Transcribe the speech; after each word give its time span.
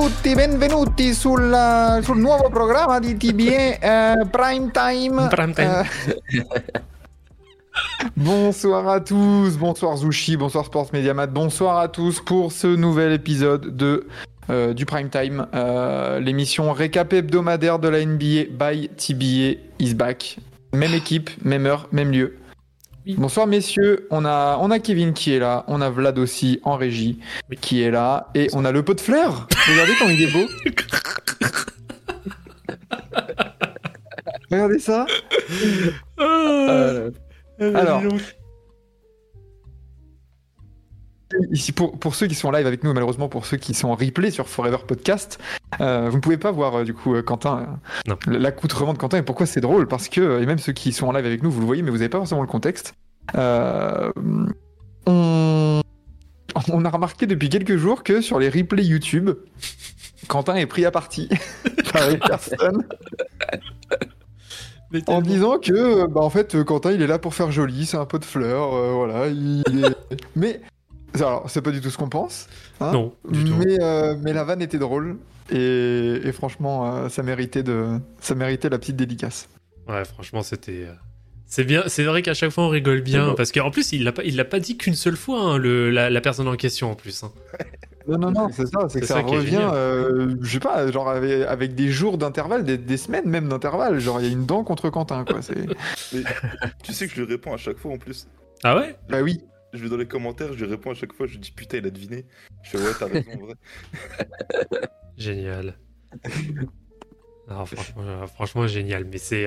Ciao 0.00 0.08
a 0.08 0.12
tutti, 0.12 0.34
benvenuti 0.34 1.12
sul, 1.12 2.00
sul 2.02 2.18
nuovo 2.18 2.48
programma 2.48 2.98
di 2.98 3.18
TBE 3.18 3.78
eh, 3.78 4.26
Prime 4.30 4.70
Time. 4.70 5.28
Prime 5.28 5.52
Time. 5.52 5.86
Bonsoir 8.14 8.88
à 8.88 9.00
tous, 9.00 9.58
bonsoir 9.58 9.98
Zushi, 9.98 10.38
bonsoir 10.38 10.64
Sports 10.64 10.88
Mediamat, 10.94 11.26
bonsoir 11.26 11.78
à 11.80 11.88
tous 11.88 12.18
pour 12.20 12.50
ce 12.50 12.66
nouvel 12.66 13.12
épisode 13.12 13.76
de 13.76 14.06
euh, 14.48 14.72
du 14.72 14.86
Prime 14.86 15.10
Time, 15.10 15.46
euh, 15.54 16.18
l'émission 16.18 16.72
récap 16.72 17.12
hebdomadaire 17.12 17.78
de 17.78 17.88
la 17.88 18.02
NBA 18.02 18.44
by 18.52 18.88
TBA 18.96 19.60
is 19.80 19.92
back. 19.92 20.38
Même 20.72 20.94
équipe, 20.94 21.28
même 21.44 21.66
heure, 21.66 21.88
même 21.92 22.10
lieu. 22.10 22.38
Oui. 23.06 23.14
Bonsoir 23.16 23.46
messieurs, 23.46 24.06
on 24.10 24.24
a, 24.26 24.58
on 24.60 24.70
a 24.70 24.78
Kevin 24.78 25.14
qui 25.14 25.32
est 25.32 25.38
là, 25.38 25.64
on 25.68 25.80
a 25.80 25.88
Vlad 25.88 26.18
aussi 26.18 26.60
en 26.64 26.76
régie 26.76 27.18
Oui. 27.48 27.56
qui 27.60 27.82
est 27.82 27.90
là, 27.90 28.28
et 28.34 28.48
on 28.52 28.64
a 28.64 28.72
le 28.72 28.82
pot 28.82 28.94
de 28.94 29.00
fleurs. 29.00 29.46
Regardez 29.68 29.92
comme 29.98 30.10
il 30.10 30.22
est 30.22 30.32
beau. 30.32 30.46
Regardez 34.50 34.78
ça. 34.80 35.06
Euh, 36.18 37.10
alors. 37.60 38.02
Ici, 41.52 41.72
pour, 41.72 41.98
pour 41.98 42.14
ceux 42.14 42.26
qui 42.26 42.34
sont 42.34 42.48
en 42.48 42.50
live 42.50 42.66
avec 42.66 42.82
nous, 42.82 42.92
malheureusement 42.92 43.28
pour 43.28 43.46
ceux 43.46 43.56
qui 43.56 43.72
sont 43.72 43.88
en 43.88 43.94
replay 43.94 44.30
sur 44.30 44.48
Forever 44.48 44.78
Podcast, 44.86 45.38
euh, 45.80 46.08
vous 46.10 46.16
ne 46.16 46.20
pouvez 46.20 46.38
pas 46.38 46.50
voir 46.50 46.80
euh, 46.80 46.84
du 46.84 46.92
coup 46.92 47.14
euh, 47.14 47.22
Quentin, 47.22 47.78
euh, 48.08 48.14
l'accoutrement 48.26 48.92
de 48.92 48.98
Quentin. 48.98 49.18
Et 49.18 49.22
pourquoi 49.22 49.46
c'est 49.46 49.60
drôle 49.60 49.86
Parce 49.86 50.08
que, 50.08 50.42
et 50.42 50.46
même 50.46 50.58
ceux 50.58 50.72
qui 50.72 50.92
sont 50.92 51.06
en 51.06 51.12
live 51.12 51.26
avec 51.26 51.42
nous, 51.42 51.50
vous 51.50 51.60
le 51.60 51.66
voyez, 51.66 51.82
mais 51.82 51.90
vous 51.90 51.98
n'avez 51.98 52.08
pas 52.08 52.18
forcément 52.18 52.42
le 52.42 52.48
contexte. 52.48 52.94
On, 53.34 54.10
on 55.06 56.84
a 56.84 56.90
remarqué 56.90 57.26
depuis 57.26 57.48
quelques 57.48 57.76
jours 57.76 58.02
que 58.02 58.20
sur 58.20 58.40
les 58.40 58.48
replays 58.48 58.84
YouTube, 58.84 59.30
Quentin 60.26 60.56
est 60.56 60.66
pris 60.66 60.84
à 60.84 60.90
partie 60.90 61.28
par 61.92 62.08
les 62.08 62.18
personnes 62.18 62.84
en 65.06 65.22
disant 65.22 65.60
que, 65.60 66.08
bah, 66.08 66.22
en 66.22 66.30
fait, 66.30 66.64
Quentin, 66.64 66.90
il 66.90 67.02
est 67.02 67.06
là 67.06 67.20
pour 67.20 67.34
faire 67.34 67.52
joli, 67.52 67.86
c'est 67.86 67.96
un 67.96 68.06
pot 68.06 68.18
de 68.18 68.24
fleurs, 68.24 68.70
voilà. 68.96 69.28
Il 69.28 69.62
est... 69.84 70.16
mais, 70.34 70.60
alors, 71.14 71.48
c'est 71.50 71.62
pas 71.62 71.70
du 71.70 71.80
tout 71.80 71.90
ce 71.90 71.98
qu'on 71.98 72.08
pense. 72.08 72.46
hein, 72.80 72.92
Non, 72.92 73.14
du 73.28 73.44
tout. 73.44 73.54
mais, 73.54 73.76
euh, 73.82 74.14
mais 74.22 74.32
la 74.32 74.44
vanne 74.44 74.62
était 74.62 74.78
drôle. 74.78 75.16
Et, 75.50 76.20
et 76.24 76.32
franchement, 76.32 76.94
euh, 76.96 77.08
ça, 77.08 77.22
méritait 77.22 77.62
de... 77.64 77.98
ça 78.20 78.34
méritait 78.34 78.68
la 78.68 78.78
petite 78.78 78.96
dédicace. 78.96 79.48
Ouais, 79.88 80.04
franchement, 80.04 80.42
c'était. 80.42 80.84
euh, 80.86 80.92
C'est 81.46 81.64
bien, 81.64 81.82
c'est 81.88 82.04
vrai 82.04 82.22
qu'à 82.22 82.34
chaque 82.34 82.50
fois 82.50 82.62
on 82.64 82.68
rigole 82.68 83.00
bien 83.00 83.34
parce 83.36 83.50
qu'en 83.50 83.72
plus 83.72 83.90
il 83.92 84.04
l'a 84.04 84.12
pas, 84.12 84.22
il 84.22 84.36
l'a 84.36 84.44
pas 84.44 84.60
dit 84.60 84.76
qu'une 84.76 84.94
seule 84.94 85.16
fois 85.16 85.40
hein, 85.40 85.58
le, 85.58 85.90
la, 85.90 86.08
la 86.08 86.20
personne 86.20 86.46
en 86.46 86.54
question 86.54 86.92
en 86.92 86.94
plus. 86.94 87.24
hein. 87.24 87.32
Non, 88.08 88.18
non, 88.18 88.30
non, 88.30 88.48
c'est 88.50 88.66
ça, 88.66 88.88
c'est 88.88 89.00
que 89.00 89.06
ça, 89.06 89.16
ça 89.16 89.20
revient, 89.20 89.68
euh, 89.74 90.34
je 90.40 90.52
sais 90.52 90.58
pas, 90.58 90.90
genre 90.90 91.08
avec, 91.10 91.46
avec 91.46 91.74
des 91.74 91.90
jours 91.90 92.16
d'intervalle, 92.18 92.64
des, 92.64 92.78
des 92.78 92.96
semaines 92.96 93.28
même 93.28 93.48
d'intervalle. 93.48 94.00
Genre, 94.00 94.20
il 94.20 94.26
y 94.26 94.28
a 94.28 94.32
une 94.32 94.46
dent 94.46 94.64
contre 94.64 94.88
Quentin, 94.90 95.24
quoi. 95.24 95.42
c'est- 95.42 95.54
Mais 96.12 96.22
tu 96.82 96.92
sais 96.92 97.06
que 97.06 97.14
je 97.14 97.20
lui 97.22 97.28
réponds 97.32 97.52
à 97.52 97.56
chaque 97.58 97.76
fois 97.78 97.92
en 97.92 97.98
plus. 97.98 98.26
Ah 98.64 98.74
ouais? 98.76 98.96
Bah 99.10 99.20
oui. 99.22 99.40
Je 99.72 99.82
vais 99.82 99.88
dans 99.88 99.96
les 99.96 100.06
commentaires, 100.08 100.52
je 100.52 100.64
lui 100.64 100.70
réponds 100.70 100.90
à 100.90 100.94
chaque 100.94 101.12
fois, 101.12 101.26
je 101.26 101.32
lui 101.32 101.38
dis 101.40 101.52
putain, 101.52 101.78
il 101.78 101.86
a 101.86 101.90
deviné. 101.90 102.26
Je 102.62 102.70
fais 102.70 102.78
ouais, 102.78 102.92
t'as 102.98 103.06
raison, 103.06 103.30
en 103.34 103.46
vrai. 103.46 103.54
Génial. 105.16 105.78
Alors, 107.48 107.68
franchement, 107.68 108.26
franchement 108.26 108.66
génial. 108.66 109.04
Mais 109.04 109.18
c'est, 109.18 109.46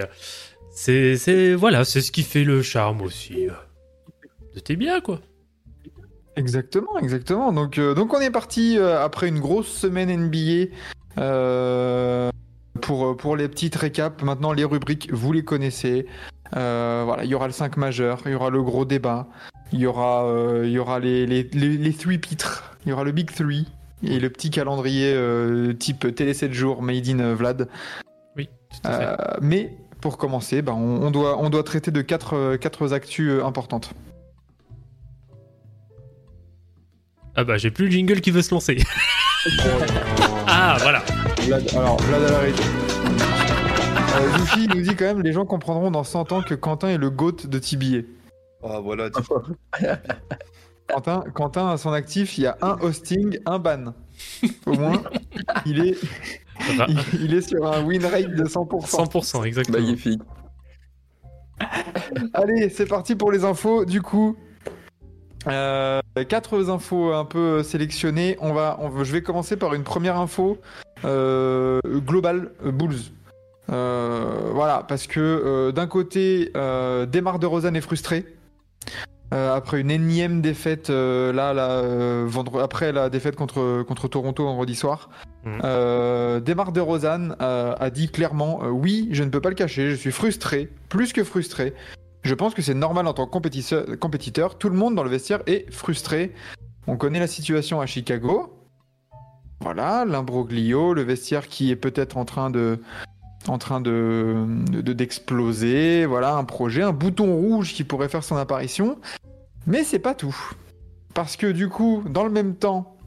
c'est, 0.72 1.18
c'est 1.18 1.54
voilà, 1.56 1.84
c'est 1.86 2.02
ce 2.02 2.12
qui 2.12 2.24
fait 2.24 2.44
le 2.44 2.62
charme 2.62 3.02
aussi. 3.02 3.50
euh, 3.50 3.54
De 4.56 4.60
tes 4.60 4.76
bien 4.76 5.02
quoi. 5.02 5.20
Exactement, 6.36 6.98
exactement. 7.00 7.52
Donc, 7.54 7.78
euh, 7.78 7.94
donc 7.94 8.14
on 8.14 8.20
est 8.20 8.32
parti 8.32 8.78
euh, 8.78 9.04
après 9.04 9.28
une 9.28 9.40
grosse 9.40 9.68
semaine 9.68 10.10
NBA 10.10 10.74
euh, 11.20 12.30
pour, 12.82 13.16
pour 13.18 13.36
les 13.36 13.48
petites 13.50 13.76
récaps. 13.76 14.22
Maintenant, 14.24 14.52
les 14.54 14.64
rubriques, 14.64 15.12
vous 15.12 15.32
les 15.32 15.44
connaissez. 15.44 16.06
Euh, 16.56 17.04
voilà, 17.06 17.24
il 17.24 17.30
y 17.30 17.36
aura 17.36 17.48
le 17.48 17.54
5 17.54 17.78
majeur, 17.78 18.22
il 18.26 18.32
y 18.32 18.36
aura 18.36 18.50
le 18.52 18.62
gros 18.62 18.86
débat, 18.86 19.28
il 19.74 19.80
y 19.80 19.86
aura, 19.88 20.26
euh, 20.26 20.64
il 20.66 20.72
y 20.72 20.80
aura 20.80 21.00
les, 21.00 21.26
les, 21.26 21.44
les, 21.52 21.78
les 21.78 21.94
three 21.94 22.20
pitres, 22.20 22.76
il 22.86 22.90
y 22.90 22.94
aura 22.94 23.04
le 23.04 23.12
Big 23.12 23.32
3 23.32 23.48
et 24.06 24.20
le 24.20 24.30
petit 24.30 24.52
calendrier 24.52 25.14
euh, 25.16 25.74
type 25.74 26.14
télé 26.16 26.34
7 26.34 26.54
jours, 26.54 26.82
Made 26.82 27.08
in 27.08 27.20
euh, 27.20 27.36
Vlad. 27.36 27.68
Oui, 28.38 28.50
tout 28.70 28.88
à 28.88 28.98
fait. 28.98 29.06
Euh, 29.06 29.38
mais 29.42 29.76
pour 30.00 30.18
commencer, 30.18 30.62
bah, 30.62 30.74
on, 30.74 31.02
on 31.02 31.12
doit, 31.12 31.38
on 31.40 31.50
doit 31.50 31.64
traiter 31.64 31.90
de 31.90 32.02
quatre, 32.02 32.56
quatre 32.58 32.94
actus 32.94 33.30
euh, 33.30 33.46
importantes. 33.46 33.94
Ah 37.36 37.44
bah 37.44 37.58
j'ai 37.58 37.72
plus 37.72 37.86
le 37.86 37.92
jingle 37.92 38.22
qui 38.22 38.30
veut 38.30 38.44
se 38.44 38.54
lancer. 38.54 38.78
ah 40.48 40.78
voilà. 40.82 41.04
Vlad, 41.42 41.68
alors, 41.76 41.98
Vlad 42.02 42.24
à 42.24 42.32
la 42.32 42.40
régie. 42.40 42.62
Euh, 44.16 44.38
Zushi 44.38 44.68
nous 44.68 44.82
dit 44.82 44.96
quand 44.96 45.06
même 45.06 45.24
les 45.24 45.34
gens 45.34 45.46
comprendront 45.46 45.90
dans 45.90 46.04
100 46.04 46.32
ans 46.32 46.42
que 46.44 46.54
Quentin 46.54 46.90
est 46.90 46.98
le 47.00 47.10
GOAT 47.10 47.48
de 47.48 47.58
TBA. 47.58 48.06
Ah 48.64 48.80
voilà, 48.80 49.10
tu- 49.10 49.22
Quentin, 50.88 51.24
Quentin, 51.34 51.70
à 51.70 51.78
son 51.78 51.92
actif, 51.94 52.38
il 52.38 52.44
y 52.44 52.48
a 52.48 52.58
un 52.62 52.78
hosting, 52.82 53.40
un 53.46 53.58
ban. 53.60 53.94
Au 54.66 54.74
moins, 54.74 55.02
il 55.66 55.80
est, 55.88 55.98
Ra- 56.78 56.86
il, 56.88 57.00
il 57.26 57.34
est 57.34 57.42
sur 57.42 57.66
un 57.66 57.84
win 57.84 58.06
rate 58.06 58.36
de 58.36 58.44
100%. 58.44 58.86
100% 58.90 59.44
exactement. 59.46 59.80
Magnifique. 59.80 60.22
Allez, 62.34 62.70
c'est 62.70 62.86
parti 62.86 63.16
pour 63.16 63.32
les 63.32 63.44
infos. 63.46 63.86
Du 63.86 64.02
coup, 64.02 64.36
euh, 65.48 66.02
quatre 66.28 66.70
infos 66.70 67.14
un 67.14 67.26
peu 67.26 67.64
sélectionnées. 67.64 68.38
On 68.42 68.54
va, 68.54 68.78
on 68.82 68.90
va- 68.90 69.04
je 69.04 69.12
vais 69.14 69.22
commencer 69.24 69.56
par 69.58 69.74
une 69.74 69.84
première 69.84 70.18
info 70.18 70.58
euh, 71.06 71.80
globale 71.86 72.52
euh, 72.66 72.72
Bulls. 72.72 72.96
Euh, 73.72 74.50
voilà, 74.54 74.84
parce 74.88 75.08
que 75.08 75.20
euh, 75.22 75.72
d'un 75.72 75.88
côté, 75.88 76.52
euh, 76.58 77.06
Demar 77.06 77.40
de 77.40 77.46
Rosanne 77.48 77.76
est 77.78 77.82
frustré. 77.82 78.26
Euh, 79.34 79.56
après 79.56 79.82
une 79.82 79.90
énième 79.90 80.42
défaite, 80.42 80.90
euh, 80.92 81.34
là, 81.34 81.54
là 81.54 81.70
euh, 81.72 82.26
vendre- 82.28 82.62
après 82.62 82.92
la 82.92 83.10
défaite 83.10 83.36
contre, 83.36 83.82
contre 83.84 84.08
Toronto 84.08 84.44
vendredi 84.46 84.76
soir, 84.76 85.10
euh, 85.48 86.40
Demar 86.40 86.72
de 86.72 86.80
Rosanne 86.80 87.36
a 87.40 87.90
dit 87.90 88.10
clairement 88.10 88.60
Oui, 88.68 89.10
je 89.12 89.24
ne 89.24 89.30
peux 89.30 89.42
pas 89.42 89.50
le 89.50 89.56
cacher, 89.56 89.90
je 89.90 89.96
suis 89.96 90.12
frustré, 90.12 90.70
plus 90.90 91.14
que 91.14 91.24
frustré. 91.24 91.74
Je 92.24 92.34
pense 92.36 92.54
que 92.54 92.62
c'est 92.62 92.74
normal 92.76 93.08
en 93.08 93.14
tant 93.14 93.26
que 93.26 93.32
compétisseur- 93.32 93.98
compétiteur. 94.00 94.58
Tout 94.58 94.70
le 94.70 94.78
monde 94.78 94.96
dans 94.96 95.04
le 95.04 95.10
vestiaire 95.10 95.42
est 95.48 95.70
frustré. 95.74 96.32
On 96.88 96.96
connaît 96.96 97.20
la 97.20 97.28
situation 97.28 97.82
à 97.82 97.86
Chicago. 97.86 98.54
Voilà, 99.62 100.06
l'imbroglio, 100.06 100.94
le 100.94 101.02
vestiaire 101.02 101.48
qui 101.48 101.72
est 101.72 101.76
peut-être 101.76 102.18
en 102.18 102.26
train 102.26 102.50
de 102.50 102.80
en 103.48 103.58
train 103.58 103.82
de 103.82 104.46
de- 104.72 104.94
d'exploser. 104.94 106.06
voilà, 106.06 106.36
un 106.36 106.44
projet, 106.44 106.82
un 106.84 106.94
bouton 106.94 107.36
rouge 107.36 107.74
qui 107.74 107.84
pourrait 107.84 108.10
faire 108.10 108.24
son 108.24 108.36
apparition. 108.38 108.98
Mais 109.68 109.84
c'est 109.84 110.00
pas 110.00 110.14
tout. 110.16 110.36
Parce 111.14 111.36
que 111.38 111.48
du 111.48 111.70
coup, 111.70 112.04
dans 112.10 112.24
le 112.24 112.30
même 112.32 112.56
temps, 112.56 112.98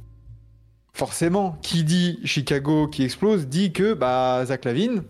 forcément, 0.92 1.58
qui 1.62 1.84
dit 1.84 2.18
Chicago 2.24 2.88
qui 2.88 3.02
explose 3.04 3.46
dit 3.48 3.72
que 3.72 3.92
bah 3.94 4.42
Zach 4.46 4.64
Lavine, 4.64 5.02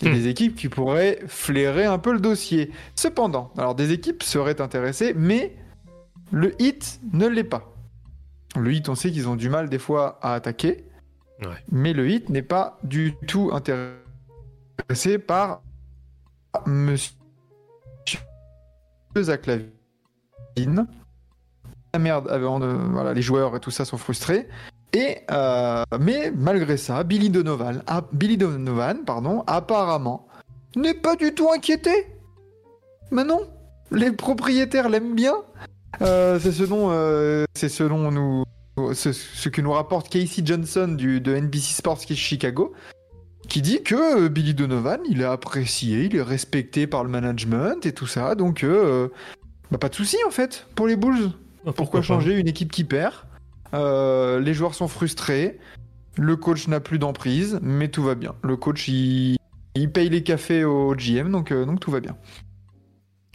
il 0.00 0.08
y 0.08 0.10
a 0.10 0.12
Hmm. 0.12 0.16
des 0.16 0.28
équipes 0.28 0.54
qui 0.56 0.68
pourraient 0.68 1.20
flairer 1.26 1.84
un 1.86 1.98
peu 1.98 2.12
le 2.12 2.20
dossier. 2.20 2.70
Cependant, 2.94 3.50
alors 3.56 3.74
des 3.74 3.92
équipes 3.92 4.22
seraient 4.22 4.60
intéressées, 4.60 5.14
mais 5.16 5.56
le 6.30 6.54
hit 6.60 7.00
ne 7.12 7.26
l'est 7.26 7.44
pas. 7.44 7.72
Le 8.56 8.72
hit, 8.72 8.88
on 8.88 8.94
sait 8.94 9.10
qu'ils 9.10 9.28
ont 9.28 9.36
du 9.36 9.48
mal 9.48 9.68
des 9.68 9.78
fois 9.78 10.18
à 10.22 10.34
attaquer, 10.34 10.84
Ouais. 11.42 11.48
mais 11.72 11.92
le 11.92 12.08
hit 12.08 12.28
n'est 12.30 12.42
pas 12.42 12.78
du 12.82 13.14
tout 13.26 13.50
intéressé 13.52 13.94
par 15.26 15.62
Monsieur 16.66 17.12
Zach 19.16 19.46
Lavine. 19.46 20.86
La 21.92 21.98
merde, 21.98 22.30
les 23.14 23.22
joueurs 23.22 23.56
et 23.56 23.60
tout 23.60 23.70
ça 23.70 23.84
sont 23.84 23.98
frustrés. 23.98 24.48
Et 24.92 25.18
euh, 25.30 25.84
mais 26.00 26.30
malgré 26.30 26.76
ça, 26.76 27.02
Billy 27.04 27.28
Donovan, 27.28 27.82
Billy 28.12 28.36
Donovan, 28.36 29.04
pardon, 29.04 29.44
apparemment, 29.46 30.26
n'est 30.74 30.94
pas 30.94 31.16
du 31.16 31.34
tout 31.34 31.50
inquiété. 31.50 32.06
Mais 33.10 33.24
non, 33.24 33.42
les 33.90 34.12
propriétaires 34.12 34.88
l'aiment 34.88 35.14
bien. 35.14 35.34
Euh, 36.02 36.38
euh, 36.38 37.44
c'est 37.54 37.68
ce 37.68 37.84
dont 37.84 38.10
nous, 38.10 38.44
ce, 38.94 39.48
que 39.48 39.60
nous 39.60 39.72
rapporte 39.72 40.08
Casey 40.08 40.42
Johnson 40.44 40.88
de 40.98 41.36
NBC 41.36 41.74
Sports 41.74 42.00
Chicago, 42.00 42.72
qui 43.48 43.62
dit 43.62 43.82
que 43.82 44.24
euh, 44.24 44.28
Billy 44.28 44.54
Donovan, 44.54 45.00
il 45.08 45.20
est 45.20 45.24
apprécié, 45.24 46.04
il 46.04 46.16
est 46.16 46.22
respecté 46.22 46.86
par 46.86 47.04
le 47.04 47.10
management 47.10 47.86
et 47.86 47.92
tout 47.92 48.06
ça. 48.06 48.34
Donc, 48.34 48.64
euh, 48.64 49.08
bah, 49.70 49.78
pas 49.78 49.88
de 49.88 49.94
souci 49.94 50.16
en 50.26 50.30
fait 50.30 50.66
pour 50.74 50.86
les 50.86 50.96
Bulls. 50.96 51.30
Ah, 51.66 51.72
Pourquoi 51.72 52.02
changer 52.02 52.34
une 52.38 52.48
équipe 52.48 52.70
qui 52.70 52.84
perd? 52.84 53.14
Euh, 53.74 54.40
Les 54.40 54.54
joueurs 54.54 54.74
sont 54.74 54.88
frustrés. 54.88 55.58
Le 56.16 56.36
coach 56.36 56.68
n'a 56.68 56.80
plus 56.80 56.98
d'emprise, 56.98 57.58
mais 57.62 57.88
tout 57.88 58.02
va 58.02 58.14
bien. 58.14 58.34
Le 58.42 58.56
coach, 58.56 58.88
il, 58.88 59.36
il 59.74 59.90
paye 59.92 60.08
les 60.08 60.22
cafés 60.22 60.64
au 60.64 60.94
GM, 60.94 61.30
donc, 61.30 61.52
euh, 61.52 61.64
donc 61.66 61.80
tout 61.80 61.90
va 61.90 62.00
bien. 62.00 62.16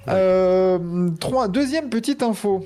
Ouais. 0.08 0.80
Trois, 1.20 1.48
deuxième 1.48 1.90
petite 1.90 2.24
info. 2.24 2.66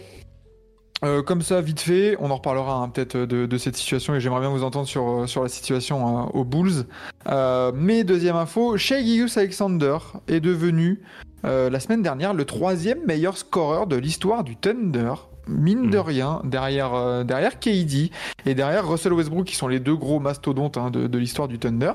Euh, 1.03 1.21
comme 1.21 1.42
ça, 1.42 1.62
vite 1.62 1.81
fait, 1.81 2.15
on 2.19 2.31
en 2.31 2.36
reparlera 2.36 2.75
hein, 2.75 2.89
peut-être 2.89 3.18
de, 3.18 3.45
de 3.45 3.57
cette 3.57 3.75
situation 3.75 4.15
et 4.15 4.19
j'aimerais 4.21 4.39
bien 4.39 4.50
vous 4.50 4.63
entendre 4.63 4.88
sur, 4.88 5.07
euh, 5.09 5.27
sur 5.27 5.44
la 5.44 5.50
situation 5.50 6.25
euh, 6.25 6.30
aux 6.33 6.45
Bulls. 6.45 6.86
Euh, 7.27 7.71
mais 7.75 8.03
deuxième 8.03 8.38
info, 8.38 8.77
Shea 8.77 9.01
Gilgeous 9.01 9.38
Alexander 9.38 9.97
est 10.27 10.39
devenu 10.39 11.01
euh, 11.45 11.69
la 11.69 11.80
semaine 11.80 12.01
dernière 12.01 12.33
le 12.33 12.45
troisième 12.45 13.06
meilleur 13.06 13.38
scoreur 13.38 13.88
de 13.88 13.97
l'histoire 13.97 14.44
du 14.44 14.56
Thunder. 14.56 15.13
Mine 15.47 15.92
de 15.92 15.97
Mhm. 15.97 16.06
rien, 16.06 16.42
derrière, 16.44 16.95
euh, 16.95 17.24
derrière 17.24 17.59
KD 17.59 18.09
et 18.47 18.56
derrière 18.56 18.88
Russell 18.88 19.13
Westbrook, 19.13 19.45
qui 19.45 19.56
sont 19.56 19.68
les 19.68 19.80
deux 19.80 19.95
gros 19.95 20.19
mastodontes 20.19 20.77
hein, 20.77 20.89
de, 20.89 21.06
de 21.06 21.18
l'histoire 21.19 21.47
du 21.47 21.59
Thunder. 21.59 21.92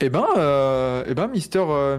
Et 0.00 0.10
ben, 0.10 0.26
euh, 0.36 1.04
eh 1.06 1.14
ben 1.14 1.28
Mister, 1.28 1.64
euh, 1.66 1.98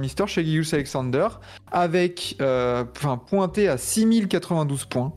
Alexander, 0.74 1.28
avec, 1.72 2.36
euh, 2.42 2.84
pointé 3.26 3.68
à 3.68 3.78
6092 3.78 4.86
points. 4.86 5.14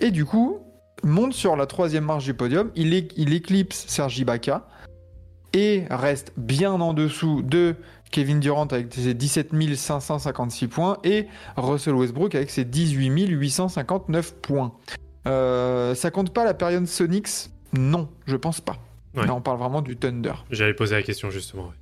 Et 0.00 0.10
du 0.10 0.24
coup, 0.24 0.58
monte 1.04 1.32
sur 1.34 1.56
la 1.56 1.66
troisième 1.66 2.04
marche 2.04 2.24
du 2.24 2.34
podium. 2.34 2.70
Il, 2.74 2.94
é- 2.94 3.08
il 3.16 3.32
éclipse 3.32 3.84
Sergi 3.86 4.22
Ibaka 4.22 4.66
et 5.52 5.84
reste 5.90 6.32
bien 6.36 6.72
en 6.72 6.92
dessous 6.94 7.42
de 7.42 7.74
Kevin 8.10 8.40
Durant 8.40 8.66
avec 8.66 8.92
ses 8.94 9.14
17 9.14 9.50
556 9.76 10.68
points 10.68 10.96
et 11.04 11.26
Russell 11.56 11.94
Westbrook 11.94 12.34
avec 12.34 12.50
ses 12.50 12.64
18 12.64 13.28
859 13.28 14.34
points. 14.42 14.72
Euh, 15.26 15.94
ça 15.94 16.10
compte 16.10 16.32
pas 16.32 16.44
la 16.44 16.54
période 16.54 16.86
Sonics? 16.86 17.50
Non, 17.72 18.08
je 18.26 18.36
pense 18.36 18.60
pas. 18.60 18.76
Ouais. 19.14 19.26
Là, 19.26 19.34
on 19.34 19.40
parle 19.40 19.58
vraiment 19.58 19.82
du 19.82 19.96
Thunder. 19.96 20.32
J'avais 20.50 20.74
posé 20.74 20.94
la 20.94 21.02
question 21.02 21.30
justement. 21.30 21.64
ouais. 21.64 21.74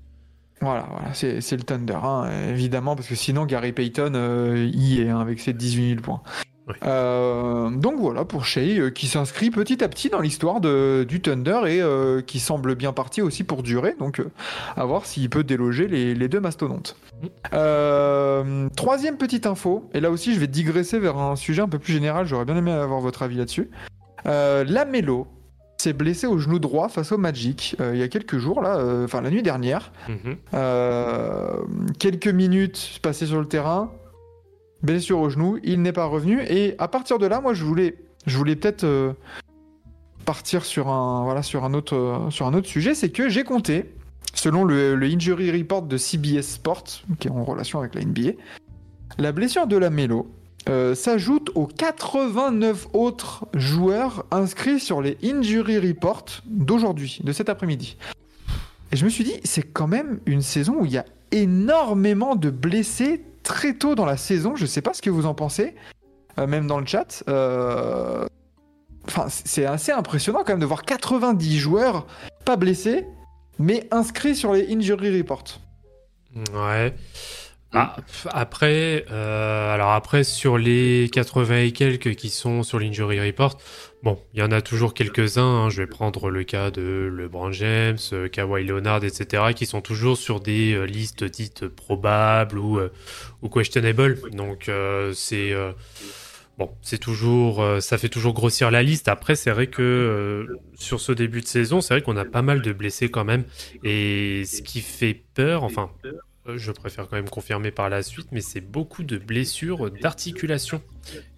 Voilà, 0.60 0.86
voilà 0.90 1.14
c'est 1.14 1.40
c'est 1.40 1.56
le 1.56 1.62
Thunder, 1.62 1.98
hein, 2.02 2.28
évidemment, 2.48 2.96
parce 2.96 3.06
que 3.06 3.14
sinon 3.14 3.44
Gary 3.46 3.72
Payton 3.72 4.12
euh, 4.16 4.68
y 4.74 5.00
est 5.02 5.08
hein, 5.08 5.20
avec 5.20 5.38
ses 5.38 5.52
18 5.52 5.90
000 5.90 6.00
points. 6.00 6.20
Euh, 6.82 7.70
donc 7.70 7.98
voilà 7.98 8.24
pour 8.24 8.44
Shea 8.44 8.60
euh, 8.60 8.90
qui 8.90 9.06
s'inscrit 9.06 9.50
petit 9.50 9.82
à 9.82 9.88
petit 9.88 10.08
dans 10.08 10.20
l'histoire 10.20 10.60
du 10.60 11.20
Thunder 11.20 11.60
et 11.66 11.80
euh, 11.80 12.20
qui 12.20 12.38
semble 12.38 12.74
bien 12.74 12.92
parti 12.92 13.22
aussi 13.22 13.44
pour 13.44 13.62
durer. 13.62 13.94
Donc 13.98 14.22
à 14.76 14.84
voir 14.84 15.06
s'il 15.06 15.28
peut 15.30 15.44
déloger 15.44 15.88
les, 15.88 16.14
les 16.14 16.28
deux 16.28 16.40
mastodontes. 16.40 16.96
Troisième 18.76 19.16
petite 19.16 19.46
info, 19.46 19.88
et 19.94 20.00
là 20.00 20.10
aussi 20.10 20.34
je 20.34 20.40
vais 20.40 20.46
digresser 20.46 20.98
vers 20.98 21.18
un 21.18 21.36
sujet 21.36 21.62
un 21.62 21.68
peu 21.68 21.78
plus 21.78 21.92
général, 21.92 22.26
j'aurais 22.26 22.44
bien 22.44 22.56
aimé 22.56 22.72
avoir 22.72 23.00
votre 23.00 23.22
avis 23.22 23.36
là-dessus. 23.36 23.70
Lamelo 24.24 25.26
s'est 25.78 25.92
blessé 25.92 26.26
au 26.26 26.38
genou 26.38 26.58
droit 26.58 26.88
face 26.88 27.12
au 27.12 27.18
Magic 27.18 27.76
il 27.80 27.98
y 27.98 28.02
a 28.02 28.08
quelques 28.08 28.38
jours, 28.38 28.62
là, 28.62 28.82
enfin 29.04 29.20
la 29.20 29.30
nuit 29.30 29.42
dernière. 29.42 29.92
Mhm. 30.08 30.36
Quelques 31.98 32.28
minutes 32.28 32.98
passées 33.02 33.26
sur 33.26 33.40
le 33.40 33.46
terrain, 33.46 33.90
blessure 34.82 35.18
au 35.20 35.30
genou, 35.30 35.58
il 35.62 35.82
n'est 35.82 35.92
pas 35.92 36.06
revenu. 36.06 36.42
Et 36.48 36.74
à 36.78 36.88
partir 36.88 37.18
de 37.18 37.26
là, 37.26 37.40
moi, 37.40 37.54
je 37.54 37.64
voulais, 37.64 37.96
je 38.26 38.36
voulais 38.36 38.56
peut-être 38.56 38.84
euh, 38.84 39.12
partir 40.24 40.64
sur 40.64 40.88
un, 40.88 41.24
voilà, 41.24 41.42
sur 41.42 41.64
un 41.64 41.74
autre, 41.74 41.96
euh, 41.96 42.30
sur 42.30 42.46
un 42.46 42.54
autre 42.54 42.68
sujet, 42.68 42.94
c'est 42.94 43.10
que 43.10 43.28
j'ai 43.28 43.44
compté, 43.44 43.94
selon 44.34 44.64
le, 44.64 45.00
injury 45.02 45.50
report 45.50 45.82
de 45.82 45.96
CBS 45.96 46.42
Sport, 46.42 46.84
qui 47.18 47.28
est 47.28 47.30
en 47.30 47.44
relation 47.44 47.80
avec 47.80 47.94
la 47.94 48.02
NBA, 48.02 48.32
la 49.18 49.32
blessure 49.32 49.66
de 49.66 49.76
la 49.76 49.90
Mélo 49.90 50.30
s'ajoute 50.94 51.50
aux 51.54 51.66
89 51.66 52.88
autres 52.92 53.46
joueurs 53.54 54.26
inscrits 54.30 54.80
sur 54.80 55.00
les 55.00 55.16
injury 55.24 55.78
reports 55.78 56.26
d'aujourd'hui, 56.44 57.20
de 57.24 57.32
cet 57.32 57.48
après-midi. 57.48 57.96
Et 58.92 58.96
je 58.96 59.04
me 59.04 59.10
suis 59.10 59.24
dit, 59.24 59.40
c'est 59.44 59.62
quand 59.62 59.86
même 59.86 60.20
une 60.26 60.42
saison 60.42 60.76
où 60.80 60.84
il 60.84 60.92
y 60.92 60.98
a 60.98 61.04
énormément 61.30 62.36
de 62.36 62.50
blessés 62.50 63.24
très 63.48 63.72
tôt 63.74 63.94
dans 63.94 64.04
la 64.04 64.18
saison. 64.18 64.54
Je 64.54 64.66
sais 64.66 64.82
pas 64.82 64.92
ce 64.92 65.02
que 65.02 65.10
vous 65.10 65.26
en 65.26 65.34
pensez, 65.34 65.74
euh, 66.38 66.46
même 66.46 66.66
dans 66.66 66.78
le 66.78 66.86
chat. 66.86 67.24
Euh, 67.28 68.26
Enfin, 69.08 69.24
c'est 69.30 69.64
assez 69.64 69.90
impressionnant 69.90 70.40
quand 70.40 70.52
même 70.52 70.60
de 70.60 70.66
voir 70.66 70.82
90 70.82 71.58
joueurs 71.58 72.06
pas 72.44 72.56
blessés, 72.56 73.06
mais 73.58 73.88
inscrits 73.90 74.36
sur 74.36 74.52
les 74.52 74.70
injury 74.70 75.16
reports. 75.16 75.60
Ouais. 76.52 76.94
Ah, 77.72 77.96
pff, 77.96 78.26
après, 78.30 79.06
euh, 79.10 79.72
alors 79.72 79.92
après, 79.92 80.24
sur 80.24 80.58
les 80.58 81.08
80 81.10 81.58
et 81.60 81.72
quelques 81.72 82.16
qui 82.16 82.28
sont 82.28 82.62
sur 82.62 82.78
l'injury 82.78 83.18
report, 83.26 83.56
bon, 84.02 84.18
il 84.32 84.40
y 84.40 84.42
en 84.42 84.50
a 84.50 84.60
toujours 84.60 84.94
quelques-uns. 84.94 85.42
hein. 85.42 85.70
Je 85.70 85.82
vais 85.82 85.86
prendre 85.86 86.30
le 86.30 86.44
cas 86.44 86.70
de 86.70 87.10
LeBron 87.12 87.52
James, 87.52 87.98
euh, 88.12 88.28
Kawhi 88.28 88.64
Leonard, 88.64 89.04
etc., 89.04 89.52
qui 89.54 89.66
sont 89.66 89.80
toujours 89.80 90.16
sur 90.16 90.40
des 90.40 90.72
euh, 90.74 90.84
listes 90.84 91.24
dites 91.24 91.68
probables 91.68 92.58
ou, 92.58 92.78
euh, 92.78 92.90
ou 93.42 93.48
questionable. 93.48 94.18
Donc, 94.32 94.68
euh, 94.68 95.12
c'est. 95.14 95.52
Bon, 96.58 96.72
c'est 96.82 96.98
toujours, 96.98 97.64
ça 97.80 97.98
fait 97.98 98.08
toujours 98.08 98.34
grossir 98.34 98.72
la 98.72 98.82
liste. 98.82 99.06
Après, 99.06 99.36
c'est 99.36 99.52
vrai 99.52 99.68
que 99.68 100.44
sur 100.74 101.00
ce 101.00 101.12
début 101.12 101.40
de 101.40 101.46
saison, 101.46 101.80
c'est 101.80 101.94
vrai 101.94 102.02
qu'on 102.02 102.16
a 102.16 102.24
pas 102.24 102.42
mal 102.42 102.62
de 102.62 102.72
blessés 102.72 103.08
quand 103.08 103.24
même. 103.24 103.44
Et 103.84 104.42
ce 104.44 104.62
qui 104.62 104.80
fait 104.80 105.22
peur, 105.34 105.62
enfin, 105.62 105.92
je 106.56 106.72
préfère 106.72 107.06
quand 107.06 107.14
même 107.14 107.28
confirmer 107.28 107.70
par 107.70 107.88
la 107.88 108.02
suite, 108.02 108.26
mais 108.32 108.40
c'est 108.40 108.60
beaucoup 108.60 109.04
de 109.04 109.18
blessures 109.18 109.88
d'articulation. 109.88 110.82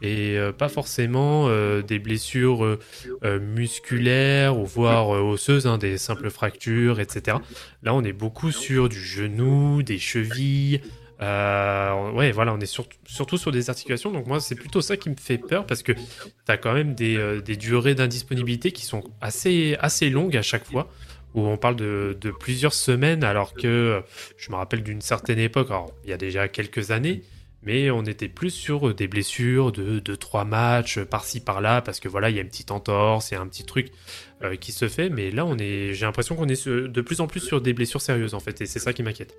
Et 0.03 0.39
euh, 0.39 0.53
pas 0.53 0.69
forcément 0.69 1.47
euh, 1.49 1.83
des 1.83 1.99
blessures 1.99 2.65
euh, 2.65 3.41
musculaires 3.41 4.59
ou 4.59 4.65
voire 4.67 5.09
osseuses, 5.11 5.67
hein, 5.67 5.79
des 5.79 5.99
simples 5.99 6.31
fractures, 6.31 7.01
etc. 7.01 7.39
Là, 7.83 7.95
on 7.95 8.03
est 8.03 8.13
beaucoup 8.13 8.53
sur 8.53 8.89
du 8.89 9.01
genou, 9.01 9.83
des 9.83 9.99
chevilles. 9.99 10.81
Euh, 11.23 12.13
ouais, 12.13 12.33
voilà, 12.33 12.55
on 12.55 12.61
est 12.61 12.67
sur- 12.67 12.87
surtout 13.07 13.37
sur 13.37 13.53
des 13.53 13.69
articulations. 13.69 14.11
Donc 14.11 14.27
moi, 14.27 14.41
c'est 14.41 14.55
plutôt 14.55 14.81
ça 14.81 14.97
qui 14.97 15.11
me 15.11 15.17
fait 15.17 15.37
peur 15.39 15.67
parce 15.67 15.83
que 15.83 15.93
tu 15.93 16.01
as 16.49 16.57
quand 16.57 16.73
même 16.73 16.95
des, 16.95 17.43
durées 17.57 17.95
d'indisponibilité 17.95 18.73
qui 18.73 18.85
sont 18.87 19.05
assez, 19.21 19.77
assez 19.81 20.09
longues 20.09 20.37
à 20.37 20.43
chaque 20.43 20.65
fois 20.65 20.91
où 21.35 21.43
on 21.47 21.57
parle 21.57 21.77
de, 21.77 22.17
de 22.21 22.31
plusieurs 22.33 22.75
semaines, 22.75 23.23
alors 23.23 23.55
que 23.55 24.03
je 24.37 24.51
me 24.51 24.57
rappelle 24.57 24.83
d'une 24.83 25.01
certaine 25.01 25.39
époque, 25.39 25.69
alors 25.71 25.93
il 26.03 26.11
y 26.11 26.13
a 26.13 26.17
déjà 26.17 26.49
quelques 26.49 26.91
années, 26.91 27.23
mais 27.63 27.91
on 27.91 28.03
était 28.05 28.29
plus 28.29 28.51
sur 28.51 28.95
des 28.95 29.09
blessures 29.09 29.73
de 29.73 30.01
2-3 30.01 30.47
matchs 30.47 30.99
euh, 30.99 31.05
par-ci 31.05 31.41
par-là, 31.41 31.83
parce 31.83 32.01
que 32.01 32.09
voilà, 32.09 32.31
il 32.31 32.37
y 32.37 32.39
a 32.39 32.43
une 32.43 32.49
petite 32.49 32.71
entorse, 32.71 33.31
il 33.31 33.35
y 33.35 33.37
a 33.37 33.41
un 33.41 33.47
petit 33.47 33.65
truc 33.65 33.93
euh, 34.43 34.57
qui 34.57 34.73
se 34.73 34.89
fait, 34.89 35.11
mais 35.11 35.31
là, 35.31 35.45
on 35.45 35.57
est, 35.59 35.95
j'ai 35.95 36.07
l'impression 36.07 36.37
qu'on 36.37 36.49
est 36.49 36.69
de 36.69 37.01
plus 37.01 37.21
en 37.21 37.27
plus 37.27 37.41
sur 37.41 37.61
des 37.61 37.73
blessures 37.73 38.01
sérieuses, 38.01 38.35
en 38.35 38.41
fait, 38.41 38.61
et 38.61 38.67
c'est 38.67 38.79
ça 38.79 38.93
qui 38.93 39.03
m'inquiète. 39.03 39.37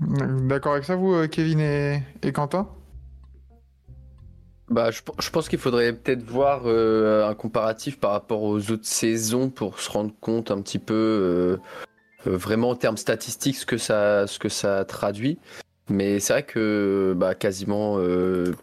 D'accord 0.00 0.72
avec 0.72 0.84
ça, 0.84 0.96
vous, 0.96 1.14
euh, 1.14 1.26
Kevin 1.28 1.60
et, 1.60 2.02
et 2.22 2.32
Quentin? 2.32 2.68
Bah, 4.70 4.92
je, 4.92 5.00
je 5.18 5.30
pense 5.30 5.48
qu'il 5.48 5.58
faudrait 5.58 5.92
peut-être 5.92 6.22
voir 6.22 6.62
euh, 6.64 7.28
un 7.28 7.34
comparatif 7.34 7.98
par 7.98 8.12
rapport 8.12 8.42
aux 8.42 8.70
autres 8.70 8.86
saisons 8.86 9.50
pour 9.50 9.80
se 9.80 9.90
rendre 9.90 10.12
compte 10.20 10.52
un 10.52 10.62
petit 10.62 10.78
peu 10.78 10.94
euh, 10.94 11.56
euh, 12.28 12.36
vraiment 12.36 12.70
en 12.70 12.76
termes 12.76 12.96
statistiques 12.96 13.56
ce 13.56 13.66
que 13.66 13.78
ça, 13.78 14.28
ce 14.28 14.38
que 14.38 14.48
ça 14.48 14.84
traduit. 14.84 15.40
Mais 15.90 16.20
c'est 16.20 16.32
vrai 16.32 16.42
que 16.44 17.14
bah, 17.16 17.34
quasiment 17.34 17.96
euh, 17.98 18.54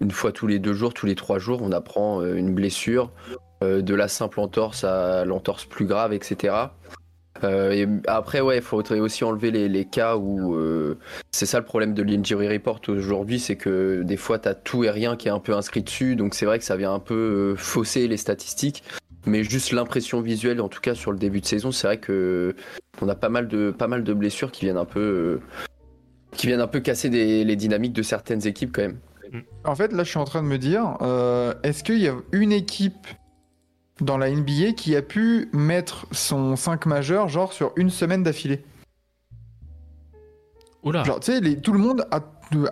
une 0.00 0.12
fois 0.12 0.30
tous 0.30 0.46
les 0.46 0.60
deux 0.60 0.72
jours, 0.72 0.94
tous 0.94 1.06
les 1.06 1.16
trois 1.16 1.38
jours, 1.38 1.60
on 1.62 1.72
apprend 1.72 2.22
euh, 2.22 2.36
une 2.36 2.54
blessure, 2.54 3.10
euh, 3.64 3.82
de 3.82 3.94
la 3.94 4.06
simple 4.06 4.38
entorse 4.38 4.84
à 4.84 5.24
l'entorse 5.24 5.64
plus 5.64 5.86
grave, 5.86 6.12
etc. 6.12 6.54
Et 7.44 7.86
après, 8.08 8.40
ouais, 8.40 8.56
il 8.56 8.62
faudrait 8.62 8.98
aussi 8.98 9.22
enlever 9.22 9.52
les, 9.52 9.68
les 9.68 9.84
cas 9.84 10.16
où 10.16 10.58
c'est 11.30 11.46
ça 11.46 11.60
le 11.60 11.64
problème 11.64 11.94
de 11.94 12.02
l'injury 12.02 12.48
report 12.48 12.80
aujourd'hui, 12.88 13.38
c'est 13.38 13.54
que 13.54 14.02
des 14.02 14.16
fois 14.16 14.40
tu 14.40 14.48
as 14.48 14.54
tout 14.54 14.82
et 14.82 14.90
rien 14.90 15.14
qui 15.14 15.28
est 15.28 15.30
un 15.30 15.38
peu 15.38 15.54
inscrit 15.54 15.82
dessus, 15.82 16.16
donc 16.16 16.34
c'est 16.34 16.46
vrai 16.46 16.58
que 16.58 16.64
ça 16.64 16.76
vient 16.76 16.92
un 16.92 16.98
peu 16.98 17.54
fausser 17.56 18.08
les 18.08 18.16
statistiques. 18.16 18.82
Mais 19.24 19.44
juste 19.44 19.70
l'impression 19.70 20.20
visuelle, 20.20 20.60
en 20.60 20.68
tout 20.68 20.80
cas 20.80 20.96
sur 20.96 21.12
le 21.12 21.18
début 21.18 21.40
de 21.40 21.46
saison, 21.46 21.70
c'est 21.70 21.86
vrai 21.86 21.98
que 21.98 22.56
on 23.02 23.08
a 23.08 23.14
pas 23.14 23.28
mal 23.28 23.46
de 23.46 23.70
pas 23.70 23.86
mal 23.86 24.02
de 24.02 24.14
blessures 24.14 24.50
qui 24.50 24.64
viennent 24.64 24.76
un 24.76 24.84
peu 24.84 25.38
qui 26.38 26.46
viennent 26.46 26.60
un 26.60 26.68
peu 26.68 26.80
casser 26.80 27.10
les 27.10 27.56
dynamiques 27.56 27.92
de 27.92 28.02
certaines 28.02 28.46
équipes 28.46 28.72
quand 28.72 28.82
même. 28.82 28.98
En 29.64 29.74
fait, 29.74 29.92
là, 29.92 30.04
je 30.04 30.08
suis 30.08 30.18
en 30.18 30.24
train 30.24 30.42
de 30.42 30.48
me 30.48 30.58
dire, 30.58 30.96
euh, 31.02 31.52
est-ce 31.62 31.84
qu'il 31.84 31.98
y 31.98 32.08
a 32.08 32.14
une 32.32 32.52
équipe 32.52 33.06
dans 34.00 34.16
la 34.16 34.30
NBA 34.30 34.72
qui 34.76 34.96
a 34.96 35.02
pu 35.02 35.48
mettre 35.52 36.06
son 36.12 36.56
5 36.56 36.86
majeur, 36.86 37.28
genre, 37.28 37.52
sur 37.52 37.72
une 37.76 37.90
semaine 37.90 38.22
d'affilée? 38.22 38.62
Oula. 40.88 41.04
Genre, 41.04 41.20
tu 41.20 41.32
sais, 41.32 41.40
les- 41.40 41.60
tout 41.60 41.72
le 41.72 41.78
monde 41.78 42.06
à, 42.10 42.16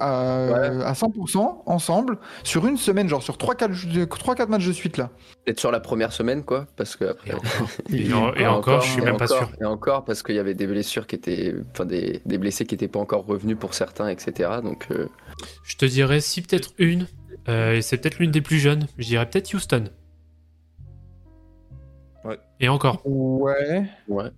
à, 0.00 0.46
Ouais. 0.50 0.84
à 0.84 0.94
100% 0.94 1.62
ensemble 1.66 2.18
sur 2.44 2.66
une 2.66 2.76
semaine, 2.78 3.08
genre 3.08 3.22
sur 3.22 3.36
3-4 3.36 4.48
matchs 4.48 4.66
de 4.66 4.72
suite 4.72 4.96
là. 4.96 5.10
Peut-être 5.44 5.60
sur 5.60 5.70
la 5.70 5.80
première 5.80 6.12
semaine, 6.12 6.44
quoi, 6.44 6.66
parce 6.76 6.96
que 6.96 7.04
après. 7.04 7.30
Et 7.30 7.34
encore, 7.34 7.68
et 7.92 8.12
en- 8.14 8.34
et 8.34 8.46
encore, 8.46 8.80
je 8.80 8.90
suis 8.90 9.02
même 9.02 9.16
pas 9.18 9.26
sûr. 9.26 9.50
Et 9.60 9.64
encore, 9.66 10.04
parce 10.04 10.22
qu'il 10.22 10.34
y 10.34 10.38
avait 10.38 10.54
des 10.54 10.66
blessures 10.66 11.06
qui 11.06 11.16
étaient. 11.16 11.54
Enfin, 11.72 11.84
des, 11.84 12.20
des 12.24 12.38
blessés 12.38 12.64
qui 12.64 12.74
n'étaient 12.74 12.88
pas 12.88 13.00
encore 13.00 13.26
revenus 13.26 13.58
pour 13.58 13.74
certains, 13.74 14.08
etc. 14.08 14.50
Donc, 14.62 14.86
euh, 14.90 15.08
Je 15.62 15.76
te 15.76 15.84
dirais 15.84 16.20
si 16.20 16.40
peut-être 16.40 16.70
une, 16.78 17.06
euh, 17.48 17.74
et 17.74 17.82
c'est 17.82 17.98
peut-être 17.98 18.18
l'une 18.18 18.30
des 18.30 18.40
plus 18.40 18.58
jeunes. 18.58 18.86
Je 18.96 19.04
dirais 19.06 19.28
peut-être 19.28 19.52
Houston. 19.52 19.84
Ouais. 22.24 22.38
Et 22.60 22.68
encore. 22.68 23.02
Ouais. 23.04 23.84
ouais. 24.08 24.30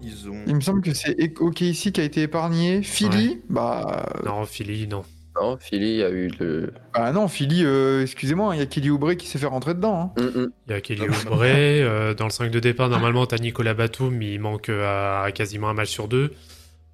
Ils 0.00 0.28
ont. 0.30 0.42
Il 0.46 0.54
me 0.54 0.60
semble 0.60 0.80
que 0.80 0.94
c'est 0.94 1.38
OK 1.40 1.60
ici 1.60 1.92
qui 1.92 2.00
a 2.00 2.04
été 2.04 2.22
épargné. 2.22 2.82
Philly, 2.82 3.40
bah, 3.48 4.08
Non, 4.24 4.44
Philly, 4.44 4.86
non. 4.86 5.04
Non, 5.40 5.56
Philly 5.56 6.02
a 6.02 6.10
eu 6.10 6.30
le. 6.40 6.72
bah 6.94 7.12
non, 7.12 7.28
Philly, 7.28 7.64
euh, 7.64 8.02
excusez-moi, 8.02 8.56
il 8.56 8.58
y 8.58 8.62
a 8.62 8.66
Kelly 8.66 8.90
Oubre 8.90 9.12
qui 9.14 9.28
s'est 9.28 9.38
fait 9.38 9.46
rentrer 9.46 9.74
dedans. 9.74 10.12
hein. 10.16 10.20
Mm, 10.20 10.40
mm. 10.40 10.50
Il 10.66 10.72
y 10.72 10.74
a 10.74 10.80
Kelly 10.80 11.02
Oubre. 11.08 11.40
euh, 11.42 12.14
dans 12.14 12.24
le 12.24 12.30
5 12.30 12.50
de 12.50 12.58
départ, 12.58 12.88
normalement, 12.88 13.24
t'as 13.26 13.38
Nicolas 13.38 13.74
Batum, 13.74 14.14
mais 14.16 14.34
il 14.34 14.40
manque 14.40 14.68
euh, 14.68 15.22
à 15.24 15.30
quasiment 15.32 15.68
un 15.68 15.74
match 15.74 15.90
sur 15.90 16.08
deux. 16.08 16.32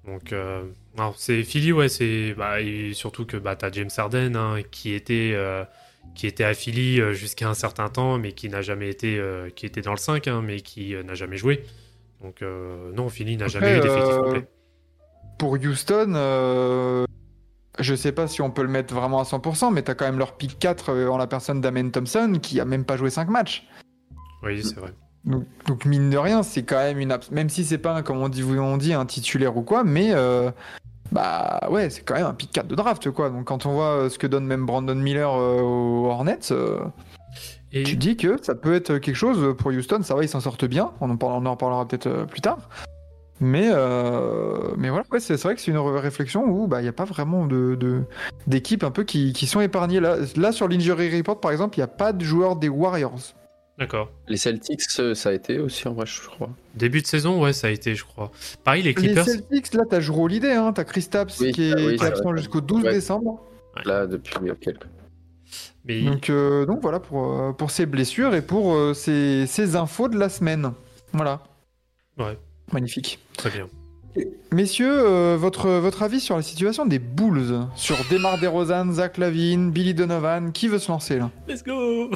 Donc, 0.05 0.31
euh, 0.33 0.61
c'est 1.17 1.41
Philly, 1.43 1.71
ouais, 1.71 1.89
c'est. 1.89 2.35
Bah, 2.37 2.61
et 2.61 2.93
surtout 2.93 3.25
que 3.25 3.37
bah, 3.37 3.55
t'as 3.55 3.71
James 3.71 3.89
Harden, 3.95 4.35
hein, 4.35 4.57
qui 4.71 4.93
était. 4.93 5.31
euh, 5.33 5.63
qui 6.13 6.27
était 6.27 6.43
à 6.45 6.53
Philly 6.53 7.01
jusqu'à 7.13 7.49
un 7.49 7.55
certain 7.55 7.89
temps, 7.89 8.17
mais 8.19 8.31
qui 8.31 8.47
n'a 8.47 8.61
jamais 8.61 8.89
été, 8.89 9.17
euh, 9.17 9.49
qui 9.49 9.65
était 9.65 9.81
dans 9.81 9.91
le 9.91 9.97
5, 9.97 10.27
hein, 10.27 10.41
mais 10.45 10.61
qui 10.61 10.93
euh, 10.95 11.03
n'a 11.03 11.15
jamais 11.15 11.35
joué. 11.35 11.63
Donc 12.21 12.41
euh, 12.41 12.91
non, 12.93 13.09
Philly 13.09 13.37
n'a 13.37 13.47
jamais 13.47 13.77
eu 13.77 13.81
d'effectif 13.81 14.13
euh, 14.13 14.21
complet. 14.21 14.47
Pour 15.37 15.53
Houston, 15.53 16.13
euh, 16.15 17.05
je 17.79 17.95
sais 17.95 18.11
pas 18.11 18.27
si 18.27 18.41
on 18.41 18.51
peut 18.51 18.61
le 18.61 18.69
mettre 18.69 18.93
vraiment 18.93 19.19
à 19.19 19.23
100%, 19.23 19.73
mais 19.73 19.81
t'as 19.81 19.95
quand 19.95 20.05
même 20.05 20.17
leur 20.17 20.37
pick 20.37 20.57
4 20.59 20.89
euh, 20.89 21.07
en 21.09 21.17
la 21.17 21.27
personne 21.27 21.61
d'Amen 21.61 21.91
Thompson 21.91 22.39
qui 22.41 22.59
a 22.59 22.65
même 22.65 22.85
pas 22.85 22.97
joué 22.97 23.09
5 23.09 23.29
matchs. 23.29 23.67
Oui, 24.43 24.63
c'est 24.63 24.79
vrai. 24.79 24.93
Donc, 25.25 25.45
donc, 25.65 25.85
mine 25.85 26.11
de 26.11 26.17
rien, 26.17 26.43
c'est 26.43 26.63
quand 26.63 26.77
même 26.77 26.99
une 26.99 27.17
même 27.31 27.49
si 27.49 27.65
c'est 27.65 27.79
pas 27.79 28.03
comme 28.03 28.17
on 28.17 28.29
dit, 28.29 28.43
on 28.43 28.77
dit 28.77 28.93
un 28.93 29.05
titulaire 29.05 29.57
ou 29.57 29.63
quoi, 29.63 29.83
mais 29.83 30.11
euh, 30.13 30.51
bah 31.11 31.67
ouais, 31.71 31.89
c'est 31.89 32.03
quand 32.03 32.13
même 32.13 32.27
un 32.27 32.33
pick 32.33 32.51
4 32.51 32.67
de 32.67 32.75
draft 32.75 33.09
quoi. 33.11 33.29
Donc 33.29 33.45
quand 33.45 33.65
on 33.65 33.73
voit 33.73 34.09
ce 34.09 34.19
que 34.19 34.27
donne 34.27 34.45
même 34.45 34.65
Brandon 34.65 34.95
Miller 34.95 35.33
euh, 35.33 35.61
aux 35.61 36.05
Hornets, 36.05 36.51
euh, 36.51 36.79
Et 37.75 37.83
tu 37.83 37.95
dis 37.97 38.15
que 38.17 38.41
ça 38.41 38.55
peut 38.55 38.73
être 38.73 38.97
quelque 38.97 39.15
chose 39.15 39.55
pour 39.57 39.67
Houston. 39.71 40.01
Ça 40.01 40.15
va, 40.15 40.23
ils 40.23 40.29
s'en 40.29 40.39
sortent 40.39 40.65
bien. 40.65 40.91
On 41.01 41.09
en, 41.09 41.17
parle- 41.17 41.33
on 41.33 41.45
en 41.45 41.51
reparlera 41.51 41.87
peut-être 41.87 42.07
euh, 42.07 42.25
plus 42.25 42.41
tard. 42.41 42.69
Mais 43.41 43.69
euh, 43.69 44.69
mais 44.77 44.89
voilà, 44.89 45.03
ouais, 45.11 45.19
c'est 45.19 45.35
vrai 45.43 45.55
que 45.55 45.61
c'est 45.61 45.71
une 45.71 45.77
réflexion 45.77 46.45
où 46.45 46.67
bah 46.67 46.81
il 46.81 46.85
y 46.85 46.87
a 46.87 46.93
pas 46.93 47.03
vraiment 47.03 47.45
de 47.45 47.75
de- 47.75 48.03
d'équipes 48.47 48.85
un 48.85 48.91
peu 48.91 49.03
qui, 49.03 49.33
qui 49.33 49.45
sont 49.45 49.59
épargnées 49.59 49.99
là. 49.99 50.15
Là 50.37 50.53
sur 50.53 50.69
l'injury 50.69 51.15
report 51.17 51.41
par 51.41 51.51
exemple, 51.51 51.77
il 51.77 51.81
y 51.81 51.83
a 51.83 51.87
pas 51.87 52.13
de 52.13 52.23
joueurs 52.23 52.55
des 52.55 52.69
Warriors. 52.69 53.19
d'accord. 53.77 54.09
Les 54.29 54.37
Celtics, 54.37 54.79
euh, 54.99 55.13
ça 55.15 55.29
a 55.29 55.33
été 55.33 55.59
aussi, 55.59 55.85
en 55.89 55.93
vrai, 55.93 56.05
je 56.05 56.21
crois. 56.25 56.49
Début 56.75 57.01
de 57.01 57.07
saison, 57.07 57.41
ouais, 57.43 57.51
ça 57.51 57.67
a 57.67 57.71
été, 57.71 57.93
je 57.93 58.05
crois. 58.05 58.31
Pareil, 58.63 58.83
les 58.83 58.89
Les 58.89 58.93
Clippers. 58.95 59.25
Celtics, 59.25 59.73
là, 59.73 59.83
t'as 59.89 59.99
Jrue 59.99 60.21
Holiday, 60.23 60.53
hein, 60.53 60.71
t'as 60.71 60.85
Kristaps 60.85 61.37
Oui, 61.41 61.51
qui 61.51 61.69
est, 61.69 61.73
ah 61.73 61.75
oui, 61.75 61.87
qui 61.87 61.93
est 61.95 61.97
c'est 61.97 62.05
absent 62.05 62.23
vrai. 62.31 62.37
jusqu'au 62.37 62.61
12 62.61 62.83
Ouais. 62.85 62.93
décembre. 62.93 63.41
Là, 63.83 64.07
depuis 64.07 64.33
quelques. 64.61 64.85
Mais 65.87 66.01
Donc, 66.01 66.29
euh, 66.29 66.65
donc 66.65 66.81
voilà 66.81 66.99
pour, 66.99 67.39
euh, 67.39 67.51
pour 67.51 67.69
ces 67.71 67.85
blessures 67.85 68.33
et 68.33 68.41
pour 68.41 68.73
euh, 68.73 68.93
ces, 68.93 69.45
ces 69.47 69.75
infos 69.75 70.07
de 70.07 70.17
la 70.17 70.29
semaine. 70.29 70.71
Voilà. 71.13 71.41
Ouais. 72.17 72.37
Magnifique. 72.71 73.19
très 73.37 73.51
bien. 73.51 73.67
Messieurs, 74.51 74.91
euh, 75.05 75.37
votre, 75.37 75.69
votre 75.69 76.01
avis 76.01 76.19
sur 76.21 76.35
la 76.37 76.41
situation 76.41 76.85
des 76.85 76.99
Bulls? 76.99 77.67
Sur 77.75 77.97
Demar 78.09 78.39
DeRozan, 78.39 78.91
Zach 78.93 79.17
Lavine, 79.17 79.71
Billy 79.71 79.93
Donovan, 79.93 80.51
qui 80.53 80.67
veut 80.69 80.79
se 80.79 80.89
lancer 80.91 81.19
là? 81.19 81.29
Let's 81.47 81.63
go 81.63 82.09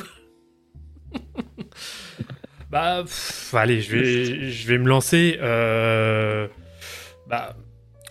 Bah, 2.71 3.01
pff, 3.03 3.53
allez, 3.55 3.81
je 3.81 3.91
vais, 3.97 4.49
je 4.51 4.67
vais 4.67 4.77
me 4.77 4.87
lancer. 4.87 5.37
euh, 5.41 6.47
Bah, 7.27 7.55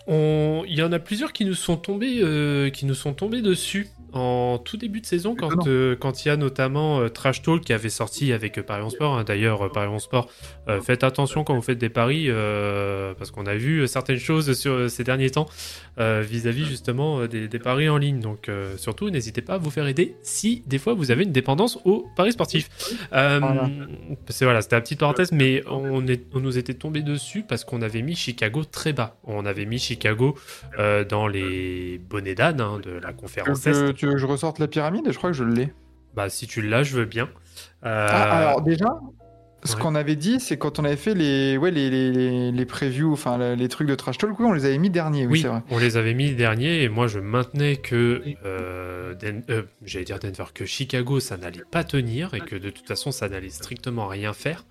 il 0.07 0.73
y 0.75 0.81
en 0.83 0.91
a 0.91 0.99
plusieurs 0.99 1.31
qui 1.33 1.45
nous 1.45 1.53
sont 1.53 1.77
tombés, 1.77 2.19
euh, 2.21 2.69
qui 2.69 2.85
nous 2.85 2.93
sont 2.95 3.13
tombés 3.13 3.41
dessus 3.41 3.87
en 4.13 4.57
tout 4.57 4.77
début 4.77 5.01
de 5.01 5.05
saison 5.05 5.35
quand 5.35 5.67
euh, 5.67 5.95
quand 5.95 6.25
il 6.25 6.27
y 6.29 6.31
a 6.31 6.37
notamment 6.37 6.99
euh, 6.99 7.09
Trash 7.09 7.41
Talk 7.41 7.61
qui 7.61 7.73
avait 7.73 7.89
sorti 7.89 8.33
avec 8.33 8.57
euh, 8.57 8.63
Paris 8.63 8.83
en 8.83 8.89
Sport. 8.89 9.17
hein. 9.17 9.23
D'ailleurs, 9.23 9.71
Paris 9.71 9.87
en 9.87 9.99
Sport, 9.99 10.29
euh, 10.67 10.81
faites 10.81 11.03
attention 11.03 11.43
quand 11.43 11.55
vous 11.55 11.61
faites 11.61 11.77
des 11.77 11.89
paris 11.89 12.29
parce 13.17 13.31
qu'on 13.31 13.45
a 13.45 13.55
vu 13.55 13.87
certaines 13.87 14.17
choses 14.19 14.53
sur 14.53 14.89
ces 14.89 15.03
derniers 15.03 15.29
temps 15.29 15.47
vis-à-vis 15.97 16.65
justement 16.65 17.25
des, 17.27 17.47
des 17.47 17.59
paris 17.59 17.89
en 17.89 17.97
ligne. 17.97 18.19
Donc 18.19 18.49
surtout, 18.77 19.09
n'hésitez 19.09 19.41
pas 19.41 19.55
à 19.55 19.57
vous 19.57 19.69
faire 19.69 19.87
aider 19.87 20.15
si 20.21 20.63
des 20.67 20.77
fois 20.77 20.93
vous 20.93 21.11
avez 21.11 21.23
une 21.23 21.31
dépendance 21.31 21.79
aux 21.85 22.07
paris 22.15 22.31
sportifs. 22.31 22.69
Voilà. 23.11 23.69
C'était 24.29 24.45
la 24.75 24.81
petite 24.81 24.99
parenthèse, 24.99 25.31
mais 25.31 25.63
on, 25.67 26.05
est, 26.07 26.23
on 26.33 26.39
nous 26.39 26.57
était 26.57 26.73
tombé 26.73 27.01
dessus 27.01 27.43
parce 27.47 27.63
qu'on 27.63 27.81
avait 27.81 28.01
mis 28.01 28.15
Chicago 28.15 28.63
très 28.63 28.93
bas. 28.93 29.17
On 29.23 29.45
avait 29.45 29.65
mis 29.65 29.79
Chicago 29.79 30.35
dans 31.09 31.27
les 31.27 31.99
bonnets 32.09 32.35
d'âne 32.35 32.61
hein, 32.61 32.79
de 32.83 32.91
la 32.91 33.13
conférence 33.13 33.65
Est. 33.67 33.93
que, 33.99 34.05
tu 34.05 34.05
veux 34.07 34.13
que 34.13 34.19
je 34.19 34.25
ressorte 34.25 34.59
la 34.59 34.67
pyramide 34.67 35.11
Je 35.11 35.17
crois 35.17 35.31
que 35.31 35.37
je 35.37 35.43
l'ai. 35.43 35.73
Bah 36.15 36.29
si 36.29 36.47
tu 36.47 36.61
l'as, 36.61 36.83
je 36.83 36.95
veux 36.95 37.05
bien. 37.05 37.29
Euh, 37.85 38.07
Ah, 38.09 38.49
alors 38.49 38.61
déjà, 38.61 38.87
ce 39.63 39.75
ouais. 39.75 39.81
qu'on 39.81 39.95
avait 39.95 40.15
dit, 40.15 40.39
c'est 40.39 40.57
quand 40.57 40.79
on 40.79 40.85
avait 40.85 40.95
fait 40.95 41.13
les, 41.13 41.57
ouais, 41.57 41.71
les, 41.71 41.89
les, 41.89 42.51
les, 42.51 42.65
previews, 42.65 43.11
enfin 43.11 43.55
les, 43.55 43.67
trucs 43.67 43.87
de 43.87 43.95
Trash 43.95 44.17
Talk, 44.17 44.39
oui, 44.39 44.45
on 44.47 44.53
les 44.53 44.65
avait 44.65 44.77
mis 44.77 44.89
derniers, 44.89 45.27
oui, 45.27 45.41
oui, 45.43 45.49
vrai. 45.49 45.61
on 45.69 45.77
les 45.77 45.97
avait 45.97 46.13
mis 46.13 46.33
derniers 46.33 46.83
et 46.83 46.89
moi 46.89 47.07
je 47.07 47.19
maintenais 47.19 47.75
que, 47.75 48.23
euh, 48.45 49.13
euh, 49.23 49.63
j'allais 49.83 50.05
dire 50.05 50.19
Denver, 50.19 50.45
que 50.53 50.65
Chicago 50.65 51.19
ça 51.19 51.37
n'allait 51.37 51.63
pas 51.69 51.83
tenir 51.83 52.33
et 52.33 52.39
que 52.39 52.55
de 52.55 52.69
toute 52.69 52.87
façon 52.87 53.11
ça 53.11 53.27
n'allait 53.27 53.49
strictement 53.49 54.07
rien 54.07 54.33
faire. 54.33 54.65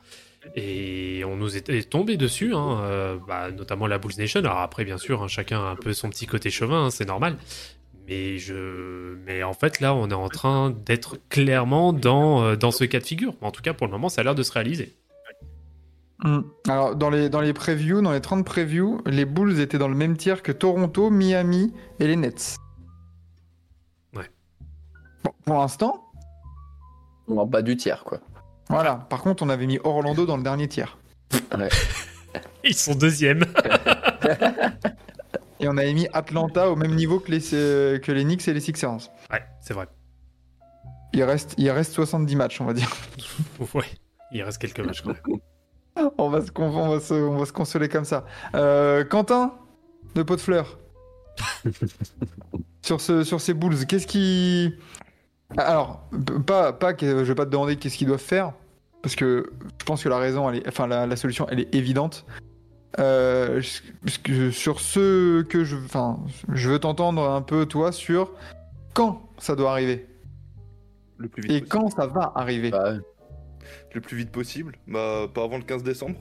Et 0.55 1.23
on 1.27 1.37
nous 1.37 1.57
était 1.57 1.83
tombé 1.83 2.17
dessus, 2.17 2.55
hein, 2.55 2.81
euh, 2.83 3.19
bah, 3.27 3.51
notamment 3.51 3.87
la 3.87 3.99
Bulls 3.99 4.15
Nation. 4.19 4.41
Alors 4.41 4.59
après, 4.59 4.85
bien 4.85 4.97
sûr, 4.97 5.23
hein, 5.23 5.29
chacun 5.29 5.59
a 5.59 5.71
un 5.71 5.77
peu 5.77 5.93
son 5.93 6.09
petit 6.11 6.27
côté 6.27 6.49
chauvin, 6.51 6.87
hein, 6.87 6.91
c'est 6.91 7.07
normal. 7.07 7.37
Mais 8.09 8.39
je, 8.39 9.17
mais 9.27 9.43
en 9.43 9.53
fait 9.53 9.81
là, 9.81 9.95
on 9.95 10.09
est 10.09 10.15
en 10.15 10.29
train 10.31 10.71
d'être 10.71 11.19
clairement 11.29 11.93
dans 11.93 12.43
euh, 12.43 12.57
dans 12.57 12.71
ce 12.71 12.85
cas 12.85 13.01
de 13.01 13.05
figure. 13.05 13.35
En 13.43 13.51
tout 13.51 13.61
cas, 13.61 13.75
pour 13.75 13.87
le 13.87 13.93
moment, 13.93 14.09
ça 14.09 14.23
a 14.23 14.25
l'air 14.25 14.35
de 14.35 14.43
se 14.43 14.51
réaliser. 14.51 14.97
Hmm. 16.25 16.41
Alors, 16.69 16.97
dans 16.97 17.11
les, 17.11 17.29
dans 17.29 17.41
les 17.41 17.53
previews, 17.53 18.01
dans 18.01 18.11
les 18.13 18.21
30 18.21 18.45
previews, 18.45 19.03
les 19.07 19.25
Bulls 19.25 19.61
étaient 19.61 19.79
dans 19.79 19.89
le 19.89 19.95
même 19.95 20.17
tiers 20.17 20.43
que 20.43 20.51
Toronto, 20.51 21.11
Miami 21.11 21.73
et 22.01 22.09
les 22.09 22.17
Nets. 22.17 22.57
Ouais. 24.17 24.29
Bon, 25.23 25.31
pour 25.45 25.59
l'instant, 25.59 26.11
En 27.29 27.47
bas 27.47 27.63
du 27.63 27.77
tiers, 27.77 28.03
quoi. 28.03 28.19
voilà. 28.69 29.07
Par 29.11 29.23
contre, 29.23 29.45
on 29.45 29.49
avait 29.49 29.67
mis 29.67 29.79
Orlando 29.85 30.27
dans 30.27 30.37
le 30.37 30.43
dernier 30.43 30.67
tiers. 30.67 30.99
Ils 32.65 32.75
sont 32.75 32.95
deuxièmes. 32.95 33.45
Et 35.61 35.69
on 35.69 35.77
avait 35.77 35.93
mis 35.93 36.07
Atlanta 36.13 36.71
au 36.71 36.77
même 36.77 36.95
niveau 36.95 37.19
que 37.19 37.31
les, 37.31 37.55
euh, 37.55 37.99
que 37.99 38.13
les 38.13 38.25
Knicks 38.25 38.47
et 38.49 38.55
les 38.55 38.61
Sixers. 38.61 39.11
ouais, 39.33 39.43
c'est 39.61 39.75
vrai. 39.75 39.89
Il 41.13 41.23
reste, 41.25 41.55
il 41.59 41.71
reste 41.71 41.93
70 41.93 42.37
matchs, 42.37 42.61
on 42.61 42.65
va 42.65 42.75
dire. 42.75 42.91
Ouais, 43.75 43.87
il 44.33 44.43
reste 44.43 44.59
quelques 44.59 44.81
matchs 44.81 45.03
quand 45.03 45.15
même. 45.15 45.39
On 46.17 46.29
va 46.29 46.43
se, 46.43 46.53
on 46.55 46.89
va 46.91 47.01
se, 47.01 47.15
on 47.15 47.39
va 47.39 47.45
se 47.45 47.53
consoler 47.53 47.89
comme 47.89 48.05
ça. 48.05 48.25
Euh, 48.55 49.03
Quentin, 49.05 49.53
de 50.15 50.23
pot 50.23 50.37
de 50.37 50.41
fleurs. 50.41 50.79
sur, 52.83 53.01
ce, 53.01 53.25
sur 53.25 53.41
ces 53.41 53.53
Bulls, 53.53 53.85
qu'est-ce 53.85 54.07
qui. 54.07 54.73
Alors, 55.57 56.09
pas, 56.47 56.73
pas 56.73 56.93
que 56.93 57.25
je 57.25 57.29
vais 57.29 57.35
pas 57.35 57.47
te 57.47 57.51
demander 57.51 57.75
qu'est-ce 57.75 57.97
qu'ils 57.97 58.07
doivent 58.07 58.21
faire, 58.21 58.53
parce 59.03 59.17
que 59.17 59.51
je 59.81 59.85
pense 59.85 60.05
que 60.05 60.09
la 60.09 60.19
raison, 60.19 60.49
elle 60.49 60.59
est, 60.59 60.69
enfin 60.69 60.87
la, 60.87 61.05
la 61.07 61.17
solution, 61.17 61.49
elle 61.51 61.59
est 61.59 61.75
évidente. 61.75 62.25
Euh, 62.99 63.61
sur 63.63 64.81
ce 64.81 65.43
que 65.43 65.65
je, 65.65 65.77
enfin, 65.77 66.19
je 66.53 66.71
veux 66.71 66.79
t'entendre 66.79 67.23
un 67.29 67.43
peu 67.43 67.67
toi 67.67 67.93
sur 67.93 68.33
quand 68.95 69.29
ça 69.39 69.55
doit 69.55 69.71
arriver 69.73 70.07
Le 71.19 71.29
plus 71.29 71.43
vite 71.43 71.51
et 71.53 71.61
possible. 71.61 71.69
quand 71.69 71.91
ça 71.91 72.07
va 72.07 72.33
arriver. 72.35 72.71
Bah, 72.71 72.95
Le 73.95 74.01
plus 74.01 74.17
vite 74.17 74.31
possible. 74.31 74.77
Bah, 74.87 75.27
pas 75.33 75.45
avant 75.45 75.59
le 75.59 75.65
15 75.65 75.83
décembre. 75.83 76.19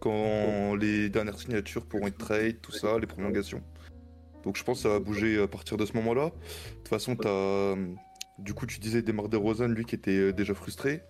Quand 0.00 0.74
les 0.74 1.08
dernières 1.08 1.38
signatures 1.38 1.86
pourront 1.86 2.08
être 2.08 2.18
trade, 2.18 2.60
tout 2.60 2.72
ça, 2.72 2.98
les 2.98 3.06
prolongations. 3.06 3.62
Donc 4.44 4.56
je 4.56 4.64
pense 4.64 4.78
que 4.78 4.82
ça 4.82 4.88
va 4.90 4.98
bouger 4.98 5.40
à 5.40 5.46
partir 5.46 5.76
de 5.76 5.86
ce 5.86 5.92
moment-là. 5.94 6.26
De 6.26 6.76
toute 6.78 6.88
façon, 6.88 7.16
t'as. 7.16 7.28
euh, 7.28 7.76
Du 8.38 8.52
coup, 8.54 8.66
tu 8.66 8.80
disais 8.80 9.00
Demar 9.02 9.28
DeRozan, 9.28 9.68
lui 9.68 9.84
qui 9.84 9.94
était 9.94 10.32
déjà 10.32 10.54
frustré. 10.54 11.02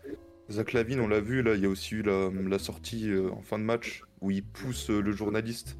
Zach 0.52 0.74
Lavine, 0.74 1.00
on 1.00 1.08
l'a 1.08 1.20
vu, 1.20 1.42
là, 1.42 1.54
il 1.54 1.62
y 1.62 1.66
a 1.66 1.68
aussi 1.68 1.94
eu 1.94 2.02
la, 2.02 2.58
sortie 2.58 3.10
euh, 3.10 3.30
en 3.30 3.40
fin 3.40 3.58
de 3.58 3.64
match 3.64 4.02
où 4.20 4.30
il 4.30 4.44
pousse 4.44 4.90
euh, 4.90 5.00
le 5.00 5.12
journaliste 5.12 5.78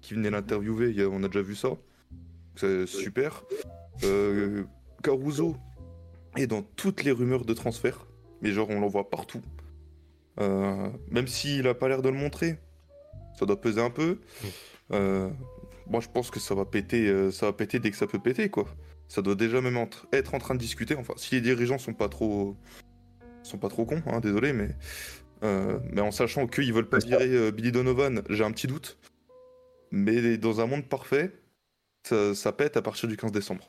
qui 0.00 0.14
venait 0.14 0.30
l'interviewer. 0.30 0.94
On 1.06 1.22
a 1.24 1.28
déjà 1.28 1.42
vu 1.42 1.56
ça. 1.56 1.70
C'est 2.54 2.86
super. 2.86 3.44
Euh, 4.04 4.64
Caruso 5.02 5.56
est 6.36 6.46
dans 6.46 6.62
toutes 6.62 7.02
les 7.02 7.10
rumeurs 7.10 7.44
de 7.44 7.52
transfert. 7.52 8.06
Mais 8.40 8.52
genre, 8.52 8.70
on 8.70 8.80
l'en 8.80 8.88
voit 8.88 9.10
partout. 9.10 9.42
Même 10.38 11.26
s'il 11.26 11.66
a 11.68 11.74
pas 11.74 11.88
l'air 11.88 12.02
de 12.02 12.08
le 12.08 12.16
montrer, 12.16 12.58
ça 13.38 13.46
doit 13.46 13.60
peser 13.60 13.80
un 13.80 13.90
peu. 13.90 14.18
Moi 14.90 16.00
je 16.00 16.08
pense 16.08 16.30
que 16.30 16.40
ça 16.40 16.54
va 16.54 16.64
péter, 16.64 17.30
ça 17.30 17.46
va 17.46 17.52
péter 17.52 17.78
dès 17.78 17.90
que 17.90 17.96
ça 17.96 18.06
peut 18.06 18.18
péter 18.18 18.48
quoi. 18.48 18.66
Ça 19.08 19.20
doit 19.20 19.34
déjà 19.34 19.60
même 19.60 19.86
être 20.12 20.34
en 20.34 20.38
train 20.38 20.54
de 20.54 20.60
discuter. 20.60 20.96
Enfin, 20.96 21.12
si 21.16 21.34
les 21.34 21.40
dirigeants 21.42 21.78
sont 21.78 21.92
pas 21.92 22.08
trop, 22.08 22.56
sont 23.42 23.58
pas 23.58 23.68
trop 23.68 23.84
cons, 23.84 24.02
hein, 24.06 24.20
désolé, 24.20 24.52
mais 24.52 24.70
euh, 25.44 25.78
mais 25.90 26.00
en 26.00 26.10
sachant 26.12 26.46
qu'ils 26.46 26.72
veulent 26.72 26.88
pas 26.88 26.98
virer 26.98 27.28
euh, 27.28 27.50
Billy 27.50 27.72
Donovan, 27.72 28.22
j'ai 28.30 28.44
un 28.44 28.52
petit 28.52 28.66
doute. 28.66 28.96
Mais 29.90 30.36
dans 30.38 30.60
un 30.60 30.66
monde 30.66 30.84
parfait, 30.84 31.32
ça, 32.04 32.34
ça 32.34 32.52
pète 32.52 32.76
à 32.76 32.82
partir 32.82 33.08
du 33.08 33.16
15 33.16 33.32
décembre. 33.32 33.68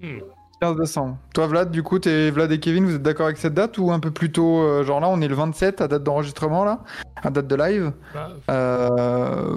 Hmm. 0.00 0.18
15 0.60 0.76
décembre. 0.76 1.18
Toi, 1.34 1.46
Vlad, 1.48 1.70
du 1.70 1.82
coup, 1.82 1.98
t'es 1.98 2.30
Vlad 2.30 2.52
et 2.52 2.60
Kevin, 2.60 2.84
vous 2.84 2.94
êtes 2.94 3.02
d'accord 3.02 3.26
avec 3.26 3.38
cette 3.38 3.54
date 3.54 3.76
ou 3.78 3.90
un 3.90 3.98
peu 3.98 4.10
plus 4.12 4.30
tôt 4.30 4.60
euh, 4.62 4.84
Genre 4.84 5.00
là, 5.00 5.08
on 5.08 5.20
est 5.20 5.26
le 5.28 5.34
27 5.34 5.80
à 5.80 5.88
date 5.88 6.04
d'enregistrement, 6.04 6.64
là 6.64 6.84
À 7.16 7.30
date 7.30 7.48
de 7.48 7.56
live? 7.56 7.92
Bah, 8.14 8.32
Euh, 8.50 9.56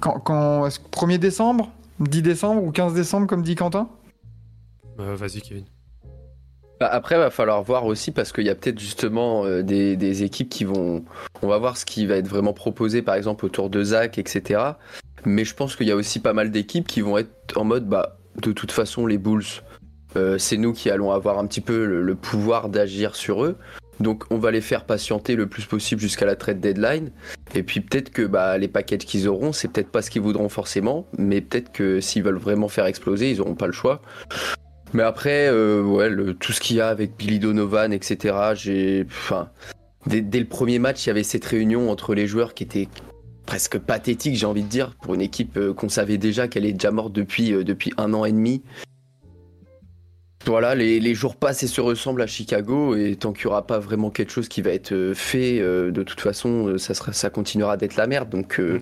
Quand, 0.00 0.20
quand 0.20 0.66
est-ce 0.66 0.78
que 0.78 0.88
1er 0.88 1.18
décembre 1.18 1.70
10 1.98 2.22
décembre 2.22 2.62
ou 2.62 2.70
15 2.72 2.94
décembre, 2.94 3.26
comme 3.26 3.42
dit 3.42 3.54
Quentin? 3.56 3.90
Euh, 5.00 5.16
Vas-y, 5.16 5.42
Kevin. 5.42 5.64
Bah, 6.80 6.88
après, 6.90 7.18
va 7.18 7.28
falloir 7.28 7.62
voir 7.62 7.84
aussi 7.84 8.10
parce 8.10 8.32
qu'il 8.32 8.46
y 8.46 8.48
a 8.48 8.54
peut-être 8.54 8.78
justement 8.78 9.44
euh, 9.44 9.62
des, 9.62 10.22
équipes 10.22 10.48
qui 10.48 10.64
vont. 10.64 11.04
On 11.42 11.46
va 11.46 11.58
voir 11.58 11.76
ce 11.76 11.84
qui 11.84 12.06
va 12.06 12.16
être 12.16 12.26
vraiment 12.26 12.54
proposé, 12.54 13.02
par 13.02 13.16
exemple 13.16 13.44
autour 13.44 13.68
de 13.68 13.84
Zach, 13.84 14.16
etc. 14.16 14.62
Mais 15.26 15.44
je 15.44 15.54
pense 15.54 15.76
qu'il 15.76 15.86
y 15.86 15.90
a 15.90 15.96
aussi 15.96 16.20
pas 16.20 16.32
mal 16.32 16.50
d'équipes 16.50 16.88
qui 16.88 17.02
vont 17.02 17.18
être 17.18 17.30
en 17.56 17.64
mode, 17.64 17.86
bah, 17.86 18.16
de 18.40 18.52
toute 18.52 18.72
façon, 18.72 19.06
les 19.06 19.18
Bulls, 19.18 19.44
euh, 20.16 20.38
c'est 20.38 20.56
nous 20.56 20.72
qui 20.72 20.88
allons 20.88 21.12
avoir 21.12 21.38
un 21.38 21.46
petit 21.46 21.60
peu 21.60 21.84
le, 21.84 22.14
pouvoir 22.14 22.70
d'agir 22.70 23.14
sur 23.14 23.44
eux. 23.44 23.58
Donc, 24.00 24.24
on 24.30 24.38
va 24.38 24.50
les 24.50 24.62
faire 24.62 24.86
patienter 24.86 25.36
le 25.36 25.46
plus 25.46 25.66
possible 25.66 26.00
jusqu'à 26.00 26.24
la 26.24 26.34
trade 26.34 26.60
deadline. 26.60 27.10
Et 27.54 27.62
puis, 27.62 27.82
peut-être 27.82 28.08
que 28.08 28.22
bah, 28.22 28.56
les 28.56 28.68
packages 28.68 29.00
qu'ils 29.00 29.28
auront, 29.28 29.52
c'est 29.52 29.68
peut-être 29.68 29.90
pas 29.90 30.00
ce 30.00 30.08
qu'ils 30.08 30.22
voudront 30.22 30.48
forcément. 30.48 31.06
Mais 31.18 31.42
peut-être 31.42 31.72
que 31.72 32.00
s'ils 32.00 32.22
veulent 32.22 32.38
vraiment 32.38 32.68
faire 32.68 32.86
exploser, 32.86 33.30
ils 33.30 33.42
auront 33.42 33.54
pas 33.54 33.66
le 33.66 33.74
choix. 33.74 34.00
Mais 34.92 35.02
après, 35.02 35.48
euh, 35.48 35.82
ouais, 35.82 36.10
tout 36.38 36.52
ce 36.52 36.60
qu'il 36.60 36.76
y 36.76 36.80
a 36.80 36.88
avec 36.88 37.16
Billy 37.16 37.38
Donovan, 37.38 37.92
etc. 37.92 38.34
J'ai, 38.54 39.06
enfin, 39.08 39.50
dès, 40.06 40.40
le 40.40 40.46
premier 40.46 40.78
match, 40.78 41.04
il 41.04 41.08
y 41.08 41.10
avait 41.10 41.22
cette 41.22 41.44
réunion 41.44 41.90
entre 41.90 42.14
les 42.14 42.26
joueurs 42.26 42.54
qui 42.54 42.64
était 42.64 42.88
presque 43.46 43.78
pathétique, 43.78 44.36
j'ai 44.36 44.46
envie 44.46 44.62
de 44.62 44.68
dire, 44.68 44.96
pour 45.00 45.14
une 45.14 45.20
équipe 45.20 45.56
euh, 45.56 45.72
qu'on 45.72 45.88
savait 45.88 46.18
déjà 46.18 46.48
qu'elle 46.48 46.64
est 46.64 46.72
déjà 46.72 46.90
morte 46.90 47.12
depuis 47.12 47.52
euh, 47.52 47.64
depuis 47.64 47.92
un 47.96 48.14
an 48.14 48.24
et 48.24 48.32
demi. 48.32 48.62
Voilà, 50.46 50.74
les, 50.74 51.00
les 51.00 51.14
jours 51.14 51.36
passent 51.36 51.62
et 51.62 51.66
se 51.66 51.80
ressemblent 51.80 52.22
à 52.22 52.26
Chicago, 52.26 52.96
et 52.96 53.14
tant 53.14 53.32
qu'il 53.32 53.46
n'y 53.46 53.52
aura 53.52 53.66
pas 53.66 53.78
vraiment 53.78 54.10
quelque 54.10 54.32
chose 54.32 54.48
qui 54.48 54.62
va 54.62 54.70
être 54.70 55.12
fait, 55.14 55.60
de 55.60 56.02
toute 56.02 56.20
façon, 56.20 56.78
ça, 56.78 56.94
sera, 56.94 57.12
ça 57.12 57.28
continuera 57.28 57.76
d'être 57.76 57.96
la 57.96 58.06
merde. 58.06 58.30
Donc, 58.30 58.58
euh, 58.58 58.80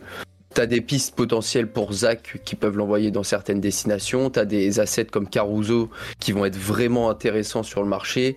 T'as 0.55 0.67
des 0.67 0.81
pistes 0.81 1.15
potentielles 1.15 1.71
pour 1.71 1.93
Zach 1.93 2.41
qui 2.45 2.57
peuvent 2.57 2.77
l'envoyer 2.77 3.11
dans 3.11 3.23
certaines 3.23 3.61
destinations. 3.61 4.31
T'as 4.31 4.45
des 4.45 4.81
assets 4.81 5.07
comme 5.07 5.29
Caruso 5.29 5.91
qui 6.19 6.33
vont 6.33 6.45
être 6.45 6.57
vraiment 6.57 7.11
intéressants 7.11 7.63
sur 7.63 7.83
le 7.83 7.89
marché. 7.89 8.37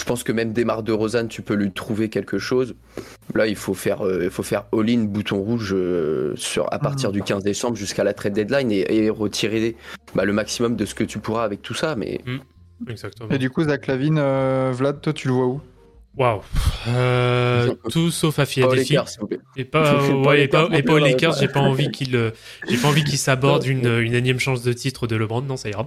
Je 0.00 0.04
pense 0.04 0.24
que 0.24 0.32
même 0.32 0.52
Demar 0.52 0.82
de 0.82 0.92
Rosanne, 0.92 1.28
tu 1.28 1.42
peux 1.42 1.54
lui 1.54 1.70
trouver 1.70 2.08
quelque 2.08 2.38
chose. 2.38 2.74
Là, 3.34 3.46
il 3.46 3.54
faut 3.54 3.74
faire, 3.74 4.04
euh, 4.04 4.24
il 4.24 4.30
faut 4.30 4.42
faire 4.42 4.64
all-in 4.72 5.04
bouton 5.04 5.40
rouge 5.40 5.72
euh, 5.76 6.32
sur, 6.34 6.72
à 6.72 6.78
partir 6.78 7.12
du 7.12 7.22
15 7.22 7.44
décembre 7.44 7.76
jusqu'à 7.76 8.02
la 8.02 8.12
trade 8.12 8.32
deadline 8.32 8.72
et, 8.72 8.84
et 8.88 9.10
retirer 9.10 9.76
bah, 10.14 10.24
le 10.24 10.32
maximum 10.32 10.74
de 10.74 10.86
ce 10.86 10.94
que 10.94 11.04
tu 11.04 11.18
pourras 11.18 11.44
avec 11.44 11.62
tout 11.62 11.74
ça. 11.74 11.94
Mais 11.94 12.20
Exactement. 12.88 13.30
Et 13.30 13.38
du 13.38 13.50
coup, 13.50 13.64
Zach 13.64 13.86
Lavine, 13.86 14.18
euh, 14.18 14.72
Vlad, 14.74 15.00
toi, 15.00 15.12
tu 15.12 15.28
le 15.28 15.34
vois 15.34 15.46
où? 15.46 15.60
Waouh. 16.14 16.42
Euh, 16.88 17.74
tout 17.90 18.10
sauf 18.10 18.38
à 18.38 18.44
Philadelphie. 18.44 18.92
Lakers, 18.92 19.08
s'il 19.08 19.20
vous 19.20 19.28
plaît. 19.28 19.38
Et 19.56 19.64
pas, 19.64 20.04
ouais, 20.10 20.42
et 20.42 20.48
pas, 20.48 20.68
et 20.72 20.82
pas 20.82 20.92
aux 20.94 20.98
Lakers, 20.98 21.36
j'ai 21.40 21.48
pas 21.48 21.60
envie 21.60 21.90
qu'il, 21.90 22.32
j'ai 22.68 22.76
pas 22.76 22.88
envie 22.88 23.02
qu'il 23.02 23.16
s'aborde 23.16 23.64
une, 23.66 23.86
une 24.00 24.12
énième 24.12 24.38
chance 24.38 24.62
de 24.62 24.72
titre 24.74 25.06
de 25.06 25.16
LeBron, 25.16 25.40
non, 25.40 25.56
ça 25.56 25.70
ira. 25.70 25.86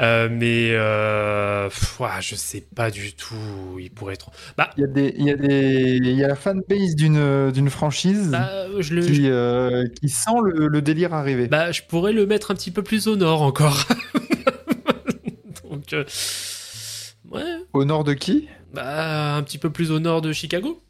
Euh, 0.00 0.28
mais, 0.30 0.70
euh, 0.72 1.68
pff, 1.68 2.00
ouah, 2.00 2.20
je 2.20 2.34
sais 2.34 2.64
pas 2.74 2.90
du 2.90 3.12
tout 3.12 3.34
où 3.74 3.78
il 3.78 3.90
pourrait 3.92 4.14
être. 4.14 4.30
Bah, 4.56 4.70
Il 4.76 4.80
y 4.80 4.84
a 4.84 4.88
des, 4.88 5.14
il 5.16 5.24
y 5.26 5.30
a 5.30 5.36
des, 5.36 5.98
il 6.02 6.16
y 6.18 6.24
a 6.24 6.28
la 6.28 6.34
fanbase 6.36 6.96
d'une 6.96 7.50
d'une 7.52 7.70
franchise 7.70 8.28
bah, 8.32 8.50
je 8.80 8.94
le, 8.94 9.06
qui, 9.06 9.28
euh, 9.28 9.86
qui 10.00 10.08
sent 10.08 10.30
le, 10.44 10.66
le 10.66 10.82
délire 10.82 11.14
arriver. 11.14 11.46
bah, 11.46 11.70
je 11.70 11.82
pourrais 11.88 12.12
le 12.12 12.26
mettre 12.26 12.50
un 12.50 12.54
petit 12.54 12.72
peu 12.72 12.82
plus 12.82 13.06
au 13.06 13.14
nord 13.16 13.42
encore. 13.42 13.86
Donc, 15.70 15.92
euh, 15.92 16.04
ouais, 17.30 17.42
Au 17.72 17.84
nord 17.84 18.04
de 18.04 18.12
qui? 18.14 18.48
Bah, 18.74 19.36
un 19.36 19.42
petit 19.42 19.58
peu 19.58 19.70
plus 19.70 19.90
au 19.90 19.98
nord 19.98 20.20
de 20.22 20.32
Chicago. 20.32 20.80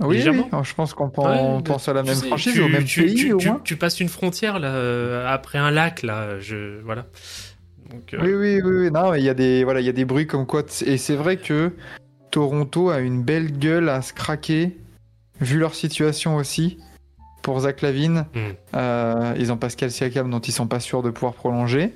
Oui, 0.00 0.20
je 0.20 0.74
pense 0.74 0.92
qu'on 0.92 1.06
Ouais, 1.06 1.62
pense 1.64 1.88
à 1.88 1.92
la 1.92 2.02
même 2.02 2.14
sais, 2.16 2.26
franchise, 2.26 2.54
tu- 2.54 2.60
au 2.60 2.68
même 2.68 2.84
tu- 2.84 3.04
pays 3.04 3.14
tu, 3.14 3.32
au 3.32 3.40
moins. 3.40 3.60
tu 3.62 3.76
passes 3.76 4.00
une 4.00 4.08
frontière 4.08 4.58
là, 4.58 4.74
euh, 4.74 5.24
après 5.32 5.58
un 5.58 5.70
lac 5.70 6.02
là, 6.02 6.40
je 6.40 6.80
voilà. 6.82 7.06
Donc, 7.90 8.12
euh, 8.12 8.18
Oui, 8.20 8.34
oui, 8.34 8.60
oui, 8.64 8.78
oui. 8.86 8.90
Non, 8.90 9.12
mais 9.12 9.20
il 9.20 9.24
y 9.24 9.28
a 9.28 9.34
des, 9.34 9.62
voilà, 9.62 9.78
il 9.80 9.86
y 9.86 9.88
a 9.88 9.92
des 9.92 10.04
bruits 10.04 10.26
comme 10.26 10.46
quoi. 10.46 10.62
Et 10.84 10.98
c'est 10.98 11.14
vrai 11.14 11.36
que 11.36 11.72
Toronto 12.32 12.90
a 12.90 12.98
une 12.98 13.22
belle 13.22 13.56
gueule 13.56 13.88
à 13.88 14.02
se 14.02 14.12
craquer, 14.12 14.76
vu 15.40 15.58
leur 15.60 15.74
situation 15.76 16.36
aussi. 16.36 16.78
Pour 17.42 17.60
Zach 17.60 17.82
Lavine, 17.82 18.24
Mm. 18.34 18.38
Euh, 18.74 19.34
ils 19.38 19.52
ont 19.52 19.56
Pascal 19.58 19.90
Siakam 19.92 20.28
dont 20.30 20.40
ils 20.40 20.50
sont 20.52 20.66
pas 20.66 20.80
sûrs 20.80 21.02
de 21.02 21.10
pouvoir 21.10 21.34
prolonger. 21.34 21.92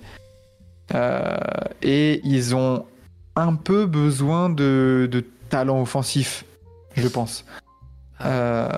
Euh, 0.94 1.37
et 1.83 2.21
ils 2.25 2.55
ont 2.55 2.85
un 3.38 3.55
peu 3.55 3.87
besoin 3.87 4.51
de, 4.51 5.09
de 5.11 5.20
talent 5.48 5.81
offensif, 5.81 6.44
je 6.94 7.09
pense. 7.09 7.44
Euh, 8.24 8.68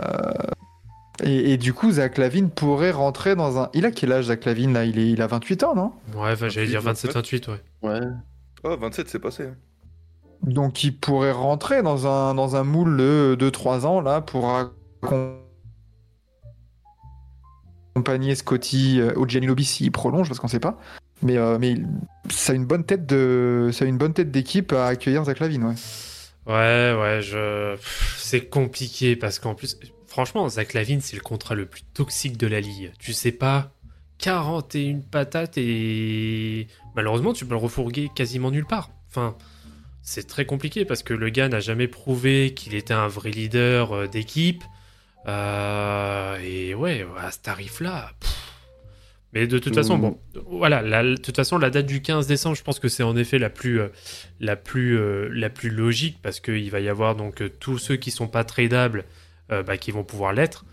et, 1.23 1.53
et 1.53 1.57
du 1.57 1.73
coup, 1.75 1.90
Zach 1.92 2.18
Lavine 2.18 2.51
pourrait 2.51 2.90
rentrer 2.90 3.35
dans 3.37 3.59
un. 3.59 3.70
Il 3.75 3.85
a 3.87 3.90
quel 3.90 4.12
âge, 4.12 4.27
Zach 4.27 4.44
Lavine 4.44 4.73
là? 4.73 4.85
Il, 4.85 4.99
est, 4.99 5.11
il 5.11 5.20
a 5.23 5.27
28 5.27 5.64
ans, 5.64 5.75
non? 5.75 5.92
Ouais, 6.14 6.33
enfin, 6.33 6.49
j'allais 6.49 6.66
dire 6.66 6.83
27-28, 6.83 7.51
ouais. 7.51 7.61
Ouais. 7.83 8.01
Ah, 8.64 8.77
27, 8.79 9.09
c'est 9.09 9.18
passé. 9.18 9.44
hein. 9.44 9.55
Donc 10.42 10.85
il 10.85 10.96
pourrait 10.96 11.33
rentrer 11.33 11.83
dans 11.83 12.07
un, 12.07 12.35
dans 12.35 12.57
un 12.57 12.64
moule 12.64 12.96
de 12.96 13.37
2-3 13.38 13.85
ans 13.85 14.01
là 14.01 14.23
pour 14.23 14.46
accom- 15.03 15.35
accompagner 17.94 18.35
Scotty 18.35 19.01
euh, 19.01 19.12
ou 19.16 19.29
Gianni 19.29 19.46
Lobby 19.46 19.64
s'il 19.64 19.92
prolonge 19.92 20.29
parce 20.29 20.40
qu'on 20.40 20.49
sait 20.49 20.61
pas. 20.61 20.79
Mais, 21.22 21.37
euh, 21.37 21.59
mais 21.59 21.74
ça 22.30 22.52
a 22.52 22.56
une 22.56 22.64
bonne 22.64 22.85
tête 22.85 23.06
de 23.06 23.70
ça 23.72 23.85
a 23.85 23.88
une 23.88 23.98
bonne 23.98 24.14
tête 24.14 24.30
d'équipe 24.30 24.72
à 24.72 24.87
accueillir 24.87 25.24
Zach 25.24 25.40
Lavine 25.40 25.64
ouais. 25.64 25.74
Ouais, 26.46 26.96
ouais, 26.98 27.20
je... 27.22 27.76
c'est 28.16 28.46
compliqué 28.46 29.14
parce 29.14 29.38
qu'en 29.38 29.54
plus, 29.54 29.78
franchement, 30.06 30.48
Zach 30.48 30.72
Lavine, 30.74 31.00
c'est 31.00 31.16
le 31.16 31.22
contrat 31.22 31.54
le 31.54 31.66
plus 31.66 31.83
toxique 31.83 32.37
de 32.38 32.46
la 32.46 32.61
ligue. 32.61 32.92
Tu 32.98 33.12
sais 33.12 33.30
pas, 33.30 33.72
41 34.18 35.00
patates 35.11 35.59
et 35.59 36.66
malheureusement, 36.96 37.33
tu 37.33 37.44
peux 37.44 37.52
le 37.52 37.59
refourguer 37.59 38.11
quasiment 38.14 38.50
nulle 38.50 38.66
part. 38.66 38.90
Enfin, 39.09 39.37
c'est 40.02 40.26
très 40.26 40.46
compliqué 40.46 40.85
parce 40.85 41.02
que 41.02 41.14
le 41.14 41.28
gars 41.28 41.48
n'a 41.48 41.61
jamais 41.61 41.88
prouvé 41.88 42.54
qu'il 42.54 42.74
était 42.74 42.94
un 42.94 43.09
vrai 43.09 43.30
leader 43.30 43.92
euh, 43.92 44.06
d'équipe. 44.06 44.64
Euh, 45.28 46.38
et 46.42 46.74
ouais, 46.74 47.06
à 47.18 47.30
ce 47.30 47.38
tarif-là. 47.40 48.12
pff. 48.18 48.50
Mais 49.33 49.47
de 49.47 49.59
toute 49.61 49.75
façon, 49.77 49.95
Mhm. 49.97 50.01
bon, 50.01 50.19
voilà, 50.49 50.83
la- 50.83 51.05
de 51.05 51.14
toute 51.16 51.37
façon, 51.37 51.57
la 51.59 51.71
date 51.71 51.87
du 51.87 52.03
15 52.03 52.27
décembre, 52.27 52.57
je 52.57 52.62
pense 52.64 52.81
que 52.81 52.88
c'est 52.88 53.05
en 53.05 53.16
effet 53.16 53.38
la 53.38 53.49
plus, 53.51 53.81
euh, 53.81 53.88
la 54.40 54.57
plus, 54.57 54.99
euh, 54.99 55.29
la 55.33 55.51
plus 55.51 55.71
logique 55.71 56.19
parce 56.21 56.40
qu'il 56.40 56.69
va 56.71 56.81
y 56.81 56.88
avoir 56.88 57.14
donc 57.14 57.40
euh, 57.43 57.49
tous 57.49 57.79
ceux 57.79 57.95
qui 57.97 58.11
sont 58.11 58.27
pas 58.27 58.43
tradables 58.43 59.05
euh, 59.53 59.62
bah, 59.62 59.77
qui 59.77 59.90
vont 59.93 60.05
pouvoir 60.05 60.33
l'être. 60.33 60.64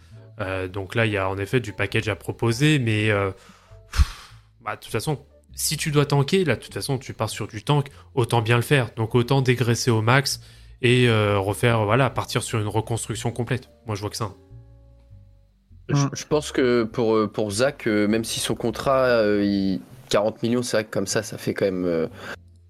Donc 0.71 0.93
là, 0.93 1.07
il 1.07 1.11
y 1.11 1.17
a 1.17 1.27
en 1.29 1.37
effet 1.39 1.59
du 1.59 1.73
package 1.73 2.09
à 2.09 2.15
proposer, 2.15 2.77
mais 2.77 3.09
pff, 3.91 4.03
bah, 4.63 4.75
de 4.75 4.79
toute 4.81 4.91
façon, 4.91 5.19
si 5.55 5.77
tu 5.77 5.89
dois 5.89 6.05
tanker, 6.05 6.45
là, 6.45 6.55
de 6.55 6.61
toute 6.61 6.75
façon, 6.75 6.99
tu 6.99 7.13
pars 7.13 7.29
sur 7.31 7.47
du 7.47 7.63
tank, 7.63 7.87
autant 8.13 8.43
bien 8.43 8.55
le 8.55 8.61
faire. 8.61 8.91
Donc 8.95 9.15
autant 9.15 9.41
dégraisser 9.41 9.89
au 9.89 10.03
max 10.03 10.39
et 10.83 11.07
refaire, 11.09 11.85
voilà, 11.85 12.11
partir 12.11 12.43
sur 12.43 12.59
une 12.59 12.67
reconstruction 12.67 13.31
complète. 13.31 13.69
Moi, 13.87 13.95
je 13.95 14.01
vois 14.01 14.11
que 14.11 14.15
ça. 14.17 14.35
Je, 15.89 16.05
je 16.13 16.25
pense 16.25 16.51
que 16.51 16.83
pour, 16.83 17.15
euh, 17.15 17.27
pour 17.27 17.49
Zach, 17.51 17.87
euh, 17.87 18.07
même 18.07 18.23
si 18.25 18.39
son 18.39 18.55
contrat, 18.55 19.05
euh, 19.05 19.43
il- 19.43 19.79
40 20.09 20.41
millions, 20.43 20.61
c'est 20.63 20.77
vrai 20.77 20.83
que 20.85 20.89
comme 20.91 21.07
ça, 21.07 21.21
ça 21.23 21.37
fait 21.37 21.53
quand 21.53 21.65
même 21.65 21.85
euh, 21.85 22.07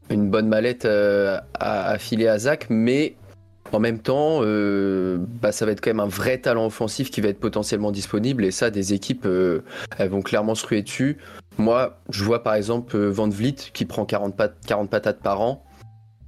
une 0.09 0.29
bonne 0.29 0.47
mallette 0.47 0.85
euh, 0.85 1.37
à, 1.59 1.89
à 1.89 1.97
filer 1.97 2.27
à 2.27 2.39
Zach, 2.39 2.67
mais 2.69 3.15
en 3.71 3.79
même 3.79 3.99
temps, 3.99 4.39
euh, 4.41 5.17
bah, 5.19 5.51
ça 5.51 5.65
va 5.65 5.71
être 5.73 5.81
quand 5.81 5.89
même 5.89 5.99
un 5.99 6.07
vrai 6.07 6.37
talent 6.39 6.65
offensif 6.65 7.11
qui 7.11 7.21
va 7.21 7.29
être 7.29 7.39
potentiellement 7.39 7.91
disponible, 7.91 8.45
et 8.45 8.51
ça, 8.51 8.69
des 8.71 8.93
équipes, 8.93 9.25
euh, 9.25 9.61
elles 9.97 10.09
vont 10.09 10.21
clairement 10.21 10.55
se 10.55 10.65
ruer 10.65 10.81
dessus. 10.83 11.17
Moi, 11.57 11.99
je 12.09 12.23
vois 12.23 12.43
par 12.43 12.53
exemple 12.55 12.95
euh, 12.95 13.09
Van 13.09 13.27
Vliet 13.29 13.55
qui 13.73 13.85
prend 13.85 14.05
40, 14.05 14.35
pat- 14.37 14.55
40 14.65 14.89
patates 14.89 15.19
par 15.21 15.41
an. 15.41 15.63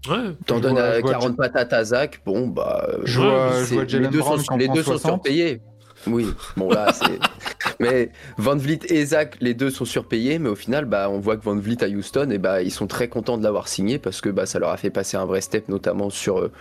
Ouais, 0.10 0.16
T'en 0.46 0.60
donnes 0.60 0.74
vois- 0.74 0.82
euh, 0.82 0.96
je 0.98 1.02
vois- 1.02 1.12
40 1.12 1.38
patates 1.38 1.74
à 1.74 1.84
Zach, 1.84 2.22
bon, 2.26 2.48
bah. 2.48 2.88
euh, 2.90 2.98
Je 3.06 3.20
vois, 3.20 3.52
je 3.60 3.64
c'est- 3.66 3.74
vois 3.76 3.84
les 3.86 4.08
deux, 4.08 4.22
sont, 4.22 4.58
les 4.58 4.68
deux 4.68 4.84
sont 4.84 4.92
60. 4.92 5.02
surpayés. 5.26 5.62
Oui, 6.08 6.28
bon 6.56 6.70
là, 6.70 6.92
c'est. 6.94 7.20
mais 7.80 8.12
Van 8.38 8.56
Vliet 8.56 8.80
et 8.90 9.06
Zach, 9.06 9.38
les 9.42 9.54
deux 9.54 9.70
sont 9.70 9.86
surpayés, 9.86 10.40
mais 10.40 10.50
au 10.50 10.56
final, 10.56 10.86
bah, 10.86 11.10
on 11.10 11.20
voit 11.20 11.38
que 11.38 11.44
Van 11.44 11.56
Vliet 11.56 11.84
à 11.84 11.88
Houston, 11.88 12.30
et 12.32 12.38
bah, 12.38 12.62
ils 12.62 12.72
sont 12.72 12.88
très 12.88 13.08
contents 13.08 13.38
de 13.38 13.44
l'avoir 13.44 13.68
signé 13.68 14.00
parce 14.00 14.22
que 14.22 14.30
bah, 14.30 14.46
ça 14.46 14.60
leur 14.60 14.70
a 14.70 14.78
fait 14.78 14.90
passer 14.90 15.18
un 15.18 15.26
vrai 15.26 15.42
step, 15.42 15.68
notamment 15.70 16.10
sur, 16.10 16.40
euh, 16.40 16.52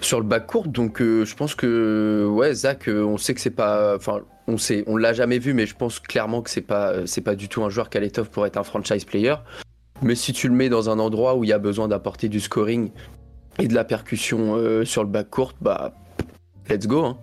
sur 0.00 0.20
le 0.20 0.26
bac 0.26 0.46
court. 0.46 0.68
Donc 0.68 1.00
euh, 1.00 1.24
je 1.24 1.34
pense 1.36 1.54
que 1.54 2.26
ouais, 2.30 2.54
Zach, 2.54 2.88
euh, 2.88 3.04
on 3.04 3.18
sait 3.18 3.34
que 3.34 3.40
c'est 3.40 3.50
pas, 3.50 3.96
enfin, 3.96 4.20
on 4.48 4.58
sait, 4.58 4.84
on 4.86 4.96
l'a 4.96 5.12
jamais 5.12 5.38
vu, 5.38 5.54
mais 5.54 5.66
je 5.66 5.76
pense 5.76 6.00
clairement 6.00 6.42
que 6.42 6.50
c'est 6.50 6.60
pas, 6.60 7.06
c'est 7.06 7.20
pas 7.20 7.36
du 7.36 7.48
tout 7.48 7.62
un 7.62 7.70
joueur 7.70 7.88
qui 7.88 7.98
a 7.98 8.00
l'étoffe 8.00 8.30
pour 8.30 8.46
être 8.46 8.56
un 8.56 8.64
franchise 8.64 9.04
player. 9.04 9.36
Mais 10.02 10.16
si 10.16 10.32
tu 10.32 10.48
le 10.48 10.54
mets 10.54 10.68
dans 10.68 10.90
un 10.90 10.98
endroit 10.98 11.36
où 11.36 11.44
il 11.44 11.50
y 11.50 11.52
a 11.52 11.58
besoin 11.58 11.86
d'apporter 11.86 12.28
du 12.28 12.40
scoring 12.40 12.90
et 13.60 13.68
de 13.68 13.74
la 13.74 13.84
percussion 13.84 14.84
sur 14.84 15.04
le 15.04 15.08
bac 15.08 15.30
court, 15.30 15.52
bah 15.60 15.94
let's 16.68 16.88
go. 16.88 17.04
Hein. 17.04 17.18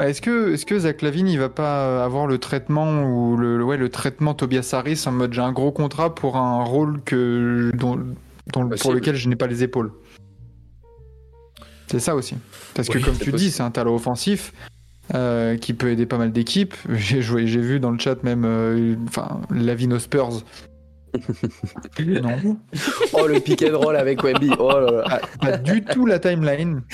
Est-ce 0.00 0.20
que, 0.20 0.52
est 0.54 0.64
que 0.64 0.78
Zach 0.78 1.02
Lavine 1.02 1.28
il 1.28 1.38
va 1.38 1.48
pas 1.48 2.04
avoir 2.04 2.26
le 2.26 2.38
traitement 2.38 3.04
ou 3.04 3.36
le, 3.36 3.62
ouais, 3.62 3.76
le 3.76 3.88
traitement 3.88 4.34
Tobias 4.34 4.70
Harris 4.72 5.04
en 5.06 5.12
mode 5.12 5.32
j'ai 5.32 5.40
un 5.40 5.52
gros 5.52 5.70
contrat 5.70 6.14
pour 6.14 6.36
un 6.36 6.64
rôle 6.64 7.00
que, 7.02 7.70
dont, 7.74 8.00
dont- 8.52 8.68
pour 8.70 8.92
lequel 8.92 9.14
je 9.14 9.28
n'ai 9.28 9.36
pas 9.36 9.46
les 9.46 9.62
épaules 9.62 9.92
C'est 11.86 12.00
ça 12.00 12.16
aussi. 12.16 12.34
Parce 12.74 12.88
que 12.88 12.98
comme 12.98 13.16
tu 13.16 13.30
dis, 13.32 13.52
c'est 13.52 13.62
un 13.62 13.70
talent 13.70 13.94
offensif 13.94 14.52
euh, 15.14 15.56
qui 15.56 15.74
peut 15.74 15.90
aider 15.90 16.06
pas 16.06 16.18
mal 16.18 16.32
d'équipes. 16.32 16.74
J'ai 16.94 17.22
joué, 17.22 17.46
j'ai 17.46 17.60
vu 17.60 17.78
dans 17.78 17.90
le 17.90 17.98
chat 17.98 18.20
même, 18.24 18.44
euh, 18.44 18.96
enfin, 19.06 19.42
Lavine 19.50 19.92
aux 19.92 19.98
Spurs. 20.00 20.42
non, 22.00 22.56
Oh 23.12 23.28
le 23.28 23.38
pick 23.38 23.62
and 23.62 23.78
roll 23.78 23.94
avec 23.94 24.24
Wemby. 24.24 24.50
Oh 24.58 24.72
là 24.80 24.90
là. 25.08 25.20
pas 25.40 25.56
du 25.58 25.84
tout 25.84 26.06
la 26.06 26.18
timeline. 26.18 26.82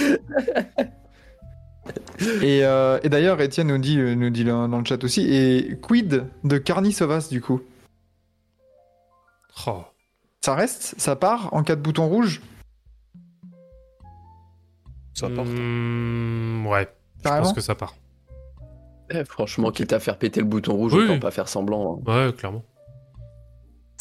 Et, 2.42 2.64
euh, 2.64 2.98
et 3.02 3.08
d'ailleurs, 3.08 3.40
Étienne 3.40 3.68
nous 3.68 3.78
dit, 3.78 3.98
euh, 3.98 4.14
nous 4.14 4.30
dit 4.30 4.44
dans 4.44 4.68
dans 4.68 4.78
le 4.78 4.84
chat 4.84 5.02
aussi. 5.04 5.22
Et 5.34 5.78
quid 5.80 6.26
de 6.44 6.58
Carni 6.58 6.92
Sovas 6.92 7.28
du 7.30 7.40
coup? 7.40 7.60
Oh. 9.66 9.82
Ça 10.42 10.54
reste 10.54 10.94
Ça 10.98 11.16
part 11.16 11.52
en 11.52 11.62
cas 11.62 11.76
de 11.76 11.80
bouton 11.82 12.06
rouge 12.08 12.40
Ça 15.14 15.28
part. 15.28 15.44
Hmm, 15.44 16.66
ouais, 16.66 16.88
je 17.24 17.28
pense 17.28 17.52
que 17.52 17.60
ça 17.60 17.74
part. 17.74 17.94
Eh, 19.10 19.24
franchement, 19.24 19.70
quitte 19.70 19.92
à 19.92 19.98
faire 20.00 20.16
péter 20.18 20.40
le 20.40 20.46
bouton 20.46 20.74
rouge, 20.74 20.94
Oui. 20.94 21.04
autant 21.04 21.18
pas 21.18 21.30
faire 21.30 21.48
semblant. 21.48 22.00
hein. 22.06 22.26
Ouais, 22.26 22.32
clairement. 22.32 22.62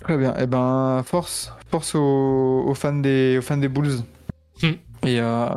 Très 0.04 0.18
bien. 0.18 0.36
Et 0.38 0.46
ben, 0.48 1.02
force, 1.04 1.52
force 1.70 1.96
aux, 1.96 2.64
aux 2.68 2.74
fans 2.76 2.94
des, 2.94 3.38
aux 3.40 3.42
fans 3.42 3.58
des 3.58 3.68
Bulls. 3.68 4.02
Hmm. 4.62 4.74
Et, 5.06 5.20
euh, 5.20 5.50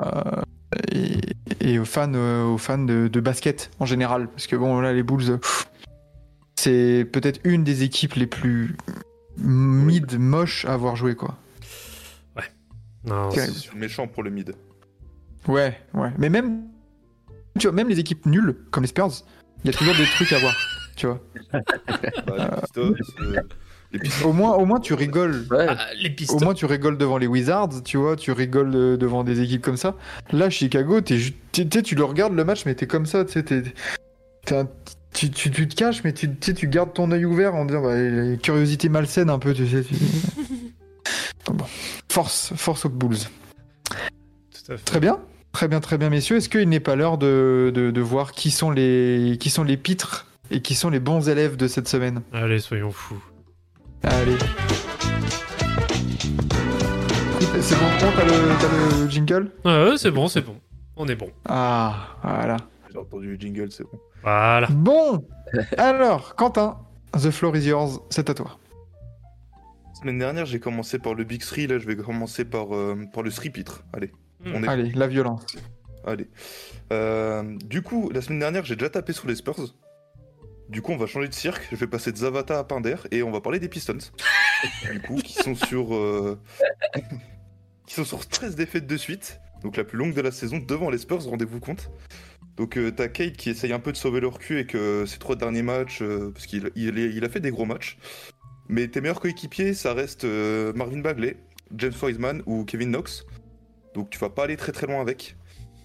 et, 0.90 1.21
et 1.62 1.79
aux 1.79 1.85
fans, 1.85 2.12
euh, 2.14 2.44
aux 2.44 2.59
fans 2.59 2.79
de, 2.79 3.09
de 3.09 3.20
basket 3.20 3.70
en 3.79 3.87
général. 3.87 4.29
Parce 4.29 4.46
que 4.46 4.57
bon, 4.57 4.81
là, 4.81 4.92
les 4.92 5.03
Bulls, 5.03 5.31
euh, 5.31 5.38
c'est 6.57 7.07
peut-être 7.11 7.40
une 7.44 7.64
des 7.64 7.83
équipes 7.85 8.14
les 8.14 8.27
plus 8.27 8.77
mid 9.38 10.18
moches 10.18 10.64
à 10.64 10.75
avoir 10.75 10.96
joué, 10.96 11.14
quoi. 11.14 11.37
Non, 13.05 13.31
Terrible. 13.31 13.57
c'est- 13.57 13.75
Méchant 13.75 14.07
pour 14.07 14.22
le 14.22 14.31
mid. 14.31 14.55
Ouais, 15.48 15.77
ouais. 15.94 16.11
Mais 16.18 16.29
même, 16.29 16.62
tu 17.59 17.66
vois, 17.66 17.72
même 17.75 17.88
les 17.88 17.98
équipes 17.98 18.27
nulles, 18.27 18.55
comme 18.70 18.85
les 18.85 18.88
Spurs, 18.88 19.09
il 19.64 19.72
y 19.72 19.75
a 19.75 19.77
toujours 19.77 19.96
des 19.96 20.05
trucs 20.05 20.33
à 20.33 20.38
voir. 20.38 20.55
Tu 20.94 21.07
vois. 21.09 21.20
Bah, 22.27 22.61
euh, 22.77 22.92
Au 24.25 24.33
moins, 24.33 24.55
au 24.55 24.65
moins, 24.65 24.81
tu 24.81 24.95
rigoles. 24.95 25.47
Ouais. 25.51 25.67
Ah, 25.69 25.77
les. 26.01 26.15
Au 26.31 26.39
moins, 26.41 26.55
tu 26.55 26.65
rigoles 26.67 26.97
devant 26.97 27.19
les 27.19 27.27
Wizards, 27.27 27.83
tu 27.85 27.99
vois, 27.99 28.17
tu 28.17 28.33
rigoles 28.33 28.75
euh, 28.75 28.97
devant 28.97 29.23
des 29.25 29.41
équipes 29.43 29.63
comme 29.63 29.77
ça. 29.77 29.97
Là, 30.31 30.49
Chicago, 30.51 31.01
t'es 31.03 31.19
t'es- 31.53 31.67
t'es- 31.67 31.83
tu 31.83 31.95
le 31.95 32.05
regardes 32.05 32.35
le 32.35 32.45
match, 32.45 32.65
mais 32.65 32.75
t'es 32.75 32.87
comme 32.87 33.05
ça, 33.07 33.25
t'es- 33.25 33.43
t'es 33.43 33.63
un- 34.55 34.69
tu, 35.13 35.31
tu, 35.31 35.51
tu 35.51 35.69
te 35.69 35.75
caches, 35.75 36.03
mais 36.05 36.15
tu, 36.15 36.35
tu 36.35 36.69
gardes 36.69 36.95
ton 36.95 37.11
œil 37.13 37.27
ouvert 37.27 37.55
en 37.55 37.67
disant, 37.67 37.83
bah, 37.83 37.95
curiosité 38.43 38.89
malsaine 38.89 39.29
un 39.29 39.39
peu, 39.39 39.53
tu 39.53 39.67
sais. 39.69 39.83
tu- 39.83 39.95
bon. 41.53 41.65
Force, 42.11 42.53
force 42.57 42.87
aux 42.87 42.89
Bulls. 42.89 43.17
Tout 43.89 44.73
à 44.73 44.77
fait. 44.79 44.85
Très 44.85 45.01
bien, 45.01 45.19
très 45.53 45.69
bien, 45.69 45.81
très 45.81 45.99
bien, 45.99 46.09
messieurs. 46.09 46.37
Est-ce 46.37 46.49
qu'il 46.49 46.69
n'est 46.69 46.81
pas 46.81 46.97
l'heure 46.97 47.19
de, 47.19 47.71
de, 47.75 47.91
de 47.91 48.01
voir 48.01 48.33
qui 48.33 48.51
sont 48.51 48.71
les, 48.71 49.37
qui 49.39 49.51
sont 49.51 49.65
les 49.65 49.77
pitres 49.77 50.27
et 50.51 50.63
qui 50.63 50.75
sont 50.75 50.89
les 50.89 51.01
bons 51.01 51.29
élèves 51.29 51.57
de 51.57 51.69
cette 51.69 51.89
semaine? 51.89 52.23
Allez, 52.33 52.59
soyons 52.59 52.91
fous. 52.91 53.23
Allez. 54.05 54.37
C'est 57.61 57.77
bon, 57.77 57.87
bon, 58.01 58.12
t'as 58.17 58.25
le, 58.25 58.31
t'as 58.61 59.05
le 59.05 59.09
jingle? 59.09 59.51
Ouais, 59.65 59.91
ouais, 59.91 59.99
c'est 59.99 60.11
bon, 60.11 60.27
c'est 60.29 60.41
bon. 60.41 60.57
On 60.97 61.07
est 61.07 61.15
bon. 61.15 61.31
Ah, 61.49 62.17
voilà. 62.23 62.57
J'ai 62.91 62.99
entendu 62.99 63.29
le 63.33 63.41
jingle, 63.41 63.71
c'est 63.71 63.85
bon. 63.85 63.99
Voilà. 64.23 64.67
Bon, 64.71 65.25
alors, 65.79 66.35
Quentin, 66.35 66.79
the 67.12 67.31
floor 67.31 67.57
is 67.57 67.67
yours, 67.67 68.01
c'est 68.11 68.29
à 68.31 68.35
toi. 68.35 68.59
Semaine 70.01 70.19
dernière, 70.19 70.47
j'ai 70.47 70.59
commencé 70.59 70.99
par 70.99 71.15
le 71.15 71.23
Big 71.25 71.41
Three, 71.43 71.69
là 71.69 71.79
je 71.79 71.87
vais 71.87 71.95
commencer 71.97 72.45
par, 72.45 72.75
euh, 72.75 72.97
par 73.12 73.23
le 73.23 73.31
Three 73.31 73.51
Pitre. 73.51 73.85
Allez, 73.93 74.11
on 74.45 74.65
est 74.65 74.69
Allez, 74.69 74.91
la 74.93 75.07
violence. 75.07 75.47
Allez. 76.05 76.29
Euh, 76.93 77.57
du 77.65 77.83
coup, 77.83 78.11
la 78.12 78.21
semaine 78.21 78.41
dernière, 78.41 78.65
j'ai 78.65 78.75
déjà 78.75 78.91
tapé 78.91 79.12
sur 79.12 79.29
les 79.29 79.37
Spurs. 79.37 79.75
Du 80.73 80.81
coup, 80.81 80.93
on 80.93 80.97
va 80.97 81.07
changer 81.07 81.29
de 81.29 81.35
cirque. 81.35 81.69
Je 81.71 81.77
vais 81.77 81.87
passer 81.87 82.13
de 82.13 82.17
Zavata 82.17 82.59
à 82.59 82.65
Pinder 82.65 82.97
et 83.11 83.23
on 83.23 83.31
va 83.31 83.43
parler 83.43 83.59
des 83.61 83.69
Pistons. 83.69 83.99
du 84.91 85.01
coup, 85.03 85.17
qui 85.17 85.35
sont 85.35 85.55
sur 85.55 85.95
euh, 85.95 86.41
qui 87.87 87.95
sont 87.95 88.07
sur 88.07 88.27
13 88.27 88.57
défaites 88.57 88.87
de 88.87 88.97
suite. 88.97 89.39
Donc 89.63 89.77
la 89.77 89.85
plus 89.85 89.99
longue 89.99 90.15
de 90.15 90.23
la 90.23 90.33
saison 90.33 90.59
devant 90.59 90.89
les 90.89 90.97
Spurs, 90.97 91.25
rendez-vous 91.25 91.61
compte. 91.61 91.91
Donc 92.57 92.79
euh, 92.79 92.91
t'as 92.91 93.09
Kate 93.09 93.35
qui 93.35 93.51
essaye 93.51 93.75
un 93.75 93.81
peu 93.81 93.93
de 93.93 93.99
sauver 93.99 94.21
leur 94.21 94.39
cul 94.39 94.61
et 94.61 94.67
que 94.67 95.05
ses 95.05 95.19
trois 95.19 95.37
derniers 95.37 95.63
matchs, 95.63 96.01
euh, 96.01 96.31
parce 96.33 96.47
qu'il 96.47 96.65
a 96.65 97.29
fait 97.29 97.41
des 97.41 97.51
gros 97.51 97.67
matchs. 97.67 97.99
Mais 98.71 98.89
tes 98.89 99.03
meilleurs 99.03 99.21
coéquipiers, 99.21 99.75
ça 99.75 99.93
reste 99.93 100.25
Marvin 100.25 101.01
Bagley, 101.01 101.37
James 101.77 101.93
Wiseman 102.03 102.43
ou 102.47 102.65
Kevin 102.65 102.89
Knox. 102.89 103.27
Donc 103.95 104.09
tu 104.09 104.19
vas 104.19 104.31
pas 104.31 104.45
aller 104.45 104.57
très 104.57 104.73
très 104.73 104.87
loin 104.87 105.03
avec. 105.03 105.37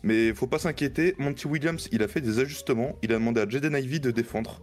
Mais 0.08 0.34
faut 0.34 0.48
pas 0.48 0.58
s'inquiéter, 0.58 1.16
Monty 1.18 1.48
Williams, 1.48 1.90
il 1.92 2.02
a 2.02 2.08
fait 2.08 2.22
des 2.22 2.40
ajustements, 2.40 2.96
il 3.04 3.12
a 3.12 3.16
demandé 3.16 3.42
à 3.42 3.50
Jaden 3.50 3.76
Ivey 3.76 4.00
de 4.00 4.10
défendre. 4.12 4.62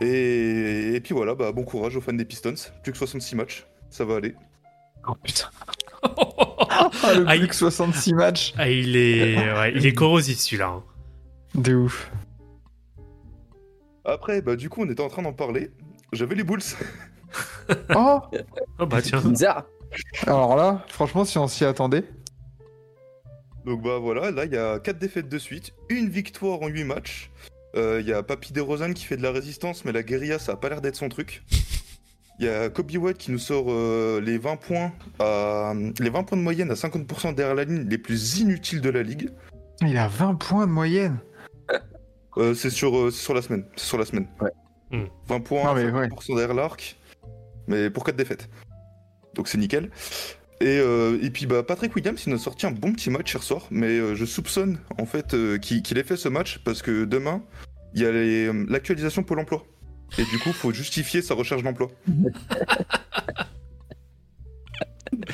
Et, 0.00 0.94
et 0.94 1.00
puis 1.02 1.12
voilà, 1.14 1.34
bah, 1.34 1.52
bon 1.52 1.64
courage 1.64 1.96
aux 1.98 2.00
fans 2.00 2.14
des 2.14 2.24
Pistons, 2.24 2.54
plus 2.82 2.92
que 2.92 2.98
66 2.98 3.36
matchs, 3.36 3.66
ça 3.90 4.06
va 4.06 4.16
aller. 4.16 4.34
Oh 5.06 5.14
putain. 5.22 5.50
Ah, 6.68 7.14
le 7.14 7.24
Ah, 7.26 7.34
plus 7.34 7.44
il- 7.44 7.48
que 7.48 7.54
66 7.54 8.14
matchs. 8.14 8.54
Ah, 8.56 8.68
il 8.70 8.96
est, 8.96 9.36
ouais, 9.36 9.72
il 9.74 9.84
est 9.86 9.92
corrosif 9.94 10.38
celui-là. 10.38 10.68
hein. 10.68 10.84
De 11.54 11.74
ouf. 11.74 12.10
Après, 14.04 14.40
bah 14.40 14.56
du 14.56 14.68
coup, 14.70 14.82
on 14.82 14.88
était 14.90 15.02
en 15.02 15.08
train 15.08 15.22
d'en 15.22 15.32
parler, 15.32 15.70
j'avais 16.12 16.34
les 16.36 16.44
Bulls. 16.44 16.62
Oh 17.94 18.20
Oh 18.78 18.86
bah 18.86 19.02
tiens. 19.02 19.20
Bizarre. 19.20 19.64
Alors 20.26 20.56
là, 20.56 20.84
franchement, 20.88 21.24
si 21.24 21.38
on 21.38 21.48
s'y 21.48 21.64
attendait. 21.64 22.04
Donc 23.66 23.82
bah 23.82 23.98
voilà, 23.98 24.30
là 24.30 24.44
il 24.44 24.52
y 24.52 24.56
a 24.56 24.78
4 24.78 24.98
défaites 24.98 25.28
de 25.28 25.38
suite, 25.38 25.74
une 25.90 26.08
victoire 26.08 26.62
en 26.62 26.68
8 26.68 26.84
matchs. 26.84 27.30
Euh, 27.74 28.00
Il 28.00 28.08
y 28.08 28.12
a 28.12 28.22
Papy 28.22 28.52
DeRozan 28.52 28.94
qui 28.94 29.04
fait 29.04 29.16
de 29.16 29.22
la 29.22 29.32
résistance, 29.32 29.84
mais 29.84 29.92
la 29.92 30.02
guérilla 30.02 30.38
ça 30.38 30.52
a 30.52 30.56
pas 30.56 30.68
l'air 30.68 30.80
d'être 30.80 30.94
son 30.96 31.08
truc. 31.08 31.42
Il 32.38 32.44
y 32.44 32.48
a 32.48 32.68
Kobe 32.68 32.94
White 32.94 33.16
qui 33.16 33.32
nous 33.32 33.38
sort 33.38 33.66
euh, 33.68 34.20
les 34.20 34.36
20 34.36 34.56
points 34.56 34.92
à, 35.18 35.72
les 35.98 36.10
20 36.10 36.22
points 36.24 36.36
de 36.38 36.42
moyenne 36.42 36.70
à 36.70 36.74
50% 36.74 37.34
derrière 37.34 37.54
la 37.54 37.64
ligne 37.64 37.88
les 37.88 37.98
plus 37.98 38.40
inutiles 38.40 38.82
de 38.82 38.90
la 38.90 39.02
ligue. 39.02 39.30
Il 39.80 39.96
a 39.96 40.06
20 40.06 40.34
points 40.34 40.66
de 40.66 40.72
moyenne. 40.72 41.18
Euh, 42.36 42.52
c'est 42.52 42.68
sur, 42.68 42.94
euh, 42.94 43.10
c'est 43.10 43.22
sur 43.22 43.32
la 43.32 43.40
semaine. 43.40 43.64
C'est 43.76 43.86
sur 43.86 43.96
la 43.98 44.04
semaine. 44.04 44.28
Ouais. 44.40 44.50
Hmm. 44.90 45.06
20 45.28 45.40
points, 45.40 45.64
Non, 45.64 45.74
mais 45.74 45.90
ouais. 45.90 46.08
50% 46.08 46.36
derrière 46.36 46.54
l'arc, 46.54 46.96
mais 47.68 47.88
pour 47.88 48.04
4 48.04 48.14
défaites. 48.16 48.50
Donc 49.34 49.48
c'est 49.48 49.58
nickel. 49.58 49.90
Et, 50.60 50.78
euh, 50.78 51.18
et 51.22 51.30
puis 51.30 51.46
bah, 51.46 51.62
Patrick 51.62 51.94
Williams, 51.94 52.22
il 52.26 52.32
a 52.32 52.38
sorti 52.38 52.66
un 52.66 52.70
bon 52.70 52.92
petit 52.92 53.10
match 53.10 53.32
hier 53.34 53.42
soir, 53.42 53.66
mais 53.70 53.98
euh, 53.98 54.14
je 54.14 54.24
soupçonne 54.24 54.78
en 54.98 55.04
fait 55.04 55.34
euh, 55.34 55.58
qu'il 55.58 55.98
ait 55.98 56.02
fait 56.02 56.16
ce 56.16 56.28
match 56.28 56.60
parce 56.64 56.80
que 56.80 57.04
demain, 57.04 57.42
il 57.94 58.02
y 58.02 58.06
a 58.06 58.52
l'actualisation 58.68 59.22
Pôle 59.22 59.40
emploi. 59.40 59.64
Et 60.18 60.24
du 60.24 60.38
coup, 60.38 60.52
faut 60.52 60.72
justifier 60.72 61.20
sa 61.20 61.34
recherche 61.34 61.62
d'emploi. 61.62 61.88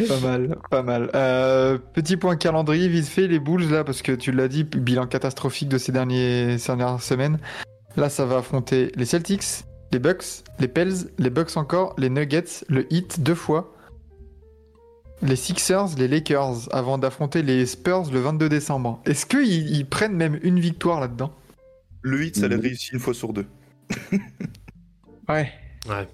Pas 0.08 0.20
mal, 0.20 0.56
pas 0.70 0.82
mal. 0.82 1.11
Petit 1.92 2.16
point 2.16 2.37
calendrier, 2.37 2.88
vite 2.88 3.06
fait, 3.06 3.26
les 3.26 3.38
Bulls 3.38 3.68
là, 3.70 3.85
parce 3.85 4.00
que 4.00 4.12
tu 4.12 4.32
l'as 4.32 4.48
dit, 4.48 4.64
bilan 4.64 5.06
catastrophique 5.06 5.68
de 5.68 5.76
ces 5.76 5.92
dernières 5.92 7.02
semaines. 7.02 7.38
Là, 7.96 8.08
ça 8.08 8.24
va 8.24 8.38
affronter 8.38 8.92
les 8.94 9.04
Celtics, 9.04 9.64
les 9.92 9.98
Bucks, 9.98 10.44
les 10.61 10.68
Pels, 10.68 11.11
les 11.18 11.30
Bucks 11.30 11.56
encore, 11.56 11.94
les 11.98 12.08
Nuggets, 12.08 12.64
le 12.68 12.90
Heat 12.92 13.22
deux 13.22 13.35
fois, 13.35 13.71
les 15.22 15.37
Sixers, 15.37 15.94
les 15.96 16.08
Lakers, 16.08 16.68
avant 16.72 16.98
d'affronter 16.98 17.42
les 17.42 17.64
Spurs 17.66 18.11
le 18.12 18.20
22 18.20 18.48
décembre. 18.48 19.00
Est-ce 19.06 19.26
qu'ils 19.26 19.70
ils 19.70 19.87
prennent 19.87 20.16
même 20.16 20.38
une 20.42 20.58
victoire 20.61 21.00
là-dedans? 21.00 21.32
Le 22.02 22.24
hit, 22.24 22.37
ça 22.37 22.48
l'a 22.48 22.56
Mhm. 22.56 22.62
réussi 22.62 22.90
une 22.92 23.00
fois 23.00 23.14
sur 23.14 23.32
deux. 23.32 23.46
Ouais. 25.28 25.50
Ouais. 25.88 26.08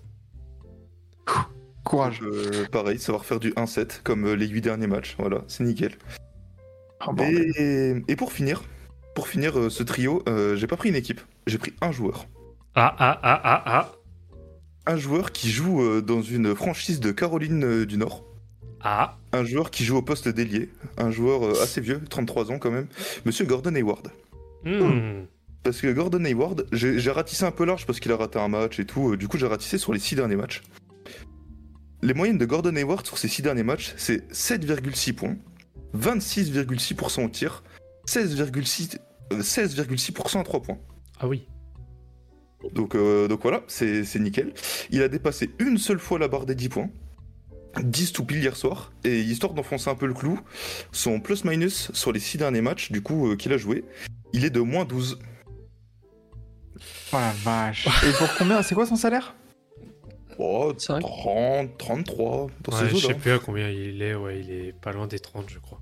Courage. 1.83 2.21
Euh, 2.23 2.67
pareil, 2.71 2.99
savoir 2.99 3.25
faire 3.25 3.41
du 3.41 3.53
1-7 3.57 4.03
comme 4.05 4.27
euh, 4.27 4.35
les 4.37 4.47
8 4.47 4.61
derniers 4.61 4.87
matchs. 4.87 5.17
Voilà, 5.19 5.43
c'est 5.49 5.65
nickel. 5.65 5.93
Oh, 7.07 7.13
bordel. 7.15 7.51
Et, 7.57 8.03
et 8.07 8.17
pour 8.17 8.33
finir, 8.33 8.63
pour 9.15 9.27
finir 9.27 9.59
euh, 9.59 9.71
ce 9.71 9.83
trio, 9.83 10.23
euh, 10.29 10.57
j'ai 10.57 10.67
pas 10.67 10.77
pris 10.77 10.91
une 10.91 10.95
équipe, 10.95 11.23
j'ai 11.47 11.57
pris 11.57 11.73
un 11.81 11.91
joueur. 11.91 12.27
Ah 12.75 12.95
ah 12.99 13.19
ah 13.23 13.41
ah 13.43 13.63
ah. 13.67 13.93
un 14.87 14.97
joueur 14.97 15.33
qui 15.33 15.49
joue 15.51 15.83
euh, 15.83 16.03
dans 16.03 16.21
une 16.21 16.55
franchise 16.55 17.01
de 17.01 17.11
Caroline 17.11 17.65
euh, 17.65 17.87
du 17.87 17.97
Nord. 17.97 18.25
Ah, 18.83 19.17
Un 19.33 19.45
joueur 19.45 19.71
qui 19.71 19.85
joue 19.85 19.97
au 19.97 20.03
poste 20.03 20.29
d'ailier, 20.29 20.71
un 20.97 21.11
joueur 21.11 21.45
euh, 21.45 21.63
assez 21.63 21.81
vieux, 21.81 22.01
33 22.09 22.53
ans 22.53 22.59
quand 22.59 22.71
même, 22.71 22.87
monsieur 23.25 23.45
Gordon 23.45 23.75
Hayward. 23.75 24.11
hmm. 24.65 25.25
Parce 25.65 25.81
que 25.81 25.93
Gordon 25.93 26.25
Hayward, 26.25 26.67
j'ai 26.73 27.11
ratissé 27.11 27.45
un 27.45 27.51
peu 27.51 27.65
large 27.65 27.85
parce 27.85 28.01
qu'il 28.01 28.13
a 28.13 28.17
raté 28.17 28.39
un 28.39 28.49
match 28.49 28.79
et 28.79 28.85
tout, 28.85 29.13
euh, 29.13 29.17
du 29.17 29.29
coup 29.29 29.37
j'ai 29.37 29.47
ratissé 29.47 29.79
sur 29.79 29.93
les 29.93 29.99
6 29.99 30.15
derniers 30.17 30.37
matchs. 30.37 30.63
Les 32.01 32.15
moyennes 32.15 32.39
de 32.39 32.47
Gordon 32.47 32.75
Hayward 32.77 33.05
sur 33.05 33.19
ces 33.19 33.29
6 33.29 33.43
derniers 33.43 33.65
matchs, 33.65 33.93
c'est 33.97 34.31
7,6 34.33 35.13
points, 35.15 35.37
26,6% 35.97 37.25
au 37.25 37.29
tir, 37.29 37.65
16,6% 38.07 38.99
euh, 39.33 39.41
16,6% 39.41 40.41
à 40.41 40.45
3 40.45 40.63
points. 40.63 40.79
ah 41.19 41.29
oui. 41.29 41.47
Donc, 42.75 42.95
euh, 42.95 43.29
donc 43.29 43.43
voilà, 43.43 43.63
c'est 43.69 44.05
nickel. 44.17 44.53
Il 44.91 45.03
a 45.03 45.09
dépassé 45.09 45.51
une 45.59 45.79
seule 45.79 45.99
fois 45.99 46.19
la 46.19 46.29
barre 46.29 46.47
des 46.47 46.55
10 46.55 46.69
points. 46.69 46.91
10 47.83 48.13
tout 48.13 48.25
pile 48.25 48.39
hier 48.39 48.57
soir. 48.57 48.93
Et 49.05 49.21
histoire 49.21 49.53
d'enfoncer 49.55 49.91
un 49.91 49.95
peu 49.95 50.07
le 50.07 50.15
clou, 50.15 50.41
son 50.93 51.21
plus-minus 51.21 51.91
sur 51.93 52.13
les 52.13 52.21
6 52.21 52.39
derniers 52.39 52.61
matchs, 52.63 52.91
du 52.91 53.03
coup, 53.03 53.29
euh, 53.31 53.37
qu'il 53.37 53.53
a 53.53 53.59
joué, 53.59 53.85
il 54.33 54.45
est 54.45 54.51
de 54.51 54.61
moins 54.61 54.85
12. 54.85 55.19
Oh 57.13 57.17
la 57.17 57.33
vache. 57.45 57.87
Et 58.07 58.13
pour 58.13 58.29
combien? 58.37 58.63
C'est 58.63 58.75
quoi 58.75 58.87
son 58.87 58.97
salaire? 58.97 59.35
Oh, 60.39 60.73
Cinq. 60.79 61.01
30, 61.01 61.77
33, 61.79 62.47
dans 62.63 62.73
Ouais, 62.73 62.79
ces 62.79 62.89
je 62.91 62.97
sais 62.97 63.07
eaux-là. 63.07 63.15
plus 63.17 63.31
à 63.33 63.39
combien 63.41 63.69
il 63.71 64.01
est. 64.03 64.15
Ouais, 64.15 64.39
il 64.41 64.51
est 64.53 64.73
pas 64.73 64.93
loin 64.93 65.07
des 65.09 65.19
30, 65.19 65.49
je 65.51 65.59
crois. 65.59 65.81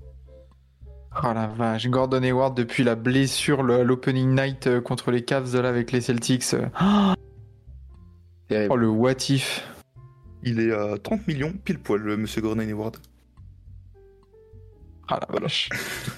Oh 1.23 1.33
la 1.33 1.47
vache. 1.47 1.87
Gordon 1.87 2.23
Hayward 2.23 2.55
depuis 2.55 2.83
la 2.83 2.95
blessure, 2.95 3.61
le- 3.63 3.83
l'opening 3.83 4.35
night 4.35 4.67
euh, 4.67 4.81
contre 4.81 5.11
les 5.11 5.23
Cavs 5.23 5.55
là 5.61 5.69
avec 5.69 5.91
les 5.91 6.01
Celtics. 6.01 6.53
euh. 6.53 6.65
Terrible. 8.47 8.71
Oh 8.73 8.77
le 8.77 8.87
what 8.89 9.13
if. 9.29 9.63
Il 10.49 10.61
est 10.61 10.71
à 10.71 10.97
30 10.97 11.27
millions, 11.27 11.51
pile 11.51 11.77
poil, 11.77 11.99
le 12.01 12.15
monsieur 12.15 12.41
Gordon 12.41 12.61
Hayward. 12.61 12.97
Ah 15.09 15.19
la 15.29 15.39
vache. 15.39 15.69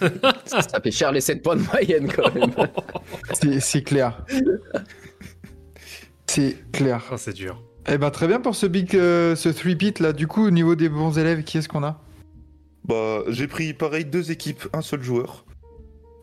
Ça 0.45 0.79
fait 0.81 0.91
cher 0.91 1.11
les 1.11 1.21
7 1.21 1.41
points 1.41 1.55
de 1.55 1.61
moyenne 1.61 2.11
quand 2.11 2.33
même. 2.33 2.51
C'est 3.33 3.59
c'est 3.59 3.81
clair. 3.81 4.23
C'est 6.27 6.57
clair. 6.71 7.03
Ah, 7.11 7.17
c'est 7.17 7.33
dur. 7.33 7.61
Eh 7.87 7.97
ben 7.97 8.11
très 8.11 8.27
bien 8.27 8.39
pour 8.39 8.55
ce 8.55 8.67
big, 8.67 8.95
euh, 8.95 9.35
ce 9.35 9.49
three 9.49 9.75
pit 9.75 9.99
là. 9.99 10.13
Du 10.13 10.27
coup 10.27 10.45
au 10.45 10.51
niveau 10.51 10.75
des 10.75 10.89
bons 10.89 11.17
élèves, 11.17 11.43
qui 11.43 11.57
est-ce 11.57 11.67
qu'on 11.67 11.83
a? 11.83 11.99
Bah, 12.85 13.23
j'ai 13.29 13.47
pris 13.47 13.73
pareil 13.73 14.05
deux 14.05 14.31
équipes, 14.31 14.67
un 14.73 14.81
seul 14.81 15.01
joueur. 15.01 15.45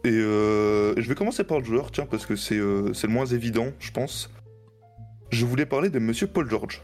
Et 0.04 0.10
euh, 0.10 0.94
je 0.96 1.08
vais 1.08 1.16
commencer 1.16 1.42
par 1.42 1.58
le 1.58 1.64
joueur, 1.64 1.90
tiens, 1.90 2.06
parce 2.06 2.26
que 2.26 2.36
c'est 2.36 2.58
euh, 2.58 2.92
c'est 2.94 3.08
le 3.08 3.12
moins 3.12 3.26
évident, 3.26 3.72
je 3.80 3.90
pense. 3.90 4.30
Je 5.30 5.44
voulais 5.44 5.66
parler 5.66 5.90
de 5.90 5.98
monsieur 5.98 6.28
Paul 6.28 6.48
George. 6.48 6.82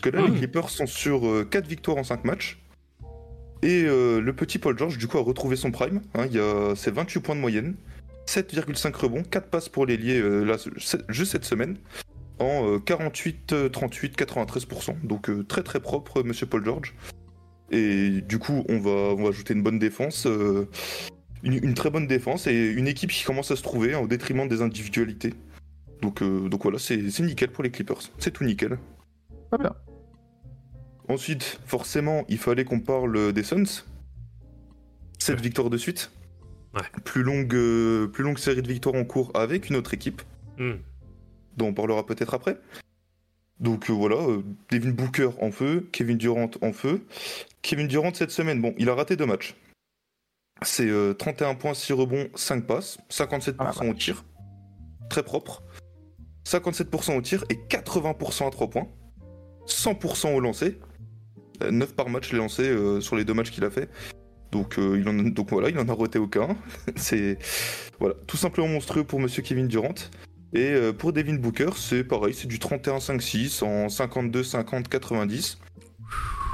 Parce 0.00 0.12
que 0.12 0.16
là, 0.16 0.22
Hmm. 0.22 0.32
les 0.32 0.38
Clippers 0.38 0.70
sont 0.70 0.86
sur 0.86 1.22
4 1.50 1.66
victoires 1.66 1.96
en 1.96 2.04
5 2.04 2.24
matchs. 2.24 2.58
Et 3.62 3.82
euh, 3.84 4.20
le 4.20 4.32
petit 4.32 4.58
Paul 4.58 4.78
George, 4.78 4.98
du 4.98 5.08
coup, 5.08 5.18
a 5.18 5.22
retrouvé 5.22 5.56
son 5.56 5.72
prime. 5.72 6.00
Hein, 6.14 6.26
il 6.30 6.36
y 6.36 6.40
a 6.40 6.76
ses 6.76 6.92
28 6.92 7.20
points 7.20 7.34
de 7.34 7.40
moyenne, 7.40 7.74
7,5 8.26 8.94
rebonds, 8.94 9.24
4 9.24 9.48
passes 9.48 9.68
pour 9.68 9.84
l'ailier 9.86 10.20
euh, 10.20 10.44
là, 10.44 10.56
juste 11.08 11.32
cette 11.32 11.44
semaine, 11.44 11.76
en 12.38 12.74
euh, 12.74 12.78
48, 12.78 13.52
euh, 13.52 13.68
38, 13.68 14.16
93%. 14.16 14.94
Donc 15.02 15.28
euh, 15.28 15.42
très 15.42 15.64
très 15.64 15.80
propre, 15.80 16.22
monsieur 16.22 16.46
Paul 16.46 16.64
George. 16.64 16.94
Et 17.72 18.20
du 18.22 18.38
coup, 18.38 18.64
on 18.68 18.78
va, 18.78 18.90
on 18.90 19.24
va 19.24 19.28
ajouter 19.30 19.54
une 19.54 19.62
bonne 19.64 19.80
défense. 19.80 20.26
euh, 20.26 20.68
une, 21.42 21.54
une 21.54 21.74
très 21.74 21.90
bonne 21.90 22.06
défense 22.06 22.46
et 22.46 22.54
une 22.54 22.86
équipe 22.88 23.10
qui 23.10 23.24
commence 23.24 23.50
à 23.50 23.56
se 23.56 23.62
trouver 23.62 23.94
hein, 23.94 23.98
au 24.00 24.06
détriment 24.06 24.46
des 24.48 24.62
individualités. 24.62 25.34
Donc, 26.00 26.22
euh, 26.22 26.48
donc 26.48 26.62
voilà, 26.62 26.78
c'est 26.78 27.10
c'est 27.10 27.24
nickel 27.24 27.50
pour 27.50 27.64
les 27.64 27.70
Clippers. 27.70 28.02
C'est 28.18 28.30
tout 28.30 28.44
nickel. 28.44 28.78
Très 29.50 29.58
bien. 29.58 29.72
Ensuite, 31.08 31.58
forcément, 31.66 32.24
il 32.28 32.38
fallait 32.38 32.64
qu'on 32.64 32.80
parle 32.80 33.32
des 33.32 33.42
Suns. 33.42 33.84
7 35.18 35.36
Ouais. 35.36 35.42
victoires 35.42 35.70
de 35.70 35.76
suite. 35.76 36.10
Ouais. 36.74 36.82
Plus 37.04 37.22
longue, 37.22 37.54
euh, 37.54 38.06
plus 38.08 38.22
longue 38.24 38.38
série 38.38 38.62
de 38.62 38.68
victoires 38.68 38.94
en 38.94 39.04
cours 39.04 39.30
avec 39.34 39.68
une 39.70 39.76
autre 39.76 39.94
équipe, 39.94 40.22
Hmm. 40.58 40.74
dont 41.56 41.68
on 41.68 41.74
parlera 41.74 42.04
peut-être 42.04 42.34
après. 42.34 42.58
Donc 43.58 43.90
euh, 43.90 43.92
voilà, 43.94 44.16
euh, 44.16 44.42
Devin 44.70 44.90
Booker 44.90 45.30
en 45.40 45.50
feu, 45.50 45.88
Kevin 45.92 46.16
Durant 46.18 46.50
en 46.62 46.72
feu. 46.72 47.04
Kevin 47.62 47.88
Durant 47.88 48.12
cette 48.14 48.30
semaine, 48.30 48.60
bon, 48.60 48.74
il 48.78 48.88
a 48.88 48.94
raté 48.94 49.16
deux 49.16 49.26
matchs. 49.26 49.56
C'est 50.62 50.88
euh, 50.88 51.14
31 51.14 51.54
points, 51.54 51.74
6 51.74 51.92
rebonds, 51.94 52.28
5 52.34 52.66
passes, 52.66 52.98
57% 53.08 53.56
Ah, 53.58 53.84
au 53.90 53.94
tir. 53.94 54.24
Très 55.08 55.22
propre. 55.22 55.62
57% 56.44 57.16
au 57.16 57.22
tir 57.22 57.44
et 57.48 57.54
80% 57.68 58.46
à 58.46 58.50
3 58.50 58.68
points. 58.70 58.88
100% 59.66 60.34
au 60.34 60.40
lancer. 60.40 60.78
Euh, 61.62 61.70
9 61.70 61.94
par 61.94 62.08
match 62.08 62.30
les 62.32 62.38
lancés 62.38 62.68
euh, 62.68 63.00
sur 63.00 63.16
les 63.16 63.24
deux 63.24 63.34
matchs 63.34 63.50
qu'il 63.50 63.64
a 63.64 63.70
fait. 63.70 63.88
Donc, 64.52 64.78
euh, 64.78 64.98
il 64.98 65.08
en 65.08 65.18
a- 65.18 65.30
donc 65.30 65.50
voilà, 65.50 65.68
il 65.68 65.78
en 65.78 65.88
a 65.88 65.94
raté 65.94 66.18
aucun. 66.18 66.56
c'est 66.96 67.38
voilà, 67.98 68.14
tout 68.26 68.36
simplement 68.36 68.68
monstrueux 68.68 69.04
pour 69.04 69.20
monsieur 69.20 69.42
Kevin 69.42 69.66
Durant. 69.68 69.94
Et 70.54 70.70
euh, 70.72 70.92
pour 70.94 71.12
Devin 71.12 71.34
Booker, 71.34 71.70
c'est 71.76 72.04
pareil, 72.04 72.32
c'est 72.32 72.48
du 72.48 72.56
31-5-6 72.58 73.62
en 73.64 73.88
52-50-90. 73.88 75.58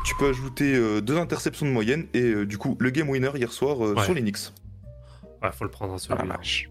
Tu 0.04 0.14
peux 0.18 0.28
ajouter 0.28 0.74
euh, 0.74 1.00
deux 1.00 1.16
interceptions 1.16 1.64
de 1.66 1.70
moyenne 1.70 2.06
et 2.12 2.20
euh, 2.22 2.44
du 2.46 2.58
coup 2.58 2.76
le 2.80 2.90
game 2.90 3.08
winner 3.08 3.30
hier 3.36 3.52
soir 3.52 3.84
euh, 3.86 3.94
Ouais. 3.94 4.04
sur 4.04 4.12
les 4.14 4.20
Knicks. 4.20 4.52
Ouais, 5.42 5.50
faut 5.52 5.64
le 5.64 5.70
prendre 5.70 5.92
à 5.92 5.96
Ah 5.96 5.98
celui-là. 5.98 6.24
la 6.24 6.36
vache. 6.36 6.70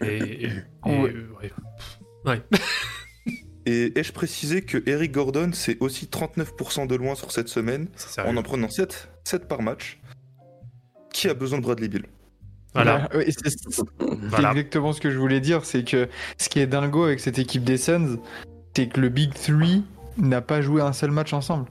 Et, 0.00 0.06
et- 0.06 0.44
et- 0.46 0.50
Ouais. 0.86 1.12
euh, 1.14 1.28
ouais. 2.24 2.42
Et 3.66 3.96
ai-je 3.98 4.12
précisé 4.12 4.62
que 4.62 4.82
Eric 4.86 5.12
Gordon 5.12 5.50
c'est 5.52 5.76
aussi 5.80 6.06
39% 6.06 6.86
de 6.86 6.94
loin 6.96 7.14
sur 7.14 7.30
cette 7.30 7.48
semaine? 7.48 7.88
En 8.24 8.36
en 8.36 8.42
prenant 8.42 8.68
7, 8.68 9.08
7 9.24 9.46
par 9.46 9.62
match 9.62 10.00
Qui 11.12 11.28
a 11.28 11.34
besoin 11.34 11.58
de 11.58 11.62
Bradley 11.62 11.88
Bill? 11.88 12.06
Voilà. 12.74 13.08
Ouais, 13.14 13.26
c'est 13.30 13.82
Voilà. 14.00 14.50
exactement 14.52 14.92
ce 14.94 15.00
que 15.00 15.10
je 15.10 15.18
voulais 15.18 15.40
dire. 15.40 15.64
C'est 15.64 15.84
que 15.84 16.08
ce 16.38 16.48
qui 16.48 16.58
est 16.58 16.66
dingo 16.66 17.04
avec 17.04 17.20
cette 17.20 17.38
équipe 17.38 17.64
des 17.64 17.76
Suns, 17.76 18.16
c'est 18.74 18.88
que 18.88 18.98
le 19.00 19.10
Big 19.10 19.32
Three 19.34 19.84
n'a 20.16 20.40
pas 20.40 20.62
joué 20.62 20.80
un 20.80 20.94
seul 20.94 21.10
match 21.10 21.32
ensemble. 21.34 21.66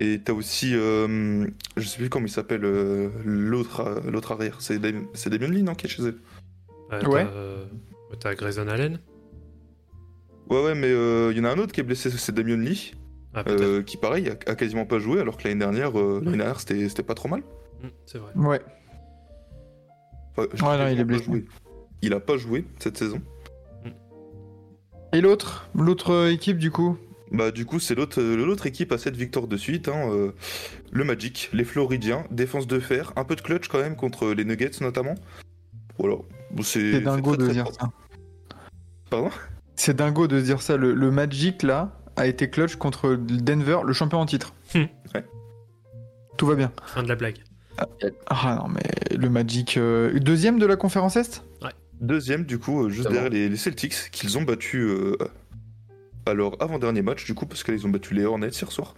Et 0.00 0.20
t'as 0.24 0.32
aussi, 0.32 0.74
euh, 0.74 1.46
je 1.76 1.86
sais 1.86 1.98
plus 1.98 2.08
comment 2.08 2.26
il 2.26 2.30
s'appelle, 2.32 2.64
euh, 2.64 3.10
l'autre 3.24 3.80
euh, 3.80 4.00
l'autre 4.10 4.32
arrière. 4.32 4.56
C'est 4.60 4.78
Dam- 4.78 5.06
c'est 5.14 5.30
Damien 5.30 5.48
Lee, 5.52 5.62
non, 5.64 5.74
qui 5.74 5.86
est 5.86 5.90
chez 5.90 6.02
eux 6.02 6.20
Euh, 6.92 7.02
Ouais. 7.06 7.24
t'as- 7.24 7.30
euh, 7.30 7.64
T'as 8.20 8.34
Grayson 8.34 8.68
Allen 8.68 8.98
Ouais, 10.50 10.62
ouais, 10.62 10.74
mais 10.74 10.88
euh, 10.88 11.30
il 11.32 11.38
y 11.38 11.40
en 11.40 11.44
a 11.44 11.50
un 11.50 11.58
autre 11.58 11.72
qui 11.72 11.80
est 11.80 11.84
blessé, 11.84 12.10
c'est 12.10 12.34
Damien 12.34 12.56
Lee, 12.56 12.94
Ah, 13.34 13.44
euh, 13.48 13.82
qui 13.82 13.96
pareil 13.96 14.28
a, 14.28 14.32
a 14.50 14.54
quasiment 14.54 14.84
pas 14.84 14.98
joué, 14.98 15.20
alors 15.20 15.36
que 15.36 15.44
l'année 15.48 15.58
dernière, 15.60 15.98
euh, 15.98 16.20
l'année 16.22 16.36
dernière 16.38 16.60
c'était 16.60 16.88
c'était 16.88 17.02
pas 17.02 17.14
trop 17.14 17.28
mal. 17.28 17.40
Hmm, 17.82 17.88
c'est 18.06 18.18
vrai. 18.18 18.32
Ouais. 18.36 18.60
Enfin, 20.36 20.48
je 20.54 20.62
Ouais, 20.64 20.76
non, 20.78 20.86
il 20.88 20.88
a 20.88 20.92
est 20.92 20.96
pas 20.98 21.04
blessé. 21.04 21.24
joué. 21.24 21.44
Il 22.02 22.12
a 22.14 22.20
pas 22.20 22.36
joué 22.36 22.64
cette 22.78 22.96
saison. 22.98 23.20
Et 25.14 25.20
l'autre 25.20 25.68
L'autre 25.74 26.28
équipe 26.30 26.58
du 26.58 26.70
coup? 26.70 26.96
Bah 27.30 27.50
du 27.50 27.64
coup 27.64 27.80
c'est 27.80 27.94
l'autre 27.94 28.20
euh, 28.20 28.36
l'autre 28.36 28.66
équipe 28.66 28.92
à 28.92 28.98
cette 28.98 29.16
victoire 29.16 29.46
de 29.46 29.56
suite, 29.56 29.88
hein, 29.88 30.10
euh, 30.10 30.32
le 30.90 31.04
Magic, 31.04 31.48
les 31.54 31.64
Floridiens, 31.64 32.24
défense 32.30 32.66
de 32.66 32.78
fer, 32.78 33.12
un 33.16 33.24
peu 33.24 33.36
de 33.36 33.40
clutch 33.40 33.68
quand 33.68 33.78
même 33.78 33.96
contre 33.96 34.32
les 34.32 34.44
Nuggets 34.44 34.80
notamment. 34.82 35.14
Voilà, 35.98 36.16
c'est 36.62 37.00
dingo 37.00 37.30
très, 37.34 37.38
de 37.38 37.44
très 37.44 37.52
dire 37.54 37.66
ça. 37.72 37.90
Pardon? 39.08 39.30
C'est 39.84 39.96
dingo 39.96 40.28
de 40.28 40.40
dire 40.40 40.62
ça. 40.62 40.76
Le, 40.76 40.94
le 40.94 41.10
Magic 41.10 41.64
là 41.64 41.90
a 42.14 42.28
été 42.28 42.48
clutch 42.48 42.76
contre 42.76 43.16
Denver, 43.16 43.78
le 43.84 43.92
champion 43.92 44.20
en 44.20 44.26
titre. 44.26 44.54
Hmm. 44.76 44.84
Ouais. 45.12 45.24
Tout 46.36 46.46
va 46.46 46.54
bien. 46.54 46.70
Fin 46.86 47.02
de 47.02 47.08
la 47.08 47.16
blague. 47.16 47.38
Ah 48.28 48.60
non 48.60 48.68
mais 48.68 49.16
le 49.16 49.28
Magic 49.28 49.76
euh, 49.76 50.16
deuxième 50.20 50.60
de 50.60 50.66
la 50.66 50.76
conférence 50.76 51.16
Est? 51.16 51.42
Deuxième 52.00 52.44
du 52.44 52.60
coup, 52.60 52.84
euh, 52.84 52.90
juste 52.90 53.10
derrière 53.10 53.28
les, 53.28 53.48
les 53.48 53.56
Celtics, 53.56 54.12
qu'ils 54.12 54.38
ont 54.38 54.42
battu 54.42 54.82
euh, 54.82 55.16
à 56.26 56.34
leur 56.34 56.62
avant-dernier 56.62 57.02
match 57.02 57.24
du 57.24 57.34
coup, 57.34 57.46
parce 57.46 57.64
qu'ils 57.64 57.84
ont 57.84 57.90
battu 57.90 58.14
les 58.14 58.24
Hornets 58.24 58.50
hier 58.50 58.70
soir. 58.70 58.94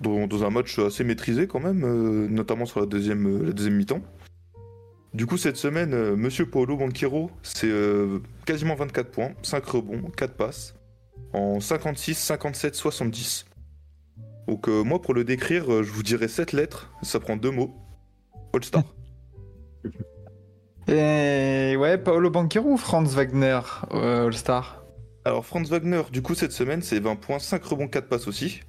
Dans, 0.00 0.26
dans 0.26 0.44
un 0.44 0.50
match 0.50 0.80
assez 0.80 1.04
maîtrisé 1.04 1.46
quand 1.46 1.60
même, 1.60 1.84
euh, 1.84 2.26
notamment 2.28 2.66
sur 2.66 2.80
la 2.80 2.86
deuxième, 2.86 3.24
euh, 3.26 3.46
la 3.46 3.52
deuxième 3.52 3.76
mi-temps. 3.76 4.02
Du 5.16 5.24
coup, 5.24 5.38
cette 5.38 5.56
semaine, 5.56 5.94
euh, 5.94 6.14
Monsieur 6.14 6.44
Paolo 6.44 6.76
Banquero, 6.76 7.30
c'est 7.42 7.70
euh, 7.70 8.18
quasiment 8.44 8.74
24 8.74 9.10
points, 9.10 9.30
5 9.42 9.64
rebonds, 9.64 10.10
4 10.14 10.34
passes, 10.34 10.74
en 11.32 11.58
56, 11.58 12.18
57, 12.18 12.74
70. 12.74 13.46
Donc 14.46 14.68
euh, 14.68 14.82
moi, 14.82 15.00
pour 15.00 15.14
le 15.14 15.24
décrire, 15.24 15.72
euh, 15.72 15.82
je 15.82 15.90
vous 15.90 16.02
dirais 16.02 16.28
7 16.28 16.52
lettres, 16.52 16.92
ça 17.00 17.18
prend 17.18 17.38
deux 17.38 17.50
mots. 17.50 17.74
All-Star. 18.52 18.84
Et 20.86 21.76
ouais, 21.78 21.96
Paolo 21.96 22.28
Banquero 22.28 22.72
ou 22.72 22.76
Franz 22.76 23.16
Wagner 23.16 23.60
euh, 23.94 24.26
All-Star? 24.26 24.84
Alors 25.24 25.46
Franz 25.46 25.70
Wagner, 25.70 26.02
du 26.12 26.20
coup, 26.20 26.34
cette 26.34 26.52
semaine, 26.52 26.82
c'est 26.82 27.00
20 27.00 27.16
points, 27.16 27.38
5 27.38 27.64
rebonds, 27.64 27.88
4 27.88 28.06
passes 28.06 28.28
aussi. 28.28 28.60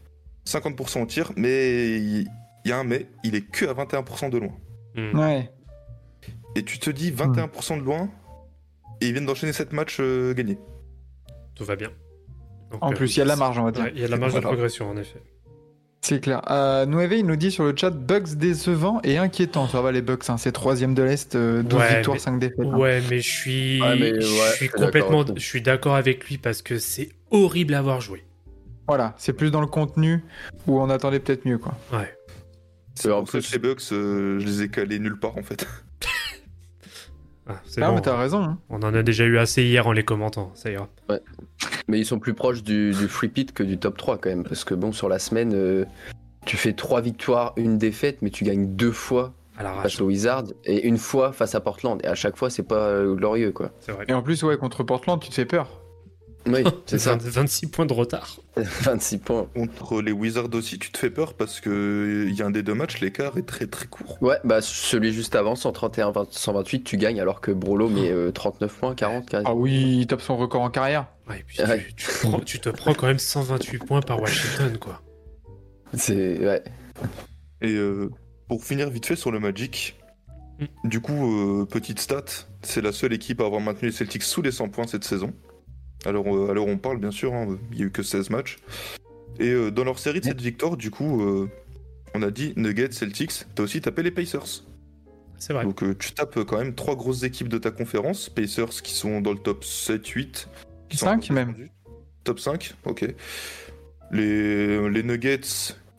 50% 0.48 1.02
au 1.02 1.06
tir, 1.08 1.34
mais 1.36 1.98
il 1.98 2.28
il 2.64 2.70
y 2.70 2.72
a 2.72 2.80
un 2.80 2.86
mais, 2.86 3.08
il 3.26 3.36
est 3.36 3.42
que 3.50 3.66
à 3.66 3.74
21% 3.74 4.30
de 4.30 4.38
loin. 4.38 4.56
Hmm. 4.96 5.20
Ouais. 5.20 5.52
Et 6.56 6.64
tu 6.64 6.80
te 6.80 6.90
dis 6.90 7.12
21% 7.12 7.78
de 7.80 7.84
loin, 7.84 8.10
et 9.02 9.08
ils 9.08 9.12
viennent 9.14 9.26
d'enchaîner 9.26 9.54
7 9.54 9.74
matchs 9.74 9.98
euh, 10.00 10.34
gagnés. 10.34 10.58
Tout 11.56 11.66
va 11.66 11.76
bien. 11.76 11.90
Donc, 12.72 12.84
En 12.84 12.92
euh, 12.92 12.96
plus, 12.96 13.16
il 13.16 13.20
y 13.20 13.22
a 13.22 13.26
de 13.26 13.30
la 13.30 13.36
marge, 13.36 13.58
on 13.60 13.64
va 13.64 13.72
dire. 13.72 13.84
ouais, 13.84 13.92
il 13.96 14.02
y 14.02 14.04
a 14.04 14.08
de 14.08 14.12
la 14.12 14.18
marge 14.18 14.34
de 14.34 14.40
progression, 14.40 14.90
en 14.90 14.98
effet. 14.98 15.22
C'est 16.02 16.20
clair. 16.22 16.42
Euh, 16.52 16.86
Nueve, 16.86 17.14
il 17.14 17.26
nous 17.26 17.36
dit 17.36 17.52
sur 17.52 17.64
le 17.66 17.76
chat 17.76 17.90
Bugs 17.90 18.36
décevant 18.36 19.02
et 19.04 19.18
inquiétant. 19.18 19.68
Ça 19.68 19.82
va 19.82 19.92
les 19.92 20.02
Bugs, 20.02 20.18
hein, 20.30 20.38
c'est 20.38 20.52
troisième 20.52 20.94
de 20.94 21.04
l'Est, 21.04 21.36
euh, 21.36 21.64
12 21.64 21.80
Ouais, 21.80 21.96
victoires, 21.96 22.16
mais- 22.16 22.20
5 22.20 22.40
défaites. 22.40 22.60
hein. 22.60 22.78
Ouais, 22.78 23.02
mais 23.10 23.20
je 23.20 23.30
suis, 23.30 23.82
Ouais, 23.82 23.98
mais 24.00 24.10
je 24.10 24.16
ouais, 24.16 24.24
suis 24.24 24.32
je 24.52 24.56
suis 24.56 24.68
d'accord 24.70 24.86
complètement, 24.86 25.26
je 25.36 25.42
suis 25.44 25.62
d'accord 25.62 25.96
avec 25.96 26.26
lui 26.28 26.38
parce 26.38 26.62
que 26.62 26.78
c'est 26.80 27.10
horrible 27.32 27.74
à 27.74 27.80
avoir 27.80 28.00
joué. 28.00 28.24
Voilà, 28.88 29.16
c'est 29.18 29.34
plus 29.34 29.52
dans 29.52 29.60
le 29.60 29.68
contenu 29.68 30.24
où 30.66 30.80
on 30.80 30.90
attendait 30.90 31.20
peut-être 31.20 31.46
mieux. 31.46 31.58
quoi. 31.58 31.74
Ouais. 31.92 32.16
C'est 32.96 33.10
Euh, 33.10 33.16
en 33.18 33.24
plus- 33.26 33.42
ces 33.42 33.60
bugs, 33.60 33.76
euh, 33.92 34.40
je 34.40 34.46
les 34.46 34.62
ai 34.64 34.70
calés 34.70 35.00
nulle 35.00 35.20
part 35.20 35.38
en 35.38 35.44
fait. 35.44 35.68
Ah, 37.50 37.54
Ah, 37.78 37.90
bon. 37.90 37.96
mais 37.96 38.02
t'as 38.02 38.18
raison. 38.18 38.44
hein. 38.44 38.58
On 38.70 38.82
en 38.84 38.94
a 38.94 39.04
déjà 39.04 39.24
eu 39.26 39.38
assez 39.38 39.64
hier 39.64 39.88
en 39.88 39.92
les 39.94 40.04
commentant. 40.04 40.52
Ça 40.56 40.70
ira. 40.70 40.88
Mais 41.88 42.00
ils 42.00 42.06
sont 42.06 42.20
plus 42.20 42.34
proches 42.34 42.64
du, 42.64 42.92
du 42.92 43.08
free 43.08 43.30
pit 43.30 43.54
que 43.54 43.64
du 43.64 43.78
top 43.78 43.98
3 43.98 44.18
quand 44.18 44.30
même. 44.30 44.44
Parce 44.44 44.64
que 44.66 44.74
bon, 44.74 44.92
sur 44.92 45.08
la 45.10 45.20
semaine, 45.20 45.54
euh, 45.54 45.86
tu 46.46 46.58
fais 46.58 46.74
3 46.74 47.02
victoires, 47.02 47.54
une 47.56 47.78
défaite, 47.78 48.18
mais 48.22 48.30
tu 48.30 48.44
gagnes 48.44 48.76
deux 48.76 48.92
fois 48.92 49.34
face 49.82 50.00
aux 50.02 50.06
Wizards 50.06 50.44
et 50.66 50.86
une 50.88 50.98
fois 50.98 51.32
face 51.32 51.56
à 51.56 51.60
Portland. 51.62 52.00
Et 52.04 52.08
à 52.08 52.16
chaque 52.16 52.36
fois, 52.38 52.50
c'est 52.50 52.64
pas 52.68 52.76
euh, 52.90 53.16
glorieux 53.16 53.52
quoi. 53.52 53.72
C'est 53.80 53.92
vrai. 53.92 54.06
Et 54.08 54.14
en 54.14 54.22
plus, 54.22 54.44
ouais, 54.44 54.58
contre 54.58 54.84
Portland, 54.84 55.20
tu 55.20 55.30
te 55.30 55.34
fais 55.34 55.46
peur. 55.46 55.82
Oui, 56.48 56.64
c'est 56.86 57.00
ça. 57.00 57.16
20 57.16 57.22
26 57.22 57.68
points 57.68 57.86
de 57.86 57.94
retard. 57.94 58.38
26 58.56 59.18
points. 59.20 59.48
Contre 59.56 60.02
les 60.02 60.12
Wizards 60.12 60.54
aussi, 60.54 60.80
tu 60.80 60.92
te 60.92 60.98
fais 60.98 61.10
peur 61.10 61.34
parce 61.34 61.60
que 61.60 62.26
il 62.28 62.34
y 62.36 62.42
a 62.42 62.46
un 62.46 62.52
des 62.52 62.64
deux 62.64 62.74
matchs, 62.74 63.00
l'écart 63.02 63.38
est 63.38 63.46
très 63.46 63.68
très 63.68 63.88
court. 63.88 64.18
Ouais, 64.22 64.38
bah 64.44 64.62
celui 64.62 65.14
juste 65.14 65.36
avant, 65.36 65.56
131, 65.56 66.12
20 66.12 66.28
128, 66.32 66.84
tu 66.84 66.98
gagnes 66.98 67.20
alors 67.22 67.42
que 67.42 67.52
Brolo 67.52 67.90
met 67.90 68.10
euh, 68.12 68.32
39 68.32 68.74
points, 68.74 68.96
40, 68.96 69.30
40. 69.30 69.48
Ah 69.48 69.54
oui, 69.56 69.98
il 70.02 70.08
tape 70.08 70.22
son 70.22 70.38
record 70.38 70.62
en 70.62 70.70
carrière. 70.70 71.08
Ouais, 71.30 71.40
et 71.40 71.44
puis 71.44 71.62
Ouais. 71.62 71.86
tu, 71.96 72.06
tu 72.06 72.28
prends- 72.28 72.40
tu 72.40 72.60
te 72.60 72.70
prends 72.70 72.94
quand 72.94 73.08
même 73.08 73.20
128 73.20 73.80
points 73.80 74.02
par 74.02 74.22
Washington, 74.22 74.78
quoi. 74.80 75.02
C'est 75.94 76.38
ouais. 76.40 76.64
Et 77.62 77.74
euh, 77.74 78.10
pour 78.48 78.64
finir 78.64 78.90
vite 78.90 79.06
fait 79.06 79.16
sur 79.16 79.32
le 79.32 79.40
Magic, 79.40 79.96
Mm. 80.60 80.90
du 80.90 81.02
coup, 81.02 81.14
euh, 81.62 81.66
petite 81.66 82.00
stat, 82.00 82.26
c'est 82.64 82.82
la 82.82 82.92
seule 82.92 83.14
équipe 83.14 83.42
à 83.42 83.46
avoir 83.46 83.62
maintenu 83.62 83.90
les 83.90 83.94
Celtics 83.94 84.24
sous 84.24 84.42
les 84.42 84.52
100 84.52 84.70
points 84.70 84.88
cette 84.88 85.04
saison. 85.04 85.32
Alors, 86.06 86.26
euh, 86.36 86.50
alors 86.52 86.68
on 86.68 86.78
parle 86.78 86.98
bien 87.00 87.12
sûr, 87.12 87.34
hein, 87.34 87.58
il 87.72 87.80
y 87.80 87.82
a 87.84 87.86
eu 87.86 87.92
que 87.92 88.04
16 88.04 88.30
matchs. 88.30 88.58
Et 89.40 89.50
euh, 89.50 89.72
dans 89.72 89.84
leur 89.84 90.00
série 90.00 90.20
de 90.20 90.26
7 90.26 90.40
victoires, 90.42 90.78
du 90.78 90.90
coup, 90.92 91.22
euh, 91.22 91.50
on 92.16 92.22
a 92.22 92.32
dit 92.32 92.54
Nuggets, 92.56 92.92
Celtics, 92.92 93.46
t'as 93.56 93.64
aussi 93.64 93.82
tapé 93.82 94.04
les 94.04 94.12
Pacers. 94.12 94.64
C'est 95.40 95.54
vrai. 95.54 95.64
Donc 95.66 95.84
euh, 95.84 95.96
tu 95.98 96.14
tapes 96.14 96.40
quand 96.46 96.58
même 96.58 96.74
trois 96.74 96.96
grosses 96.96 97.24
équipes 97.24 97.50
de 97.50 97.58
ta 97.60 97.70
conférence, 97.72 98.30
Pacers 98.30 98.82
qui 98.82 98.94
sont 98.94 99.22
dans 99.22 99.32
le 99.34 99.38
top 99.40 99.64
7-8. 99.64 100.48
qui 100.90 100.98
sont 100.98 101.06
Cinq 101.06 101.26
un 101.26 101.28
peu 101.28 101.34
même. 101.34 101.48
descendus. 101.54 101.72
Top 102.24 102.40
5, 102.40 102.74
ok. 102.86 103.14
Les, 104.12 104.90
les 104.90 105.04
Nuggets 105.04 105.42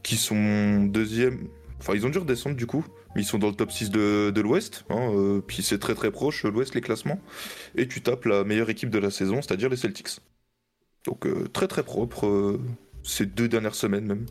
qui 0.02 0.16
sont 0.16 0.84
deuxième, 0.84 1.48
enfin 1.78 1.92
ils 1.94 2.06
ont 2.06 2.08
dû 2.08 2.18
redescendre 2.18 2.56
du 2.56 2.66
coup, 2.66 2.84
ils 3.16 3.24
sont 3.24 3.38
dans 3.38 3.48
le 3.48 3.54
top 3.54 3.70
6 3.72 3.90
de, 3.90 4.30
de 4.30 4.40
l'Ouest, 4.40 4.84
hein, 4.90 5.10
euh, 5.14 5.40
puis 5.44 5.62
c'est 5.62 5.78
très 5.78 5.94
très 5.94 6.10
proche 6.10 6.44
l'Ouest 6.44 6.74
les 6.74 6.80
classements. 6.80 7.20
Et 7.76 7.88
tu 7.88 8.00
tapes 8.02 8.26
la 8.26 8.44
meilleure 8.44 8.70
équipe 8.70 8.90
de 8.90 8.98
la 8.98 9.10
saison, 9.10 9.36
c'est-à-dire 9.42 9.68
les 9.68 9.76
Celtics. 9.76 10.18
Donc 11.04 11.26
euh, 11.26 11.48
très 11.52 11.66
très 11.68 11.82
propre 11.82 12.26
euh, 12.26 12.60
ces 13.02 13.26
deux 13.26 13.48
dernières 13.48 13.74
semaines 13.74 14.04
même. 14.06 14.26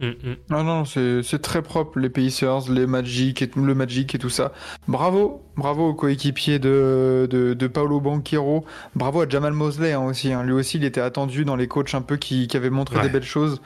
Mm, 0.00 0.06
mm. 0.06 0.36
Non, 0.50 0.62
non, 0.64 0.84
c'est 0.84 1.22
c'est 1.24 1.40
très 1.40 1.60
propre, 1.62 1.98
les 1.98 2.08
Pacers, 2.10 2.70
les 2.70 2.86
Magic 2.86 3.42
et 3.42 3.50
le 3.56 3.74
Magic 3.74 4.14
et 4.14 4.18
tout 4.18 4.30
ça. 4.30 4.52
Bravo, 4.86 5.42
bravo 5.56 5.88
aux 5.88 5.94
coéquipiers 5.94 6.58
de, 6.60 7.26
de, 7.30 7.52
de 7.54 7.66
Paolo 7.66 8.00
Banquero. 8.00 8.64
Bravo 8.94 9.22
à 9.22 9.28
Jamal 9.28 9.52
Mosley 9.54 9.92
hein, 9.92 10.04
aussi. 10.04 10.32
hein. 10.32 10.44
Lui 10.44 10.52
aussi, 10.52 10.76
il 10.78 10.84
était 10.84 11.00
attendu 11.00 11.44
dans 11.44 11.56
les 11.56 11.66
coachs 11.66 11.94
un 11.94 12.02
peu 12.02 12.16
qui, 12.16 12.46
qui 12.46 12.56
avaient 12.56 12.70
montré 12.70 12.96
Ouais. 12.96 13.02
des 13.02 13.08
belles 13.08 13.24
choses 13.24 13.60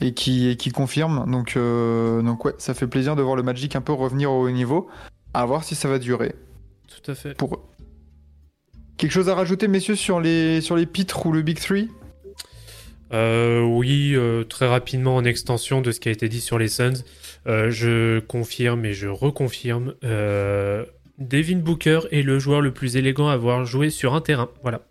et 0.00 0.14
qui, 0.14 0.48
et 0.48 0.56
qui 0.56 0.70
confirment. 0.70 1.30
Donc, 1.30 1.54
euh, 1.56 2.22
donc, 2.22 2.44
ouais, 2.44 2.54
ça 2.58 2.74
fait 2.74 2.86
plaisir 2.86 3.16
de 3.16 3.22
voir 3.22 3.36
le 3.36 3.42
Magic 3.42 3.76
un 3.76 3.80
peu 3.80 3.92
revenir 3.92 4.32
au 4.32 4.46
haut 4.46 4.50
niveau. 4.50 4.88
À 5.34 5.44
voir 5.46 5.64
si 5.64 5.74
ça 5.74 5.88
va 5.88 5.98
durer 5.98 6.34
Tout 6.88 7.10
à 7.10 7.14
fait. 7.14 7.34
pour 7.36 7.54
eux. 7.54 7.60
Quelque 8.96 9.12
chose 9.12 9.28
à 9.28 9.34
rajouter, 9.34 9.68
messieurs, 9.68 9.96
sur 9.96 10.20
les, 10.20 10.60
sur 10.60 10.76
les 10.76 10.86
pitres 10.86 11.26
ou 11.26 11.32
le 11.32 11.42
Big 11.42 11.58
Three? 11.58 11.88
Euh, 13.12 13.60
oui, 13.62 14.12
euh, 14.14 14.44
très 14.44 14.66
rapidement 14.66 15.16
en 15.16 15.24
extension 15.24 15.82
de 15.82 15.90
ce 15.90 16.00
qui 16.00 16.08
a 16.08 16.12
été 16.12 16.28
dit 16.28 16.40
sur 16.40 16.58
les 16.58 16.68
Suns, 16.68 17.04
euh, 17.46 17.70
je 17.70 18.20
confirme 18.20 18.84
et 18.84 18.94
je 18.94 19.08
reconfirme. 19.08 19.94
Devin 21.18 21.58
Booker 21.58 22.00
est 22.10 22.22
le 22.22 22.38
joueur 22.38 22.60
le 22.60 22.72
plus 22.72 22.96
élégant 22.96 23.28
à 23.28 23.34
avoir 23.34 23.64
joué 23.64 23.90
sur 23.90 24.14
un 24.14 24.20
terrain. 24.20 24.48
Voilà. 24.62 24.82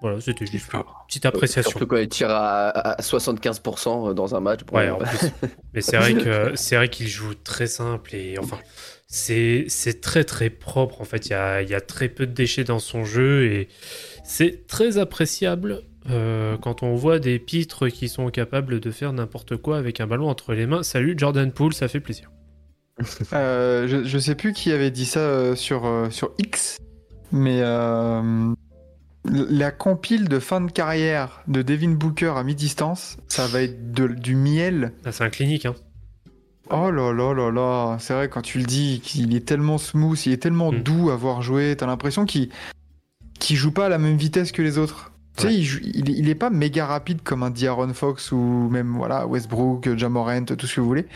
Voilà, 0.00 0.20
c'était 0.20 0.46
juste 0.46 0.72
une 0.72 0.82
petite 1.06 1.26
appréciation. 1.26 1.70
Surtout 1.70 1.86
quand 1.86 1.96
il 1.96 2.08
tire 2.08 2.30
à, 2.30 2.68
à 2.68 3.00
75% 3.00 4.14
dans 4.14 4.34
un 4.34 4.40
match. 4.40 4.60
Ouais, 4.72 4.90
en 4.90 4.98
plus. 4.98 5.30
Mais 5.74 5.80
c'est 5.80 5.96
vrai 5.96 6.14
que 6.14 6.52
c'est 6.54 6.76
vrai 6.76 6.88
qu'il 6.88 7.08
joue 7.08 7.34
très 7.34 7.66
simple 7.66 8.14
et 8.14 8.38
enfin 8.38 8.58
c'est 9.06 9.64
c'est 9.68 10.00
très 10.00 10.24
très 10.24 10.50
propre 10.50 11.00
en 11.00 11.04
fait. 11.04 11.26
Il 11.26 11.30
y 11.30 11.34
a, 11.34 11.62
il 11.62 11.68
y 11.68 11.74
a 11.74 11.80
très 11.80 12.08
peu 12.08 12.26
de 12.26 12.32
déchets 12.32 12.64
dans 12.64 12.78
son 12.78 13.04
jeu 13.04 13.46
et 13.46 13.68
c'est 14.24 14.66
très 14.66 14.98
appréciable 14.98 15.82
euh, 16.10 16.56
quand 16.58 16.82
on 16.82 16.94
voit 16.94 17.18
des 17.18 17.38
pitres 17.38 17.88
qui 17.88 18.08
sont 18.08 18.28
capables 18.30 18.80
de 18.80 18.90
faire 18.90 19.12
n'importe 19.12 19.56
quoi 19.56 19.78
avec 19.78 20.00
un 20.00 20.06
ballon 20.06 20.28
entre 20.28 20.52
les 20.52 20.66
mains. 20.66 20.82
Salut 20.82 21.14
Jordan 21.16 21.50
Poole, 21.52 21.74
ça 21.74 21.88
fait 21.88 22.00
plaisir. 22.00 22.30
Euh, 23.34 23.86
je, 23.88 24.04
je 24.04 24.18
sais 24.18 24.34
plus 24.34 24.54
qui 24.54 24.72
avait 24.72 24.90
dit 24.90 25.04
ça 25.04 25.20
euh, 25.20 25.54
sur, 25.54 25.84
euh, 25.84 26.08
sur 26.08 26.32
X, 26.38 26.78
mais 27.30 27.60
euh, 27.60 28.54
la 29.30 29.70
compile 29.70 30.28
de 30.28 30.38
fin 30.38 30.60
de 30.60 30.70
carrière 30.70 31.42
de 31.48 31.62
Devin 31.62 31.90
Booker 31.90 32.34
à 32.36 32.42
mi-distance, 32.44 33.16
ça 33.28 33.46
va 33.46 33.62
être 33.62 33.92
de- 33.92 34.06
du 34.08 34.34
miel. 34.36 34.92
Ah, 35.04 35.12
c'est 35.12 35.24
un 35.24 35.30
clinique 35.30 35.66
hein. 35.66 35.74
Oh 36.70 36.90
là 36.90 37.12
là 37.12 37.32
là 37.32 37.50
là, 37.52 37.96
c'est 38.00 38.12
vrai 38.12 38.28
quand 38.28 38.42
tu 38.42 38.58
le 38.58 38.64
dis, 38.64 39.00
qu'il 39.02 39.34
est 39.36 39.46
tellement 39.46 39.78
smooth, 39.78 40.26
il 40.26 40.32
est 40.32 40.36
tellement 40.42 40.72
Mm. 40.72 40.80
doux 40.82 41.10
à 41.10 41.16
voir 41.16 41.40
jouer, 41.42 41.74
t'as 41.76 41.86
l'impression 41.86 42.24
qu'il 42.24 42.48
qu'il 43.38 43.56
joue 43.56 43.70
pas 43.70 43.86
à 43.86 43.88
la 43.88 43.98
même 43.98 44.16
vitesse 44.16 44.50
que 44.50 44.62
les 44.62 44.78
autres. 44.78 45.12
Tu 45.36 45.42
sais, 45.44 45.54
il, 45.54 45.96
il, 45.96 46.08
il 46.08 46.28
est 46.30 46.34
pas 46.34 46.48
méga 46.50 46.86
rapide 46.86 47.20
comme 47.22 47.42
un 47.42 47.50
D'Aaron 47.50 47.92
Fox 47.92 48.32
ou 48.32 48.68
même 48.70 48.96
voilà 48.96 49.26
Westbrook, 49.26 49.94
Jamorant, 49.96 50.44
tout 50.44 50.66
ce 50.66 50.76
que 50.76 50.80
vous 50.80 50.86
voulez. 50.88 51.06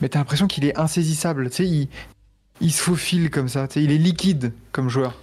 Mais 0.00 0.08
t'as 0.08 0.20
l'impression 0.20 0.46
qu'il 0.46 0.64
est 0.64 0.78
insaisissable. 0.78 1.50
Tu 1.50 1.56
sais, 1.56 1.66
il, 1.66 1.88
il 2.60 2.70
se 2.72 2.80
faufile 2.80 3.28
comme 3.30 3.48
ça. 3.48 3.66
Tu 3.66 3.74
sais, 3.74 3.82
il 3.84 3.90
est 3.90 3.98
liquide 3.98 4.52
comme 4.72 4.88
joueur. 4.88 5.14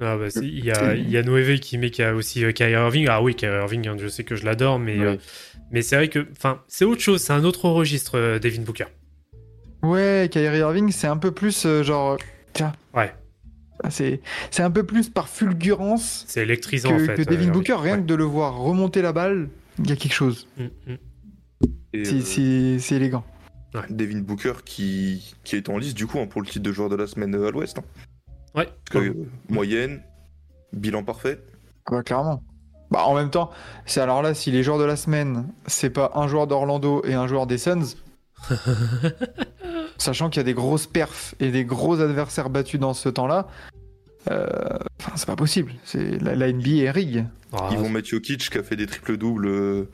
Ah 0.00 0.16
bah, 0.16 0.30
si, 0.30 0.40
il 0.46 0.64
y 0.64 0.70
a, 0.70 0.94
y 0.94 1.16
a 1.16 1.22
Noévé 1.22 1.58
qui 1.58 1.76
met 1.78 1.90
qu'il 1.90 2.04
y 2.04 2.08
a 2.08 2.14
aussi 2.14 2.44
euh, 2.44 2.52
Kyrie 2.52 2.72
Irving. 2.72 3.06
Ah 3.10 3.20
oui, 3.22 3.34
Kyrie 3.34 3.56
Irving, 3.58 3.88
hein, 3.88 3.96
je 3.98 4.06
sais 4.08 4.22
que 4.24 4.36
je 4.36 4.44
l'adore, 4.44 4.78
mais, 4.78 4.98
Ouais. 4.98 5.06
euh, 5.06 5.16
mais 5.72 5.82
c'est 5.82 5.96
vrai 5.96 6.08
que 6.08 6.26
enfin, 6.32 6.62
c'est 6.68 6.84
autre 6.84 7.00
chose, 7.00 7.20
c'est 7.20 7.32
un 7.32 7.44
autre 7.44 7.68
registre, 7.68 8.16
euh, 8.16 8.38
Devin 8.38 8.62
Booker. 8.62 8.84
Ouais, 9.82 10.28
Kyrie 10.30 10.58
Irving, 10.58 10.90
c'est 10.92 11.06
un 11.06 11.16
peu 11.16 11.30
plus 11.32 11.64
euh, 11.66 11.82
genre. 11.82 12.16
Tiens. 12.52 12.72
Ouais. 12.94 13.12
C'est 13.90 14.20
c'est 14.50 14.62
un 14.64 14.70
peu 14.72 14.82
plus 14.84 15.08
par 15.08 15.28
fulgurance 15.28 16.24
C'est 16.26 16.42
électrisant 16.42 16.88
que, 16.96 17.02
en 17.02 17.06
fait. 17.06 17.14
que 17.14 17.22
Devin 17.22 17.48
euh, 17.48 17.52
Booker. 17.52 17.74
Rien 17.80 17.94
ouais. 17.96 18.00
que 18.02 18.06
de 18.06 18.14
le 18.14 18.24
voir 18.24 18.56
remonter 18.58 19.02
la 19.02 19.12
balle, 19.12 19.48
il 19.78 19.88
y 19.88 19.92
a 19.92 19.96
quelque 19.96 20.14
chose. 20.14 20.48
Mm, 20.56 20.64
mm. 20.64 20.96
C'est- 21.94 22.14
euh, 22.14 22.20
C'est 22.24 22.78
c'est 22.80 22.94
élégant. 22.96 23.24
Devin 23.90 24.18
Booker 24.20 24.54
qui, 24.64 25.34
qui 25.44 25.54
est 25.56 25.68
en 25.68 25.78
liste 25.78 25.96
du 25.96 26.06
coup 26.06 26.18
hein, 26.18 26.26
pour 26.26 26.40
le 26.42 26.46
titre 26.48 26.64
de 26.64 26.72
joueur 26.72 26.88
de 26.88 26.96
la 26.96 27.06
semaine 27.06 27.34
à 27.34 27.50
l'Ouest. 27.50 27.78
hein. 27.78 27.84
Ouais. 28.54 28.68
Parce 28.90 29.04
que, 29.04 29.10
euh, 29.10 29.26
moyenne, 29.48 30.02
bilan 30.72 31.04
parfait. 31.04 31.40
Ah 31.86 31.90
Bah, 31.92 32.02
clairement. 32.02 32.42
Bah, 32.90 33.04
en 33.04 33.14
même 33.14 33.30
temps, 33.30 33.50
c'est 33.84 34.00
alors 34.00 34.22
là, 34.22 34.32
si 34.34 34.50
les 34.50 34.62
joueurs 34.62 34.78
de 34.78 34.84
la 34.84 34.96
semaine, 34.96 35.46
c'est 35.66 35.90
pas 35.90 36.12
un 36.14 36.26
joueur 36.26 36.46
d'Orlando 36.46 37.02
et 37.04 37.14
un 37.14 37.26
joueur 37.26 37.46
des 37.46 37.58
Suns, 37.58 37.96
sachant 39.98 40.30
qu'il 40.30 40.38
y 40.38 40.40
a 40.40 40.44
des 40.44 40.54
grosses 40.54 40.86
perfs 40.86 41.34
et 41.40 41.50
des 41.50 41.64
gros 41.64 42.00
adversaires 42.00 42.50
battus 42.50 42.80
dans 42.80 42.94
ce 42.94 43.08
temps-là, 43.08 43.48
euh, 44.30 44.46
enfin, 45.00 45.12
c'est 45.16 45.26
pas 45.26 45.36
possible. 45.36 45.74
C'est 45.84 46.18
la, 46.22 46.34
la 46.34 46.52
NBA 46.52 46.68
est 46.84 46.90
rig. 46.90 47.26
Ah, 47.52 47.68
Ils 47.72 47.78
vont 47.78 47.88
mettre 47.88 48.08
Jokic 48.08 48.50
qui 48.50 48.58
a 48.58 48.62
fait 48.62 48.76
des 48.76 48.86
triples 48.86 49.16
doubles 49.16 49.46
euh, 49.48 49.84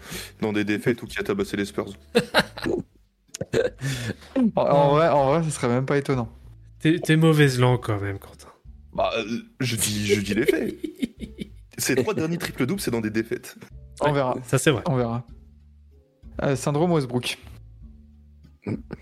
dans 0.41 0.53
des 0.53 0.65
défaites 0.65 1.03
ou 1.03 1.07
qui 1.07 1.19
a 1.19 1.23
tabassé 1.23 1.57
les 1.57 1.65
Spurs. 1.65 1.93
En, 4.57 4.63
en 4.63 4.91
vrai, 4.91 5.09
en 5.09 5.27
vrai, 5.27 5.43
ce 5.43 5.51
serait 5.51 5.69
même 5.69 5.87
pas 5.87 5.97
étonnant. 5.97 6.29
T'es 6.85 7.01
t'es 7.01 7.17
mauvaise 7.17 7.59
langue 7.59 7.81
quand 7.81 7.99
même, 7.99 8.19
Quentin. 8.19 8.51
Bah, 8.93 9.11
euh, 9.17 9.25
je 9.59 9.75
dis, 9.75 10.07
je 10.07 10.21
dis 10.21 10.35
les 10.35 10.45
faits. 10.45 10.77
Ces 11.79 11.95
trois 11.95 12.13
derniers 12.13 12.37
triples 12.37 12.67
doubles, 12.67 12.79
c'est 12.83 12.91
dans 12.91 13.01
des 13.01 13.09
défaites. 13.09 13.57
On 14.03 14.13
verra. 14.13 14.37
Ça 14.45 14.59
c'est 14.59 14.71
vrai. 14.71 14.83
On 14.85 14.95
verra. 14.95 15.25
Euh, 16.43 16.57
syndrome 16.57 16.93
Westbrook. 16.93 17.39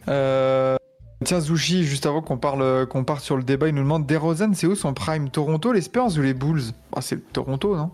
Euh, 0.06 0.76
Tiens, 1.24 1.40
Zushi, 1.40 1.82
juste 1.82 2.06
avant 2.06 2.22
qu'on 2.22 2.38
parle, 2.38 2.86
qu'on 2.86 3.02
parte 3.02 3.24
sur 3.24 3.36
le 3.36 3.42
débat, 3.42 3.66
il 3.66 3.74
nous 3.74 3.82
demande 3.82 4.06
DeRozan, 4.06 4.54
c'est 4.54 4.68
où 4.68 4.76
son 4.76 4.94
prime? 4.94 5.28
Toronto, 5.28 5.72
les 5.72 5.80
Spurs 5.80 6.16
ou 6.16 6.22
les 6.22 6.34
Bulls? 6.34 6.62
Ah, 6.94 7.00
c'est 7.00 7.32
Toronto, 7.32 7.74
non? 7.74 7.90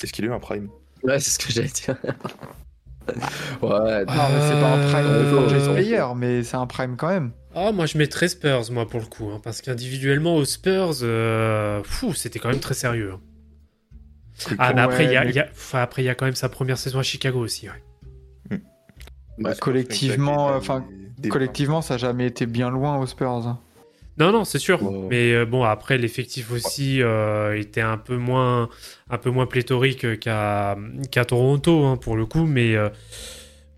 Est-ce 0.00 0.12
qu'il 0.12 0.24
a 0.26 0.28
eu 0.28 0.32
un 0.34 0.38
prime? 0.38 0.68
Ouais, 1.02 1.18
c'est 1.18 1.30
ce 1.30 1.44
que 1.44 1.52
j'allais 1.52 1.66
dire. 1.66 1.96
ouais, 3.62 4.04
Non, 4.06 4.30
mais 4.32 4.40
c'est 4.40 4.56
pas 4.58 4.72
un 4.72 4.78
prime 4.78 5.04
de 5.04 5.22
Euh, 5.22 5.26
franchise 5.26 5.68
player, 5.68 6.04
mais 6.16 6.42
c'est 6.42 6.56
un 6.56 6.66
prime 6.66 6.96
quand 6.96 7.08
même. 7.08 7.32
Ah, 7.54 7.72
moi 7.72 7.86
je 7.86 7.96
mettrais 7.98 8.28
Spurs, 8.28 8.70
moi 8.72 8.86
pour 8.88 9.00
le 9.00 9.06
coup, 9.06 9.30
hein, 9.30 9.40
parce 9.42 9.62
qu'individuellement 9.62 10.36
aux 10.36 10.44
Spurs, 10.44 10.96
euh, 11.02 11.82
fou, 11.84 12.12
c'était 12.14 12.38
quand 12.38 12.48
même 12.50 12.60
très 12.60 12.74
sérieux. 12.74 13.12
hein. 13.14 13.20
Ah, 14.58 14.72
mais 14.74 14.82
après, 14.82 15.04
il 15.06 15.12
y 15.12 15.16
a, 15.16 15.22
Ouais, 15.24 15.30
il 15.30 15.34
y 15.34 15.40
a- 15.40 15.48
enfin, 15.50 15.80
après, 15.80 16.02
il 16.02 16.04
y 16.04 16.08
a 16.10 16.14
quand 16.14 16.26
même 16.26 16.34
sa 16.34 16.48
première 16.50 16.76
saison 16.76 16.98
à 16.98 17.02
Chicago 17.02 17.38
aussi. 17.40 17.68
ouais. 17.68 18.58
Bah, 19.38 19.54
collectivement, 19.54 20.46
enfin, 20.48 20.84
collectivement, 21.30 21.82
ça 21.82 21.94
n'a 21.94 21.98
jamais 21.98 22.26
été 22.26 22.46
bien 22.46 22.70
loin 22.70 22.96
aux 22.98 23.06
Spurs. 23.06 23.46
hein. 23.46 23.60
Non, 24.18 24.32
non, 24.32 24.44
c'est 24.44 24.58
sûr. 24.58 24.82
Ouais. 24.82 25.06
Mais 25.10 25.32
euh, 25.32 25.44
bon, 25.44 25.62
après, 25.64 25.98
l'effectif 25.98 26.50
aussi 26.50 27.02
euh, 27.02 27.58
était 27.58 27.80
un 27.82 27.98
peu 27.98 28.16
moins, 28.16 28.68
un 29.10 29.18
peu 29.18 29.30
moins 29.30 29.46
pléthorique 29.46 30.18
qu'à 30.20 30.76
qu'à 31.10 31.24
Toronto, 31.24 31.84
hein, 31.84 31.96
pour 31.98 32.16
le 32.16 32.24
coup. 32.24 32.46
Mais, 32.46 32.76
euh, 32.76 32.88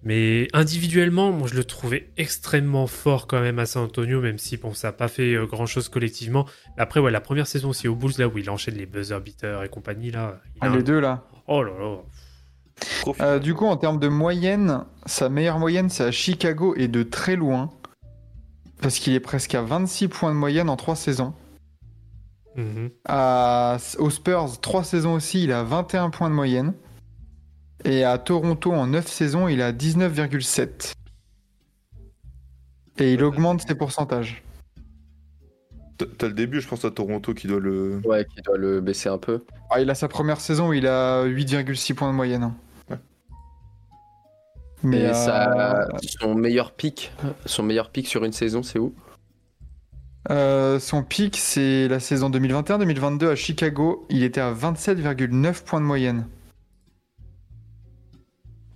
mais 0.04 0.46
individuellement, 0.52 1.32
moi, 1.32 1.48
je 1.50 1.56
le 1.56 1.64
trouvais 1.64 2.10
extrêmement 2.16 2.86
fort 2.86 3.26
quand 3.26 3.40
même 3.40 3.58
à 3.58 3.66
San 3.66 3.82
Antonio, 3.84 4.20
même 4.20 4.38
si 4.38 4.56
bon, 4.56 4.72
ça 4.74 4.88
n'a 4.88 4.92
pas 4.92 5.08
fait 5.08 5.34
grand 5.46 5.66
chose 5.66 5.88
collectivement. 5.88 6.46
Après, 6.76 7.00
ouais, 7.00 7.10
la 7.10 7.20
première 7.20 7.48
saison 7.48 7.70
aussi 7.70 7.88
aux 7.88 7.96
Bulls, 7.96 8.12
là 8.18 8.28
où 8.28 8.38
il 8.38 8.48
enchaîne 8.48 8.76
les 8.76 8.86
buzzer 8.86 9.18
beaters 9.20 9.64
et 9.64 9.68
compagnie, 9.68 10.12
là. 10.12 10.40
il 10.54 10.58
a 10.64 10.66
Ah, 10.66 10.72
un- 10.72 10.76
Les 10.76 10.82
deux 10.84 11.00
là. 11.00 11.24
Oh 11.48 11.62
là 11.64 11.72
là. 11.80 11.96
Euh, 13.20 13.38
du 13.40 13.54
coup, 13.54 13.66
en 13.66 13.76
termes 13.76 13.98
de 13.98 14.06
moyenne, 14.06 14.84
sa 15.04 15.28
meilleure 15.28 15.58
moyenne, 15.58 15.88
c'est 15.88 16.04
à 16.04 16.12
Chicago 16.12 16.74
et 16.76 16.86
de 16.86 17.02
très 17.02 17.34
loin. 17.34 17.70
Parce 18.80 18.98
qu'il 18.98 19.12
est 19.14 19.20
presque 19.20 19.54
à 19.54 19.62
26 19.62 20.08
points 20.08 20.30
de 20.30 20.36
moyenne 20.38 20.68
en 20.68 20.76
3 20.76 20.96
saisons. 20.96 21.34
Mhm. 22.56 22.90
À, 23.06 23.76
aux 23.98 24.10
Spurs, 24.10 24.60
3 24.60 24.84
saisons 24.84 25.14
aussi, 25.14 25.44
il 25.44 25.52
a 25.52 25.62
21 25.62 26.10
points 26.10 26.30
de 26.30 26.34
moyenne. 26.34 26.74
Et 27.84 28.04
à 28.04 28.18
Toronto, 28.18 28.72
en 28.72 28.88
9 28.88 29.06
saisons, 29.06 29.46
il 29.48 29.62
a 29.62 29.72
19,7. 29.72 30.92
Et 32.98 33.12
il 33.14 33.22
augmente 33.22 33.62
ses 33.66 33.74
pourcentages. 33.76 34.42
T'as- 35.98 36.06
T'as 36.18 36.26
le 36.28 36.32
début, 36.32 36.60
je 36.60 36.66
pense, 36.68 36.84
à 36.84 36.90
Toronto 36.90 37.34
qui 37.34 37.46
doit 37.46 37.60
le. 37.60 38.00
Ouais, 38.04 38.24
qui 38.24 38.40
doit 38.42 38.56
le 38.58 38.80
baisser 38.80 39.08
un 39.08 39.18
peu. 39.18 39.44
Ah, 39.70 39.80
il 39.80 39.88
a 39.90 39.94
sa 39.94 40.08
première 40.08 40.40
saison 40.40 40.68
où 40.68 40.72
il 40.72 40.86
a 40.86 41.24
8,6 41.24 41.94
points 41.94 42.10
de 42.10 42.16
moyenne. 42.16 42.52
Mais 44.82 45.00
Et 45.00 45.06
euh, 45.06 45.12
ça, 45.14 45.88
son 46.20 46.34
meilleur 46.34 46.72
pic, 46.72 47.12
son 47.46 47.62
meilleur 47.62 47.90
pic 47.90 48.06
sur 48.06 48.24
une 48.24 48.32
saison, 48.32 48.62
c'est 48.62 48.78
où? 48.78 48.94
Euh, 50.30 50.78
son 50.78 51.02
pic, 51.02 51.36
c'est 51.36 51.88
la 51.88 52.00
saison 52.00 52.30
2021-2022 52.30 53.28
à 53.30 53.34
Chicago. 53.34 54.06
Il 54.10 54.22
était 54.22 54.40
à 54.40 54.52
27,9 54.52 55.64
points 55.64 55.80
de 55.80 55.86
moyenne. 55.86 56.26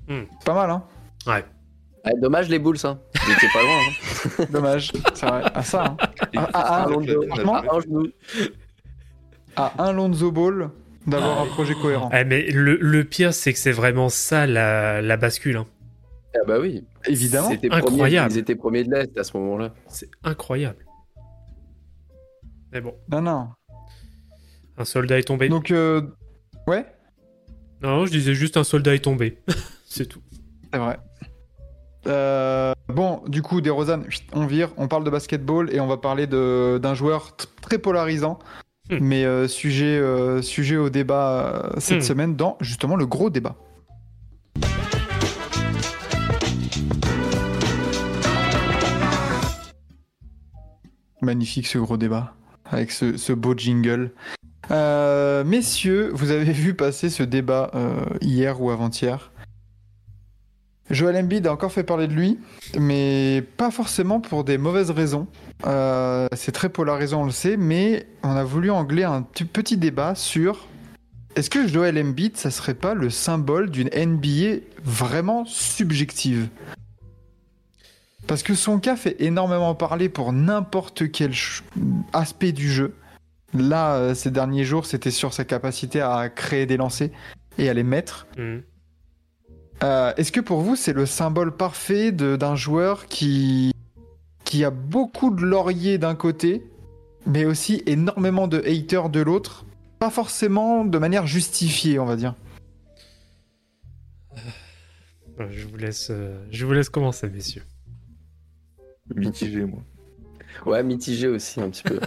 Hmm. 0.09 0.23
C'est 0.39 0.45
Pas 0.47 0.55
mal, 0.55 0.71
hein 0.71 0.83
Ouais. 1.27 1.45
Ah, 2.05 2.11
Dommage 2.21 2.49
les 2.49 2.59
Bulls, 2.59 2.79
hein. 2.85 2.99
Ils 3.29 3.33
étaient 3.35 3.53
pas 3.53 3.63
loin. 3.63 3.79
Hein. 3.79 4.45
Dommage. 4.51 4.93
C'est 5.15 5.27
vrai. 5.27 5.43
À 5.55 5.63
ça, 5.63 5.85
hein. 5.85 5.97
Et 6.33 6.39
Ah, 6.39 6.49
ah, 6.53 6.65
ah, 6.65 6.87
Ah, 6.89 7.75
un 7.77 7.81
genou. 7.81 8.07
À 9.55 9.85
un 9.85 9.93
Lonzo 9.93 10.33
Ball 10.33 10.71
d'avoir 11.07 11.41
un 11.43 11.47
projet 11.47 11.75
cohérent. 11.75 12.11
Eh, 12.13 12.25
mais 12.25 12.51
le, 12.51 12.77
le 12.77 13.05
pire, 13.05 13.33
c'est 13.35 13.53
que 13.53 13.59
c'est 13.59 13.73
vraiment 13.73 14.09
ça 14.09 14.47
la, 14.47 15.01
la 15.01 15.17
bascule. 15.17 15.59
hein. 15.59 15.67
Ah 16.35 16.45
bah 16.47 16.59
oui. 16.61 16.85
Évidemment. 17.07 17.51
C'était 17.51 17.71
Incroyable. 17.73 18.33
Ils 18.33 18.39
étaient 18.39 18.55
premiers 18.57 18.85
de 18.85 18.91
l'Est 18.91 19.17
à 19.19 19.25
ce 19.25 19.37
moment-là. 19.37 19.75
C'est 19.89 20.11
incroyable. 20.25 20.85
Mais 22.73 22.81
bon, 22.81 22.95
Non, 23.11 23.21
non. 23.21 23.49
un 24.79 24.85
soldat 24.85 25.19
est 25.19 25.25
tombé. 25.25 25.49
Donc, 25.49 25.71
euh, 25.71 26.01
ouais, 26.67 26.87
Non, 27.83 28.07
je 28.07 28.13
disais 28.13 28.35
juste 28.35 28.57
un 28.57 28.65
soldat 28.65 28.95
est 28.95 29.05
tombé. 29.05 29.39
c'est 29.87 30.07
tout. 30.07 30.23
c'est 30.73 30.79
vrai. 30.79 30.99
Euh, 32.07 32.73
bon, 32.89 33.23
du 33.29 33.43
coup, 33.43 33.61
des 33.61 33.71
Rosanne, 33.71 34.07
on 34.33 34.47
vire, 34.47 34.73
on 34.77 34.89
parle 34.89 35.05
de 35.05 35.11
basketball 35.11 35.73
et 35.73 35.81
on 35.81 35.87
va 35.87 35.99
parler 35.99 36.27
de- 36.27 36.79
d'un 36.83 36.95
joueur 36.95 37.37
très 37.61 37.79
polarisant. 37.79 38.39
Hmm. 38.91 38.99
Mais 39.01 39.25
euh, 39.25 39.47
sujet, 39.47 39.99
euh, 39.99 40.43
sujet 40.43 40.77
au 40.77 40.91
débat 40.91 41.71
euh, 41.75 41.79
cette 41.79 41.99
Hmm. 41.99 42.01
semaine 42.01 42.37
dans 42.37 42.57
justement 42.61 42.97
le 42.97 43.07
gros 43.07 43.31
débat. 43.31 43.55
Magnifique 51.23 51.67
ce 51.67 51.79
gros 51.79 51.97
débat 51.97 52.35
avec 52.71 52.91
ce, 52.91 53.33
beau 53.33 53.55
jingle. 53.57 54.11
Euh, 54.71 55.45
messieurs, 55.45 56.11
vous 56.15 56.31
avez 56.31 56.53
vu 56.53 56.75
passer 56.75 57.11
ce 57.11 57.23
débat 57.23 57.71
euh, 57.75 58.05
hier 58.21 58.61
ou 58.61 58.71
avant-hier. 58.71 59.31
Joel 60.91 61.17
Embiid 61.17 61.47
a 61.47 61.53
encore 61.53 61.73
fait 61.73 61.85
parler 61.85 62.07
de 62.07 62.13
lui, 62.13 62.39
mais 62.79 63.43
pas 63.57 63.71
forcément 63.71 64.21
pour 64.21 64.45
des 64.45 64.59
mauvaises 64.59 64.91
raisons. 64.91 65.27
Euh, 65.67 66.27
c'est 66.35 66.53
très 66.53 66.69
polarisant, 66.69 67.23
on 67.23 67.25
le 67.25 67.31
sait, 67.31 67.57
mais 67.57 68.07
on 68.23 68.31
a 68.31 68.45
voulu 68.45 68.71
angler 68.71 69.05
un 69.05 69.23
petit 69.23 69.77
débat 69.77 70.15
sur 70.15 70.67
est-ce 71.35 71.49
que 71.49 71.67
Joel 71.67 71.99
Embiid, 71.99 72.37
ça 72.37 72.51
serait 72.51 72.75
pas 72.75 72.93
le 72.93 73.09
symbole 73.09 73.71
d'une 73.71 73.89
NBA 73.89 74.61
vraiment 74.85 75.47
subjective? 75.47 76.49
Parce 78.27 78.43
que 78.43 78.55
son 78.55 78.79
cas 78.79 78.97
fait 78.97 79.17
énormément 79.21 79.75
parler 79.75 80.09
pour 80.09 80.33
n'importe 80.33 81.11
quel 81.11 81.33
aspect 82.13 82.53
du 82.53 82.71
jeu. 82.71 82.95
Là, 83.55 83.97
euh, 83.97 84.15
ces 84.15 84.31
derniers 84.31 84.65
jours, 84.65 84.87
c'était 84.87 85.11
sur 85.11 85.35
sa 85.35 85.45
capacité 85.45 86.01
à 86.01 86.29
créer 86.31 86.65
des 86.67 86.77
lancers 86.77 87.11
et 87.59 87.69
à 87.69 87.75
les 87.75 87.83
mettre. 87.83 88.27
Mhm. 88.39 88.63
Euh, 89.83 90.13
Est-ce 90.17 90.33
que 90.33 90.41
pour 90.41 90.61
vous, 90.61 90.77
c'est 90.77 90.93
le 90.93 91.07
symbole 91.07 91.57
parfait 91.57 92.13
d'un 92.13 92.55
joueur 92.57 93.07
qui, 93.07 93.73
qui 94.45 94.65
a 94.65 94.71
beaucoup 94.71 95.35
de 95.35 95.43
lauriers 95.43 95.99
d'un 95.99 96.15
côté, 96.15 96.65
mais 97.27 97.45
aussi 97.45 97.83
énormément 97.87 98.47
de 98.47 98.59
haters 98.65 99.11
de 99.11 99.21
l'autre? 99.21 99.67
Pas 99.99 100.11
forcément 100.11 100.85
de 100.85 100.99
manière 100.99 101.27
justifiée, 101.27 101.99
on 101.99 102.07
va 102.07 102.17
dire. 102.17 102.35
Euh, 105.41 105.47
Je 105.51 105.67
vous 105.67 105.77
laisse, 105.77 106.13
je 106.51 106.67
vous 106.67 106.73
laisse 106.73 106.89
commencer, 106.89 107.29
messieurs. 107.29 107.65
Mitigé, 109.15 109.65
moi. 109.65 109.81
Ouais, 110.67 110.83
mitigé 110.83 111.29
aussi 111.29 111.61
un 111.61 111.71
petit 111.71 111.83
peu. 111.83 111.99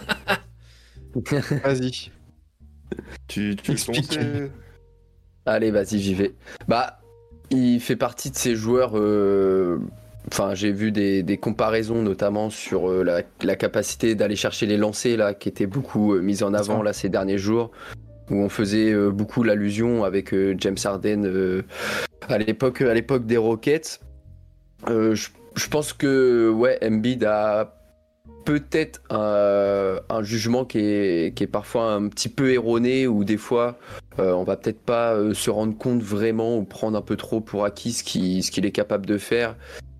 Vas-y. 1.64 2.10
Tu, 3.28 3.56
tu 3.56 3.72
Explique. 3.72 4.18
Allez, 5.44 5.70
vas-y, 5.70 5.98
j'y 6.00 6.14
vais. 6.14 6.34
Bah, 6.68 7.00
il 7.50 7.80
fait 7.80 7.96
partie 7.96 8.30
de 8.30 8.36
ces 8.36 8.54
joueurs. 8.54 8.92
euh, 8.96 9.78
Enfin, 10.32 10.54
j'ai 10.56 10.72
vu 10.72 10.90
des, 10.90 11.22
des 11.22 11.36
comparaisons, 11.36 12.02
notamment 12.02 12.50
sur 12.50 12.90
euh, 12.90 13.04
la, 13.04 13.22
la 13.44 13.54
capacité 13.54 14.16
d'aller 14.16 14.34
chercher 14.34 14.66
les 14.66 14.76
lancers, 14.76 15.16
là, 15.16 15.34
qui 15.34 15.48
était 15.48 15.66
beaucoup 15.66 16.14
euh, 16.14 16.20
mise 16.20 16.42
en 16.42 16.52
avant 16.52 16.82
là 16.82 16.92
ces 16.92 17.08
derniers 17.08 17.38
jours, 17.38 17.70
où 18.30 18.34
on 18.34 18.48
faisait 18.48 18.92
euh, 18.92 19.10
beaucoup 19.12 19.44
l'allusion 19.44 20.02
avec 20.02 20.34
euh, 20.34 20.56
James 20.58 20.76
Harden 20.84 21.24
euh, 21.26 21.62
à 22.28 22.38
l'époque, 22.38 22.80
à 22.82 22.92
l'époque 22.92 23.24
des 23.24 23.36
Rockets. 23.36 24.00
Euh, 24.88 25.14
je, 25.14 25.28
je 25.56 25.68
pense 25.68 25.92
que 25.92 26.50
ouais, 26.50 26.78
Embiid 26.82 27.24
a 27.24 27.74
peut-être 28.44 29.00
un, 29.10 29.98
un 30.08 30.22
jugement 30.22 30.64
qui 30.64 30.78
est, 30.78 31.34
qui 31.34 31.42
est 31.42 31.48
parfois 31.48 31.92
un 31.92 32.08
petit 32.08 32.28
peu 32.28 32.52
erroné, 32.52 33.06
ou 33.06 33.24
des 33.24 33.36
fois 33.36 33.78
euh, 34.18 34.32
on 34.32 34.44
va 34.44 34.56
peut-être 34.56 34.80
pas 34.80 35.14
euh, 35.14 35.34
se 35.34 35.50
rendre 35.50 35.76
compte 35.76 36.02
vraiment 36.02 36.56
ou 36.56 36.64
prendre 36.64 36.96
un 36.96 37.02
peu 37.02 37.16
trop 37.16 37.40
pour 37.40 37.64
acquis 37.64 37.92
ce 37.92 38.04
qu'il 38.04 38.66
est 38.66 38.72
capable 38.72 39.06
de 39.06 39.18
faire 39.18 39.56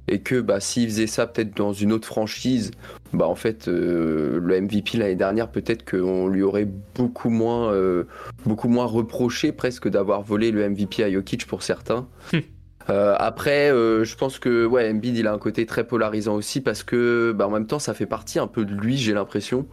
et 0.09 0.21
que 0.21 0.41
bah, 0.41 0.61
s'il 0.61 0.89
faisait 0.89 1.07
ça 1.07 1.27
peut-être 1.27 1.57
dans 1.57 1.73
une 1.73 1.93
autre 1.93 2.07
franchise, 2.07 2.71
bah 3.13 3.27
en 3.27 3.35
fait 3.35 3.69
euh, 3.69 4.39
le 4.41 4.61
MVP 4.61 4.99
l'année 4.99 5.17
dernière 5.17 5.51
peut-être 5.51 5.89
qu'on 5.89 6.29
lui 6.29 6.43
aurait 6.43 6.69
beaucoup 6.95 7.31
moins 7.31 7.73
euh, 7.73 8.05
beaucoup 8.45 8.69
moins 8.69 8.85
reproché 8.85 9.53
presque 9.53 9.89
d'avoir 9.89 10.23
volé 10.23 10.51
le 10.51 10.69
MVP 10.69 11.03
à 11.03 11.11
Jokic 11.11 11.47
pour 11.47 11.63
certains. 11.63 12.09
Euh, 12.89 13.17
après, 13.19 13.71
euh, 13.71 14.05
je 14.05 14.17
pense 14.17 14.39
que 14.39 14.65
ouais, 14.65 14.91
Embiid 14.91 15.17
il 15.17 15.27
a 15.27 15.33
un 15.33 15.39
côté 15.39 15.67
très 15.67 15.85
polarisant 15.85 16.35
aussi 16.35 16.61
parce 16.61 16.83
que 16.83 17.33
bah, 17.33 17.47
en 17.47 17.51
même 17.51 17.67
temps 17.67 17.79
ça 17.79 17.95
fait 17.95 18.07
partie 18.07 18.39
un 18.39 18.47
peu 18.47 18.65
de 18.65 18.73
lui, 18.73 18.97
j'ai 18.97 19.13
l'impression, 19.13 19.67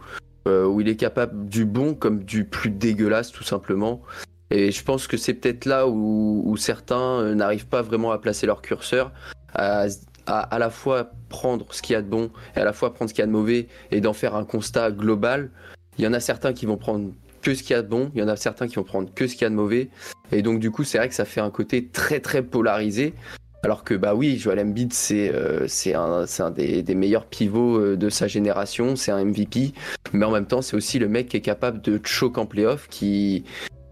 euh, 0.48 0.66
où 0.66 0.80
il 0.80 0.88
est 0.88 0.96
capable 0.96 1.48
du 1.48 1.64
bon 1.64 1.94
comme 1.94 2.24
du 2.24 2.44
plus 2.44 2.70
dégueulasse 2.70 3.30
tout 3.30 3.44
simplement. 3.44 4.02
Et 4.50 4.72
je 4.72 4.84
pense 4.84 5.06
que 5.06 5.16
c'est 5.16 5.34
peut-être 5.34 5.64
là 5.64 5.86
où, 5.86 6.42
où 6.44 6.56
certains 6.56 7.20
euh, 7.20 7.34
n'arrivent 7.34 7.66
pas 7.66 7.82
vraiment 7.82 8.10
à 8.10 8.18
placer 8.18 8.46
leur 8.46 8.62
curseur, 8.62 9.12
à, 9.54 9.86
à 10.26 10.40
à 10.40 10.58
la 10.58 10.70
fois 10.70 11.10
prendre 11.28 11.66
ce 11.72 11.82
qu'il 11.82 11.94
y 11.94 11.96
a 11.96 12.02
de 12.02 12.08
bon 12.08 12.30
et 12.56 12.60
à 12.60 12.64
la 12.64 12.72
fois 12.72 12.94
prendre 12.94 13.10
ce 13.10 13.14
qu'il 13.14 13.22
y 13.22 13.24
a 13.24 13.26
de 13.26 13.32
mauvais 13.32 13.68
et 13.90 14.00
d'en 14.00 14.12
faire 14.12 14.34
un 14.34 14.44
constat 14.44 14.90
global. 14.90 15.50
Il 15.98 16.04
y 16.04 16.08
en 16.08 16.12
a 16.12 16.20
certains 16.20 16.52
qui 16.52 16.66
vont 16.66 16.76
prendre 16.76 17.12
que 17.44 17.54
ce 17.54 17.62
qu'il 17.62 17.76
y 17.76 17.78
a 17.78 17.82
de 17.82 17.88
bon, 17.88 18.10
il 18.14 18.20
y 18.20 18.24
en 18.24 18.28
a 18.28 18.36
certains 18.36 18.66
qui 18.66 18.76
vont 18.76 18.84
prendre 18.84 19.12
que 19.14 19.28
ce 19.28 19.34
qu'il 19.34 19.42
y 19.42 19.44
a 19.44 19.50
de 19.50 19.54
mauvais. 19.54 19.90
Et 20.32 20.42
donc 20.42 20.58
du 20.58 20.70
coup, 20.70 20.82
c'est 20.82 20.98
vrai 20.98 21.08
que 21.08 21.14
ça 21.14 21.26
fait 21.26 21.40
un 21.40 21.50
côté 21.50 21.86
très 21.86 22.18
très 22.18 22.42
polarisé. 22.42 23.14
Alors 23.62 23.84
que 23.84 23.94
bah 23.94 24.14
oui, 24.14 24.36
Joel 24.38 24.60
Embiid 24.60 24.92
c'est 24.92 25.32
euh, 25.32 25.66
c'est 25.68 25.94
un, 25.94 26.26
un 26.38 26.50
des, 26.50 26.94
meilleurs 26.94 27.26
pivots 27.26 27.78
euh, 27.78 27.96
de 27.96 28.10
sa 28.10 28.26
génération, 28.26 28.94
c'est 28.96 29.10
un 29.10 29.24
MVP, 29.24 29.72
mais 30.12 30.26
en 30.26 30.30
même 30.30 30.46
temps 30.46 30.60
c'est 30.60 30.76
aussi 30.76 30.98
le 30.98 31.08
mec 31.08 31.28
qui 31.28 31.38
est 31.38 31.42
capable 31.42 31.80
de 31.80 31.98
choke 32.04 32.36
en 32.36 32.44
playoff, 32.44 32.88
qui 32.88 33.44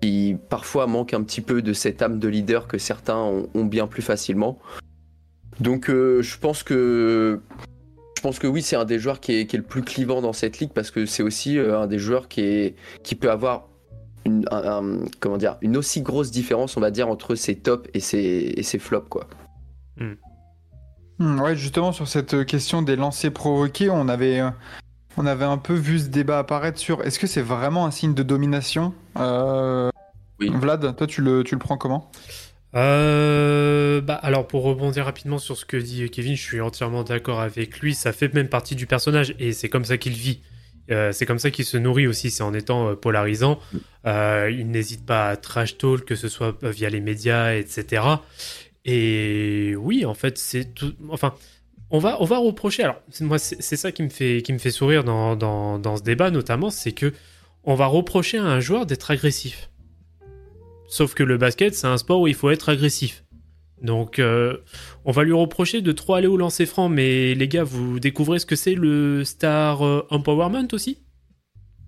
qui 0.02 0.36
parfois 0.50 0.86
manque 0.86 1.14
un 1.14 1.22
petit 1.22 1.40
peu 1.40 1.62
de 1.62 1.72
cette 1.72 2.02
âme 2.02 2.18
de 2.18 2.28
leader 2.28 2.66
que 2.66 2.76
certains 2.76 3.16
ont, 3.16 3.64
bien 3.64 3.86
plus 3.86 4.02
facilement. 4.02 4.58
Donc 5.60 5.88
euh, 5.88 6.20
je 6.22 6.36
pense 6.38 6.62
que 6.62 7.40
pense 8.22 8.38
que 8.38 8.46
oui, 8.46 8.62
c'est 8.62 8.76
un 8.76 8.84
des 8.86 8.98
joueurs 8.98 9.20
qui 9.20 9.34
est, 9.34 9.46
qui 9.46 9.56
est 9.56 9.58
le 9.58 9.64
plus 9.64 9.82
clivant 9.82 10.22
dans 10.22 10.32
cette 10.32 10.58
ligue 10.60 10.70
parce 10.72 10.90
que 10.90 11.04
c'est 11.06 11.22
aussi 11.22 11.58
euh, 11.58 11.80
un 11.80 11.86
des 11.86 11.98
joueurs 11.98 12.28
qui, 12.28 12.40
est, 12.40 12.76
qui 13.02 13.14
peut 13.14 13.30
avoir 13.30 13.68
une, 14.24 14.44
un- 14.50 14.64
un- 15.02 15.04
comment 15.20 15.36
dire, 15.36 15.56
une 15.60 15.76
aussi 15.76 16.00
grosse 16.00 16.30
différence, 16.30 16.76
on 16.76 16.80
va 16.80 16.90
dire, 16.90 17.08
entre 17.08 17.34
ses 17.34 17.56
tops 17.56 17.88
et 17.92 18.00
ses, 18.00 18.18
et 18.56 18.62
ses 18.62 18.78
flops. 18.78 19.08
Quoi. 19.08 19.26
Hmm, 21.18 21.40
ouais, 21.40 21.56
justement, 21.56 21.92
sur 21.92 22.08
cette 22.08 22.44
question 22.46 22.82
des 22.82 22.96
lancers 22.96 23.32
provoqués, 23.32 23.90
on 23.90 24.08
avait, 24.08 24.40
euh, 24.40 24.50
on 25.16 25.26
avait 25.26 25.44
un 25.44 25.58
peu 25.58 25.74
vu 25.74 25.98
ce 25.98 26.06
débat 26.08 26.38
apparaître 26.38 26.78
sur 26.78 27.02
est-ce 27.02 27.18
que 27.18 27.26
c'est 27.26 27.42
vraiment 27.42 27.84
un 27.86 27.90
signe 27.90 28.14
de 28.14 28.22
domination? 28.22 28.94
Euh, 29.18 29.90
Oui. 30.40 30.50
Vlad, 30.54 30.96
toi, 30.96 31.06
tu 31.06 31.20
le, 31.22 31.44
tu 31.44 31.54
le 31.54 31.58
prends 31.58 31.76
comment? 31.76 32.10
Euh, 32.74 34.00
bah, 34.00 34.14
alors 34.14 34.46
pour 34.46 34.62
rebondir 34.62 35.04
rapidement 35.04 35.38
sur 35.38 35.56
ce 35.56 35.64
que 35.64 35.76
dit 35.76 36.08
Kevin, 36.10 36.36
je 36.36 36.42
suis 36.42 36.60
entièrement 36.60 37.04
d'accord 37.04 37.40
avec 37.40 37.80
lui. 37.80 37.94
Ça 37.94 38.12
fait 38.12 38.32
même 38.34 38.48
partie 38.48 38.74
du 38.74 38.86
personnage 38.86 39.34
et 39.38 39.52
c'est 39.52 39.68
comme 39.68 39.84
ça 39.84 39.98
qu'il 39.98 40.14
vit. 40.14 40.40
Euh, 40.90 41.12
c'est 41.12 41.26
comme 41.26 41.38
ça 41.38 41.50
qu'il 41.50 41.64
se 41.64 41.76
nourrit 41.76 42.06
aussi, 42.06 42.30
c'est 42.30 42.42
en 42.42 42.54
étant 42.54 42.90
euh, 42.90 42.94
polarisant. 42.94 43.60
Euh, 44.06 44.50
il 44.52 44.68
n'hésite 44.70 45.06
pas 45.06 45.28
à 45.28 45.36
trash 45.36 45.78
talk, 45.78 46.04
que 46.04 46.16
ce 46.16 46.28
soit 46.28 46.56
via 46.62 46.90
les 46.90 47.00
médias, 47.00 47.54
etc. 47.54 48.02
Et 48.84 49.74
oui, 49.76 50.04
en 50.04 50.14
fait, 50.14 50.38
c'est 50.38 50.74
tout. 50.74 50.92
Enfin, 51.08 51.34
on 51.90 51.98
va, 51.98 52.20
on 52.20 52.24
va 52.24 52.38
reprocher. 52.38 52.82
Alors, 52.82 53.00
moi, 53.20 53.38
c'est 53.38 53.62
c'est 53.62 53.76
ça 53.76 53.92
qui 53.92 54.02
me 54.02 54.08
fait, 54.08 54.42
qui 54.42 54.52
me 54.52 54.58
fait 54.58 54.72
sourire 54.72 55.04
dans, 55.04 55.36
dans, 55.36 55.78
dans 55.78 55.96
ce 55.96 56.02
débat, 56.02 56.30
notamment, 56.30 56.70
c'est 56.70 56.92
que 56.92 57.12
on 57.64 57.74
va 57.76 57.86
reprocher 57.86 58.38
à 58.38 58.44
un 58.44 58.58
joueur 58.58 58.86
d'être 58.86 59.10
agressif. 59.10 59.70
Sauf 60.92 61.14
que 61.14 61.22
le 61.22 61.38
basket, 61.38 61.74
c'est 61.74 61.86
un 61.86 61.96
sport 61.96 62.20
où 62.20 62.26
il 62.26 62.34
faut 62.34 62.50
être 62.50 62.68
agressif. 62.68 63.24
Donc, 63.80 64.18
euh, 64.18 64.58
on 65.06 65.10
va 65.10 65.24
lui 65.24 65.32
reprocher 65.32 65.80
de 65.80 65.90
trop 65.90 66.12
aller 66.12 66.26
au 66.26 66.36
lancer 66.36 66.66
franc, 66.66 66.90
mais 66.90 67.34
les 67.34 67.48
gars, 67.48 67.64
vous 67.64 67.98
découvrez 67.98 68.38
ce 68.38 68.44
que 68.44 68.56
c'est 68.56 68.74
le 68.74 69.24
star 69.24 69.86
euh, 69.86 70.06
empowerment 70.10 70.68
aussi? 70.72 70.98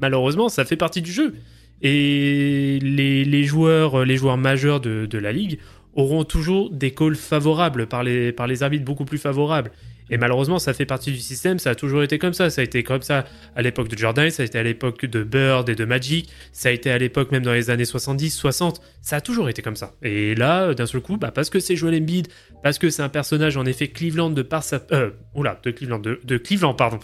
Malheureusement, 0.01 0.49
ça 0.49 0.65
fait 0.65 0.79
partie 0.79 1.03
du 1.03 1.13
jeu. 1.13 1.35
Et 1.83 2.79
les, 2.81 3.45
joueurs, 3.45 4.01
euh, 4.01 4.05
les 4.07 4.17
joueurs 4.17 4.39
majeurs 4.39 4.81
de, 4.81 5.19
la 5.19 5.33
ligue 5.33 5.59
auront 5.93 6.25
toujours 6.25 6.71
des 6.71 6.95
calls 6.95 7.15
favorables 7.15 7.87
par 7.87 8.05
les, 8.05 8.33
par 8.33 8.47
les 8.47 8.63
arbitres 8.63 8.87
beaucoup 8.87 9.05
plus 9.05 9.19
favorables. 9.19 9.71
Et 10.11 10.19
malheureusement, 10.19 10.59
ça 10.59 10.75
fait 10.75 10.85
partie 10.85 11.13
du 11.13 11.19
système, 11.19 11.59
ça 11.59 11.71
a 11.71 11.75
toujours 11.75 12.03
été 12.03 12.19
comme 12.19 12.35
ça. 12.35 12.51
Ça 12.51 12.61
a 12.61 12.65
été 12.65 12.83
comme 12.83 13.03
ça 13.03 13.25
à 13.57 13.63
l'époque 13.63 13.89
de 13.89 13.97
Jordan, 13.97 14.31
ça 14.31 14.43
a 14.43 14.47
été 14.47 14.59
à 14.59 14.63
l'époque 14.63 15.07
de 15.07 15.23
Bird 15.23 15.69
et 15.69 15.75
de 15.75 15.85
Magic, 15.85 16.31
ça 16.53 16.69
a 16.69 16.73
été 16.73 16.91
à 16.91 16.99
l'époque 16.99 17.33
même 17.33 17.43
dans 17.43 17.53
les 17.53 17.71
années 17.71 17.85
70, 17.85 18.31
60. 18.31 18.81
Ça 19.01 19.17
a 19.17 19.21
toujours 19.21 19.49
été 19.49 19.63
comme 19.63 19.77
ça. 19.77 19.93
Et 20.03 20.35
là, 20.35 20.75
d'un 20.75 20.87
seul 20.87 21.01
coup, 21.01 21.17
bah, 21.17 21.31
parce 21.31 21.51
que 21.51 21.61
c'est 21.61 21.77
Joel 21.77 21.95
Embiid, 22.01 22.29
parce 22.63 22.79
que 22.79 22.91
c'est 22.91 23.03
un 23.03 23.09
personnage 23.09 23.57
en 23.57 23.65
effet 23.67 23.89
Cleveland 23.89 24.31
de 24.31 24.43
par 24.43 24.63
sa... 24.63 24.81
Euh, 24.93 25.11
oula, 25.35 25.59
de 25.63 25.71
Cleveland, 25.71 25.99
de, 25.99 26.21
de 26.25 26.37
Cleveland, 26.39 26.75
pardon. 26.75 26.99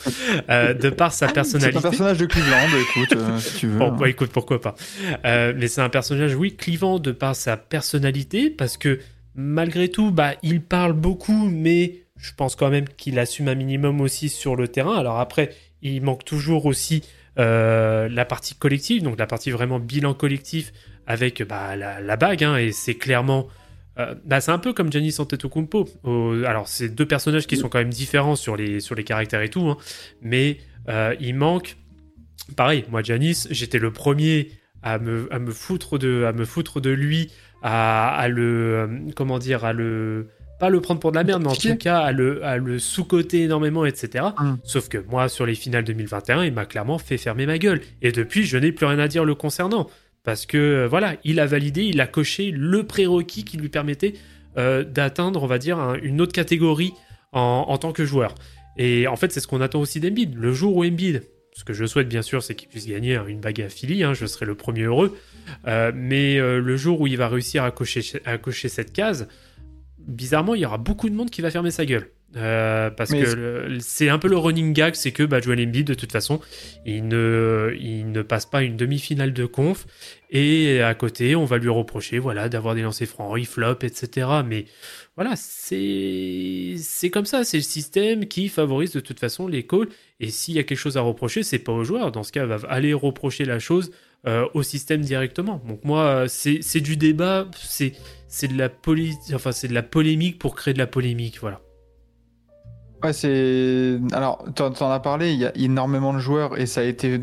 Euh, 0.51 0.74
de 0.74 0.90
par 0.90 1.12
sa 1.12 1.28
C'est 1.28 1.34
personnalité. 1.34 1.78
un 1.78 1.82
personnage 1.82 2.18
de 2.18 2.26
Cleveland, 2.26 2.68
écoute, 2.80 3.16
euh, 3.16 3.38
si 3.38 3.59
tu 3.59 3.66
veux. 3.66 3.78
Bon, 3.78 3.92
bah, 3.92 4.09
écoute, 4.09 4.30
pourquoi 4.32 4.61
pas. 4.61 4.74
Euh, 5.24 5.53
mais 5.57 5.68
c'est 5.68 5.80
un 5.80 5.88
personnage, 5.88 6.34
oui, 6.34 6.57
clivant 6.57 6.98
de 6.98 7.12
par 7.12 7.34
sa 7.36 7.57
personnalité, 7.57 8.51
parce 8.51 8.76
que 8.76 9.01
malgré 9.34 9.88
tout, 9.88 10.11
bah, 10.11 10.34
il 10.42 10.62
parle 10.62 10.92
beaucoup, 10.92 11.48
mais 11.51 12.05
je 12.20 12.32
pense 12.34 12.56
quand 12.56 12.70
même 12.70 12.86
qu'il 12.88 13.18
assume 13.18 13.48
un 13.48 13.54
minimum 13.54 14.00
aussi 14.00 14.28
sur 14.28 14.56
le 14.56 14.68
terrain. 14.68 14.96
Alors 14.96 15.18
après, 15.18 15.50
il 15.82 16.02
manque 16.02 16.24
toujours 16.24 16.66
aussi 16.66 17.02
euh, 17.38 18.08
la 18.08 18.24
partie 18.24 18.54
collective, 18.54 19.02
donc 19.02 19.18
la 19.18 19.26
partie 19.26 19.50
vraiment 19.50 19.78
bilan 19.78 20.14
collectif 20.14 20.72
avec 21.06 21.42
bah, 21.42 21.76
la, 21.76 22.16
bague, 22.16 22.44
hein, 22.44 22.56
et 22.56 22.72
c'est 22.72 22.94
clairement. 22.94 23.48
euh, 23.98 24.14
bah, 24.24 24.40
c'est 24.40 24.52
un 24.52 24.58
peu 24.58 24.72
comme 24.72 24.92
Giannis 24.92 25.16
Antetokounmpo. 25.18 25.88
Au- 26.04 26.44
alors, 26.44 26.68
c'est 26.68 26.88
deux 26.88 27.06
personnages 27.06 27.46
qui 27.46 27.56
sont 27.56 27.68
quand 27.68 27.78
même 27.78 27.90
différents 27.90 28.36
sur 28.36 28.56
les, 28.56 28.80
sur 28.80 28.94
les 28.94 29.04
caractères 29.04 29.42
et 29.42 29.48
tout, 29.48 29.66
hein, 29.68 29.76
mais 30.20 30.58
euh, 30.88 31.14
il 31.20 31.34
manque 31.34 31.76
pareil, 32.56 32.84
moi, 32.90 33.02
Janis, 33.02 33.46
j'étais 33.50 33.78
le 33.78 33.92
premier 33.92 34.50
à 34.82 34.98
me, 34.98 35.32
à 35.32 35.38
me 35.38 35.52
foutre 35.52 35.98
de, 35.98 36.24
à 36.24 36.32
me 36.32 36.44
foutre 36.44 36.80
de 36.80 36.90
lui, 36.90 37.30
à, 37.62 38.14
à 38.14 38.28
le, 38.28 38.74
euh, 38.74 38.86
comment 39.14 39.38
dire, 39.38 39.64
à 39.64 39.72
le, 39.72 40.28
pas 40.61 40.68
le 40.68 40.80
prendre 40.80 41.00
pour 41.00 41.11
de 41.11 41.16
la 41.16 41.24
merde, 41.24 41.42
mais 41.42 41.48
en 41.48 41.54
tout 41.54 41.76
cas 41.76 41.98
à 41.98 42.12
le, 42.12 42.44
à 42.44 42.56
le 42.58 42.78
sous-coter 42.78 43.42
énormément, 43.42 43.84
etc. 43.84 44.26
Mm. 44.38 44.54
Sauf 44.62 44.88
que 44.88 44.98
moi, 45.08 45.28
sur 45.28 45.44
les 45.46 45.54
finales 45.56 45.82
2021, 45.84 46.44
il 46.44 46.52
m'a 46.52 46.66
clairement 46.66 46.98
fait 46.98 47.18
fermer 47.18 47.46
ma 47.46 47.58
gueule. 47.58 47.80
Et 48.02 48.12
depuis, 48.12 48.44
je 48.44 48.56
n'ai 48.58 48.70
plus 48.70 48.86
rien 48.86 48.98
à 49.00 49.08
dire 49.08 49.24
le 49.24 49.34
concernant. 49.34 49.88
Parce 50.22 50.46
que, 50.46 50.58
euh, 50.58 50.86
voilà, 50.86 51.16
il 51.24 51.40
a 51.40 51.46
validé, 51.46 51.82
il 51.84 52.00
a 52.00 52.06
coché 52.06 52.50
le 52.50 52.84
prérequis 52.84 53.44
qui 53.44 53.56
lui 53.56 53.70
permettait 53.70 54.14
euh, 54.58 54.84
d'atteindre, 54.84 55.42
on 55.42 55.46
va 55.46 55.58
dire, 55.58 55.78
un- 55.78 55.94
une 56.02 56.20
autre 56.20 56.32
catégorie 56.32 56.92
en, 57.32 57.64
en 57.68 57.78
tant 57.78 57.92
que 57.92 58.04
joueur. 58.04 58.34
Et 58.76 59.06
en 59.08 59.16
fait, 59.16 59.32
c'est 59.32 59.40
ce 59.40 59.46
qu'on 59.48 59.61
attend 59.61 59.80
aussi 59.80 59.98
d'Embiid. 60.00 60.34
Le 60.36 60.52
jour 60.52 60.76
où 60.76 60.84
Embiid, 60.84 61.22
ce 61.52 61.64
que 61.64 61.72
je 61.72 61.84
souhaite 61.86 62.08
bien 62.08 62.22
sûr, 62.22 62.42
c'est 62.42 62.54
qu'il 62.54 62.68
puisse 62.68 62.86
gagner 62.86 63.16
hein, 63.16 63.24
une 63.26 63.40
bague 63.40 63.61
à 63.62 63.68
Philly, 63.68 64.04
hein, 64.04 64.12
je 64.14 64.26
serai 64.26 64.46
le 64.46 64.54
premier 64.54 64.82
heureux. 64.82 65.16
Euh, 65.66 65.90
mais 65.94 66.38
euh, 66.38 66.61
le 66.61 66.76
jour 66.76 67.00
où 67.00 67.06
il 67.06 67.16
va 67.16 67.28
réussir 67.28 67.64
à 67.64 67.70
cocher, 67.70 68.02
à 68.24 68.38
cocher 68.38 68.68
cette 68.68 68.92
case, 68.92 69.26
bizarrement, 70.07 70.55
il 70.55 70.61
y 70.61 70.66
aura 70.66 70.78
beaucoup 70.78 71.09
de 71.09 71.14
monde 71.14 71.30
qui 71.30 71.42
va 71.42 71.51
fermer 71.51 71.70
sa 71.70 71.84
gueule. 71.84 72.11
Euh, 72.36 72.90
parce 72.90 73.11
Mais 73.11 73.22
que 73.22 73.78
c'est 73.80 74.09
un 74.09 74.18
peu 74.18 74.28
le 74.28 74.36
running 74.36 74.72
gag, 74.72 74.94
c'est 74.94 75.11
que 75.11 75.24
bah, 75.24 75.40
Joel 75.40 75.66
Embiid, 75.66 75.86
de 75.86 75.94
toute 75.94 76.12
façon, 76.12 76.40
il 76.86 77.09
ne, 77.09 77.74
il 77.80 78.12
ne 78.12 78.22
passe 78.22 78.46
pas 78.46 78.62
une 78.62 78.76
demi-finale 78.76 79.32
de 79.32 79.46
conf. 79.46 79.86
Et 80.30 80.80
à 80.80 80.94
côté, 80.94 81.34
on 81.34 81.44
va 81.44 81.59
lui 81.59 81.68
reprocher 81.68 82.20
voilà, 82.20 82.48
d'avoir 82.48 82.76
des 82.76 82.82
lancers 82.82 83.09
francs, 83.09 83.36
il 83.36 83.46
flop, 83.46 83.78
etc. 83.82 84.28
Mais 84.46 84.66
voilà, 85.16 85.34
c'est 85.34 86.76
comme 87.12 87.26
ça, 87.26 87.42
c'est 87.42 87.57
le 87.57 87.64
système 87.64 88.26
qui 88.26 88.48
favorise 88.48 88.92
de 88.92 89.01
toute 89.01 89.18
façon 89.18 89.48
les 89.48 89.66
calls. 89.66 89.88
Et 90.20 90.30
s'il 90.30 90.55
y 90.55 90.61
a 90.61 90.62
quelque 90.62 90.78
chose 90.78 90.96
à 90.96 91.01
reprocher, 91.01 91.42
c'est 91.42 91.59
pas 91.59 91.72
au 91.72 91.82
joueur. 91.82 92.12
Dans 92.12 92.22
ce 92.22 92.30
cas, 92.30 92.46
va 92.46 92.61
aller 92.68 92.94
reprocher 92.94 93.44
la 93.44 93.59
chose 93.59 93.90
euh, 94.26 94.46
au 94.54 94.62
système 94.62 95.00
directement. 95.00 95.60
Donc 95.66 95.84
moi, 95.84 96.00
euh, 96.04 96.26
c'est 96.28 96.80
du 96.80 96.96
débat, 96.96 97.46
c'est 97.56 97.92
de 98.42 98.56
la 98.58 98.68
enfin 99.34 99.52
c'est 99.52 99.68
de 99.68 99.74
la 99.74 99.82
polémique 99.82 100.38
pour 100.38 100.54
créer 100.54 100.74
de 100.74 100.78
la 100.78 100.86
polémique, 100.86 101.38
voilà. 101.40 101.60
Ouais, 103.02 103.14
c'est. 103.14 103.98
Alors, 104.12 104.44
t'en 104.54 104.70
t'en 104.72 104.90
as 104.90 105.00
parlé, 105.00 105.32
il 105.32 105.38
y 105.38 105.46
a 105.46 105.52
énormément 105.56 106.12
de 106.12 106.18
joueurs 106.18 106.58
et 106.58 106.66
ça 106.66 106.82
a 106.82 106.84
été 106.84 107.18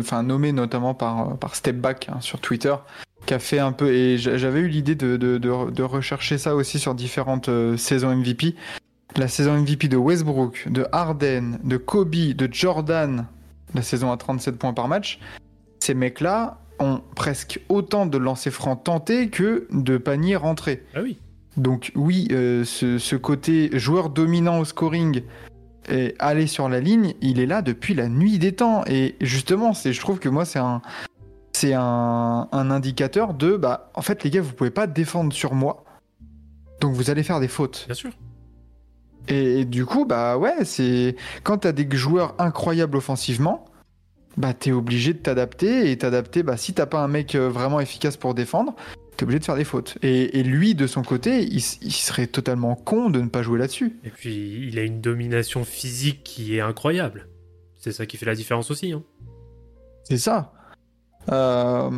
enfin, 0.00 0.24
nommé 0.24 0.50
notamment 0.50 0.94
par, 0.94 1.38
par 1.38 1.54
Stepback 1.54 2.08
hein, 2.08 2.20
sur 2.20 2.40
Twitter, 2.40 2.74
qui 3.24 3.34
a 3.34 3.38
fait 3.38 3.60
un 3.60 3.70
peu. 3.70 3.92
Et 3.92 4.18
j'a- 4.18 4.36
j'avais 4.36 4.58
eu 4.60 4.66
l'idée 4.68 4.96
de, 4.96 5.16
de, 5.16 5.38
de- 5.38 5.70
de 5.70 5.82
rechercher 5.84 6.38
ça 6.38 6.56
aussi 6.56 6.80
sur 6.80 6.96
différentes 6.96 7.48
euh, 7.48 7.76
saisons 7.76 8.12
MVP. 8.16 8.56
La 9.16 9.28
saison 9.28 9.56
MVP 9.56 9.86
de 9.86 9.96
Westbrook, 9.96 10.66
de 10.68 10.86
Harden, 10.90 11.58
de 11.62 11.76
Kobe, 11.76 12.10
de 12.34 12.48
Jordan, 12.52 13.26
la 13.74 13.82
saison 13.82 14.10
à 14.10 14.16
37 14.16 14.58
points 14.58 14.72
par 14.72 14.88
match. 14.88 15.20
Ces 15.82 15.94
mecs-là 15.94 16.60
ont 16.78 17.00
presque 17.16 17.60
autant 17.68 18.06
de 18.06 18.16
lancers 18.16 18.52
francs 18.52 18.84
tentés 18.84 19.30
que 19.30 19.66
de 19.72 19.98
paniers 19.98 20.36
rentrés. 20.36 20.84
Ah 20.94 21.00
oui. 21.02 21.18
Donc 21.56 21.90
oui, 21.96 22.28
euh, 22.30 22.64
ce, 22.64 22.98
ce 22.98 23.16
côté 23.16 23.68
joueur 23.76 24.08
dominant 24.08 24.60
au 24.60 24.64
scoring 24.64 25.22
et 25.90 26.14
aller 26.20 26.46
sur 26.46 26.68
la 26.68 26.78
ligne, 26.78 27.14
il 27.20 27.40
est 27.40 27.46
là 27.46 27.62
depuis 27.62 27.94
la 27.94 28.08
nuit 28.08 28.38
des 28.38 28.52
temps. 28.52 28.84
Et 28.86 29.16
justement, 29.20 29.74
c'est, 29.74 29.92
je 29.92 30.00
trouve 30.00 30.20
que 30.20 30.28
moi, 30.28 30.44
c'est 30.44 30.60
un, 30.60 30.82
c'est 31.52 31.74
un, 31.74 32.48
un 32.52 32.70
indicateur 32.70 33.34
de, 33.34 33.56
bah, 33.56 33.90
en 33.94 34.02
fait, 34.02 34.22
les 34.22 34.30
gars, 34.30 34.40
vous 34.40 34.52
pouvez 34.52 34.70
pas 34.70 34.86
défendre 34.86 35.32
sur 35.32 35.52
moi, 35.52 35.82
donc 36.80 36.94
vous 36.94 37.10
allez 37.10 37.24
faire 37.24 37.40
des 37.40 37.48
fautes. 37.48 37.86
Bien 37.86 37.96
sûr. 37.96 38.12
Et, 39.26 39.62
et 39.62 39.64
du 39.64 39.84
coup, 39.84 40.04
bah 40.04 40.38
ouais, 40.38 40.64
c'est 40.64 41.16
quand 41.42 41.58
t'as 41.58 41.72
des 41.72 41.88
joueurs 41.90 42.36
incroyables 42.38 42.96
offensivement, 42.96 43.64
bah 44.36 44.54
t'es 44.54 44.72
obligé 44.72 45.12
de 45.12 45.18
t'adapter 45.18 45.90
et 45.90 45.98
t'adapter. 45.98 46.42
Bah 46.42 46.56
si 46.56 46.74
t'as 46.74 46.86
pas 46.86 47.00
un 47.00 47.08
mec 47.08 47.34
euh, 47.34 47.48
vraiment 47.48 47.80
efficace 47.80 48.16
pour 48.16 48.34
défendre, 48.34 48.74
t'es 49.16 49.24
obligé 49.24 49.38
de 49.38 49.44
faire 49.44 49.56
des 49.56 49.64
fautes. 49.64 49.98
Et, 50.02 50.38
et 50.38 50.42
lui, 50.42 50.74
de 50.74 50.86
son 50.86 51.02
côté, 51.02 51.42
il, 51.44 51.60
serait 51.60 52.26
totalement 52.26 52.74
con 52.74 53.10
de 53.10 53.20
ne 53.20 53.28
pas 53.28 53.42
jouer 53.42 53.58
là-dessus. 53.58 53.96
Et 54.04 54.10
puis 54.10 54.68
il 54.68 54.78
a 54.78 54.82
une 54.82 55.00
domination 55.00 55.64
physique 55.64 56.22
qui 56.24 56.56
est 56.56 56.60
incroyable. 56.60 57.28
C'est 57.76 57.92
ça 57.92 58.06
qui 58.06 58.16
fait 58.16 58.26
la 58.26 58.34
différence 58.34 58.70
aussi. 58.70 58.92
Hein. 58.92 59.02
C'est 60.04 60.18
ça. 60.18 60.52
Euh, 61.30 61.90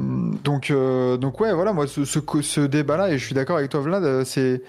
donc, 0.42 0.70
euh, 0.70 1.16
donc 1.16 1.40
ouais, 1.40 1.52
voilà, 1.52 1.72
moi, 1.72 1.86
ce, 1.86 2.04
ce, 2.04 2.60
débat-là, 2.60 3.10
et 3.10 3.18
je 3.18 3.24
suis 3.24 3.34
d'accord 3.34 3.56
avec 3.56 3.70
toi, 3.70 3.80
Vlad, 3.80 4.24
c'est. 4.24 4.62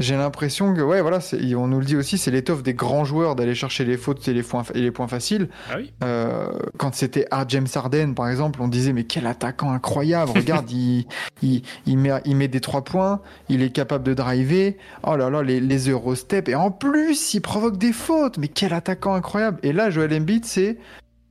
J'ai 0.00 0.16
l'impression 0.16 0.72
que, 0.72 0.80
ouais, 0.80 1.02
voilà, 1.02 1.18
on 1.58 1.66
nous 1.66 1.78
le 1.78 1.84
dit 1.84 1.94
aussi, 1.94 2.16
c'est 2.16 2.30
l'étoffe 2.30 2.62
des 2.62 2.72
grands 2.72 3.04
joueurs 3.04 3.36
d'aller 3.36 3.54
chercher 3.54 3.84
les 3.84 3.98
fautes 3.98 4.26
et 4.28 4.32
les 4.32 4.42
points, 4.42 4.62
et 4.74 4.80
les 4.80 4.90
points 4.90 5.08
faciles. 5.08 5.50
Ah 5.70 5.74
oui. 5.76 5.92
Euh, 6.02 6.48
quand 6.78 6.94
c'était 6.94 7.26
à 7.30 7.44
James 7.46 7.66
Harden, 7.74 8.14
par 8.14 8.30
exemple, 8.30 8.62
on 8.62 8.68
disait, 8.68 8.94
mais 8.94 9.04
quel 9.04 9.26
attaquant 9.26 9.70
incroyable, 9.70 10.32
regarde, 10.34 10.70
il, 10.72 11.04
il, 11.42 11.62
il, 11.84 11.98
met, 11.98 12.12
il 12.24 12.34
met 12.34 12.48
des 12.48 12.62
trois 12.62 12.82
points, 12.82 13.20
il 13.50 13.60
est 13.60 13.68
capable 13.68 14.02
de 14.02 14.14
driver, 14.14 14.78
oh 15.02 15.16
là 15.16 15.28
là, 15.28 15.42
les, 15.42 15.60
les 15.60 15.90
Eurostep, 15.90 16.48
et 16.48 16.54
en 16.54 16.70
plus, 16.70 17.34
il 17.34 17.42
provoque 17.42 17.76
des 17.76 17.92
fautes, 17.92 18.38
mais 18.38 18.48
quel 18.48 18.72
attaquant 18.72 19.12
incroyable. 19.12 19.58
Et 19.62 19.74
là, 19.74 19.90
Joel 19.90 20.14
Embiid, 20.14 20.46
c'est, 20.46 20.78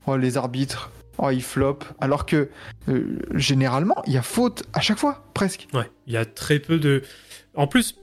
oh, 0.06 0.16
les 0.16 0.38
arbitres, 0.38 0.92
oh, 1.18 1.32
il 1.32 1.42
flop, 1.42 1.80
alors 2.00 2.28
que, 2.28 2.50
euh, 2.88 3.20
généralement, 3.34 4.04
il 4.06 4.14
y 4.14 4.18
a 4.18 4.22
faute 4.22 4.62
à 4.74 4.80
chaque 4.80 5.00
fois, 5.00 5.24
presque. 5.34 5.68
Ouais. 5.74 5.90
Il 6.06 6.14
y 6.14 6.18
a 6.18 6.26
très 6.26 6.60
peu 6.60 6.78
de. 6.78 7.02
En 7.56 7.66
plus, 7.66 7.99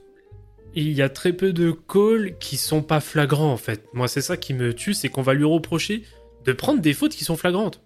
il 0.75 0.91
y 0.91 1.01
a 1.01 1.09
très 1.09 1.33
peu 1.33 1.53
de 1.53 1.71
calls 1.71 2.37
qui 2.39 2.57
sont 2.57 2.81
pas 2.81 2.99
flagrants 2.99 3.51
en 3.51 3.57
fait. 3.57 3.85
Moi, 3.93 4.07
c'est 4.07 4.21
ça 4.21 4.37
qui 4.37 4.53
me 4.53 4.73
tue, 4.73 4.93
c'est 4.93 5.09
qu'on 5.09 5.21
va 5.21 5.33
lui 5.33 5.43
reprocher 5.43 6.03
de 6.45 6.53
prendre 6.53 6.81
des 6.81 6.93
fautes 6.93 7.13
qui 7.13 7.23
sont 7.23 7.35
flagrantes. 7.35 7.81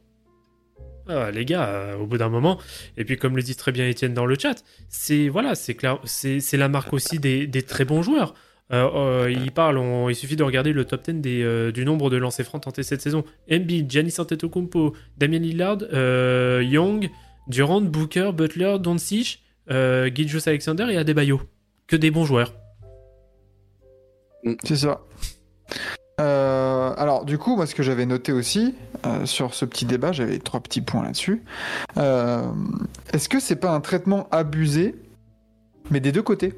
Ah, 1.08 1.32
les 1.32 1.46
gars, 1.46 1.68
euh, 1.68 1.98
au 1.98 2.06
bout 2.06 2.18
d'un 2.18 2.30
moment, 2.30 2.60
et 2.96 3.04
puis 3.06 3.18
comme 3.18 3.36
le 3.36 3.42
dit 3.42 3.56
très 3.56 3.72
bien 3.72 3.88
Étienne 3.88 4.14
dans 4.14 4.26
le 4.26 4.36
chat, 4.38 4.64
c'est 4.88 5.30
voilà, 5.30 5.56
c'est 5.56 5.74
clair, 5.74 6.00
c'est 6.06 6.58
la 6.58 6.70
marque 6.70 6.94
aussi 6.94 7.20
des, 7.20 7.50
très 7.64 7.86
bons 7.86 8.04
joueurs. 8.04 8.34
Euh, 8.72 8.90
euh, 9.26 9.32
il 9.32 9.52
parle, 9.52 9.82
il 10.10 10.16
suffit 10.16 10.38
de 10.38 10.44
regarder 10.44 10.72
le 10.72 10.86
top 10.86 11.04
10 11.04 11.16
des, 11.16 11.44
euh, 11.44 11.72
du 11.72 11.84
nombre 11.84 12.10
de 12.10 12.18
lancers 12.18 12.46
francs 12.46 12.64
tentés 12.64 12.84
cette 12.84 13.02
saison. 13.02 13.26
Embiid, 13.52 13.92
Giannis 13.92 14.16
Antetokounmpo, 14.20 14.96
Damien 15.18 15.40
Lillard, 15.40 15.80
Young, 16.62 17.10
Durant, 17.48 17.82
Booker, 17.82 18.32
Butler, 18.34 18.78
Doncic, 18.80 19.42
Gilgeous 19.70 20.48
Alexander 20.48 20.88
et 20.90 20.98
Adebayo. 20.98 21.42
Que 21.88 21.98
des 21.98 22.12
bons 22.12 22.26
joueurs. 22.26 22.54
C'est 24.64 24.76
ça. 24.76 25.02
Euh, 26.20 26.94
alors, 26.98 27.26
du 27.26 27.38
coup, 27.38 27.56
moi, 27.56 27.66
ce 27.66 27.74
que 27.76 27.84
j'avais 27.84 28.06
noté 28.06 28.32
aussi 28.32 28.76
euh, 29.06 29.26
sur 29.26 29.54
ce 29.54 29.66
petit 29.66 29.86
débat, 29.86 30.12
j'avais 30.12 30.40
trois 30.40 30.60
petits 30.60 30.82
points 30.82 31.04
là-dessus. 31.04 31.44
Euh, 31.98 32.44
Est-ce 33.14 33.28
que 33.30 33.40
c'est 33.40 33.56
pas 33.56 33.72
un 33.72 33.82
traitement 33.82 34.28
abusé, 34.32 34.96
mais 35.90 36.00
des 36.00 36.12
deux 36.12 36.22
côtés? 36.22 36.54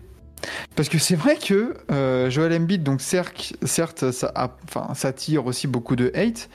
Parce 0.76 0.90
que 0.90 0.98
c'est 0.98 1.16
vrai 1.16 1.38
que 1.38 1.74
euh, 1.92 2.30
Joel 2.30 2.54
Embiid, 2.54 2.84
donc 2.84 3.00
certes, 3.00 3.54
certes 3.64 4.12
ça, 4.12 4.32
a- 4.36 4.52
enfin, 4.68 4.94
ça 4.94 5.10
attire 5.10 5.46
aussi 5.46 5.68
beaucoup 5.68 5.96
de 5.96 6.12
hate, 6.14 6.50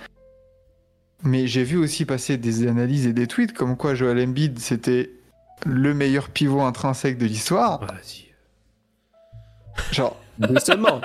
mais 1.22 1.46
j'ai 1.46 1.64
vu 1.64 1.78
aussi 1.78 2.04
passer 2.04 2.36
des 2.36 2.66
analyses 2.66 3.06
et 3.06 3.14
des 3.14 3.26
tweets 3.26 3.54
comme 3.54 3.78
quoi 3.78 3.94
Joel 3.94 4.20
Embiid 4.20 4.58
c'était 4.58 5.10
le 5.64 5.94
meilleur 5.94 6.28
pivot 6.28 6.60
intrinsèque 6.60 7.16
de 7.16 7.24
l'histoire. 7.24 7.80
Genre, 9.90 10.14
Doucement. 10.38 11.00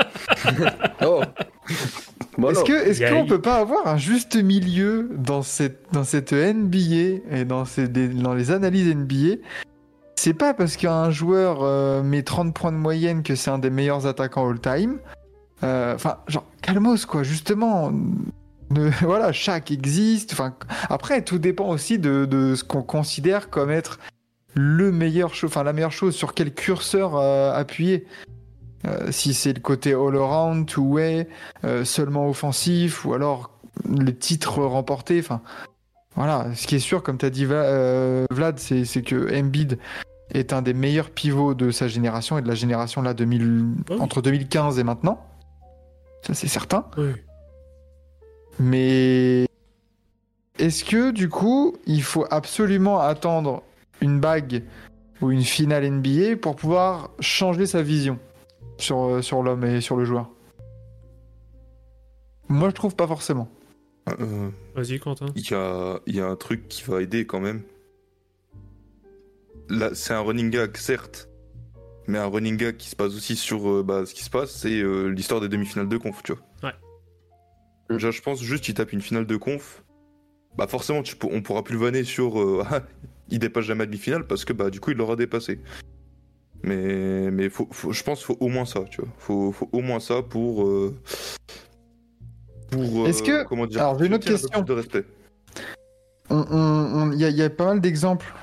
oh. 1.05 1.21
Est-ce 2.49 2.63
que 2.63 2.73
est-ce 2.73 3.11
qu'on 3.13 3.25
peut 3.25 3.41
pas 3.41 3.57
avoir 3.57 3.88
un 3.88 3.97
juste 3.97 4.36
milieu 4.36 5.09
dans 5.15 5.43
cette 5.43 5.86
dans 5.91 6.03
cette 6.03 6.34
NBA 6.34 7.21
et 7.31 7.45
dans 7.45 7.65
ces 7.65 7.88
des- 7.88 8.07
dans 8.07 8.34
les 8.34 8.51
analyses 8.51 8.88
NBA 8.93 9.36
C'est 10.15 10.34
pas 10.34 10.53
parce 10.53 10.75
qu'un 10.77 11.11
joueur 11.11 11.59
euh, 11.61 12.01
met 12.03 12.23
30 12.23 12.53
points 12.53 12.71
de 12.71 12.77
moyenne 12.77 13.21
que 13.23 13.36
c'est 13.36 13.51
un 13.51 13.59
des 13.59 13.69
meilleurs 13.69 14.07
attaquants 14.07 14.49
all-time. 14.49 14.97
Euh, 15.63 15.93
Enfin, 15.95 16.17
genre 16.27 16.45
calmos 16.61 17.05
quoi, 17.05 17.23
justement. 17.23 17.91
Ne- 18.71 18.89
voilà, 19.01 19.31
chaque 19.31 19.69
existe. 19.71 20.34
Enfin, 20.34 20.55
après, 20.89 21.21
tout 21.21 21.38
dépend 21.38 21.69
aussi 21.69 21.99
de, 21.99 22.25
de 22.25 22.55
ce 22.55 22.63
qu'on 22.63 22.81
considère 22.81 23.49
comme 23.51 23.69
être 23.69 23.99
le 24.55 24.91
meilleur 24.91 25.34
chose, 25.36 25.49
enfin 25.51 25.63
la 25.63 25.73
meilleure 25.73 25.91
chose 25.91 26.15
sur 26.15 26.34
quel 26.34 26.53
curseur 26.53 27.15
euh, 27.15 27.53
appuyer. 27.53 28.05
Euh, 28.86 29.11
si 29.11 29.34
c'est 29.34 29.53
le 29.53 29.61
côté 29.61 29.93
all-around, 29.93 30.67
two-way, 30.67 31.27
euh, 31.63 31.86
seulement 31.86 32.27
offensif, 32.27 33.05
ou 33.05 33.13
alors 33.13 33.51
les 33.89 34.13
titres 34.13 34.61
remportés. 34.61 35.19
Enfin, 35.19 35.41
voilà. 36.15 36.53
Ce 36.55 36.67
qui 36.67 36.75
est 36.75 36.79
sûr, 36.79 37.01
comme 37.01 37.17
tu 37.17 37.25
as 37.25 37.29
dit, 37.29 37.47
euh, 37.49 38.25
Vlad, 38.29 38.59
c'est 38.59 38.86
c'est 38.86 39.01
que 39.01 39.34
Embiid 39.34 39.79
est 40.34 40.51
un 40.51 40.61
des 40.61 40.73
meilleurs 40.73 41.11
pivots 41.11 41.53
de 41.53 41.71
sa 41.71 41.88
génération 41.88 42.38
et 42.38 42.41
de 42.41 42.47
la 42.47 42.55
génération 42.55 43.01
là 43.01 43.13
2000, 43.13 43.65
oui. 43.89 43.97
entre 43.99 44.21
2015 44.21 44.79
et 44.79 44.84
maintenant. 44.84 45.25
Ça, 46.25 46.34
c'est 46.34 46.47
certain. 46.47 46.86
Oui. 46.97 47.11
Mais 48.59 49.45
est-ce 50.59 50.84
que 50.84 51.11
du 51.11 51.29
coup, 51.29 51.75
il 51.86 52.03
faut 52.03 52.25
absolument 52.29 52.99
attendre 52.99 53.63
une 54.01 54.19
bague 54.19 54.63
ou 55.21 55.31
une 55.31 55.43
finale 55.43 55.89
NBA 55.89 56.38
pour 56.41 56.55
pouvoir 56.55 57.09
changer 57.19 57.65
sa 57.65 57.81
vision? 57.81 58.19
Sur, 58.78 58.99
euh, 59.03 59.21
sur 59.21 59.43
l'homme 59.43 59.63
et 59.63 59.82
sur 59.82 59.95
le 59.95 60.05
joueur 60.05 60.30
Moi, 62.49 62.69
je 62.69 62.76
trouve 62.76 62.95
pas 62.95 63.07
forcément. 63.07 63.49
Euh, 64.09 64.49
Vas-y, 64.76 64.99
Quentin. 64.99 65.28
Il 65.36 65.49
y 65.49 65.53
a, 65.53 65.99
il 66.05 66.15
y 66.15 66.21
a 66.21 66.28
un 66.28 66.36
truc 66.36 66.67
qui 66.67 66.84
va 66.84 67.01
aider 67.01 67.26
quand 67.26 67.39
même. 67.39 67.63
Là, 69.69 69.91
c'est 69.93 70.13
un 70.13 70.21
running 70.21 70.49
gag, 70.49 70.76
certes. 70.78 71.30
Mais 72.07 72.17
un 72.17 72.28
running 72.28 72.57
gag 72.57 72.78
qui 72.78 72.89
se 72.89 72.95
passe 72.95 73.13
aussi 73.13 73.36
sur 73.36 73.69
euh, 73.69 73.84
bah, 73.84 74.05
ce 74.05 74.13
qui 74.13 74.24
se 74.24 74.30
passe, 74.30 74.51
c'est 74.51 74.82
euh, 74.82 75.07
l'histoire 75.07 75.39
des 75.39 75.47
demi-finales 75.47 75.88
de 75.88 75.97
conf, 75.97 76.21
tu 76.24 76.34
vois. 76.34 76.41
Ouais. 76.63 76.76
Déjà, 77.89 78.11
je 78.11 78.21
pense 78.21 78.41
juste 78.41 78.65
qu'il 78.65 78.74
tape 78.74 78.91
une 78.91 79.01
finale 79.01 79.26
de 79.26 79.38
conf. 79.38 79.84
Bah 80.57 80.67
forcément, 80.67 81.01
tu 81.01 81.15
on 81.24 81.41
pourra 81.41 81.63
plus 81.63 81.74
le 81.74 81.80
vanner 81.80 82.03
sur 82.03 82.36
il 83.30 83.39
dépasse 83.39 83.65
jamais 83.65 83.80
la 83.80 83.86
demi-finale 83.88 84.28
parce 84.28 84.45
que 84.45 84.53
bah 84.53 84.69
du 84.69 84.80
coup 84.80 84.91
il 84.91 84.97
l'aura 84.97 85.15
dépassé. 85.15 85.59
Mais 86.64 87.30
mais 87.32 87.49
faut, 87.49 87.68
faut- 87.72 87.91
je 87.91 88.03
pense 88.03 88.20
qu'il 88.20 88.28
faut 88.28 88.38
au 88.39 88.47
moins 88.47 88.66
ça, 88.66 88.82
tu 88.89 89.01
vois. 89.01 89.09
Faut, 89.18 89.51
faut 89.51 89.70
au 89.74 89.82
moins 89.82 89.99
ça 89.99 90.22
pour 90.22 90.64
euh, 90.66 90.95
pour 92.72 93.07
Est-ce 93.07 93.22
que- 93.24 93.43
comment 93.45 93.66
dire 93.68 93.82
alors, 93.82 93.99
j'ai 93.99 94.05
une 94.05 94.14
autre 94.14 94.28
un 94.28 94.32
question. 94.32 94.61
de 94.61 94.74
respect. 94.74 95.03
On- 96.30 96.45
on- 96.49 97.01
on- 97.09 97.11
Il 97.11 97.20
y, 97.20 97.26
a- 97.26 97.30
il 97.30 97.36
y 97.36 97.43
a 97.43 97.49
pas 97.49 97.66
mal 97.66 97.82
d'exemples 97.82 98.34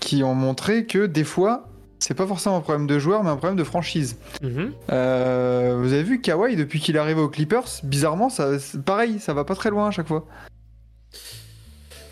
qui 0.00 0.22
ont 0.22 0.34
montré 0.34 0.86
que 0.86 1.06
des 1.06 1.24
fois, 1.24 1.68
c'est 1.98 2.14
pas 2.14 2.26
forcément 2.26 2.56
un 2.56 2.60
problème 2.60 2.86
de 2.86 2.98
joueur, 2.98 3.24
mais 3.24 3.30
un 3.30 3.36
problème 3.36 3.56
de 3.58 3.64
franchise. 3.64 4.16
Mhm. 4.42 4.72
Euh, 4.92 5.76
vous 5.80 5.92
avez 5.92 6.02
vu 6.04 6.20
Kawhi 6.20 6.56
depuis 6.56 6.78
qu'il 6.80 6.94
est 6.96 6.98
arrivé 6.98 7.20
aux 7.20 7.28
Clippers, 7.28 7.66
bizarrement, 7.82 8.28
ça, 8.30 8.50
pareil, 8.84 9.18
ça 9.18 9.34
va 9.34 9.44
pas 9.44 9.54
très 9.56 9.70
loin 9.70 9.88
à 9.88 9.90
chaque 9.90 10.06
fois. 10.08 10.26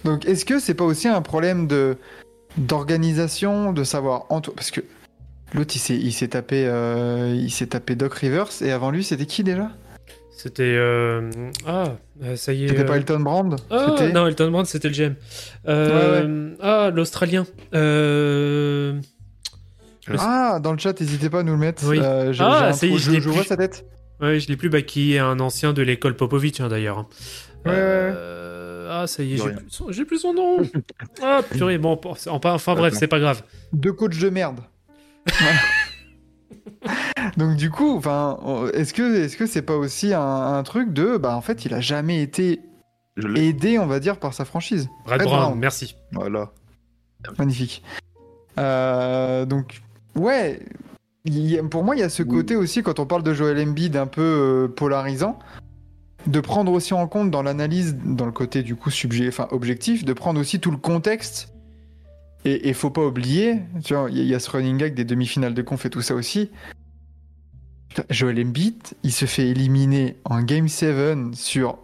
Donc, 0.05 0.25
est-ce 0.27 0.45
que 0.45 0.59
c'est 0.59 0.75
pas 0.75 0.85
aussi 0.85 1.07
un 1.09 1.23
problème 1.23 1.67
de 1.69 1.97
d'organisation, 2.59 3.73
de 3.73 3.83
savoir 3.85 4.27
entre 4.29 4.53
parce 4.53 4.71
que 4.71 4.83
l'autre 5.55 5.73
il 5.77 5.79
s'est 5.79 5.97
il 5.97 6.13
s'est 6.13 6.29
tapé 6.29 6.65
euh, 6.67 7.35
il 7.35 7.51
s'est 7.51 7.67
tapé 7.67 7.95
Doc 7.97 8.15
Rivers 8.15 8.49
et 8.63 8.73
avant 8.73 8.91
lui 8.91 9.05
c'était 9.05 9.27
qui 9.27 9.43
déjà? 9.45 9.71
C'était. 10.35 10.63
euh, 10.77 11.31
Ah, 11.67 11.85
euh, 12.25 12.35
ça 12.35 12.53
y 12.53 12.65
est. 12.65 12.69
C'était 12.69 12.83
euh, 12.83 12.85
pas 12.87 12.97
Elton 12.97 13.21
Brand? 13.21 13.55
Ah, 13.71 13.95
non, 14.13 14.27
Elton 14.27 14.51
Brand, 14.51 14.67
c'était 14.67 14.89
le 14.89 14.95
GM. 14.95 15.15
Euh, 15.69 16.55
Ah, 16.61 16.91
l'Australien. 16.93 17.45
Euh... 17.75 19.01
ah 20.19 20.59
dans 20.61 20.73
le 20.73 20.79
chat 20.79 20.99
n'hésitez 21.01 21.31
pas 21.31 21.41
à 21.41 21.43
nous 21.45 21.53
le 21.53 21.59
mettre. 21.59 21.85
Oui. 21.87 22.01
Euh, 22.03 22.33
j'ai- 22.33 22.43
Ah, 22.43 22.73
ça 22.73 22.87
y 22.87 22.95
est, 22.95 22.99
je 22.99 23.13
je, 23.13 23.13
je 23.13 23.21
plus. 23.21 23.31
vois 23.31 23.45
sa 23.45 23.57
tête. 23.57 23.85
Ouais, 24.21 24.41
je 24.41 24.49
l'ai 24.49 24.57
plus, 24.57 24.69
bah, 24.69 24.83
qui 24.83 25.15
est 25.15 25.19
un 25.21 25.39
ancien 25.39 25.73
de 25.73 25.83
l'école 25.83 26.17
Popovic, 26.17 26.61
hein, 26.61 26.69
d'ailleurs. 26.69 26.99
hein. 26.99 27.07
Ouais, 27.65 27.71
ouais, 27.73 27.77
Euh, 27.79 28.89
Ah, 29.03 29.07
ça 29.07 29.23
y 29.23 29.35
est, 29.35 29.37
j'ai 29.37 29.51
plus, 29.53 29.65
son... 29.69 29.93
j'ai 29.93 30.05
plus 30.05 30.19
son 30.19 30.35
nom. 30.35 30.57
ah, 31.23 31.43
purée, 31.51 31.79
bon, 31.79 31.99
enfin, 32.05 32.53
enfin 32.53 32.75
bref, 32.75 32.95
c'est 32.97 33.07
pas 33.07 33.21
grave. 33.21 33.43
Deux 33.73 33.93
coachs 33.93 34.19
de 34.19 34.29
merde. 34.29 34.59
Donc 37.37 37.57
du 37.57 37.71
coup, 37.71 37.97
enfin, 37.97 38.39
est-ce 38.75 38.93
que 38.93 39.25
est-ce 39.25 39.37
que 39.37 39.47
c'est 39.47 39.63
pas 39.63 39.77
aussi 39.77 40.13
un, 40.15 40.21
un 40.21 40.63
truc 40.65 40.93
de 40.93 41.17
bah 41.17 41.37
en 41.37 41.41
fait 41.41 41.65
il 41.65 41.75
a 41.75 41.81
jamais 41.81 42.23
été 42.23 42.61
aidé 43.37 43.79
on 43.79 43.87
va 43.87 44.01
dire 44.01 44.19
par 44.19 44.35
sa 44.35 44.45
franchise. 44.45 44.89
Brad 45.05 45.19
Brad 45.19 45.29
Brown, 45.29 45.41
Brown. 45.49 45.59
merci. 45.59 45.97
Voilà. 46.13 46.51
Magnifique. 47.39 47.83
Euh, 48.59 49.47
donc 49.47 49.81
ouais, 50.17 50.61
y 51.25 51.57
pour 51.71 51.85
moi 51.85 51.95
il 51.97 52.01
y 52.01 52.03
a 52.03 52.09
ce 52.09 52.23
Oui. 52.23 52.29
côté 52.29 52.57
aussi 52.57 52.83
quand 52.83 52.99
on 52.99 53.07
parle 53.07 53.23
de 53.23 53.33
Joel 53.33 53.59
Embiid 53.67 53.97
un 53.97 54.07
peu 54.07 54.23
euh, 54.23 54.69
polarisant, 54.69 55.39
de 56.27 56.41
prendre 56.41 56.73
aussi 56.73 56.93
en 56.95 57.07
compte 57.07 57.31
dans 57.31 57.43
l'analyse, 57.43 57.97
dans 58.05 58.27
le 58.27 58.33
côté 58.33 58.63
du 58.63 58.75
coup 58.77 58.91
subjet, 58.91 59.29
enfin 59.29 59.49
objectif, 59.53 60.05
de 60.05 60.13
prendre 60.13 60.41
aussi 60.41 60.61
tout 60.61 60.71
le 60.71 60.77
contexte. 60.77 61.52
Et, 62.45 62.69
et 62.69 62.73
faut 62.75 62.91
pas 62.91 63.05
oublier, 63.07 63.61
tu 63.85 63.95
vois, 63.95 64.11
il 64.11 64.17
y, 64.17 64.21
a- 64.21 64.23
il 64.25 64.29
y 64.29 64.35
a 64.35 64.41
ce 64.41 64.51
running 64.51 64.77
gag 64.79 64.95
des 64.95 65.05
demi-finales 65.05 65.55
de 65.55 65.63
conf 65.63 65.87
et 65.87 65.91
tout 65.91 66.03
ça 66.03 66.15
aussi. 66.15 66.51
Joel 68.11 68.41
Embiid, 68.41 68.83
il 69.03 69.13
se 69.13 69.27
fait 69.27 69.49
éliminer 69.49 70.17
en 70.25 70.43
Game 70.43 70.67
7 70.69 71.35
sur 71.35 71.79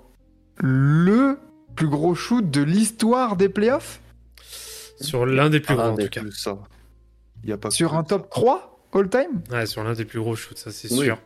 le 0.56 1.38
plus 1.76 1.88
gros 1.88 2.14
shoot 2.14 2.50
de 2.50 2.62
l'histoire 2.62 3.36
des 3.36 3.48
playoffs? 3.48 4.00
Sur 5.00 5.26
l'un 5.26 5.50
des 5.50 5.60
plus 5.60 5.74
Ah, 5.78 5.82
gros, 5.82 5.92
en 5.92 5.96
tout 5.96 6.08
cas. 6.08 6.22
Ça. 6.34 6.58
Il 7.44 7.50
y 7.50 7.52
a 7.52 7.58
pas 7.58 7.70
sur 7.70 7.94
un 7.94 7.98
ça. 8.02 8.08
top 8.08 8.30
3 8.30 8.88
all-time 8.94 9.42
Ouais, 9.52 9.66
sur 9.66 9.84
l'un 9.84 9.92
des 9.92 10.04
plus 10.06 10.18
gros 10.18 10.34
shoots, 10.34 10.56
ça 10.58 10.70
c'est 10.72 10.90
Oui. 10.92 11.04
sûr. 11.04 11.18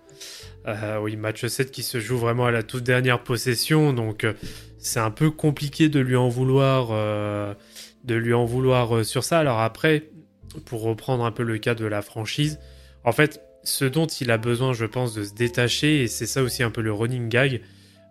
Euh, 0.67 0.99
oui, 1.01 1.17
match 1.17 1.47
7 1.47 1.71
qui 1.71 1.83
se 1.83 1.99
joue 2.01 2.19
vraiment 2.19 2.45
à 2.47 2.51
la 2.51 2.63
toute 2.63 2.83
dernière 2.85 3.23
possession, 3.23 3.93
donc 3.93 4.25
euh, 4.25 4.35
c'est 4.79 5.01
un 5.01 5.11
peu 5.13 5.31
compliqué 5.31 5.89
de 5.89 6.01
lui 6.01 6.17
en 6.17 6.29
vouloir, 6.29 6.89
euh, 6.91 7.55
de 8.05 8.15
lui 8.15 8.35
en 8.35 8.45
vouloir 8.45 8.97
euh, 8.97 9.05
sur 9.05 9.25
ça. 9.25 9.39
Alors 9.39 9.61
après, 9.61 10.11
pour 10.65 10.83
reprendre 10.83 11.25
un 11.25 11.33
peu 11.33 11.43
le 11.43 11.59
cas 11.59 11.75
de 11.75 11.85
la 11.85 12.03
franchise, 12.03 12.59
en 13.05 13.13
fait, 13.13 13.43
ce 13.65 13.85
dont 13.85 14.07
il 14.07 14.31
a 14.31 14.39
besoin, 14.39 14.73
je 14.73 14.87
pense, 14.87 15.15
de 15.15 15.25
se 15.25 15.35
détacher, 15.35 16.03
et 16.03 16.09
c'est 16.09 16.27
ça 16.27 16.43
aussi 16.43 16.63
un 16.63 16.71
peu 16.71 16.81
le 16.81 16.93
running 16.93 17.29
gag, 17.29 17.61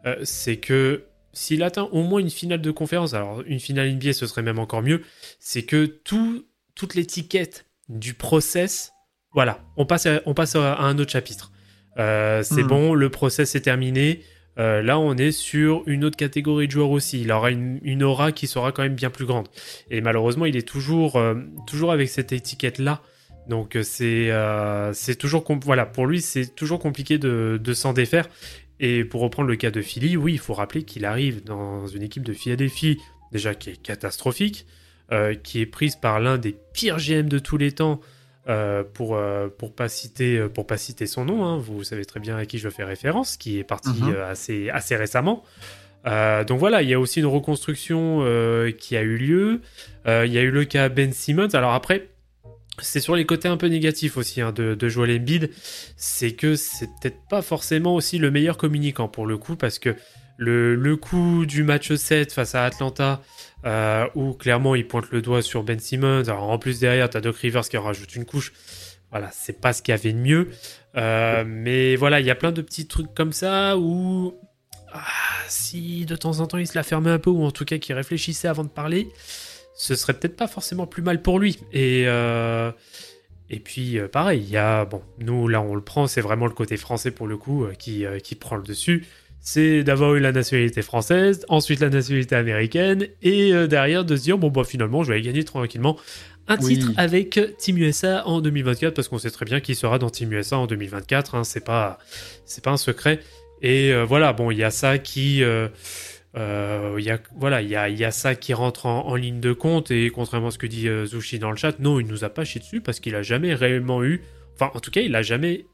euh, 0.05 0.15
c'est 0.23 0.57
que 0.57 1.03
s'il 1.33 1.63
atteint 1.63 1.89
au 1.91 2.03
moins 2.03 2.19
une 2.19 2.29
finale 2.29 2.61
de 2.61 2.71
conférence, 2.71 3.13
alors 3.13 3.41
une 3.45 3.59
finale 3.59 3.91
NBA 3.93 4.13
ce 4.13 4.27
serait 4.27 4.41
même 4.41 4.59
encore 4.59 4.81
mieux, 4.81 5.01
c'est 5.39 5.63
que 5.63 5.85
tout, 5.85 6.45
toute 6.75 6.95
l'étiquette 6.95 7.65
du 7.89 8.13
process, 8.13 8.91
voilà, 9.33 9.61
on 9.77 9.85
passe 9.85 10.05
à, 10.05 10.21
on 10.25 10.33
passe 10.33 10.55
à 10.55 10.77
un 10.79 10.97
autre 10.97 11.11
chapitre. 11.11 11.51
Euh, 11.97 12.43
c'est 12.43 12.63
Hmm. 12.63 12.67
bon, 12.67 12.93
le 12.93 13.09
process 13.09 13.55
est 13.55 13.61
terminé. 13.61 14.23
Euh, 14.59 14.81
là, 14.81 14.99
on 14.99 15.15
est 15.15 15.31
sur 15.31 15.83
une 15.87 16.03
autre 16.03 16.17
catégorie 16.17 16.67
de 16.67 16.71
joueurs 16.71 16.91
aussi. 16.91 17.21
Il 17.21 17.31
aura 17.31 17.51
une, 17.51 18.03
aura 18.03 18.31
qui 18.31 18.47
sera 18.47 18.71
quand 18.71 18.83
même 18.83 18.95
bien 18.95 19.09
plus 19.09 19.25
grande. 19.25 19.47
Et 19.89 20.01
malheureusement, 20.01 20.45
il 20.45 20.57
est 20.57 20.67
toujours, 20.67 21.15
euh, 21.15 21.35
toujours 21.67 21.91
avec 21.91 22.09
cette 22.09 22.31
étiquette-là. 22.31 23.01
Donc, 23.47 23.75
euh, 23.75 23.83
c'est 23.83 24.27
euh, 24.29 24.93
toujours. 25.17 25.43
Voilà, 25.63 25.85
pour 25.85 26.05
lui, 26.05 26.21
c'est 26.21 26.53
toujours 26.55 26.79
compliqué 26.79 27.17
de, 27.17 27.73
s'en 27.73 27.93
défaire. 27.93 28.27
Et 28.79 29.05
pour 29.05 29.21
reprendre 29.21 29.47
le 29.47 29.55
cas 29.55 29.71
de 29.71 29.81
Philly, 29.81 30.17
oui, 30.17 30.33
il 30.33 30.39
faut 30.39 30.53
rappeler 30.53 30.83
qu'il 30.83 31.05
arrive 31.05 31.43
dans 31.43 31.87
une 31.87 32.01
équipe 32.01 32.23
de 32.23 32.33
Philadelphie, 32.33 32.97
déjà 33.31 33.53
qui 33.53 33.69
est 33.69 33.81
catastrophique, 33.81 34.65
qui 35.43 35.61
est 35.61 35.67
prise 35.67 35.95
par 35.95 36.19
l'un 36.19 36.39
des 36.39 36.55
pires 36.73 36.97
GM 36.97 37.29
de 37.29 37.37
tous 37.37 37.57
les 37.57 37.73
temps, 37.73 38.01
euh, 38.49 38.83
pour, 38.83 39.15
euh, 39.15 39.47
pour, 39.49 39.73
pas 39.75 39.87
citer, 39.87 40.37
euh, 40.37 40.49
pour 40.49 40.65
pas 40.65 40.77
citer 40.77 41.05
son 41.05 41.25
nom, 41.25 41.45
hein, 41.45 41.57
vous 41.57 41.83
savez 41.83 42.05
très 42.05 42.19
bien 42.19 42.37
à 42.37 42.45
qui 42.45 42.57
je 42.57 42.69
fais 42.69 42.83
référence, 42.83 43.37
qui 43.37 43.59
est 43.59 43.63
parti 43.63 43.89
Mhm. 44.01 44.13
euh, 44.13 44.29
assez, 44.31 44.69
assez 44.69 44.95
récemment. 44.95 45.43
Donc 46.03 46.57
voilà, 46.57 46.81
il 46.81 46.89
y 46.89 46.93
a 46.95 46.99
aussi 46.99 47.19
une 47.19 47.27
reconstruction 47.27 48.21
qui 48.79 48.97
a 48.97 49.01
eu 49.03 49.17
lieu. 49.17 49.61
Il 50.07 50.31
y 50.33 50.37
a 50.39 50.41
eu 50.41 50.49
le 50.49 50.65
cas 50.65 50.89
Ben 50.89 51.13
Simmons. 51.13 51.49
Alors 51.53 51.73
après, 51.73 52.09
c'est 52.79 52.99
sur 52.99 53.15
les 53.15 53.27
côtés 53.27 53.47
un 53.47 53.57
peu 53.57 53.67
négatifs 53.67 54.17
aussi 54.17 54.41
hein, 54.41 54.51
de, 54.51 54.73
de 54.73 54.89
Joel 54.89 55.11
Embiid. 55.21 55.51
C'est 55.97 56.31
que 56.31 56.55
c'est 56.55 56.87
peut-être 56.99 57.19
pas 57.29 57.43
forcément 57.43 57.93
aussi 57.93 58.17
le 58.17 58.31
meilleur 58.31 58.57
communicant 58.57 59.07
pour 59.09 59.27
le 59.27 59.37
coup, 59.37 59.55
parce 59.55 59.77
que 59.77 59.95
le, 60.37 60.73
le 60.73 60.95
coup 60.97 61.45
du 61.45 61.61
match 61.63 61.93
7 61.93 62.33
face 62.33 62.55
à 62.55 62.65
Atlanta, 62.65 63.21
euh, 63.65 64.07
où 64.15 64.33
clairement 64.33 64.75
il 64.75 64.87
pointe 64.87 65.11
le 65.11 65.21
doigt 65.21 65.41
sur 65.41 65.63
Ben 65.63 65.79
Simmons. 65.79 66.27
Alors 66.27 66.49
en 66.49 66.57
plus 66.57 66.79
derrière, 66.79 67.09
t'as 67.09 67.21
Doc 67.21 67.37
Rivers 67.37 67.67
qui 67.67 67.77
en 67.77 67.83
rajoute 67.83 68.15
une 68.15 68.25
couche. 68.25 68.53
Voilà, 69.11 69.29
c'est 69.33 69.59
pas 69.59 69.73
ce 69.73 69.81
qu'il 69.81 69.91
y 69.91 69.95
avait 69.95 70.13
de 70.13 70.17
mieux. 70.17 70.49
Euh, 70.95 71.43
mais 71.45 71.95
voilà, 71.95 72.19
il 72.19 72.25
y 72.25 72.31
a 72.31 72.35
plein 72.35 72.51
de 72.51 72.61
petits 72.61 72.87
trucs 72.87 73.13
comme 73.13 73.33
ça 73.33 73.77
où 73.77 74.33
ah, 74.93 75.01
si 75.47 76.05
de 76.05 76.15
temps 76.15 76.39
en 76.39 76.47
temps 76.47 76.57
il 76.57 76.67
se 76.67 76.75
la 76.75 76.83
fermait 76.83 77.11
un 77.11 77.19
peu, 77.19 77.29
ou 77.29 77.43
en 77.43 77.51
tout 77.51 77.65
cas 77.65 77.77
qu'il 77.77 77.93
réfléchissait 77.95 78.47
avant 78.47 78.63
de 78.63 78.69
parler, 78.69 79.09
ce 79.75 79.95
serait 79.95 80.13
peut-être 80.13 80.37
pas 80.37 80.47
forcément 80.47 80.87
plus 80.87 81.01
mal 81.01 81.21
pour 81.21 81.39
lui. 81.39 81.59
Et, 81.73 82.05
euh, 82.07 82.71
et 83.49 83.59
puis 83.59 83.99
euh, 83.99 84.07
pareil, 84.07 84.41
il 84.41 84.49
y 84.49 84.57
a, 84.57 84.85
bon, 84.85 85.01
nous 85.19 85.47
là 85.49 85.61
on 85.61 85.75
le 85.75 85.83
prend, 85.83 86.07
c'est 86.07 86.21
vraiment 86.21 86.47
le 86.47 86.53
côté 86.53 86.77
français 86.77 87.11
pour 87.11 87.27
le 87.27 87.37
coup 87.37 87.67
qui, 87.77 88.05
qui 88.23 88.35
prend 88.35 88.55
le 88.55 88.63
dessus. 88.63 89.05
C'est 89.43 89.83
d'avoir 89.83 90.13
eu 90.15 90.19
la 90.19 90.31
nationalité 90.31 90.81
française, 90.83 91.45
ensuite 91.49 91.79
la 91.79 91.89
nationalité 91.89 92.35
américaine, 92.35 93.07
et 93.23 93.53
euh, 93.53 93.65
derrière 93.67 94.05
de 94.05 94.15
se 94.15 94.21
dire, 94.21 94.37
bon 94.37 94.49
bah 94.49 94.63
finalement 94.63 95.01
je 95.03 95.09
vais 95.09 95.15
aller 95.15 95.23
gagner 95.23 95.43
tranquillement 95.43 95.97
un 96.47 96.57
Oui. 96.61 96.75
titre 96.75 96.91
avec 96.97 97.39
Team 97.57 97.77
USA 97.77 98.27
en 98.27 98.41
2024, 98.41 98.93
parce 98.93 99.07
qu'on 99.07 99.17
sait 99.17 99.31
très 99.31 99.45
bien 99.45 99.59
qu'il 99.59 99.75
sera 99.75 99.99
dans 99.99 100.09
Team 100.09 100.31
USA 100.33 100.57
en 100.57 100.67
2024, 100.67 101.35
hein, 101.35 101.43
c'est 101.43 101.63
pas, 101.65 101.97
pas 102.63 102.71
un 102.71 102.77
secret. 102.77 103.19
Et 103.61 103.93
euh, 103.93 104.05
voilà, 104.05 104.33
bon, 104.33 104.51
il 104.51 104.57
y 104.57 104.63
a 104.63 104.71
ça 104.71 104.97
qui, 104.97 105.43
euh, 105.43 105.67
euh, 106.37 106.97
y 106.99 107.09
a, 107.09 107.19
voilà, 107.37 107.61
il 107.61 107.69
y 107.69 107.75
a, 107.75 107.89
y 107.89 108.03
a 108.03 108.11
ça 108.11 108.35
qui 108.35 108.53
rentre 108.53 108.85
en, 108.85 109.07
en 109.07 109.15
ligne 109.15 109.39
de 109.39 109.53
compte. 109.53 109.91
Et 109.91 110.09
contrairement 110.09 110.47
à 110.47 110.51
ce 110.51 110.57
que 110.57 110.67
dit 110.67 110.87
Zushi 111.05 111.39
dans 111.39 111.51
le 111.51 111.57
chat, 111.57 111.79
non, 111.79 111.99
il 111.99 112.07
nous 112.07 112.23
a 112.23 112.29
pas 112.29 112.43
chié 112.43 112.59
dessus 112.59 112.81
parce 112.81 112.99
qu'il 112.99 113.15
a 113.15 113.21
jamais 113.21 113.53
réellement 113.53 114.03
eu, 114.03 114.21
enfin, 114.55 114.71
en 114.73 114.79
tout 114.79 114.91
cas, 114.91 115.01
il 115.01 115.15
a 115.15 115.21
jamais 115.21 115.65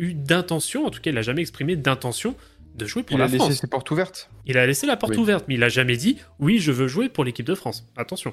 eu 0.00 0.14
d'intention, 0.14 0.84
en 0.84 0.90
tout 0.90 1.00
cas, 1.00 1.12
il 1.12 1.18
a 1.18 1.22
jamais 1.22 1.42
exprimé 1.42 1.76
d'intention 1.76 2.34
de 2.74 2.86
jouer 2.86 3.02
pour 3.02 3.16
Il 3.16 3.20
a 3.22 3.26
la 3.26 3.30
laissé 3.32 3.44
France. 3.44 3.54
ses 3.60 3.66
portes 3.66 3.90
ouvertes. 3.90 4.30
Il 4.46 4.56
a 4.58 4.66
laissé 4.66 4.86
la 4.86 4.96
porte 4.96 5.12
Oui. 5.14 5.18
ouverte, 5.18 5.44
mais 5.48 5.54
il 5.54 5.62
a 5.64 5.68
jamais 5.68 5.96
dit, 5.96 6.18
oui, 6.38 6.58
je 6.58 6.72
veux 6.72 6.88
jouer 6.88 7.08
pour 7.08 7.24
l'équipe 7.24 7.46
de 7.46 7.54
France. 7.54 7.84
Attention. 7.96 8.32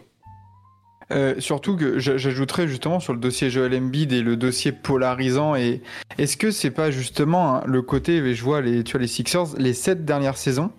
Euh, 1.12 1.36
surtout 1.40 1.78
que 1.78 2.00
j'a- 2.00 2.18
j'ajouterais 2.18 2.68
justement 2.68 3.00
sur 3.00 3.14
le 3.14 3.20
dossier 3.20 3.50
Joel 3.50 3.74
Embiid 3.76 4.12
et 4.12 4.22
le 4.22 4.36
dossier 4.36 4.74
polarisant 4.74 5.56
et 5.56 5.82
est-ce 6.18 6.36
que 6.36 6.52
c'est 6.52 6.70
pas 6.72 6.92
justement 6.92 7.56
hein, 7.56 7.64
le 7.66 7.82
côté 7.82 8.36
je 8.36 8.44
vois 8.44 8.60
les 8.60 8.84
tu 8.84 8.92
vois 8.92 9.00
les 9.00 9.08
Sixers 9.08 9.56
les 9.58 9.72
sept 9.72 10.04
dernières 10.04 10.36
saisons 10.36 10.70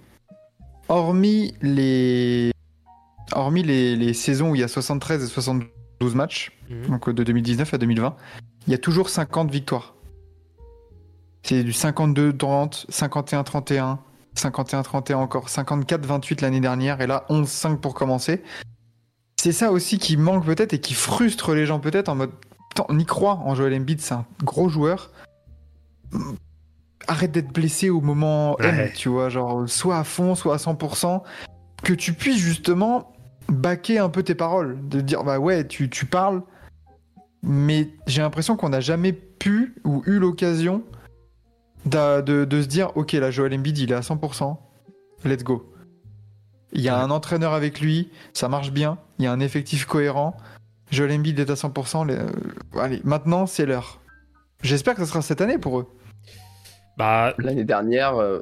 hormis 0.90 1.54
les 1.62 2.52
hormis 3.32 3.62
les, 3.62 3.96
les 3.96 4.12
saisons 4.12 4.50
où 4.50 4.54
il 4.54 4.60
y 4.60 4.64
a 4.64 4.68
73 4.68 5.24
et 5.24 5.26
72 5.26 6.14
matchs 6.14 6.52
Mhm. 6.68 6.88
donc 6.88 7.08
euh, 7.08 7.14
de 7.14 7.24
2019 7.24 7.72
à 7.72 7.78
2020 7.78 8.14
il 8.66 8.70
y 8.70 8.74
a 8.74 8.78
toujours 8.78 9.08
50 9.08 9.50
victoires 9.50 9.94
c'est 11.42 11.62
du 11.64 11.72
52-30 11.72 12.86
51-31 12.90 13.98
51-31 14.36 15.14
encore 15.14 15.48
54-28 15.48 16.42
l'année 16.42 16.60
dernière 16.60 17.00
et 17.00 17.06
là 17.06 17.24
11-5 17.30 17.78
pour 17.78 17.94
commencer 17.94 18.42
c'est 19.40 19.52
ça 19.52 19.70
aussi 19.72 19.98
qui 19.98 20.16
manque 20.16 20.44
peut-être 20.44 20.72
et 20.74 20.80
qui 20.80 20.94
frustre 20.94 21.54
les 21.54 21.66
gens 21.66 21.80
peut-être 21.80 22.08
en 22.08 22.14
mode 22.16 22.30
on 22.88 22.98
y 22.98 23.04
croit 23.04 23.34
en 23.44 23.56
Joel 23.56 23.74
Embiid, 23.74 24.00
c'est 24.00 24.14
un 24.14 24.24
gros 24.44 24.68
joueur. 24.68 25.10
Arrête 27.06 27.32
d'être 27.32 27.52
blessé 27.52 27.90
au 27.90 28.00
moment 28.00 28.56
M, 28.58 28.76
Ouais. 28.76 28.92
tu 28.94 29.08
vois, 29.08 29.30
genre 29.30 29.68
soit 29.68 29.98
à 29.98 30.04
fond, 30.04 30.34
soit 30.34 30.54
à 30.54 30.58
100%. 30.58 31.22
Que 31.82 31.92
tu 31.92 32.12
puisses 32.12 32.38
justement 32.38 33.12
baquer 33.48 33.98
un 33.98 34.08
peu 34.10 34.22
tes 34.22 34.34
paroles, 34.34 34.78
de 34.88 35.00
dire 35.00 35.24
bah 35.24 35.38
ouais, 35.38 35.66
tu, 35.66 35.88
tu 35.88 36.04
parles, 36.06 36.42
mais 37.42 37.88
j'ai 38.06 38.20
l'impression 38.22 38.56
qu'on 38.56 38.68
n'a 38.68 38.80
jamais 38.80 39.12
pu 39.12 39.74
ou 39.84 40.02
eu 40.06 40.18
l'occasion 40.18 40.82
de, 41.88 42.44
de 42.44 42.62
se 42.62 42.66
dire 42.66 42.90
ok, 42.96 43.12
là 43.12 43.30
Joel 43.30 43.54
Embiid 43.54 43.78
il 43.78 43.92
est 43.92 43.94
à 43.94 44.00
100%, 44.00 44.56
let's 45.24 45.42
go. 45.44 45.72
Il 46.72 46.80
y 46.82 46.88
a 46.88 46.96
Ouais. 46.98 47.02
un 47.04 47.10
entraîneur 47.10 47.52
avec 47.54 47.80
lui, 47.80 48.10
ça 48.34 48.48
marche 48.48 48.72
bien, 48.72 48.98
il 49.18 49.24
y 49.24 49.28
a 49.28 49.32
un 49.32 49.40
effectif 49.40 49.86
cohérent. 49.86 50.36
Joel 50.90 51.12
Embiid 51.12 51.38
est 51.38 51.50
à 51.50 51.54
100%. 51.56 52.04
les- 52.04 52.14
euh, 52.14 52.26
allez, 52.78 53.00
maintenant 53.04 53.46
c'est 53.46 53.66
l'heure. 53.66 54.00
J'espère 54.62 54.94
que 54.94 55.02
ce 55.04 55.08
sera 55.08 55.22
cette 55.22 55.40
année 55.40 55.58
pour 55.58 55.78
eux. 55.80 55.86
Bah, 56.96 57.34
L'année 57.38 57.64
dernière, 57.64 58.16
euh, 58.16 58.40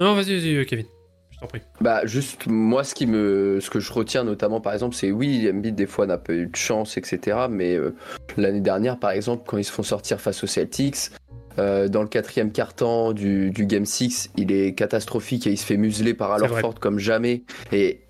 non, 0.00 0.14
vas-y, 0.14 0.38
vas-y, 0.38 0.54
euh, 0.56 0.64
Kevin. 0.64 0.86
Je 1.30 1.38
t'en 1.40 1.46
prie. 1.46 1.60
Bah 1.80 2.00
juste 2.06 2.46
moi 2.48 2.82
ce 2.82 2.94
qui 2.96 3.06
me 3.06 3.58
ce 3.60 3.70
que 3.70 3.78
je 3.78 3.92
retiens 3.92 4.24
notamment 4.24 4.60
par 4.60 4.72
exemple 4.72 4.96
c'est 4.96 5.12
oui 5.12 5.48
Embiid 5.48 5.76
des 5.76 5.86
fois 5.86 6.04
n'a 6.06 6.18
pas 6.18 6.32
eu 6.32 6.46
de 6.48 6.56
chance 6.56 6.96
etc 6.96 7.46
mais 7.48 7.76
euh, 7.76 7.94
l'année 8.36 8.60
dernière 8.60 8.98
par 8.98 9.10
exemple 9.12 9.44
quand 9.46 9.56
ils 9.56 9.62
se 9.62 9.70
font 9.70 9.84
sortir 9.84 10.20
face 10.20 10.42
aux 10.42 10.48
Celtics 10.48 11.10
euh, 11.58 11.88
dans 11.88 12.02
le 12.02 12.08
quatrième 12.08 12.52
quart-temps 12.52 13.12
du, 13.12 13.50
du 13.50 13.66
Game 13.66 13.84
6 13.86 14.30
il 14.36 14.52
est 14.52 14.74
catastrophique 14.74 15.46
et 15.46 15.50
il 15.50 15.56
se 15.58 15.64
fait 15.66 15.76
museler 15.76 16.14
par 16.14 16.36
C'est 16.36 16.44
Al 16.44 16.50
vrai. 16.50 16.62
Horford 16.62 16.80
comme 16.80 16.98
jamais 16.98 17.42
et 17.72 18.00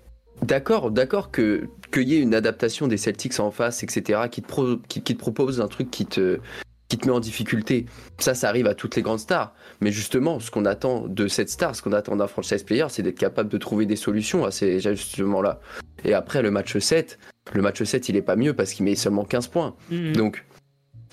d'accord 0.43 0.91
d'accord 0.91 1.31
que 1.31 1.67
qu'il 1.91 2.07
y 2.09 2.15
ait 2.15 2.21
une 2.21 2.35
adaptation 2.35 2.87
des 2.87 2.97
Celtics 2.97 3.39
en 3.39 3.51
face 3.51 3.83
etc 3.83 4.21
qui 4.31 4.41
te, 4.41 4.47
pro- 4.47 4.77
qui, 4.87 5.01
qui 5.01 5.15
te 5.15 5.19
propose 5.19 5.59
un 5.61 5.67
truc 5.67 5.89
qui 5.91 6.05
te 6.05 6.39
qui 6.87 6.97
te 6.97 7.05
met 7.07 7.13
en 7.13 7.19
difficulté 7.19 7.85
ça 8.19 8.33
ça 8.33 8.49
arrive 8.49 8.65
à 8.67 8.73
toutes 8.73 8.95
les 8.95 9.01
grandes 9.01 9.19
stars 9.19 9.53
mais 9.81 9.91
justement, 9.93 10.39
ce 10.41 10.51
qu'on 10.51 10.65
attend 10.65 11.07
de 11.07 11.27
cette 11.29 11.49
star, 11.49 11.73
ce 11.73 11.81
qu'on 11.81 11.93
attend 11.93 12.17
d'un 12.17 12.27
franchise 12.27 12.63
player, 12.63 12.85
c'est 12.89 13.01
d'être 13.01 13.17
capable 13.17 13.47
de 13.49 13.57
trouver 13.57 13.85
des 13.85 13.95
solutions 13.95 14.43
à 14.43 14.51
ces 14.51 14.85
ajustements-là. 14.85 15.61
Et 16.03 16.13
après, 16.13 16.41
le 16.41 16.51
match 16.51 16.77
7, 16.77 17.17
le 17.53 17.61
match 17.61 17.81
7, 17.81 18.09
il 18.09 18.17
est 18.17 18.21
pas 18.21 18.35
mieux 18.35 18.53
parce 18.53 18.73
qu'il 18.73 18.83
met 18.83 18.95
seulement 18.95 19.23
15 19.23 19.47
points. 19.47 19.73
Mhm. 19.89 20.11
Donc, 20.17 20.43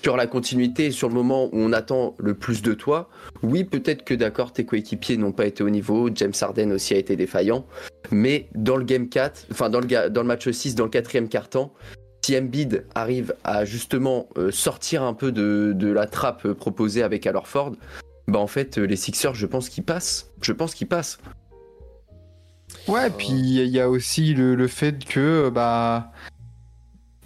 sur 0.01 0.15
la 0.15 0.27
continuité, 0.27 0.91
sur 0.91 1.07
le 1.07 1.15
moment 1.15 1.45
où 1.45 1.59
on 1.59 1.73
attend 1.73 2.15
le 2.19 2.33
plus 2.33 2.61
de 2.61 2.73
toi, 2.73 3.09
oui, 3.43 3.63
peut-être 3.63 4.03
que 4.03 4.13
d'accord, 4.13 4.53
tes 4.53 4.65
coéquipiers 4.65 5.17
n'ont 5.17 5.31
pas 5.31 5.45
été 5.45 5.63
au 5.63 5.69
niveau, 5.69 6.09
James 6.13 6.33
Harden 6.39 6.71
aussi 6.71 6.93
a 6.93 6.97
été 6.97 7.15
défaillant, 7.15 7.65
mais 8.11 8.47
dans 8.55 8.77
le 8.77 8.85
game 8.85 9.09
4, 9.09 9.47
enfin 9.51 9.69
dans 9.69 9.79
le, 9.79 10.23
match 10.23 10.49
6, 10.49 10.75
dans 10.75 10.85
le 10.85 10.89
quatrième 10.89 11.27
quart-temps, 11.27 11.73
si 12.23 12.37
Embiid 12.37 12.85
arrive 12.93 13.35
à 13.43 13.63
justement 13.63 14.27
euh, 14.37 14.51
sortir 14.51 15.03
un 15.03 15.13
peu 15.13 15.31
de, 15.31 15.87
la 15.87 16.05
trappe 16.07 16.45
euh, 16.45 16.53
proposée 16.53 17.01
avec 17.01 17.25
Al 17.25 17.37
Horford, 17.37 17.73
bah 18.27 18.39
en 18.39 18.47
fait, 18.47 18.77
euh, 18.77 18.83
les 18.83 18.97
Sixers, 18.97 19.33
je 19.33 19.45
pense 19.45 19.69
qu'ils 19.69 19.85
passent. 19.85 20.31
Je 20.41 20.51
pense 20.51 20.75
qu'ils 20.75 20.87
passent. 20.87 21.19
Ouais, 22.89 23.09
puis 23.09 23.29
il 23.29 23.67
y 23.67 23.79
a 23.79 23.89
aussi 23.89 24.33
le, 24.33 24.55
le 24.55 24.67
fait 24.67 25.05
que 25.05 25.49
bah 25.49 26.11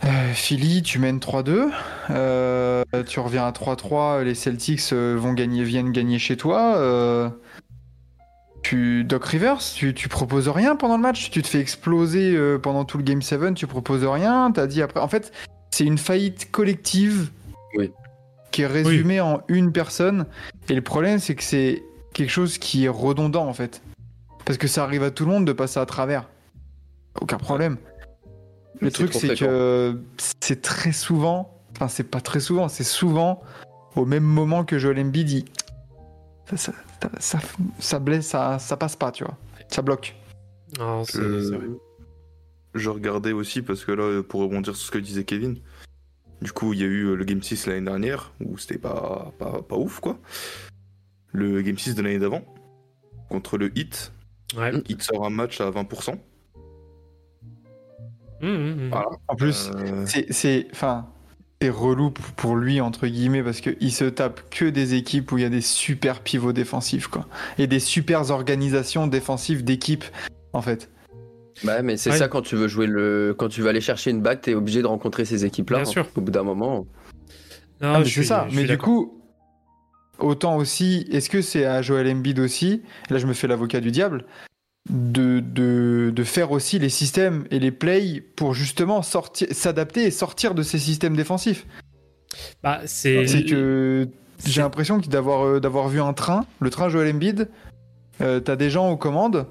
euh, 0.03 0.33
Philly, 0.33 0.81
tu 0.81 0.99
mènes 0.99 1.19
3-2, 1.19 1.69
euh, 2.09 2.83
tu 3.07 3.19
reviens 3.19 3.45
à 3.45 3.51
3-3, 3.51 4.23
les 4.23 4.35
Celtics 4.35 4.81
euh, 4.93 5.15
vont 5.17 5.33
gagner, 5.33 5.63
viennent 5.63 5.91
gagner 5.91 6.19
chez 6.19 6.37
toi. 6.37 6.75
euh, 6.77 7.29
tu, 8.63 9.03
Doc 9.03 9.25
Rivers, 9.25 9.57
tu, 9.59 9.93
tu 9.93 10.07
proposes 10.07 10.47
rien 10.47 10.75
pendant 10.75 10.95
le 10.95 11.01
match, 11.01 11.31
tu 11.31 11.41
te 11.41 11.47
fais 11.47 11.59
exploser 11.59 12.37
pendant 12.61 12.85
tout 12.85 12.97
le 12.97 13.03
Game 13.03 13.21
7, 13.21 13.55
tu 13.55 13.65
proposes 13.67 14.05
rien, 14.05 14.51
t'as 14.51 14.67
dit 14.67 14.81
après. 14.83 14.99
En 14.99 15.07
fait, 15.07 15.31
c'est 15.71 15.83
une 15.85 15.97
faillite 15.97 16.51
collective 16.51 17.31
Oui. 17.75 17.91
qui 18.51 18.61
est 18.61 18.67
résumée 18.67 19.19
en 19.19 19.41
une 19.47 19.71
personne. 19.71 20.25
Et 20.69 20.75
le 20.75 20.81
problème, 20.83 21.17
c'est 21.17 21.33
que 21.33 21.43
c'est 21.43 21.81
quelque 22.13 22.29
chose 22.29 22.59
qui 22.59 22.85
est 22.85 22.89
redondant 22.89 23.47
en 23.47 23.53
fait. 23.53 23.81
Parce 24.45 24.59
que 24.59 24.67
ça 24.67 24.83
arrive 24.83 25.01
à 25.03 25.09
tout 25.11 25.25
le 25.25 25.31
monde 25.31 25.45
de 25.45 25.53
passer 25.53 25.79
à 25.79 25.85
travers. 25.87 26.29
Aucun 27.19 27.37
problème. 27.37 27.77
Le 28.81 28.91
truc, 28.91 29.13
c'est 29.13 29.35
que 29.35 29.99
c'est 30.17 30.61
très 30.61 30.91
souvent, 30.91 31.61
enfin, 31.73 31.87
c'est 31.87 32.03
pas 32.03 32.21
très 32.21 32.39
souvent, 32.39 32.67
c'est 32.67 32.83
souvent 32.83 33.41
au 33.95 34.05
même 34.05 34.23
moment 34.23 34.65
que 34.65 34.77
Joel 34.79 34.99
Embiid 34.99 35.27
dit 35.27 35.45
ça, 36.49 36.57
ça, 36.57 36.73
ça, 37.01 37.09
ça, 37.19 37.39
ça 37.79 37.99
blesse, 37.99 38.27
ça, 38.27 38.59
ça 38.59 38.75
passe 38.77 38.95
pas, 38.95 39.11
tu 39.11 39.23
vois. 39.23 39.37
Ça 39.69 39.81
bloque. 39.81 40.15
Non, 40.79 41.03
c'est 41.03 41.19
Euh, 41.19 41.41
c'est 41.43 41.55
vrai. 41.55 41.67
je 42.75 42.89
regardais 42.89 43.31
aussi 43.33 43.61
parce 43.61 43.85
que 43.85 43.91
là, 43.91 44.23
pour 44.23 44.41
rebondir 44.41 44.75
sur 44.75 44.85
ce 44.87 44.91
que 44.91 44.97
disait 44.97 45.23
Kevin, 45.23 45.59
du 46.41 46.51
coup, 46.51 46.73
il 46.73 46.79
y 46.79 46.83
a 46.83 46.87
eu 46.87 47.15
le 47.15 47.23
Game 47.23 47.41
6 47.43 47.67
l'année 47.67 47.85
dernière 47.85 48.33
où 48.43 48.57
c'était 48.57 48.79
pas, 48.79 49.31
pas, 49.37 49.61
pas 49.61 49.75
ouf 49.77 49.99
quoi. 49.99 50.17
Le 51.33 51.61
Game 51.61 51.77
6 51.77 51.95
de 51.95 52.01
l'année 52.01 52.19
d'avant 52.19 52.41
contre 53.29 53.57
le 53.57 53.71
Hit, 53.77 54.11
Ouais. 54.57 54.73
Hit 54.89 55.01
sort 55.01 55.25
un 55.25 55.29
match 55.29 55.61
à 55.61 55.69
20%. 55.71 56.17
Mhm, 58.41 58.49
mhm. 58.51 58.89
Voilà. 58.91 59.07
En 59.27 59.35
plus, 59.35 59.71
Euh, 59.75 60.03
c'est- 60.05 60.31
c'est, 60.31 60.67
enfin, 60.71 61.07
c'est 61.61 61.69
relou 61.69 62.11
pour 62.11 62.55
lui 62.55 62.81
entre 62.81 63.07
guillemets 63.07 63.43
parce 63.43 63.61
que 63.61 63.69
il 63.79 63.91
se 63.91 64.05
tape 64.05 64.41
que 64.49 64.65
des 64.65 64.95
équipes 64.95 65.31
où 65.31 65.37
il 65.37 65.41
y 65.43 65.45
a 65.45 65.49
des 65.49 65.61
super 65.61 66.21
pivots 66.21 66.53
défensifs, 66.53 67.07
quoi, 67.07 67.27
et 67.57 67.67
des 67.67 67.79
super 67.79 68.31
organisations 68.31 69.07
défensives 69.07 69.63
d'équipes, 69.63 70.05
en 70.53 70.61
fait. 70.61 70.89
Bah, 71.63 71.81
mais 71.83 71.97
c'est 71.97 72.09
Ouais. 72.11 72.17
ça 72.17 72.27
quand 72.27 72.41
tu 72.41 72.55
veux 72.55 72.67
jouer 72.67 72.87
le. 72.87 73.35
Quand 73.37 73.47
tu 73.49 73.61
veux 73.61 73.69
aller 73.69 73.81
chercher 73.81 74.09
une 74.09 74.21
bague, 74.21 74.41
t'es 74.41 74.55
obligé 74.55 74.81
de 74.81 74.87
rencontrer 74.87 75.25
ces 75.25 75.45
équipes-là. 75.45 75.79
Bien 75.79 75.85
sûr. 75.85 76.07
Au 76.15 76.21
bout 76.21 76.31
d'un 76.31 76.43
moment. 76.43 76.87
Non, 77.81 77.93
Ah, 77.95 78.01
c'est 78.05 78.23
ça. 78.23 78.47
Mais 78.53 78.63
du 78.63 78.77
coup, 78.77 79.21
autant 80.19 80.55
aussi, 80.57 81.07
est-ce 81.11 81.29
que 81.29 81.41
c'est 81.41 81.65
à 81.65 81.81
Joel 81.81 82.07
Embiid 82.07 82.39
aussi, 82.39 82.81
là 83.09 83.17
je 83.17 83.27
me 83.27 83.33
fais 83.33 83.47
l'avocat 83.47 83.79
du 83.81 83.91
diable, 83.91 84.25
de, 84.89 85.39
de, 85.39 86.11
de 86.13 86.23
faire 86.23 86.51
aussi 86.51 86.79
les 86.79 86.89
systèmes 86.89 87.45
et 87.51 87.59
les 87.59 87.71
plays 87.71 88.21
pour 88.35 88.53
justement 88.53 89.01
sortir, 89.03 89.47
s'adapter 89.51 90.03
et 90.05 90.11
sortir 90.11 90.55
de 90.55 90.63
ces 90.63 90.79
systèmes 90.79 91.15
défensifs 91.15 91.65
Bah, 92.63 92.81
c'est 92.85 93.27
C'est 93.27 93.45
que 93.45 94.07
j'ai 94.45 94.61
l'impression 94.61 94.97
d'avoir 94.97 95.45
euh, 95.45 95.59
d'avoir 95.59 95.87
vu 95.87 96.01
un 96.01 96.13
train, 96.13 96.45
le 96.59 96.69
train 96.71 96.89
Joel 96.89 97.13
Embiid, 97.15 97.47
euh, 98.21 98.39
t'as 98.39 98.55
des 98.55 98.69
gens 98.71 98.89
aux 98.89 98.97
commandes, 98.97 99.45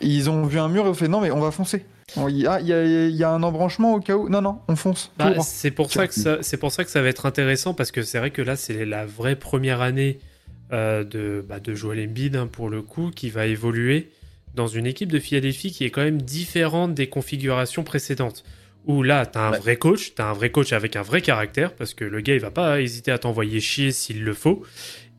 ils 0.00 0.30
ont 0.30 0.44
vu 0.46 0.58
un 0.58 0.68
mur 0.68 0.86
et 0.86 0.88
ont 0.88 0.94
fait 0.94 1.08
non 1.08 1.20
mais 1.20 1.30
on 1.30 1.40
va 1.40 1.50
foncer. 1.50 1.84
On- 2.16 2.28
Il 2.28 2.38
y, 2.38 2.46
a, 2.46 2.60
il 2.60 2.66
y 2.66 2.72
a- 2.72 2.84
il 2.84 3.14
y 3.16 3.24
a 3.24 3.30
un 3.30 3.42
embranchement 3.42 3.94
au 3.94 4.00
cas 4.00 4.16
où. 4.16 4.28
Non, 4.28 4.40
non, 4.42 4.58
on 4.68 4.76
fonce. 4.76 5.10
Bah, 5.18 5.32
c'est 5.42 5.70
pour 5.70 5.90
ça 5.92 6.06
que 6.06 6.14
ça, 6.14 6.38
c'est 6.42 6.56
pour 6.58 6.70
ça 6.72 6.84
que 6.84 6.90
ça 6.90 7.00
va 7.02 7.08
être 7.08 7.26
intéressant 7.26 7.72
parce 7.74 7.90
que 7.92 8.02
c'est 8.02 8.18
vrai 8.18 8.30
que 8.30 8.42
là 8.42 8.56
c'est 8.56 8.84
la 8.86 9.04
vraie 9.06 9.36
première 9.36 9.80
année 9.82 10.18
euh, 10.72 11.04
de 11.04 11.44
bah, 11.46 11.60
de 11.60 11.74
Joel 11.74 12.00
Embiid 12.08 12.34
hein, 12.36 12.46
pour 12.50 12.70
le 12.70 12.80
coup 12.82 13.10
qui 13.14 13.28
va 13.30 13.46
évoluer 13.46 14.10
dans 14.54 14.66
une 14.66 14.86
équipe 14.86 15.10
de 15.12 15.18
Philadelphie 15.18 15.70
qui 15.72 15.84
est 15.84 15.90
quand 15.90 16.02
même 16.02 16.22
différente 16.22 16.94
des 16.94 17.08
configurations 17.08 17.82
précédentes. 17.84 18.44
Où 18.86 19.02
là 19.02 19.24
t'as 19.26 19.48
un 19.48 19.52
Ouais. 19.52 19.58
vrai 19.58 19.76
coach, 19.76 20.14
t'as 20.14 20.26
un 20.28 20.32
vrai 20.34 20.50
coach 20.50 20.72
avec 20.74 20.94
un 20.96 21.02
vrai 21.02 21.22
caractère 21.22 21.74
parce 21.74 21.94
que 21.94 22.04
le 22.04 22.20
gars 22.20 22.34
il 22.34 22.40
va 22.40 22.50
pas 22.50 22.80
hésiter 22.82 23.10
à 23.12 23.18
t'envoyer 23.18 23.60
chier 23.60 23.92
s'il 23.92 24.22
le 24.24 24.34
faut. 24.34 24.62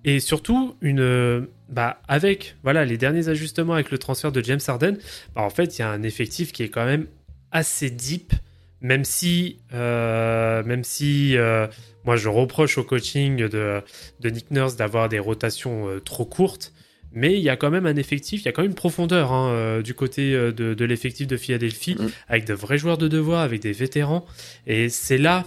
Et 0.04 0.20
surtout 0.20 0.76
une 0.82 1.00
euh, 1.00 1.42
bah 1.68 2.00
avec 2.08 2.56
voilà 2.64 2.86
les 2.86 2.98
derniers 2.98 3.28
ajustements 3.28 3.74
avec 3.74 3.90
le 3.90 3.98
transfert 3.98 4.32
de 4.32 4.44
James 4.44 4.60
Harden, 4.68 4.98
bah, 5.36 5.42
en 5.42 5.50
fait 5.50 5.78
il 5.78 5.82
y 5.82 5.84
a 5.84 5.90
un 5.90 6.04
effectif 6.04 6.52
qui 6.52 6.62
est 6.62 6.70
quand 6.70 6.86
même 6.86 7.08
assez 7.52 7.90
deep 7.90 8.34
même 8.82 9.04
si, 9.04 9.58
euh, 9.74 10.62
même 10.64 10.84
si 10.84 11.36
euh, 11.38 11.66
moi 12.04 12.18
je 12.18 12.30
reproche 12.30 12.78
au 12.78 12.84
coaching 12.84 13.48
de, 13.48 13.82
de 14.20 14.30
Nick 14.30 14.52
Nurse 14.52 14.76
d'avoir 14.76 15.10
des 15.10 15.18
rotations 15.18 15.90
euh, 15.90 16.00
trop 16.00 16.26
courtes, 16.26 16.72
mais 17.16 17.34
il 17.34 17.39
y 17.39 17.49
a 17.49 17.55
quand 17.55 17.72
même 17.72 17.86
un 17.88 17.95
effectif, 17.95 18.41
il 18.41 18.45
y 18.45 18.49
a 18.49 18.51
quand 18.51 18.61
même 18.61 18.72
une 18.72 18.76
profondeur 18.76 19.32
hein, 19.32 19.49
euh, 19.49 19.82
du 19.82 19.93
côté 19.95 20.34
euh, 20.36 20.51
de, 20.51 20.74
de 20.74 20.86
l'effectif 20.86 21.26
de 21.28 21.38
Philadelphie, 21.38 21.95
Mm. 21.97 22.07
avec 22.28 22.45
de 22.45 22.53
vrais 22.53 22.78
joueurs 22.78 22.97
de 22.97 23.07
devoir, 23.07 23.41
avec 23.41 23.61
des 23.61 23.72
vétérans, 23.72 24.26
et 24.68 24.89
c'est 24.89 25.18
là 25.18 25.45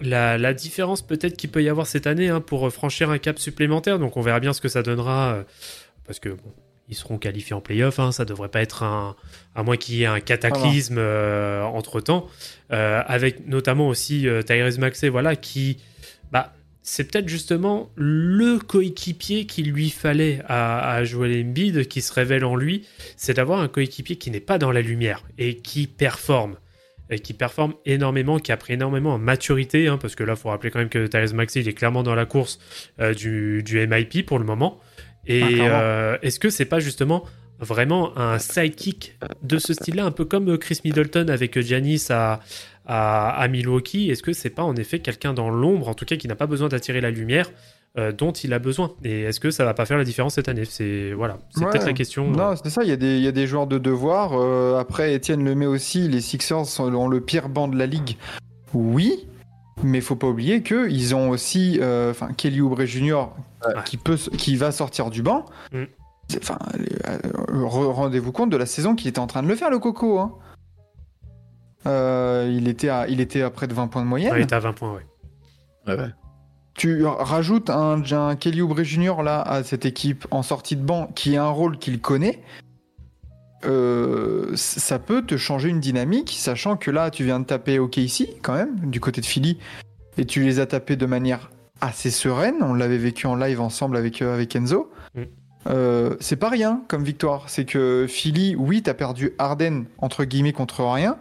la, 0.00 0.38
la 0.38 0.54
différence 0.54 1.02
peut-être 1.02 1.36
qu'il 1.36 1.50
peut 1.50 1.62
y 1.62 1.68
avoir 1.68 1.86
cette 1.86 2.06
année 2.06 2.28
hein, 2.28 2.40
pour 2.40 2.72
franchir 2.72 3.10
un 3.10 3.18
cap 3.18 3.38
supplémentaire, 3.38 3.98
donc 3.98 4.16
on 4.16 4.22
verra 4.22 4.40
bien 4.40 4.52
ce 4.52 4.60
que 4.60 4.68
ça 4.68 4.82
donnera, 4.82 5.34
euh, 5.34 5.42
parce 6.06 6.20
que 6.20 6.30
bon, 6.30 6.52
ils 6.88 6.94
seront 6.96 7.18
qualifiés 7.18 7.54
en 7.54 7.60
playoff, 7.60 7.98
hein, 7.98 8.10
ça 8.12 8.24
devrait 8.24 8.48
pas 8.48 8.62
être 8.62 8.82
un, 8.82 9.14
à 9.54 9.62
moins 9.62 9.76
qu'il 9.76 9.96
y 9.96 10.02
ait 10.02 10.06
un 10.06 10.20
cataclysme 10.20 10.98
entre 10.98 12.00
temps, 12.00 12.26
avec 12.70 13.46
notamment 13.46 13.86
aussi 13.88 14.26
euh, 14.26 14.42
Tyrese 14.42 14.78
Maxey, 14.78 15.08
voilà, 15.08 15.36
qui, 15.36 15.76
bah, 16.32 16.52
c'est 16.82 17.10
peut-être 17.10 17.28
justement 17.28 17.90
le 17.94 18.58
coéquipier 18.58 19.46
qu'il 19.46 19.70
lui 19.70 19.90
fallait 19.90 20.40
à, 20.46 20.94
à 20.94 21.04
Joel 21.04 21.44
Embiid, 21.46 21.86
qui 21.88 22.00
se 22.02 22.12
révèle 22.12 22.44
en 22.44 22.56
lui, 22.56 22.86
c'est 23.16 23.34
d'avoir 23.34 23.60
un 23.60 23.68
coéquipier 23.68 24.16
qui 24.16 24.30
n'est 24.30 24.40
pas 24.40 24.58
dans 24.58 24.72
la 24.72 24.80
lumière 24.80 25.22
et 25.38 25.56
qui 25.56 25.86
performe. 25.86 26.56
Et 27.12 27.18
qui 27.18 27.34
performe 27.34 27.74
énormément, 27.86 28.38
qui 28.38 28.52
a 28.52 28.56
pris 28.56 28.74
énormément 28.74 29.14
en 29.14 29.18
maturité, 29.18 29.88
hein, 29.88 29.98
parce 29.98 30.14
que 30.14 30.22
là, 30.22 30.34
il 30.36 30.38
faut 30.38 30.48
rappeler 30.48 30.70
quand 30.70 30.78
même 30.78 30.88
que 30.88 31.08
Tyrese 31.08 31.34
Maxey, 31.34 31.60
il 31.60 31.68
est 31.68 31.72
clairement 31.72 32.04
dans 32.04 32.14
la 32.14 32.24
course 32.24 32.60
euh, 33.00 33.14
du, 33.14 33.64
du 33.64 33.84
MIP 33.84 34.24
pour 34.24 34.38
le 34.38 34.44
moment. 34.44 34.80
Et 35.26 35.42
Ah, 35.60 35.82
euh, 35.82 36.18
est-ce 36.22 36.38
que 36.38 36.50
c'est 36.50 36.64
pas 36.64 36.78
justement 36.78 37.24
vraiment 37.58 38.16
un 38.16 38.38
sidekick 38.38 39.18
de 39.42 39.58
ce 39.58 39.74
style-là, 39.74 40.04
un 40.04 40.10
peu 40.10 40.24
comme 40.24 40.56
Chris 40.56 40.80
Middleton 40.84 41.28
avec 41.28 41.60
Giannis 41.60 42.06
à, 42.10 42.40
à, 42.92 43.30
à 43.30 43.48
Milwaukee 43.48 44.10
Est-ce 44.10 44.22
que 44.22 44.32
c'est 44.32 44.50
pas 44.50 44.62
en 44.64 44.74
effet 44.76 44.98
quelqu'un 44.98 45.32
dans 45.32 45.48
l'ombre, 45.50 45.88
en 45.88 45.94
tout 45.94 46.04
cas 46.04 46.16
qui 46.16 46.26
n'a 46.28 46.34
pas 46.34 46.46
besoin 46.46 46.68
d'attirer 46.68 47.00
la 47.00 47.10
lumière 47.10 47.50
euh, 47.98 48.10
dont 48.12 48.32
il 48.32 48.52
a 48.52 48.58
besoin? 48.58 48.92
Et 49.04 49.22
est-ce 49.22 49.38
que 49.40 49.50
ça 49.50 49.64
va 49.64 49.74
pas 49.74 49.86
faire 49.86 49.96
la 49.98 50.04
différence 50.04 50.34
cette 50.34 50.48
année? 50.48 50.64
C'est 50.64 51.12
voilà, 51.12 51.38
c'est 51.50 51.64
Ouais. 51.64 51.70
peut-être 51.70 51.86
la 51.86 51.92
question. 51.92 52.28
Non, 52.30 52.54
c'est 52.62 52.70
ça, 52.70 52.82
il 52.82 52.88
y, 52.88 52.92
a 52.92 52.96
des- 52.96 53.16
il 53.18 53.22
y 53.22 53.28
a 53.28 53.32
des 53.32 53.46
joueurs 53.46 53.66
de 53.68 53.78
devoir. 53.78 54.32
euh, 54.34 54.78
après, 54.78 55.14
Étienne 55.14 55.44
le 55.44 55.54
met 55.54 55.66
aussi, 55.66 56.08
les 56.08 56.20
Sixers 56.20 56.66
sont 56.66 56.90
dans 56.90 57.06
le 57.08 57.20
pire 57.20 57.48
banc 57.48 57.68
de 57.68 57.76
la 57.78 57.86
ligue. 57.86 58.16
Oui, 58.74 59.26
mais 59.82 60.00
faut 60.00 60.16
pas 60.16 60.26
oublier 60.28 60.62
qu'ils 60.62 61.14
ont 61.14 61.30
aussi 61.30 61.78
euh, 61.80 62.10
enfin, 62.10 62.28
Kelly 62.36 62.60
Oubre 62.60 62.84
Jr. 62.84 63.28
Ouais. 63.66 63.74
qui, 63.84 63.96
peut, 63.96 64.16
qui 64.16 64.56
va 64.56 64.72
sortir 64.72 65.10
du 65.10 65.22
banc. 65.22 65.44
Mm. 65.72 65.84
Enfin, 66.38 66.58
euh, 66.78 67.64
rendez-vous 67.64 68.32
compte 68.32 68.50
de 68.50 68.56
la 68.56 68.66
saison 68.66 68.94
qu'il 68.94 69.08
était 69.08 69.18
en 69.18 69.26
train 69.26 69.42
de 69.42 69.48
le 69.48 69.56
faire, 69.56 69.68
le 69.70 69.78
Coco. 69.80 70.18
hein. 70.18 70.32
Euh, 71.86 72.52
il, 72.54 72.68
était 72.68 72.88
à, 72.88 73.08
il 73.08 73.20
était 73.20 73.42
à 73.42 73.50
près 73.50 73.66
de 73.66 73.74
20 73.74 73.88
points 73.88 74.02
de 74.02 74.06
moyenne. 74.06 74.32
Ouais, 74.32 74.40
il 74.40 74.42
est 74.42 74.52
à 74.52 74.60
20 74.60 74.72
points, 74.74 74.92
ouais. 74.94 75.96
Tu 76.74 77.04
rajoutes 77.04 77.68
un, 77.68 78.02
un 78.12 78.36
Kelly 78.36 78.62
Oubre 78.62 78.82
Jr. 78.82 79.22
là 79.22 79.42
à 79.42 79.62
cette 79.64 79.84
équipe 79.84 80.26
en 80.30 80.42
sortie 80.42 80.76
de 80.76 80.82
banc 80.82 81.08
qui 81.14 81.36
a 81.36 81.44
un 81.44 81.50
rôle 81.50 81.78
qu'il 81.78 82.00
connaît. 82.00 82.42
euh, 83.64 84.52
ça 84.54 84.98
peut 84.98 85.22
te 85.22 85.36
changer 85.36 85.68
une 85.68 85.80
dynamique, 85.80 86.34
sachant 86.38 86.76
que 86.76 86.90
là 86.90 87.10
tu 87.10 87.24
viens 87.24 87.40
de 87.40 87.44
taper 87.44 87.78
OKC 87.78 88.36
quand 88.42 88.54
même 88.54 88.78
du 88.90 89.00
côté 89.00 89.20
de 89.20 89.26
Philly 89.26 89.58
et 90.16 90.24
tu 90.24 90.42
les 90.42 90.60
as 90.60 90.66
tapés 90.66 90.96
de 90.96 91.06
manière 91.06 91.50
assez 91.80 92.10
sereine. 92.10 92.56
On 92.62 92.72
l'avait 92.74 92.98
vécu 92.98 93.26
en 93.26 93.36
live 93.36 93.60
ensemble 93.60 93.96
avec 93.96 94.22
euh, 94.22 94.32
avec 94.34 94.54
Enzo. 94.56 94.90
Mm. 95.14 95.22
Euh, 95.66 96.16
c'est 96.20 96.36
pas 96.36 96.48
rien 96.48 96.82
comme 96.88 97.04
victoire. 97.04 97.50
C'est 97.50 97.66
que 97.66 98.06
Philly, 98.08 98.54
oui, 98.56 98.82
t'as 98.82 98.94
perdu 98.94 99.32
Arden 99.38 99.84
entre 99.98 100.24
guillemets 100.24 100.52
contre 100.54 100.82
rien, 100.84 101.18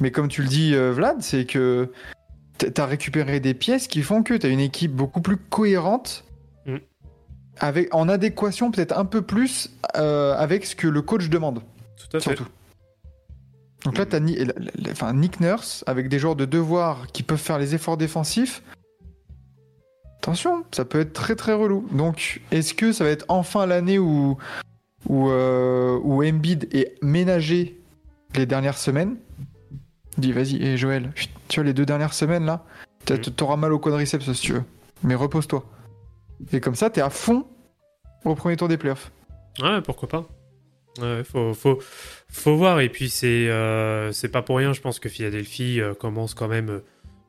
mais 0.00 0.10
comme 0.10 0.28
tu 0.28 0.42
le 0.42 0.48
dis, 0.48 0.74
euh, 0.74 0.92
Vlad, 0.92 1.22
c'est 1.22 1.44
que 1.46 1.90
t'as 2.58 2.86
récupéré 2.86 3.40
des 3.40 3.54
pièces 3.54 3.86
qui 3.88 4.02
font 4.02 4.22
que 4.22 4.34
t'as 4.34 4.48
une 4.48 4.60
équipe 4.60 4.92
beaucoup 4.92 5.20
plus 5.20 5.36
cohérente, 5.36 6.24
Mm. 6.66 6.76
avec 7.58 7.94
en 7.94 8.08
adéquation 8.08 8.70
peut-être 8.70 8.96
un 8.98 9.04
peu 9.04 9.22
plus 9.22 9.70
euh, 9.96 10.34
avec 10.36 10.66
ce 10.66 10.74
que 10.74 10.88
le 10.88 11.00
coach 11.02 11.28
demande, 11.28 11.60
Tout 11.96 12.16
à 12.16 12.20
fait. 12.20 12.34
surtout. 12.36 12.46
Donc 13.84 13.98
là, 13.98 14.06
t'as 14.06 14.18
Ni- 14.20 14.34
la- 14.36 14.52
la- 14.56 14.90
enfin, 14.90 15.12
Nick 15.12 15.38
Nurse 15.40 15.84
avec 15.86 16.08
des 16.08 16.18
joueurs 16.18 16.34
de 16.34 16.44
devoir 16.44 17.06
qui 17.12 17.22
peuvent 17.22 17.38
faire 17.38 17.58
les 17.58 17.74
efforts 17.74 17.96
défensifs. 17.96 18.62
Attention, 20.18 20.64
ça 20.72 20.84
peut 20.84 20.98
être 21.00 21.12
très 21.12 21.36
très 21.36 21.52
relou. 21.52 21.86
Donc, 21.92 22.40
est-ce 22.50 22.74
que 22.74 22.90
ça 22.90 23.04
va 23.04 23.10
être 23.10 23.24
enfin 23.28 23.64
l'année 23.66 23.98
où, 24.00 24.36
où, 25.08 25.28
euh, 25.30 26.00
où 26.02 26.24
Embiid 26.24 26.68
est 26.74 26.94
ménagé 27.02 27.78
les 28.34 28.44
dernières 28.46 28.78
semaines? 28.78 29.16
Dis, 30.18 30.32
vas-y, 30.32 30.62
et 30.62 30.76
Joël, 30.76 31.10
tu 31.48 31.60
vois, 31.60 31.64
les 31.64 31.74
deux 31.74 31.84
dernières 31.86 32.14
semaines 32.14 32.46
là, 32.46 32.64
Mhm. 33.10 33.18
t'auras 33.36 33.56
mal 33.56 33.72
au 33.72 33.78
quadriceps 33.78 34.32
si 34.32 34.40
tu 34.40 34.52
veux. 34.54 34.64
Mais 35.02 35.14
repose-toi. 35.14 35.64
Et 36.52 36.60
comme 36.60 36.74
ça, 36.74 36.90
t'es 36.90 37.00
à 37.00 37.10
fond 37.10 37.46
au 38.24 38.34
premier 38.34 38.56
tour 38.56 38.68
des 38.68 38.76
playoffs. 38.76 39.10
Ouais, 39.62 39.80
pourquoi 39.82 40.08
pas. 40.08 40.28
Ouais, 41.00 41.22
faut, 41.24 41.52
faut, 41.54 41.78
faut 42.28 42.56
voir. 42.56 42.80
Et 42.80 42.88
puis, 42.88 43.10
c'est 43.10 43.48
euh, 43.48 44.10
c'est 44.12 44.28
pas 44.28 44.42
pour 44.42 44.56
rien, 44.56 44.72
je 44.72 44.80
pense 44.80 44.98
que 44.98 45.08
Philadelphie 45.08 45.80
euh, 45.80 45.94
commence 45.94 46.34
quand 46.34 46.48
même 46.48 46.70
euh, 46.70 46.78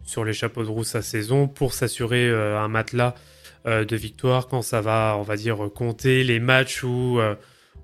sur 0.03 0.23
les 0.23 0.33
chapeaux 0.33 0.63
de 0.63 0.69
roue 0.69 0.83
sa 0.85 1.01
saison 1.01 1.47
pour 1.47 1.73
s'assurer 1.73 2.29
un 2.31 2.67
matelas 2.69 3.13
de 3.65 3.95
victoire 3.97 4.47
quand 4.47 4.61
ça 4.61 4.79
va, 4.79 5.15
on 5.19 5.23
va 5.23 5.35
dire, 5.35 5.57
compter 5.75 6.23
les 6.23 6.39
matchs 6.39 6.85
où, 6.85 7.19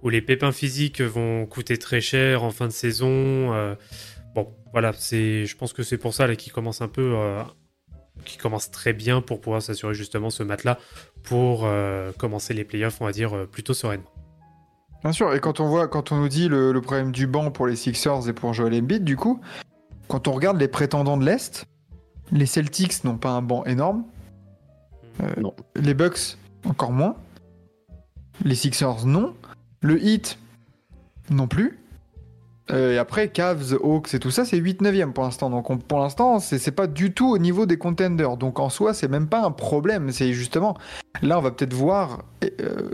où 0.01 0.09
les 0.09 0.21
pépins 0.21 0.53
physiques 0.53 1.01
vont 1.01 1.45
coûter 1.45 1.77
très 1.77 1.99
cher 1.99 2.45
en 2.45 2.51
fin 2.51 2.67
de 2.67 2.71
saison. 2.71 3.75
Bon, 4.35 4.53
voilà, 4.71 4.91
c'est, 4.93 5.45
je 5.45 5.55
pense 5.57 5.73
que 5.73 5.83
c'est 5.83 5.97
pour 5.97 6.13
ça 6.13 6.27
là, 6.27 6.35
qu'ils 6.35 6.53
commence 6.53 6.81
un 6.81 6.87
peu. 6.87 7.13
euh, 7.15 7.43
qui 8.25 8.37
commence 8.37 8.69
très 8.69 8.93
bien 8.93 9.21
pour 9.21 9.41
pouvoir 9.41 9.61
s'assurer 9.61 9.95
justement 9.95 10.29
ce 10.29 10.43
matelas 10.43 10.77
pour 11.23 11.65
euh, 11.65 12.11
commencer 12.13 12.53
les 12.53 12.63
playoffs, 12.63 13.01
on 13.01 13.05
va 13.05 13.11
dire, 13.11 13.35
euh, 13.35 13.45
plutôt 13.47 13.73
sereinement. 13.73 14.09
Bien 15.01 15.11
sûr, 15.11 15.33
et 15.33 15.39
quand 15.39 15.59
on 15.59 15.67
voit, 15.67 15.87
quand 15.87 16.11
on 16.11 16.17
nous 16.19 16.29
dit 16.29 16.47
le, 16.47 16.71
le 16.71 16.79
problème 16.79 17.11
du 17.11 17.25
banc 17.27 17.49
pour 17.51 17.65
les 17.67 17.75
Sixers 17.75 18.29
et 18.29 18.33
pour 18.33 18.53
Joel 18.53 18.75
Embiid, 18.75 19.03
du 19.03 19.17
coup, 19.17 19.41
quand 20.07 20.27
on 20.27 20.31
regarde 20.31 20.57
les 20.59 20.67
prétendants 20.67 21.17
de 21.17 21.25
l'Est, 21.25 21.65
les 22.31 22.45
Celtics 22.45 23.03
n'ont 23.03 23.17
pas 23.17 23.31
un 23.31 23.41
banc 23.41 23.65
énorme. 23.65 24.05
Euh, 25.21 25.33
Non. 25.41 25.53
Les 25.75 25.93
Bucks, 25.95 26.37
encore 26.65 26.91
moins. 26.91 27.15
Les 28.45 28.55
Sixers, 28.55 29.05
non. 29.05 29.35
Le 29.81 30.01
Heat, 30.01 30.37
non 31.29 31.47
plus. 31.47 31.79
Euh, 32.71 32.93
et 32.93 32.97
après, 32.97 33.27
Cavs, 33.29 33.73
Hawks 33.83 34.13
et 34.13 34.19
tout 34.19 34.31
ça, 34.31 34.45
c'est 34.45 34.57
8-9e 34.57 35.11
pour 35.11 35.25
l'instant. 35.25 35.49
Donc 35.49 35.69
on- 35.69 35.77
pour 35.77 35.99
l'instant, 35.99 36.39
c'est 36.39 36.57
c'est 36.59 36.71
pas 36.71 36.87
du 36.87 37.13
tout 37.13 37.29
au 37.29 37.37
niveau 37.37 37.65
des 37.65 37.77
contenders. 37.77 38.37
Donc 38.37 38.59
en 38.59 38.69
soi, 38.69 38.93
c'est 38.93 39.09
même 39.09 39.27
pas 39.27 39.41
un 39.43 39.51
problème. 39.51 40.11
C'est 40.11 40.31
justement, 40.31 40.77
là, 41.21 41.37
on 41.37 41.41
va 41.41 41.51
peut-être 41.51 41.73
voir 41.73 42.23
euh, 42.61 42.89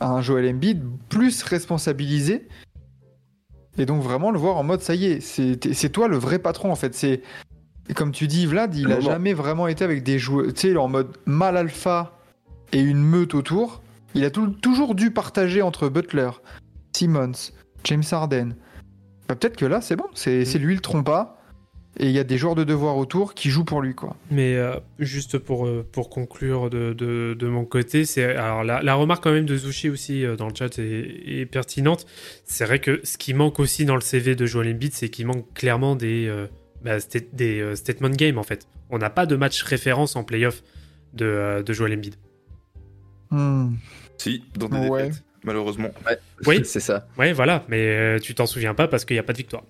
un 0.00 0.20
Joel 0.22 0.52
Embiid 0.52 0.82
plus 1.08 1.42
responsabilisé. 1.44 2.48
Et 3.78 3.86
donc 3.86 4.02
vraiment 4.02 4.30
le 4.32 4.38
voir 4.38 4.56
en 4.58 4.64
mode, 4.64 4.82
ça 4.82 4.94
y 4.94 5.06
est, 5.06 5.20
c'est 5.20 5.72
c'est 5.72 5.88
toi 5.88 6.08
le 6.08 6.16
vrai 6.18 6.38
patron 6.38 6.70
en 6.72 6.76
fait. 6.76 6.94
C'est 6.94 7.22
comme 7.94 8.12
tu 8.12 8.26
dis, 8.26 8.44
Vlad, 8.46 8.74
il 8.74 8.90
a 8.92 9.00
jamais 9.00 9.34
vraiment 9.34 9.66
été 9.68 9.84
avec 9.84 10.02
des 10.02 10.18
joueurs, 10.18 10.52
tu 10.52 10.72
sais, 10.72 10.76
en 10.76 10.88
mode 10.88 11.16
mal 11.26 11.56
alpha 11.56 12.18
et 12.72 12.80
une 12.80 13.02
meute 13.02 13.34
autour. 13.34 13.82
Il 14.14 14.24
a 14.24 14.30
tout- 14.30 14.48
toujours 14.48 14.94
dû 14.94 15.10
partager 15.10 15.62
entre 15.62 15.88
Butler, 15.88 16.30
Simmons, 16.92 17.32
James 17.84 18.02
Harden, 18.10 18.54
Bah, 19.32 19.36
Peut-être 19.40 19.56
que 19.56 19.64
là, 19.66 19.80
c'est 19.80 19.96
bon, 19.96 20.04
c'est 20.14 20.44
c'est 20.44 20.58
lui 20.58 20.74
le 20.74 20.80
trompa. 20.80 21.38
Et 21.98 22.06
il 22.06 22.12
y 22.12 22.18
a 22.18 22.24
des 22.24 22.38
joueurs 22.38 22.54
de 22.54 22.64
devoir 22.64 22.96
autour 22.96 23.34
qui 23.34 23.50
jouent 23.50 23.66
pour 23.66 23.82
lui, 23.82 23.94
quoi. 23.94 24.16
Mais 24.30 24.54
euh, 24.56 24.76
juste 24.98 25.36
pour, 25.36 25.66
euh, 25.66 25.86
pour 25.92 26.08
conclure 26.08 26.70
de, 26.70 26.94
de, 26.94 27.36
de 27.38 27.46
mon 27.48 27.66
côté, 27.66 28.06
c'est 28.06 28.24
alors 28.34 28.64
la, 28.64 28.82
la 28.82 28.94
remarque 28.94 29.22
quand 29.22 29.30
même 29.32 29.44
de 29.44 29.54
Zushi 29.58 29.90
aussi 29.90 30.24
euh, 30.24 30.34
dans 30.34 30.48
le 30.48 30.54
chat 30.54 30.78
est, 30.78 31.40
est 31.40 31.44
pertinente. 31.44 32.06
C'est 32.46 32.64
vrai 32.64 32.78
que 32.78 33.00
ce 33.04 33.18
qui 33.18 33.34
manque 33.34 33.60
aussi 33.60 33.84
dans 33.84 33.94
le 33.94 34.00
CV 34.00 34.34
de 34.36 34.46
Joel 34.46 34.72
Embiid, 34.74 34.94
c'est 34.94 35.10
qu'il 35.10 35.26
manque 35.26 35.52
clairement 35.52 35.94
des, 35.94 36.26
euh, 36.28 36.46
bah, 36.82 36.96
sta- 36.96 37.26
des 37.34 37.60
euh, 37.60 37.74
statement 37.74 38.08
games 38.08 38.38
en 38.38 38.42
fait. 38.42 38.66
On 38.88 38.96
n'a 38.96 39.10
pas 39.10 39.26
de 39.26 39.36
match 39.36 39.62
référence 39.62 40.16
en 40.16 40.24
playoff 40.24 40.62
de, 41.12 41.26
euh, 41.26 41.62
de 41.62 41.72
Joel 41.74 41.92
Embiid. 41.92 42.14
Hmm. 43.30 43.74
Si, 44.16 44.44
dans 44.56 44.68
des 44.70 44.88
Ouais. 44.88 45.08
défaites, 45.08 45.22
malheureusement. 45.44 45.90
Oui. 46.46 46.60
c'est 46.64 46.80
ça. 46.80 47.06
Ouais, 47.18 47.32
voilà, 47.32 47.64
mais 47.68 47.86
euh, 47.86 48.18
tu 48.18 48.34
t'en 48.34 48.46
souviens 48.46 48.74
pas 48.74 48.88
parce 48.88 49.04
qu'il 49.04 49.14
n'y 49.14 49.20
a 49.20 49.24
pas 49.24 49.32
de 49.32 49.38
victoire. 49.38 49.64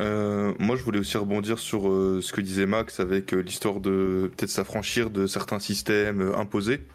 Euh, 0.00 0.54
moi, 0.58 0.76
je 0.76 0.82
voulais 0.82 0.98
aussi 0.98 1.16
rebondir 1.18 1.58
sur 1.58 1.88
euh, 1.88 2.20
ce 2.22 2.32
que 2.32 2.40
disait 2.40 2.66
Max 2.66 3.00
avec 3.00 3.34
euh, 3.34 3.40
l'histoire 3.40 3.80
de 3.80 4.30
peut-être 4.36 4.50
s'affranchir 4.50 5.10
de 5.10 5.26
certains 5.26 5.58
systèmes 5.58 6.22
euh, 6.22 6.38
imposés. 6.38 6.86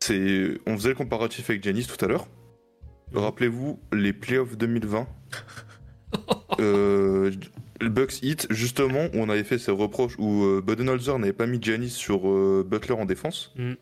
C'est, 0.00 0.58
on 0.66 0.76
faisait 0.76 0.90
le 0.90 0.94
comparatif 0.96 1.48
avec 1.48 1.64
Janice 1.64 1.86
tout 1.86 2.02
à 2.04 2.08
l'heure. 2.08 2.26
Rappelez-vous 3.14 3.80
les 3.92 4.12
playoffs 4.12 4.56
2020. 4.56 5.06
euh, 6.60 7.30
le 7.80 7.88
Bucks 7.88 8.22
Heat, 8.22 8.46
justement, 8.50 9.04
où 9.14 9.18
on 9.18 9.28
avait 9.28 9.44
fait 9.44 9.58
ces 9.58 9.70
reproches 9.70 10.14
où 10.18 10.44
euh, 10.44 10.62
Budenholzer 10.64 11.18
n'avait 11.18 11.32
pas 11.32 11.46
mis 11.46 11.58
Giannis 11.60 11.90
sur 11.90 12.28
euh, 12.28 12.66
Butler 12.68 12.94
en 12.94 13.04
défense. 13.04 13.52
Mm. 13.56 13.72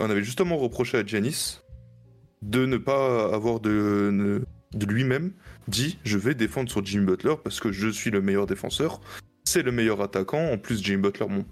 On 0.00 0.10
avait 0.10 0.22
justement 0.22 0.56
reproché 0.56 0.98
à 0.98 1.04
Giannis 1.04 1.60
de 2.42 2.66
ne 2.66 2.76
pas 2.76 3.34
avoir 3.34 3.58
de, 3.60 4.42
de 4.72 4.86
lui-même 4.86 5.32
dit 5.66 5.98
je 6.04 6.18
vais 6.18 6.34
défendre 6.34 6.70
sur 6.70 6.84
Jimmy 6.84 7.04
Butler 7.06 7.34
parce 7.42 7.58
que 7.60 7.72
je 7.72 7.88
suis 7.88 8.10
le 8.10 8.20
meilleur 8.20 8.46
défenseur, 8.46 9.00
c'est 9.44 9.62
le 9.62 9.72
meilleur 9.72 10.00
attaquant. 10.00 10.52
En 10.52 10.58
plus, 10.58 10.82
Jimmy 10.82 11.02
Butler, 11.02 11.26
bon, 11.28 11.44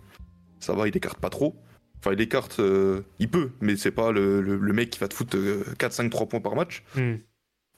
ça 0.61 0.75
va, 0.75 0.87
il 0.89 0.97
écarte 0.97 1.19
pas 1.19 1.31
trop. 1.31 1.57
Enfin, 1.99 2.13
il 2.13 2.21
écarte, 2.21 2.61
euh, 2.61 3.03
il 3.19 3.29
peut, 3.29 3.51
mais 3.61 3.75
c'est 3.77 3.91
pas 3.91 4.13
le, 4.13 4.41
le- 4.41 4.59
le 4.59 4.73
mec 4.73 4.91
qui 4.91 4.99
va 5.01 5.09
te 5.09 5.15
foutre 5.15 5.37
euh, 5.37 5.65
4, 5.79 5.93
5, 5.93 6.11
3 6.11 6.29
points 6.29 6.41
par 6.41 6.55
match. 6.55 6.85
Hmm. 6.95 7.15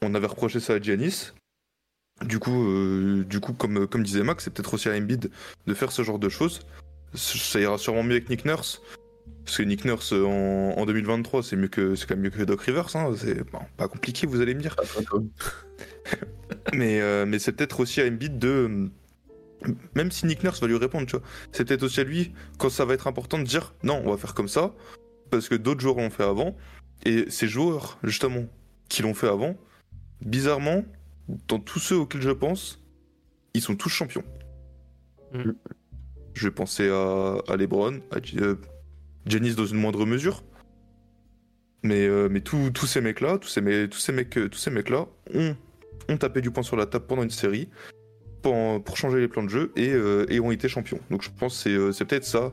On 0.03 0.15
avait 0.15 0.27
reproché 0.27 0.61
ça 0.61 0.75
à 0.75 0.81
Giannis. 0.81 1.33
Du 2.27 2.39
coup, 2.41 2.69
euh, 2.69 3.25
du 3.25 3.39
coup 3.41 3.53
comme, 3.55 3.87
comme 3.87 4.03
disait 4.03 4.25
Max, 4.25 4.45
c'est 4.45 4.51
peut-être 4.53 4.75
aussi 4.75 4.89
à 4.89 4.93
Embiid 4.97 5.31
de 5.67 5.75
faire 5.75 5.93
ce 5.93 6.03
genre 6.03 6.19
de 6.19 6.29
choses. 6.29 6.61
Ça 7.15 7.59
ira 7.61 7.79
sûrement 7.79 8.03
mieux 8.03 8.17
avec 8.17 8.29
Nick 8.29 8.45
Nurse. 8.45 8.83
Parce 9.49 9.57
que 9.57 9.63
Nick 9.63 9.87
Nurse 9.87 10.13
euh, 10.13 10.27
en, 10.27 10.79
en 10.79 10.85
2023, 10.85 11.43
c'est 11.43 11.57
mieux 11.57 11.69
que 11.69 11.95
c'est 11.95 12.07
quand 12.07 12.17
même 12.17 12.25
mieux 12.25 12.29
que 12.29 12.43
Doc 12.43 12.61
Rivers. 12.61 12.95
Hein. 12.95 13.15
C'est 13.17 13.51
bon, 13.51 13.61
pas 13.79 13.89
compliqué, 13.89 14.27
vous 14.27 14.43
allez 14.43 14.55
me 14.55 14.61
dire. 14.61 14.77
Mais, 16.75 17.01
euh, 17.01 17.25
mais 17.25 17.39
c'est 17.39 17.53
peut-être 17.53 17.81
aussi 17.81 18.03
à 18.03 18.07
Embiid 18.07 18.39
de. 18.39 18.91
Même 19.95 20.11
si 20.11 20.27
Nick 20.27 20.43
Nurse 20.43 20.61
va 20.61 20.67
lui 20.67 20.77
répondre, 20.77 21.07
tu 21.07 21.17
vois. 21.17 21.25
C'est 21.53 21.67
peut-être 21.67 21.83
aussi 21.83 22.01
à 22.01 22.05
lui, 22.05 22.35
quand 22.59 22.69
ça 22.69 22.85
va 22.85 22.93
être 22.93 23.07
important, 23.07 23.39
de 23.39 23.45
dire 23.45 23.73
non, 23.83 24.03
on 24.05 24.11
va 24.11 24.19
faire 24.19 24.35
comme 24.35 24.49
ça, 24.49 24.75
parce 25.31 25.49
que 25.49 25.55
d'autres 25.55 25.81
joueurs 25.81 25.97
l'ont 25.97 26.11
fait 26.11 26.25
avant. 26.25 26.55
Et 27.07 27.31
ces 27.31 27.49
joueurs, 27.49 27.99
justement, 28.03 28.45
qui 28.91 29.01
l'ont 29.01 29.15
fait 29.15 29.29
avant, 29.29 29.57
bizarrement, 30.21 30.85
dans 31.49 31.59
tous 31.59 31.79
ceux 31.79 31.97
auxquels 31.97 32.21
je 32.21 32.31
pense, 32.31 32.83
ils 33.55 33.63
sont 33.63 33.77
tous 33.77 33.89
champions. 33.89 34.25
Mm. 35.33 35.53
Je 36.35 36.49
vais 36.49 36.55
penser 36.55 36.91
à, 36.91 37.39
à 37.49 37.57
LeBron, 37.57 38.01
à 38.11 38.19
euh, 38.37 38.57
Giannis 39.29 39.55
dans 39.55 39.67
une 39.67 39.79
moindre 39.79 40.05
mesure. 40.07 40.43
Mais, 41.85 42.07
euh, 42.09 42.29
mais 42.31 42.41
tous 42.41 42.71
tous 42.71 42.87
ces 42.87 43.01
mecs-là, 43.01 43.39
tous 43.39 43.49
ces, 43.49 43.61
me- 43.61 43.87
tous 43.89 43.99
ces 43.99 44.13
mecs, 44.13 44.37
euh, 44.37 44.49
tous 44.49 44.59
ces 44.59 44.71
mecs-là 44.71 45.07
ont, 45.35 45.55
ont 46.09 46.17
tapé 46.17 46.41
du 46.41 46.51
poing 46.51 46.63
sur 46.65 46.77
la 46.77 46.87
table 46.87 47.07
pendant 47.07 47.23
une 47.23 47.31
série 47.31 47.69
pour, 48.43 48.83
pour 48.83 48.97
changer 48.97 49.21
les 49.21 49.29
plans 49.29 49.45
de 49.45 49.49
jeu 49.49 49.73
et, 49.77 49.91
euh, 49.91 50.27
et 50.29 50.41
ont 50.41 50.51
été 50.51 50.69
champions. 50.69 50.99
Donc 51.11 51.23
je 51.23 51.31
pense 51.31 51.63
que 51.65 51.91
c'est 51.91 51.93
c'est 51.97 52.05
peut-être 52.05 52.25
ça. 52.25 52.53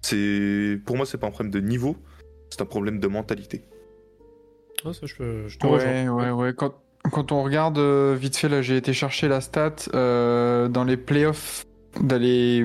C'est 0.00 0.80
pour 0.86 0.96
moi 0.96 1.04
c'est 1.04 1.18
pas 1.18 1.26
un 1.26 1.30
problème 1.30 1.52
de 1.52 1.60
niveau, 1.60 1.96
c'est 2.50 2.62
un 2.62 2.66
problème 2.66 2.98
de 2.98 3.06
mentalité. 3.08 3.62
Ah, 4.84 4.92
ça, 4.92 5.06
je, 5.06 5.14
peux- 5.14 5.48
je 5.48 5.58
te. 5.58 5.66
Ouais, 5.66 6.08
ouais, 6.08 6.30
ouais. 6.30 6.54
Quand, 6.56 6.74
quand 7.12 7.30
on 7.30 7.42
regarde 7.44 7.78
euh, 7.78 8.16
vite 8.18 8.36
fait, 8.36 8.48
là, 8.48 8.62
j'ai 8.62 8.76
été 8.78 8.92
chercher 8.94 9.28
la 9.28 9.40
stat 9.40 9.76
euh, 9.94 10.66
dans 10.68 10.82
les 10.84 10.96
playoffs, 10.96 11.64
dans 12.00 12.18
les, 12.18 12.64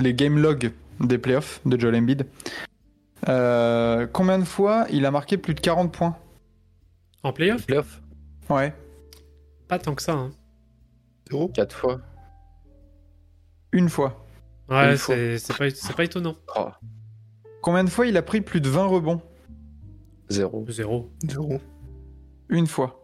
les 0.00 0.14
game 0.14 0.38
logs 0.38 0.70
des 1.00 1.18
playoffs 1.18 1.60
de 1.66 1.78
Joel 1.78 1.96
Embiid. 1.96 2.24
Euh, 3.28 4.06
combien 4.12 4.38
de 4.38 4.44
fois 4.44 4.86
il 4.90 5.06
a 5.06 5.10
marqué 5.10 5.36
plus 5.38 5.54
de 5.54 5.60
40 5.60 5.92
points 5.92 6.16
En 7.22 7.32
playoff, 7.32 7.64
Playoff, 7.66 8.02
Ouais. 8.50 8.74
pas 9.68 9.78
tant 9.78 9.94
que 9.94 10.02
ça. 10.02 10.12
hein. 10.12 10.30
Zéro 11.30 11.48
4 11.48 11.74
fois. 11.74 12.00
Une 13.72 13.88
fois. 13.88 14.24
Ouais, 14.68 14.96
c'est 14.96 15.38
pas, 15.96 16.04
étonnant. 16.04 16.34
Oh, 16.56 16.68
Combien 17.62 17.84
de 17.84 17.90
fois 17.90 18.06
il 18.06 18.16
a 18.16 18.22
pris 18.22 18.40
plus 18.40 18.60
de 18.60 18.68
20 18.68 18.84
rebonds? 18.86 19.20
Zéro. 20.28 20.64
Zéro. 20.68 21.10
Zéro. 21.28 21.60
Une 22.50 22.66
fois. 22.66 23.00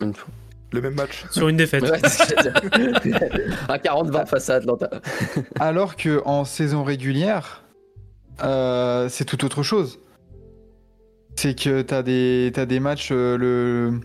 Une 0.00 0.14
fois. 0.14 0.28
Le 0.72 0.80
même 0.80 0.94
match. 0.94 1.24
Sur 1.30 1.48
une 1.48 1.56
défaite. 1.58 1.84
Un 1.84 3.76
40-20 3.76 4.26
face 4.26 4.48
à 4.50 4.54
Atlanta. 4.56 4.88
Alors 5.60 5.96
que 5.96 6.22
en 6.24 6.44
saison 6.44 6.82
régulière, 6.84 7.61
euh, 8.42 9.08
c'est 9.08 9.24
tout 9.24 9.44
autre 9.44 9.62
chose. 9.62 9.98
C'est 11.36 11.58
que 11.58 11.82
t'as 11.82 12.02
des, 12.02 12.50
t'as 12.54 12.66
des 12.66 12.78
matchs, 12.80 13.08
euh, 13.12 13.36
le, 13.38 14.00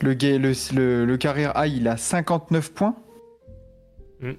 le, 0.00 0.14
le, 0.14 0.52
le, 0.74 1.04
le 1.04 1.16
carrière 1.16 1.52
high, 1.56 1.72
il 1.76 1.88
a 1.88 1.96
59 1.96 2.72
points. 2.72 2.96
Mm. 4.20 4.26
Genre, 4.26 4.36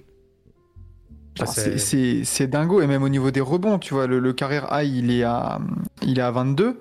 Ah, 1.40 1.46
c'est- 1.46 1.78
c'est- 1.78 1.78
c'est 1.78 2.24
c'est 2.24 2.46
dingo. 2.46 2.82
Et 2.82 2.86
même 2.86 3.02
au 3.02 3.08
niveau 3.08 3.30
des 3.30 3.40
rebonds, 3.40 3.78
tu 3.78 3.94
vois, 3.94 4.06
le, 4.06 4.18
le 4.18 4.32
carrière 4.34 4.68
high, 4.72 4.94
il 4.94 5.10
est, 5.10 5.22
à, 5.24 5.60
il 6.02 6.18
est 6.18 6.22
à 6.22 6.30
22. 6.30 6.78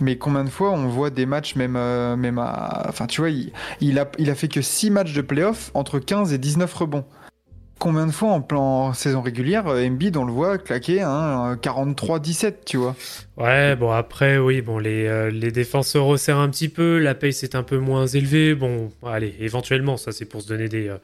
Mais 0.00 0.18
combien 0.18 0.44
de 0.44 0.50
fois 0.50 0.70
on 0.72 0.88
voit 0.88 1.10
des 1.10 1.24
matchs 1.26 1.54
même, 1.54 1.76
euh, 1.76 2.16
même 2.16 2.38
à... 2.38 2.84
Enfin, 2.88 3.06
tu 3.06 3.20
vois, 3.20 3.30
il, 3.30 3.52
il, 3.80 3.98
a, 4.00 4.10
il 4.18 4.28
a 4.28 4.34
fait 4.34 4.48
que 4.48 4.60
6 4.60 4.90
matchs 4.90 5.12
de 5.14 5.20
playoff 5.22 5.70
entre 5.74 5.98
15 6.00 6.32
et 6.32 6.38
19 6.38 6.72
rebonds. 6.74 7.04
Combien 7.78 8.06
de 8.06 8.12
fois 8.12 8.30
en 8.30 8.40
plan 8.40 8.92
saison 8.94 9.20
régulière, 9.20 9.66
euh, 9.66 9.84
Embiid, 9.84 10.16
on 10.16 10.24
le 10.24 10.32
voit 10.32 10.58
claquer 10.58 11.02
hein, 11.02 11.58
43-17, 11.60 12.54
tu 12.64 12.76
vois 12.76 12.96
Ouais, 13.36 13.76
bon 13.76 13.90
après, 13.90 14.38
oui, 14.38 14.62
bon, 14.62 14.78
les, 14.78 15.06
euh, 15.06 15.30
les 15.30 15.50
resserrent 15.72 16.38
un 16.38 16.48
petit 16.48 16.68
peu, 16.68 16.98
la 16.98 17.14
pace 17.14 17.42
est 17.42 17.54
un 17.54 17.62
peu 17.62 17.78
moins 17.78 18.06
élevée. 18.06 18.54
Bon, 18.54 18.90
allez, 19.04 19.34
éventuellement, 19.40 19.96
ça 19.96 20.12
c'est 20.12 20.24
pour 20.24 20.42
se 20.42 20.48
donner 20.48 20.68
des, 20.68 20.88
euh, 20.88 20.98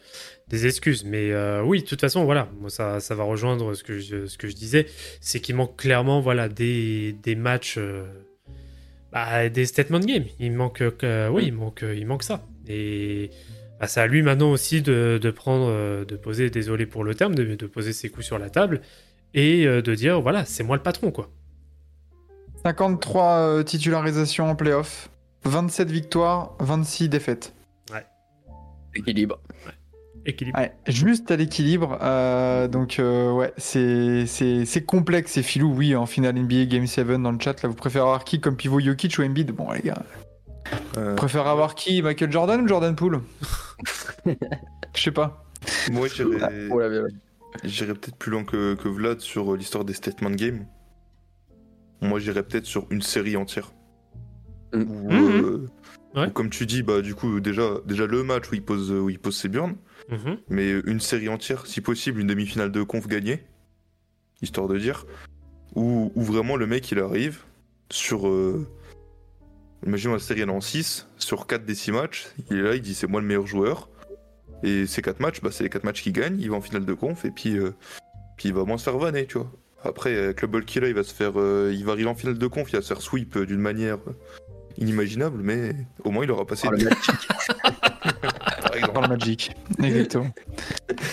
des 0.50 0.66
excuses. 0.66 1.04
Mais 1.04 1.32
euh, 1.32 1.62
oui, 1.62 1.80
de 1.82 1.86
toute 1.86 2.00
façon, 2.00 2.24
voilà, 2.24 2.48
moi 2.60 2.68
ça, 2.68 3.00
ça 3.00 3.14
va 3.14 3.24
rejoindre 3.24 3.72
ce 3.74 3.82
que 3.82 3.98
je, 3.98 4.26
ce 4.26 4.36
que 4.36 4.48
je 4.48 4.54
disais, 4.54 4.86
c'est 5.20 5.40
qu'il 5.40 5.54
manque 5.54 5.76
clairement, 5.76 6.20
voilà, 6.20 6.48
des, 6.48 7.14
des 7.22 7.36
matchs, 7.36 7.76
euh, 7.78 8.04
bah, 9.12 9.48
des 9.48 9.64
statement 9.64 10.00
games. 10.00 10.26
Il 10.38 10.52
manque, 10.52 10.82
euh, 11.02 11.28
oui, 11.28 11.44
il 11.46 11.54
manque, 11.54 11.84
il 11.96 12.06
manque 12.06 12.24
ça. 12.24 12.46
Et 12.68 13.30
bah, 13.80 13.86
c'est 13.86 14.00
à 14.00 14.06
lui 14.06 14.22
maintenant 14.22 14.50
aussi 14.50 14.82
de, 14.82 15.18
de 15.20 15.30
prendre, 15.30 15.66
euh, 15.68 16.04
de 16.04 16.16
poser, 16.16 16.50
désolé 16.50 16.86
pour 16.86 17.02
le 17.02 17.14
terme, 17.14 17.34
de, 17.34 17.54
de 17.54 17.66
poser 17.66 17.92
ses 17.92 18.10
coups 18.10 18.26
sur 18.26 18.38
la 18.38 18.50
table 18.50 18.80
et 19.34 19.66
euh, 19.66 19.80
de 19.82 19.94
dire, 19.94 20.20
voilà, 20.20 20.44
c'est 20.44 20.62
moi 20.62 20.76
le 20.76 20.82
patron, 20.82 21.10
quoi. 21.10 21.30
53 22.64 23.24
euh, 23.38 23.62
titularisations 23.62 24.50
en 24.50 24.54
playoff, 24.54 25.08
27 25.44 25.90
victoires, 25.90 26.54
26 26.60 27.08
défaites. 27.08 27.54
Équilibre. 28.94 29.38
Équilibre. 30.26 30.58
Ouais, 30.58 30.72
juste 30.88 31.30
à 31.30 31.36
l'équilibre. 31.36 31.96
euh, 32.02 32.66
donc, 32.66 32.98
euh, 32.98 33.30
ouais, 33.32 33.52
c'est 33.56 34.26
c'est- 34.26 34.64
c'est 34.66 34.82
complexe. 34.82 35.36
Et 35.36 35.42
Philou, 35.44 35.72
oui, 35.72 35.94
en 35.94 36.06
finale 36.06 36.36
NBA 36.36 36.64
Game 36.66 36.88
7 36.88 37.06
dans 37.22 37.30
le 37.30 37.38
chat, 37.40 37.62
là, 37.62 37.68
vous 37.68 37.76
préférez 37.76 38.02
avoir 38.02 38.24
qui 38.24 38.40
comme 38.40 38.56
pivot? 38.56 38.80
Jokic 38.80 39.16
ou 39.18 39.22
Embiid? 39.22 39.52
Bon, 39.52 39.70
les 39.70 39.80
gars, 39.80 40.02
Euh, 40.96 41.10
vous 41.10 41.16
préférez 41.16 41.48
avoir 41.48 41.74
qui 41.74 42.02
Michael 42.02 42.30
Jordan 42.32 42.60
ou 42.62 42.68
Jordan 42.68 42.94
Poole? 42.94 43.20
Je 44.94 45.02
sais 45.02 45.10
pas. 45.12 45.44
moi, 45.90 46.08
j'irais 46.08 46.68
Oh 46.70 46.76
ouais. 46.76 47.02
j'irais 47.64 47.94
peut-être 47.94 48.16
plus 48.16 48.30
loin 48.30 48.44
que, 48.44 48.74
que 48.74 48.88
Vlad 48.88 49.20
sur 49.20 49.52
euh, 49.52 49.56
l'histoire 49.56 49.84
des 49.84 49.94
statement 49.94 50.30
games. 50.30 50.66
Moi, 52.02 52.18
j'irais 52.18 52.42
peut-être 52.42 52.66
sur 52.66 52.86
une 52.90 53.02
série 53.02 53.36
entière. 53.36 53.72
Mm. 54.74 54.82
Où, 54.82 55.10
Mhm. 55.10 55.44
euh, 55.44 55.66
Ouais. 56.16 56.26
où, 56.26 56.30
comme 56.30 56.50
tu 56.50 56.66
dis, 56.66 56.82
bah 56.82 57.02
du 57.02 57.14
coup 57.14 57.38
déjà, 57.40 57.74
déjà 57.86 58.04
le 58.06 58.22
match 58.24 58.50
où 58.50 58.54
il 58.54 58.64
pose, 58.64 58.90
où 58.90 59.10
il 59.10 59.18
pose 59.20 59.36
ses 59.36 59.48
burns, 59.48 59.76
Mhm. 60.10 60.38
mais 60.48 60.70
une 60.70 60.98
série 61.00 61.28
entière, 61.28 61.66
si 61.66 61.80
possible, 61.80 62.20
une 62.20 62.26
demi-finale 62.26 62.72
de 62.72 62.82
conf 62.82 63.06
gagnée, 63.06 63.44
histoire 64.42 64.66
de 64.66 64.76
dire, 64.78 65.06
où, 65.76 66.10
où 66.16 66.22
vraiment 66.22 66.56
le 66.56 66.66
mec 66.66 66.90
il 66.90 66.98
arrive 66.98 67.42
sur. 67.90 68.26
Euh, 68.28 68.66
imaginons 69.86 70.14
la 70.14 70.18
série 70.18 70.40
elle 70.40 70.48
est 70.48 70.52
en 70.52 70.60
6, 70.60 71.08
sur 71.18 71.46
4 71.46 71.64
des 71.64 71.74
6 71.74 71.92
matchs, 71.92 72.28
il 72.50 72.58
est 72.58 72.62
là, 72.62 72.74
il 72.74 72.82
dit 72.82 72.94
c'est 72.94 73.06
moi 73.06 73.20
le 73.20 73.26
meilleur 73.26 73.46
joueur, 73.46 73.88
et 74.62 74.86
ces 74.86 75.02
4 75.02 75.20
matchs, 75.20 75.40
bah, 75.40 75.50
c'est 75.52 75.64
les 75.64 75.70
4 75.70 75.84
matchs 75.84 76.02
qu'il 76.02 76.12
gagne, 76.12 76.38
il 76.40 76.50
va 76.50 76.56
en 76.56 76.60
finale 76.60 76.84
de 76.84 76.94
conf, 76.94 77.24
et 77.24 77.30
puis, 77.30 77.56
euh, 77.56 77.74
puis 78.36 78.48
il 78.50 78.54
va 78.54 78.64
moins 78.64 78.78
se 78.78 78.84
faire 78.84 78.98
vanner, 78.98 79.26
tu 79.26 79.38
vois. 79.38 79.50
Après, 79.82 80.16
avec 80.16 80.42
le 80.42 80.48
bulky 80.48 80.80
là, 80.80 80.88
il 80.88 80.94
va 80.94 81.02
se 81.02 81.14
faire. 81.14 81.32
euh, 81.36 81.72
il 81.74 81.84
va 81.86 81.92
arriver 81.92 82.10
en 82.10 82.14
finale 82.14 82.36
de 82.36 82.46
conf, 82.46 82.68
il 82.70 82.76
va 82.76 82.82
se 82.82 82.88
faire 82.88 83.00
sweep 83.00 83.36
euh, 83.36 83.46
d'une 83.46 83.60
manière 83.60 83.98
inimaginable, 84.76 85.40
mais 85.42 85.74
au 86.04 86.10
moins 86.10 86.24
il 86.24 86.30
aura 86.30 86.46
passé. 86.46 86.68
Oh, 86.70 86.74
le 86.74 86.84
match. 86.84 87.06
par 88.70 88.76
exemple. 88.78 88.92
Par 88.94 89.02
le 89.02 89.08
Magic, 89.08 89.56
exactement. 89.82 90.30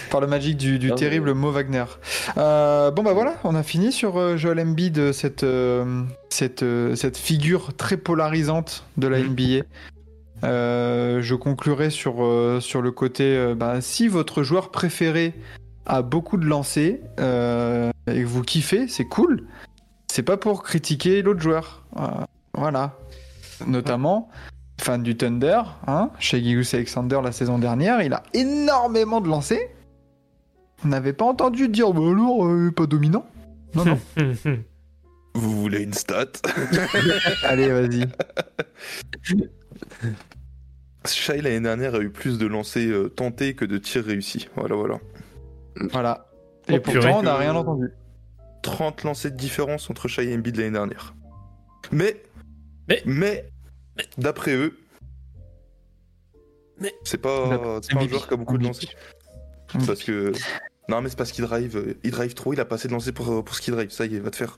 Par 0.09 0.21
le 0.21 0.27
Magic 0.27 0.57
du, 0.57 0.79
du 0.79 0.87
Non, 0.89 0.95
mais- 0.95 0.99
terrible 0.99 1.33
Mo 1.33 1.51
Wagner. 1.51 1.85
Euh, 2.37 2.91
bon 2.91 3.03
bah 3.03 3.13
voilà, 3.13 3.35
on 3.43 3.55
a 3.55 3.63
fini 3.63 3.91
sur 3.91 4.17
euh, 4.17 4.37
Joel 4.37 4.59
Embiid, 4.59 5.11
cette, 5.11 5.43
euh, 5.43 6.03
cette, 6.29 6.63
euh, 6.63 6.95
cette 6.95 7.17
figure 7.17 7.73
très 7.75 7.97
polarisante 7.97 8.85
de 8.97 9.07
la 9.07 9.19
Mhm. 9.19 9.25
NBA. 9.31 9.63
Euh, 10.43 11.21
je 11.21 11.33
conclurai 11.35 11.89
sur, 11.89 12.23
euh, 12.23 12.59
sur 12.59 12.81
le 12.81 12.91
côté, 12.91 13.23
euh, 13.35 13.55
bah, 13.55 13.81
si 13.81 14.07
votre 14.07 14.43
joueur 14.43 14.69
préféré 14.69 15.33
a 15.87 16.01
beaucoup 16.03 16.37
de 16.37 16.45
lancers 16.45 16.99
et 17.17 18.21
que 18.21 18.25
vous 18.25 18.43
kiffez, 18.43 18.87
c'est 18.87 19.05
cool. 19.05 19.45
C'est 20.07 20.23
pas 20.23 20.37
pour 20.37 20.61
critiquer 20.63 21.21
l'autre 21.21 21.39
joueur. 21.39 21.83
Voilà. 22.53 22.93
Notamment, 23.65 24.29
fan 24.87 25.03
du 25.03 25.17
Thunder, 25.17 25.61
hein, 25.85 26.11
chez 26.17 26.41
Gilgeous 26.41 26.73
Alexander 26.73 27.19
la 27.21 27.33
saison 27.33 27.59
dernière, 27.59 28.01
il 28.01 28.13
a 28.13 28.23
énormément 28.33 29.19
de 29.19 29.27
lancers. 29.27 29.67
On 30.85 30.87
n'avait 30.87 31.11
pas 31.11 31.25
entendu 31.25 31.67
dire, 31.67 31.91
bah 31.91 31.99
alors, 32.09 32.45
euh, 32.45 32.71
pas 32.71 32.85
dominant. 32.85 33.25
Non, 33.75 33.83
non. 33.83 33.99
Vous 35.35 35.61
voulez 35.61 35.83
une 35.83 35.91
stat? 35.93 36.27
Allez, 37.43 37.67
vas-y. 37.67 38.07
Shai 41.05 41.41
l'année 41.41 41.59
dernière 41.59 41.95
a 41.95 41.99
eu 41.99 42.09
plus 42.09 42.37
de 42.37 42.45
lancers 42.47 42.89
euh, 42.89 43.09
tentés 43.09 43.55
que 43.55 43.65
de 43.65 43.77
tirs 43.77 44.05
réussis. 44.05 44.47
Voilà, 44.55 44.75
voilà. 44.75 44.99
Voilà. 45.91 46.27
Oh, 46.69 46.73
Et 46.73 46.79
purée. 46.79 46.99
pourtant, 47.01 47.19
on 47.19 47.23
n'a 47.23 47.35
rien 47.35 47.55
entendu. 47.55 47.91
30 48.63 49.03
lancers 49.03 49.31
de 49.31 49.37
différence 49.37 49.89
entre 49.89 50.07
Shai 50.07 50.29
et 50.31 50.35
Embiid 50.35 50.55
l'année 50.55 50.71
dernière. 50.71 51.13
Mais, 51.91 52.23
Mais- 52.87 53.03
mais, 53.05 53.49
d'après 54.17 54.55
eux, 54.55 54.77
Mais- 56.79 56.93
c'est 57.03 57.17
pas, 57.17 57.79
c'est 57.81 57.93
pas 57.93 58.01
un 58.01 58.07
joueur 58.07 58.27
qui 58.27 58.33
a 58.33 58.37
beaucoup 58.37 58.57
de 58.57 58.63
lancers. 58.63 58.89
Parce 59.85 60.03
que. 60.03 60.31
Non, 60.89 61.01
mais 61.01 61.09
c'est 61.09 61.17
parce 61.17 61.31
qu'il 61.31 61.43
drive, 61.43 61.95
il 62.03 62.11
drive 62.11 62.33
trop, 62.33 62.53
il 62.53 62.59
a 62.59 62.65
pas 62.65 62.75
assez 62.75 62.87
de 62.87 62.93
lancers 62.93 63.13
pour, 63.13 63.43
pour 63.43 63.55
ce 63.55 63.61
qu'il 63.61 63.73
drive. 63.73 63.89
Ça 63.89 64.05
y 64.05 64.15
est, 64.15 64.19
va 64.19 64.29
te 64.31 64.37
faire. 64.37 64.57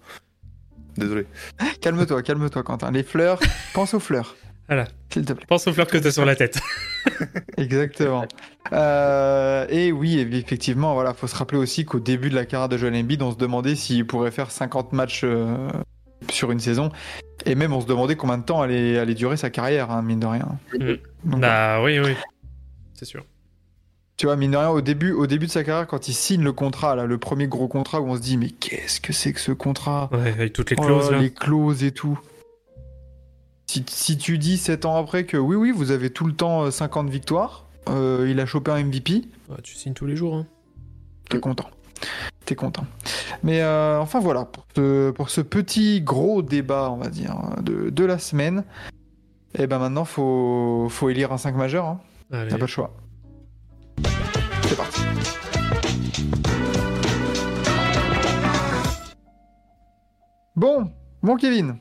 Désolé. 0.97 1.25
Calme-toi, 1.81 2.21
calme-toi, 2.23 2.63
Quentin. 2.63 2.91
Les 2.91 3.03
fleurs, 3.03 3.39
pense 3.73 3.93
aux 3.93 3.99
fleurs. 3.99 4.35
Voilà. 4.67 4.87
S'il 5.11 5.25
te 5.25 5.33
plaît. 5.33 5.45
Pense 5.47 5.65
aux 5.65 5.73
fleurs 5.73 5.87
que 5.87 5.97
t'as 5.97 6.11
sur 6.11 6.25
la 6.25 6.35
tête. 6.35 6.59
Exactement. 7.57 8.25
Euh, 8.71 9.65
et 9.69 9.91
oui, 9.91 10.19
effectivement, 10.19 10.93
voilà, 10.93 11.15
faut 11.15 11.25
se 11.25 11.35
rappeler 11.35 11.57
aussi 11.57 11.85
qu'au 11.85 11.99
début 11.99 12.29
de 12.29 12.35
la 12.35 12.45
carrière 12.45 12.69
de 12.69 12.77
Joel 12.77 12.95
Embiid, 12.95 13.23
on 13.23 13.31
se 13.31 13.37
demandait 13.37 13.73
s'il 13.75 14.05
pourrait 14.05 14.29
faire 14.29 14.51
50 14.51 14.93
matchs 14.93 15.21
euh, 15.23 15.69
sur 16.31 16.51
une 16.51 16.59
saison. 16.59 16.91
Et 17.45 17.55
même, 17.55 17.71
on 17.73 17.81
se 17.81 17.85
demandait 17.87 18.15
combien 18.15 18.37
de 18.37 18.43
temps 18.43 18.61
allait, 18.61 18.97
allait 18.99 19.13
durer 19.15 19.37
sa 19.37 19.49
carrière, 19.49 19.91
hein, 19.91 20.01
mine 20.01 20.19
de 20.19 20.25
rien. 20.25 20.47
Mhm. 20.77 20.97
Donc, 21.25 21.41
Bah 21.41 21.81
oui, 21.83 21.99
oui. 21.99 22.13
C'est 22.93 23.05
sûr. 23.05 23.23
Tu 24.17 24.25
vois, 24.25 24.35
mine 24.35 24.51
de 24.51 24.57
rien, 24.57 24.69
au 24.69 24.81
début, 24.81 25.13
au 25.13 25.25
début 25.27 25.45
de 25.45 25.51
sa 25.51 25.63
carrière, 25.63 25.87
quand 25.87 26.09
il 26.09 26.13
signe 26.13 26.43
le 26.43 26.51
contrat, 26.51 26.95
là, 26.97 27.05
le 27.05 27.17
premier 27.17 27.47
gros 27.47 27.69
contrat 27.69 28.01
où 28.01 28.07
on 28.09 28.15
se 28.17 28.21
dit, 28.21 28.35
mais 28.35 28.49
qu'est-ce 28.49 28.99
que 28.99 29.13
c'est 29.13 29.31
que 29.31 29.39
ce 29.39 29.53
contrat? 29.53 30.09
Ouais, 30.11 30.31
avec 30.31 30.51
toutes 30.51 30.71
les 30.71 30.75
Oh, 30.77 30.83
clauses 30.85 31.11
là. 31.11 31.19
les 31.19 31.31
clauses 31.31 31.83
et 31.85 31.91
tout. 31.91 32.19
Si, 33.67 33.85
si 33.87 34.17
tu 34.17 34.37
dis 34.37 34.57
7 34.57 34.85
ans 34.85 34.97
après 34.97 35.25
que 35.25 35.37
oui, 35.37 35.55
oui, 35.55 35.71
vous 35.71 35.91
avez 35.91 36.09
tout 36.09 36.25
le 36.25 36.33
temps 36.33 36.63
euh, 36.65 36.71
50 36.71 37.09
victoires, 37.09 37.65
euh, 37.87 38.27
il 38.29 38.39
a 38.41 38.45
chopé 38.45 38.71
un 38.71 38.83
MVP, 38.83 39.23
Ouais, 39.49 39.57
tu 39.63 39.75
signes 39.75 39.93
tous 39.93 40.05
les 40.07 40.15
jours. 40.17 40.35
Hein. 40.35 40.45
t'es 41.29 41.39
content. 41.39 41.69
T'es 42.45 42.55
content. 42.55 42.85
Mais 43.43 43.61
euh, 43.61 43.99
enfin 43.99 44.19
voilà, 44.19 44.45
pour 44.45 44.65
ce, 44.75 45.11
pour 45.11 45.29
ce 45.29 45.41
petit 45.41 46.01
gros 46.01 46.41
débat, 46.41 46.89
on 46.91 46.97
va 46.97 47.09
dire, 47.09 47.35
de, 47.61 47.89
de 47.89 48.05
la 48.05 48.17
semaine, 48.17 48.63
et 49.57 49.67
ben 49.67 49.79
maintenant, 49.79 50.05
faut, 50.05 50.87
faut 50.89 51.09
élire 51.09 51.31
un 51.31 51.37
5 51.37 51.55
majeur. 51.55 51.85
Hein. 51.85 51.99
T'as 52.31 52.45
pas 52.49 52.57
le 52.57 52.67
choix. 52.67 52.93
C'est 54.67 54.77
parti. 54.77 55.01
Bon, 60.55 60.91
bon 61.23 61.35
Kevin. 61.37 61.77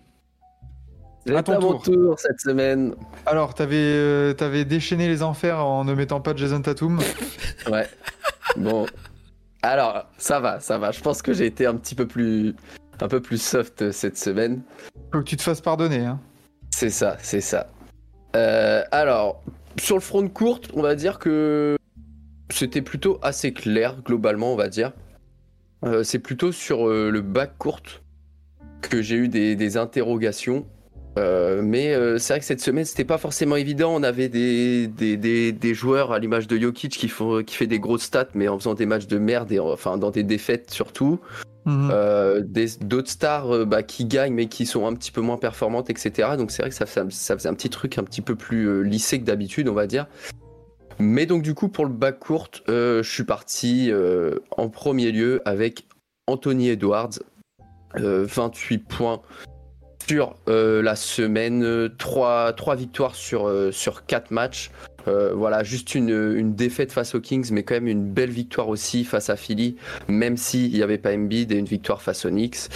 C'est 1.27 1.35
À 1.35 1.39
à, 1.39 1.43
ton 1.43 1.61
mon 1.61 1.73
tour. 1.73 1.83
tour 1.83 2.19
cette 2.19 2.41
semaine. 2.41 2.95
Alors, 3.27 3.55
t'avais 3.55 3.77
euh, 3.77 4.33
t'avais 4.33 4.64
déchaîné 4.64 5.09
les 5.09 5.23
enfers 5.23 5.59
en 5.64 5.85
ne 5.85 5.93
mettant 5.95 6.21
pas 6.21 6.35
Jason 6.35 6.62
Tatum. 6.62 7.01
Ouais. 7.71 7.87
bon. 8.57 8.87
Alors, 9.62 10.06
ça 10.18 10.40
va, 10.40 10.61
ça 10.61 10.78
va. 10.78 10.92
Je 10.92 11.00
pense 11.00 11.22
que 11.22 11.32
j'ai 11.32 11.46
été 11.46 11.66
un 11.66 11.74
petit 11.74 11.94
peu 11.94 12.06
plus, 12.06 12.54
un 13.00 13.09
peu 13.09 13.20
plus 13.20 13.40
soft 13.40 13.90
cette 13.90 14.16
semaine. 14.16 14.62
Faut 15.12 15.20
que 15.20 15.24
tu 15.24 15.36
te 15.36 15.42
fasses 15.42 15.61
pardonner. 15.61 16.04
Hein. 16.04 16.20
C'est 16.70 16.90
ça, 16.90 17.16
c'est 17.20 17.40
ça. 17.40 17.70
Euh, 18.36 18.82
alors, 18.92 19.42
sur 19.80 19.96
le 19.96 20.00
front 20.00 20.22
de 20.22 20.28
courte, 20.28 20.70
on 20.74 20.82
va 20.82 20.94
dire 20.94 21.18
que 21.18 21.76
c'était 22.50 22.82
plutôt 22.82 23.18
assez 23.22 23.52
clair, 23.52 23.96
globalement, 24.02 24.52
on 24.52 24.56
va 24.56 24.68
dire. 24.68 24.92
Euh, 25.84 26.02
c'est 26.02 26.18
plutôt 26.18 26.52
sur 26.52 26.88
euh, 26.88 27.11
le 27.11 27.20
bac 27.20 27.52
courte 27.59 28.02
que 28.80 29.02
j'ai 29.02 29.16
eu 29.16 29.28
des, 29.28 29.56
des 29.56 29.76
interrogations. 29.76 30.66
Euh, 31.19 31.61
mais 31.62 31.93
euh, 31.95 32.19
c'est 32.19 32.33
vrai 32.35 32.41
que 32.41 32.47
cette 32.47 32.61
semaine, 32.61 32.85
c'était 32.85 33.05
pas 33.05 33.19
forcément 33.19 33.57
évident. 33.57 33.95
On 33.95 34.03
avait 34.03 34.29
des, 34.29 34.87
des, 34.87 35.16
des, 35.16 35.53
des 35.53 35.75
joueurs 35.75 36.12
à 36.12 36.19
l'image 36.19 36.47
de 36.47 36.57
Jokic 36.57 36.93
qui, 36.93 37.09
font, 37.09 37.43
qui 37.43 37.57
fait 37.57 37.66
des 37.66 37.81
grosses 37.81 38.03
stats, 38.03 38.29
mais 38.35 38.47
en 38.49 38.59
faisant 38.59 38.75
des 38.75 38.87
matchs 38.87 39.07
de 39.09 39.19
merde, 39.19 39.51
et 39.53 39.59
enfin 39.59 39.99
dans 39.99 40.11
des 40.11 40.23
défaites 40.23 40.71
surtout. 40.71 41.21
Euh, 41.66 42.41
des- 42.43 42.79
d'autres 42.81 43.11
stars 43.11 43.66
bah, 43.66 43.83
qui 43.83 44.07
gagnent 44.07 44.33
mais 44.33 44.47
qui 44.47 44.64
sont 44.64 44.87
un 44.87 44.95
petit 44.95 45.11
peu 45.12 45.21
moins 45.21 45.37
performantes, 45.37 45.91
etc. 45.91 46.31
Donc 46.39 46.51
c'est 46.51 46.62
vrai 46.62 46.71
que 46.71 46.75
ça, 46.75 46.87
ça, 46.87 47.05
ça 47.11 47.37
faisait 47.37 47.49
un 47.51 47.53
petit 47.55 47.69
truc 47.69 47.99
un 47.99 48.05
petit 48.05 48.23
peu 48.23 48.37
plus 48.37 48.83
lissé 48.83 49.21
que 49.21 49.25
d'habitude, 49.27 49.69
on 49.69 49.75
va 49.75 49.87
dire. 49.87 50.07
Mais 50.99 51.27
donc 51.27 51.43
du 51.43 51.53
coup 51.53 51.69
pour 51.69 51.85
le 51.85 51.93
bac 51.93 52.21
courte, 52.21 52.62
euh, 52.71 53.03
je 53.03 53.11
suis 53.11 53.25
parti 53.25 53.93
en 54.57 54.69
premier 54.71 55.12
lieu 55.12 55.43
avec 55.45 55.87
Anthony 56.27 56.71
Edwards, 56.71 57.19
euh, 57.97 58.25
28 58.27 58.79
points 58.79 59.21
sur 60.09 60.36
euh, 60.48 60.80
la 60.80 60.96
semaine, 60.96 61.90
3, 61.98 62.54
victoires 62.76 63.14
sur, 63.14 63.46
euh, 63.46 63.70
sur 63.72 64.06
4 64.06 64.30
matchs. 64.30 64.70
Euh, 65.06 65.32
voilà, 65.34 65.62
juste 65.62 65.94
une, 65.94 66.09
une 66.09 66.54
défaite 66.54 66.92
face 66.92 67.14
aux 67.14 67.20
Kings, 67.20 67.50
mais 67.52 67.62
quand 67.62 67.74
même 67.74 67.88
une 67.88 68.11
belle 68.11 68.30
victoire 68.30 68.68
aussi 68.68 69.04
face 69.04 69.28
à 69.28 69.36
Philly 69.36 69.76
même 70.09 70.36
s'il 70.36 70.72
n'y 70.72 70.82
avait 70.82 70.98
pas 70.98 71.12
Embiid 71.12 71.52
et 71.52 71.56
une 71.56 71.66
victoire 71.66 72.00
face 72.00 72.24
aux 72.24 72.30
Knicks. 72.30 72.68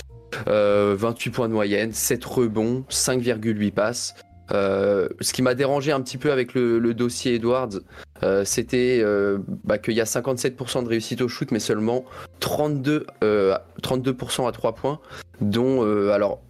Euh, 0.48 0.94
28 0.98 1.30
points 1.30 1.48
de 1.48 1.54
moyenne, 1.54 1.92
7 1.92 2.24
rebonds, 2.24 2.84
5,8 2.90 3.70
passes. 3.72 4.14
Euh, 4.52 5.08
ce 5.20 5.32
qui 5.32 5.40
m'a 5.40 5.54
dérangé 5.54 5.92
un 5.92 6.00
petit 6.02 6.18
peu 6.18 6.32
avec 6.32 6.52
le, 6.52 6.80
dossier 6.92 7.36
Edwards, 7.36 7.80
euh, 8.22 8.44
c'était 8.44 9.00
euh, 9.02 9.38
bah, 9.64 9.78
qu'il 9.78 9.94
y 9.94 10.00
a 10.00 10.04
57% 10.04 10.84
de 10.84 10.88
réussite 10.88 11.22
au 11.22 11.28
shoot, 11.28 11.50
mais 11.50 11.60
seulement 11.60 12.04
32, 12.40 13.06
euh, 13.24 13.56
32% 13.82 14.46
à 14.46 14.52
3 14.52 14.74
points, 14.74 15.00
dont, 15.40 15.84
euh, 15.84 16.10
alors, 16.10 16.42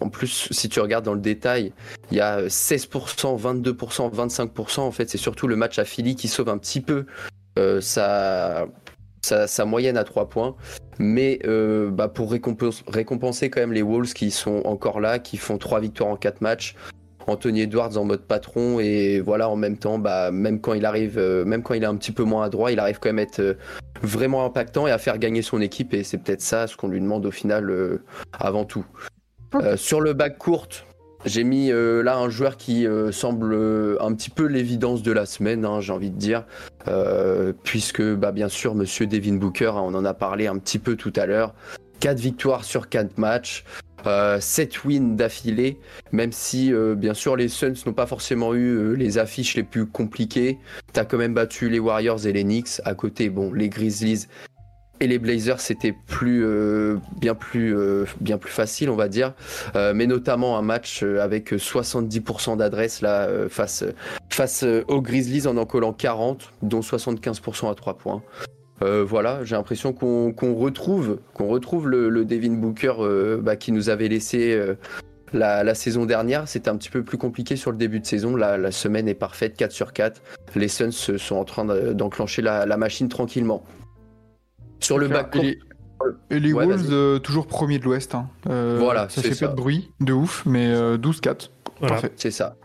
en 0.00 0.08
plus, 0.08 0.48
si 0.50 0.68
tu 0.68 0.80
regardes 0.80 1.04
dans 1.04 1.14
le 1.14 1.20
détail, 1.20 1.72
il 2.10 2.16
y 2.16 2.20
a 2.20 2.46
16%, 2.46 3.38
22%, 3.38 4.14
25%. 4.14 4.80
En 4.80 4.90
fait, 4.90 5.10
c'est 5.10 5.18
surtout 5.18 5.46
le 5.46 5.56
match 5.56 5.78
à 5.78 5.84
Philly 5.84 6.16
qui 6.16 6.28
sauve 6.28 6.48
un 6.48 6.58
petit 6.58 6.80
peu 6.80 7.06
euh, 7.58 7.80
sa, 7.80 8.66
moyenne 9.66 9.98
à 9.98 10.04
3 10.04 10.28
points. 10.28 10.56
Mais 10.98 11.38
euh, 11.44 11.90
bah, 11.90 12.08
pour 12.08 12.30
récompense- 12.32 12.82
récompenser 12.88 13.50
quand 13.50 13.60
même 13.60 13.72
les 13.72 13.82
Wolves 13.82 14.14
qui 14.14 14.30
sont 14.30 14.62
encore 14.64 15.00
là, 15.00 15.18
qui 15.18 15.36
font 15.36 15.58
3 15.58 15.80
victoires 15.80 16.10
en 16.10 16.16
4 16.16 16.40
matchs. 16.40 16.74
Anthony 17.26 17.60
Edwards 17.60 17.96
en 17.98 18.04
mode 18.04 18.22
patron 18.22 18.80
et 18.80 19.20
voilà 19.20 19.50
en 19.50 19.54
même 19.54 19.76
temps 19.76 19.98
bah, 19.98 20.32
même 20.32 20.58
quand 20.58 20.72
il 20.72 20.86
arrive 20.86 21.18
euh, 21.18 21.44
même 21.44 21.62
quand 21.62 21.74
il 21.74 21.82
est 21.82 21.86
un 21.86 21.94
petit 21.94 22.12
peu 22.12 22.24
moins 22.24 22.44
adroit 22.44 22.72
il 22.72 22.80
arrive 22.80 22.98
quand 22.98 23.10
même 23.10 23.18
à 23.18 23.22
être 23.22 23.58
vraiment 24.02 24.44
impactant 24.44 24.86
et 24.86 24.90
à 24.90 24.96
faire 24.96 25.18
gagner 25.18 25.42
son 25.42 25.60
équipe 25.60 25.92
et 25.92 26.02
c'est 26.02 26.16
peut-être 26.16 26.40
ça 26.40 26.66
ce 26.66 26.78
qu'on 26.78 26.88
lui 26.88 26.98
demande 26.98 27.26
au 27.26 27.30
final 27.30 28.00
avant 28.32 28.64
tout 28.64 28.86
Euh, 29.54 29.76
sur 29.76 30.00
le 30.00 30.12
bac 30.12 30.38
courte 30.38 30.86
j'ai 31.26 31.44
mis 31.44 31.70
euh, 31.70 32.02
là 32.02 32.16
un 32.16 32.30
joueur 32.30 32.56
qui 32.56 32.86
euh, 32.86 33.12
semble 33.12 33.54
un 34.00 34.14
petit 34.14 34.30
peu 34.30 34.46
l'évidence 34.46 35.02
de 35.02 35.12
la 35.12 35.26
semaine, 35.26 35.66
hein, 35.66 35.82
j'ai 35.82 35.92
envie 35.92 36.10
de 36.10 36.16
dire, 36.16 36.44
puisque 37.62 38.00
bah, 38.00 38.32
bien 38.32 38.48
sûr 38.48 38.74
Monsieur 38.74 39.06
Devin 39.06 39.34
Booker, 39.34 39.72
hein, 39.74 39.82
on 39.84 39.94
en 39.94 40.06
a 40.06 40.14
parlé 40.14 40.46
un 40.46 40.56
petit 40.56 40.78
peu 40.78 40.96
tout 40.96 41.12
à 41.16 41.26
l'heure, 41.26 41.54
4 41.98 42.18
victoires 42.18 42.64
sur 42.64 42.88
4 42.88 43.18
matchs, 43.18 43.66
euh, 44.06 44.40
7 44.40 44.84
wins 44.84 45.14
d'affilée, 45.14 45.78
même 46.10 46.32
si 46.32 46.72
bien 46.96 47.12
sûr 47.12 47.36
les 47.36 47.48
Suns 47.48 47.74
n'ont 47.84 47.92
pas 47.92 48.06
forcément 48.06 48.54
eu 48.54 48.96
les 48.96 49.18
affiches 49.18 49.56
les 49.56 49.62
plus 49.62 49.84
compliquées, 49.84 50.58
t'as 50.94 51.04
quand 51.04 51.18
même 51.18 51.34
battu 51.34 51.68
les 51.68 51.80
Warriors 51.80 52.26
et 52.26 52.32
les 52.32 52.44
Knicks, 52.44 52.80
à 52.86 52.94
côté 52.94 53.28
bon 53.28 53.52
les 53.52 53.68
Grizzlies 53.68 54.26
et 55.00 55.06
les 55.06 55.18
Blazers 55.18 55.60
c'était 55.60 55.94
plus 56.06 56.44
euh, 56.44 56.96
bien 57.18 57.34
plus 57.34 57.76
euh, 57.76 58.04
bien 58.20 58.38
plus 58.38 58.52
facile 58.52 58.90
on 58.90 58.96
va 58.96 59.08
dire 59.08 59.34
euh, 59.74 59.92
mais 59.94 60.06
notamment 60.06 60.58
un 60.58 60.62
match 60.62 61.02
avec 61.02 61.52
70% 61.52 62.58
d'adresse 62.58 63.00
là 63.00 63.28
face 63.48 63.84
face 64.28 64.64
aux 64.88 65.00
Grizzlies 65.00 65.46
en 65.46 65.56
en 65.56 65.66
collant 65.66 65.92
40 65.92 66.52
dont 66.62 66.80
75% 66.80 67.70
à 67.70 67.74
3 67.74 67.98
points 67.98 68.22
voilà 68.80 69.44
j'ai 69.44 69.56
l'impression 69.56 69.92
qu'on 69.92 70.54
retrouve 70.54 71.18
retrouve 71.38 71.88
le, 71.88 72.24
Devin 72.24 72.52
Booker 72.52 72.94
bah, 73.42 73.56
qui 73.56 73.72
nous 73.72 73.88
avait 73.90 74.08
laissé 74.08 74.58
La, 75.32 75.74
saison 75.74 76.06
dernière, 76.06 76.48
c'était 76.48 76.70
un 76.70 76.76
petit 76.76 76.88
peu 76.88 77.02
plus 77.02 77.18
compliqué 77.18 77.56
sur 77.56 77.70
le 77.70 77.76
début 77.76 78.00
de 78.00 78.06
saison. 78.06 78.34
La, 78.36 78.72
semaine 78.72 79.06
est 79.06 79.14
parfaite, 79.14 79.56
4 79.56 79.70
sur 79.70 79.92
4. 79.92 80.22
Les 80.56 80.68
Suns 80.68 80.90
sont 80.90 81.36
en 81.36 81.44
train 81.44 81.64
de- 81.66 81.92
d'enclencher 81.92 82.42
la 82.42 82.76
machine 82.76 83.08
tranquillement. 83.08 83.62
Sur 84.80 84.98
le 84.98 85.08
bac 85.08 85.30
court, 85.32 85.42
Et 85.44 85.58
les, 86.30 86.36
et 86.36 86.40
les 86.40 86.52
Ouais, 86.52 86.66
Wolves, 86.66 86.88
euh, 86.90 87.18
toujours 87.18 87.46
premier 87.46 87.78
de 87.78 87.84
l'Ouest. 87.84 88.14
hein. 88.14 88.28
Euh, 88.48 88.78
Voilà, 88.80 89.08
ça 89.08 89.20
c'est 89.22 89.28
fait 89.28 89.34
ça. 89.34 89.46
pas 89.46 89.52
de 89.52 89.56
bruit, 89.56 89.90
de 90.00 90.12
ouf, 90.12 90.42
mais 90.46 90.66
euh, 90.68 90.96
12-4. 90.96 91.50
Voilà. 91.80 91.94
Parfait. 91.94 92.12
c'est 92.16 92.30
ça. 92.30 92.56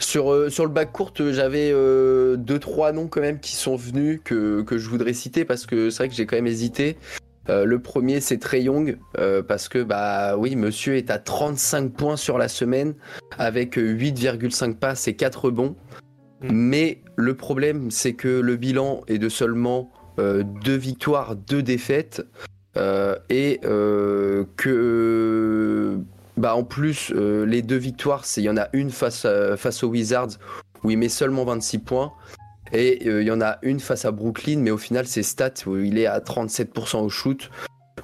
Sur, 0.00 0.32
euh, 0.32 0.50
sur 0.50 0.64
le 0.64 0.70
bac 0.72 0.90
court, 0.92 1.12
euh, 1.20 1.32
j'avais 1.32 1.70
euh, 1.72 2.36
deux 2.36 2.58
trois 2.58 2.92
noms 2.92 3.06
quand 3.06 3.20
même 3.20 3.38
qui 3.38 3.54
sont 3.54 3.76
venus 3.76 4.20
que, 4.24 4.62
que 4.62 4.76
je 4.76 4.88
voudrais 4.90 5.12
citer 5.12 5.44
parce 5.44 5.66
que 5.66 5.88
c'est 5.90 5.98
vrai 5.98 6.08
que 6.08 6.14
j'ai 6.14 6.26
quand 6.26 6.36
même 6.36 6.46
hésité. 6.48 6.98
Euh, 7.48 7.64
le 7.64 7.78
premier 7.78 8.20
c'est 8.20 8.38
Trey 8.38 8.62
Young 8.62 8.98
euh, 9.18 9.42
parce 9.42 9.68
que 9.68 9.82
bah 9.82 10.36
oui 10.38 10.56
monsieur 10.56 10.96
est 10.96 11.10
à 11.10 11.18
35 11.18 11.92
points 11.92 12.16
sur 12.16 12.38
la 12.38 12.48
semaine 12.48 12.94
avec 13.38 13.76
euh, 13.78 13.92
8,5 13.94 14.76
passes 14.76 15.06
et 15.08 15.14
4 15.14 15.44
rebonds. 15.44 15.76
Mm. 16.42 16.48
Mais 16.50 17.02
le 17.16 17.34
problème 17.36 17.90
c'est 17.90 18.14
que 18.14 18.28
le 18.40 18.56
bilan 18.56 19.02
est 19.08 19.18
de 19.18 19.28
seulement 19.28 19.92
euh, 19.92 20.03
deux 20.18 20.76
victoires, 20.76 21.34
deux 21.36 21.62
défaites 21.62 22.24
euh, 22.76 23.16
et 23.30 23.60
euh, 23.64 24.44
que 24.56 25.98
bah 26.36 26.56
en 26.56 26.64
plus 26.64 27.12
euh, 27.14 27.44
les 27.46 27.62
deux 27.62 27.76
victoires 27.76 28.24
c'est 28.24 28.40
il 28.40 28.44
y 28.44 28.50
en 28.50 28.56
a 28.56 28.68
une 28.72 28.90
face 28.90 29.24
à- 29.24 29.56
face 29.56 29.84
aux 29.84 29.88
Wizards 29.88 30.30
où 30.82 30.90
il 30.90 30.98
met 30.98 31.08
seulement 31.08 31.44
26 31.44 31.78
points 31.78 32.12
et 32.72 33.08
euh, 33.08 33.22
il 33.22 33.28
y 33.28 33.30
en 33.30 33.40
a 33.40 33.58
une 33.62 33.78
face 33.78 34.04
à 34.04 34.10
Brooklyn 34.10 34.58
mais 34.58 34.72
au 34.72 34.76
final 34.78 35.06
c'est 35.06 35.22
stats 35.22 35.52
où 35.66 35.76
il 35.76 35.96
est 35.98 36.06
à 36.06 36.18
37% 36.18 36.98
au 37.04 37.08
shoot 37.08 37.50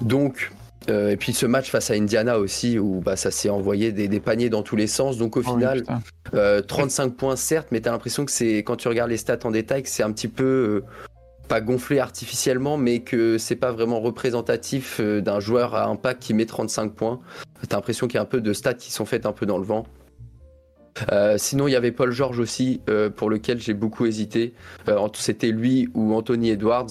donc 0.01 0.53
euh, 0.89 1.11
et 1.11 1.16
puis 1.16 1.32
ce 1.32 1.45
match 1.47 1.70
face 1.70 1.91
à 1.91 1.95
Indiana 1.95 2.39
aussi 2.39 2.78
où 2.78 3.01
bah, 3.01 3.16
ça 3.16 3.31
s'est 3.32 3.51
envoyé 3.51 3.91
des, 3.93 4.07
des 4.09 4.20
paniers 4.20 4.49
dans 4.49 4.62
tous 4.62 4.77
les 4.77 4.87
sens 4.87 5.19
donc 5.19 5.37
au 5.37 5.41
Oh 5.41 5.45
oui, 5.49 5.53
final 5.55 5.81
putain. 5.81 6.01
euh, 6.35 6.62
35 6.62 7.16
points 7.16 7.37
certes, 7.37 7.69
mais 7.73 7.81
t'as 7.81 7.91
l'impression 7.91 8.24
que 8.24 8.31
c'est 8.31 8.59
quand 8.59 8.77
tu 8.77 8.89
regardes 8.89 9.11
les 9.11 9.16
stats 9.19 9.41
en 9.45 9.51
détail 9.51 9.82
que 9.82 9.89
c'est 9.89 10.03
un 10.05 10.12
petit 10.12 10.28
peu 10.28 10.45
euh, 10.45 10.85
pas 11.51 11.60
gonflé 11.60 11.98
artificiellement, 11.98 12.77
mais 12.77 13.01
que 13.01 13.36
c'est 13.36 13.56
pas 13.56 13.72
vraiment 13.72 14.01
représentatif 14.01 14.98
euh, 15.01 15.20
d'un 15.20 15.40
joueur 15.40 15.74
à 15.74 15.86
impact 15.86 16.22
qui 16.22 16.32
met 16.32 16.47
35 16.47 16.94
points. 16.94 17.18
T'as 17.68 17.77
l'impression 17.77 18.06
qu'il 18.06 18.14
y 18.14 18.18
a 18.18 18.22
un 18.22 18.24
peu 18.24 18.40
de 18.40 18.52
stats 18.52 18.74
qui 18.74 18.93
sont 18.93 19.05
faites 19.05 19.27
un 19.27 19.32
peu 19.32 19.47
dans 19.47 19.59
le 19.59 19.64
vent. 19.64 19.85
Euh, 21.10 21.39
sinon, 21.39 21.66
il 21.66 21.72
y 21.72 21.77
avait 21.77 21.90
Paul 21.90 22.12
George 22.12 22.39
aussi, 22.39 22.82
euh, 22.89 23.10
pour 23.10 23.31
lequel 23.31 23.60
j'ai 23.60 23.74
beaucoup 23.74 24.06
hésité. 24.06 24.55
C'était 25.14 25.51
lui 25.51 25.89
ou 25.94 26.14
Anthony 26.14 26.51
Edwards. 26.51 26.86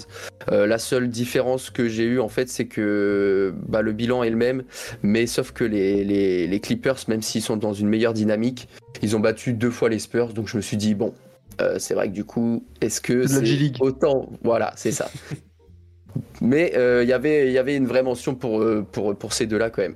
La 0.52 0.77
seule 0.77 1.07
différence 1.07 1.69
que 1.69 1.88
j'ai 1.88 2.03
eue, 2.03 2.19
en 2.19 2.27
fait, 2.27 2.49
c'est 2.49 2.65
que 2.65 3.53
bah, 3.68 3.81
le 3.81 3.94
bilan 3.94 4.23
est 4.23 4.30
le 4.30 4.36
même, 4.36 4.64
mais 5.03 5.26
sauf 5.26 5.53
que 5.53 5.64
les 5.64 6.60
Clippers, 6.61 6.98
même 7.07 7.22
s'ils 7.22 7.44
sont 7.44 7.56
dans 7.56 7.73
une 7.73 7.88
meilleure 7.88 8.14
dynamique, 8.14 8.68
ils 9.02 9.15
ont 9.15 9.22
battu 9.22 9.53
deux 9.53 9.72
fois 9.72 9.88
les 9.88 9.99
Spurs, 9.99 10.34
donc 10.34 10.49
je 10.49 10.57
me 10.57 10.61
suis 10.61 10.76
dit, 10.76 10.95
bon, 10.95 11.14
euh, 11.61 11.76
c'est 11.80 11.94
vrai 11.94 12.07
que 12.10 12.14
du 12.14 12.23
coup, 12.23 12.64
est-ce 12.81 13.02
que 13.02 13.27
C'est 13.27 13.72
autant 13.81 14.30
Voilà, 14.44 14.72
c'est 14.76 14.91
ça. 14.91 15.10
Mais 16.41 16.73
euh, 16.76 17.03
il 17.03 17.10
y 17.10 17.14
avait- 17.14 17.48
il 17.48 17.53
y 17.53 17.57
avait 17.57 17.76
une 17.76 17.86
vraie 17.88 18.03
mention 18.03 18.36
pour, 18.36 18.61
euh, 18.61 18.86
pour, 18.91 19.15
pour 19.15 19.34
ces 19.34 19.45
deux-là 19.45 19.69
quand 19.69 19.81
même. 19.81 19.95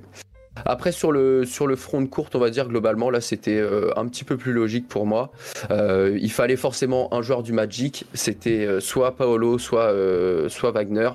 Après, 0.66 0.92
sur 0.92 1.10
le, 1.10 1.44
sur 1.44 1.66
le 1.66 1.74
front 1.74 2.00
de 2.00 2.06
courte, 2.06 2.36
on 2.36 2.38
va 2.38 2.48
dire 2.48 2.68
globalement, 2.68 3.10
là, 3.10 3.20
c'était 3.20 3.58
euh, 3.58 3.90
un 3.96 4.06
petit 4.06 4.22
peu 4.22 4.36
plus 4.36 4.52
logique 4.52 4.86
pour 4.86 5.04
moi. 5.04 5.32
Euh, 5.72 6.16
il 6.20 6.30
fallait 6.30 6.56
forcément 6.56 7.12
un 7.12 7.22
joueur 7.22 7.42
du 7.42 7.52
Magic. 7.52 8.06
C'était 8.14 8.64
euh, 8.64 8.78
soit 8.78 9.16
Paolo, 9.16 9.58
soit, 9.58 9.86
euh, 9.92 10.48
soit 10.48 10.70
Wagner. 10.70 11.10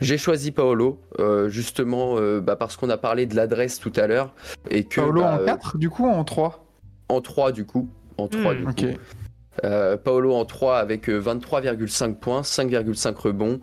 J'ai 0.00 0.18
choisi 0.18 0.50
Paolo, 0.52 1.00
euh, 1.18 1.48
justement 1.48 2.16
euh, 2.18 2.40
bah, 2.40 2.56
parce 2.56 2.76
qu'on 2.76 2.90
a 2.90 2.98
parlé 2.98 3.24
de 3.24 3.34
l'adresse 3.34 3.78
tout 3.78 3.92
à 3.96 4.06
l'heure. 4.06 4.34
Et 4.70 4.84
que, 4.84 5.00
Paolo 5.00 5.22
bah, 5.22 5.34
en 5.36 5.38
euh, 5.40 5.46
4, 5.46 5.78
du 5.78 5.88
coup, 5.88 6.06
en 6.06 6.24
3 6.24 6.60
en 7.08 7.20
3 7.20 7.52
du 7.52 7.64
coup. 7.64 7.88
En 8.18 8.28
3 8.28 8.54
Hmm, 8.54 8.56
du 8.58 8.64
Ok. 8.64 8.76
coup. 8.76 9.00
Euh, 9.62 9.96
Paolo 9.96 10.34
en 10.34 10.44
3 10.44 10.78
avec 10.78 11.08
euh, 11.08 11.20
23,5 11.20 12.14
points, 12.14 12.40
5,5 12.42 13.14
rebonds, 13.14 13.60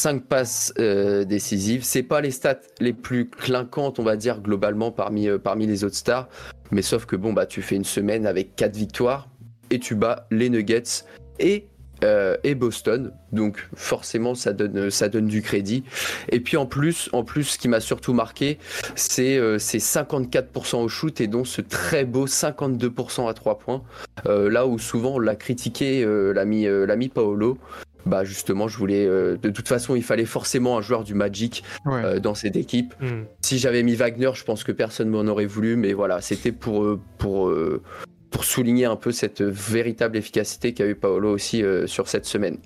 5 0.00 0.24
passes 0.24 0.72
euh, 0.78 1.24
décisives. 1.24 1.84
C'est 1.84 2.02
pas 2.02 2.20
les 2.20 2.30
stats 2.30 2.60
les 2.80 2.92
plus 2.92 3.28
clinquantes, 3.28 3.98
on 3.98 4.02
va 4.02 4.16
dire, 4.16 4.40
globalement 4.40 4.90
parmi, 4.90 5.28
euh, 5.28 5.38
parmi 5.38 5.66
les 5.66 5.84
autres 5.84 5.96
stars. 5.96 6.28
Mais 6.70 6.82
sauf 6.82 7.04
que 7.04 7.16
bon, 7.16 7.32
bah, 7.32 7.46
tu 7.46 7.62
fais 7.62 7.76
une 7.76 7.84
semaine 7.84 8.26
avec 8.26 8.56
4 8.56 8.76
victoires 8.76 9.28
et 9.70 9.78
tu 9.78 9.94
bats 9.94 10.26
les 10.30 10.48
Nuggets 10.48 11.04
et, 11.38 11.66
euh, 12.04 12.36
et 12.44 12.54
Boston. 12.54 13.12
Donc 13.32 13.68
forcément, 13.74 14.34
ça 14.34 14.52
donne, 14.52 14.90
ça 14.90 15.08
donne 15.08 15.26
du 15.26 15.42
crédit. 15.42 15.84
Et 16.30 16.40
puis 16.40 16.56
en 16.56 16.66
plus, 16.66 17.08
en 17.12 17.24
plus 17.24 17.44
ce 17.44 17.58
qui 17.58 17.68
m'a 17.68 17.80
surtout 17.80 18.12
marqué, 18.12 18.58
c'est 18.94 19.36
euh, 19.38 19.58
ces 19.58 19.78
54% 19.78 20.76
au 20.82 20.88
shoot 20.88 21.20
et 21.20 21.26
donc 21.26 21.46
ce 21.46 21.60
très 21.60 22.04
beau 22.04 22.26
52% 22.26 23.28
à 23.28 23.34
3 23.34 23.58
points. 23.58 23.82
Euh, 24.26 24.50
là 24.50 24.66
où 24.66 24.78
souvent 24.78 25.14
on 25.14 25.18
l'a 25.18 25.36
critiqué 25.36 26.02
euh, 26.04 26.32
l'ami 26.32 26.66
euh, 26.66 26.86
l'ami 26.86 27.08
Paolo. 27.08 27.58
Bah 28.06 28.24
justement, 28.24 28.66
je 28.66 28.78
voulais. 28.78 29.04
euh, 29.06 29.36
de 29.36 29.50
toute 29.50 29.68
façon, 29.68 29.94
il 29.94 30.02
fallait 30.02 30.24
forcément 30.24 30.78
un 30.78 30.80
joueur 30.80 31.04
du 31.04 31.12
Magic 31.12 31.62
Ouais. 31.84 32.02
euh, 32.02 32.18
dans 32.18 32.34
cette 32.34 32.56
équipe. 32.56 32.94
Hmm. 32.98 33.24
Si 33.42 33.58
j'avais 33.58 33.82
mis 33.82 33.94
Wagner, 33.94 34.30
je 34.32 34.42
pense 34.42 34.64
que 34.64 34.72
personne 34.72 35.10
m'en 35.10 35.20
aurait 35.26 35.44
voulu, 35.44 35.76
mais 35.76 35.92
voilà, 35.92 36.22
c'était 36.22 36.50
pour 36.52 36.82
euh, 36.82 36.98
pour 37.18 37.50
euh, 37.50 37.82
pour 38.30 38.44
souligner 38.44 38.84
un 38.84 38.96
peu 38.96 39.12
cette 39.12 39.42
véritable 39.42 40.16
efficacité 40.16 40.72
qu'a 40.72 40.86
eu 40.86 40.94
Paolo 40.94 41.30
aussi 41.30 41.62
euh, 41.62 41.86
sur 41.86 42.08
cette 42.08 42.26
semaine. 42.26 42.58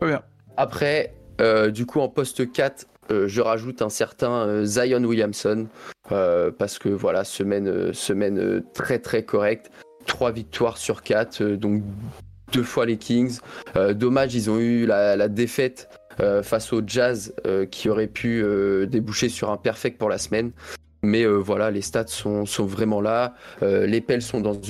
Très 0.00 0.10
bien. 0.10 0.22
Après, 0.56 1.14
euh, 1.40 1.70
du 1.70 1.86
coup, 1.86 2.00
en 2.00 2.08
poste 2.08 2.50
4, 2.50 2.86
euh, 3.10 3.28
je 3.28 3.40
rajoute 3.40 3.82
un 3.82 3.88
certain 3.88 4.64
Zion 4.64 5.04
Williamson, 5.04 5.66
parce 6.08 6.78
que 6.78 6.88
voilà, 6.88 7.24
semaine, 7.24 7.92
semaine 7.92 8.62
très 8.74 8.98
très 8.98 9.22
correcte. 9.22 9.70
3 10.06 10.32
victoires 10.32 10.78
sur 10.78 11.02
4, 11.02 11.42
euh, 11.42 11.56
donc 11.56 11.82
deux 12.52 12.62
fois 12.62 12.86
les 12.86 12.96
Kings. 12.96 13.38
Euh, 13.76 13.94
dommage, 13.94 14.34
ils 14.34 14.50
ont 14.50 14.58
eu 14.58 14.86
la, 14.86 15.16
la 15.16 15.28
défaite 15.28 15.88
euh, 16.20 16.42
face 16.42 16.72
au 16.72 16.82
Jazz 16.84 17.34
euh, 17.46 17.66
qui 17.66 17.88
aurait 17.88 18.08
pu 18.08 18.44
déboucher 18.88 19.28
sur 19.28 19.50
un 19.50 19.56
perfect 19.56 19.98
pour 19.98 20.08
la 20.08 20.18
semaine. 20.18 20.52
Mais 21.02 21.24
euh, 21.24 21.36
voilà, 21.36 21.70
les 21.70 21.82
stats 21.82 22.06
sont, 22.08 22.46
sont 22.46 22.66
vraiment 22.66 23.00
là. 23.00 23.34
Euh, 23.62 23.86
les 23.86 24.00
Pels 24.00 24.22
sont 24.22 24.40
dans 24.40 24.60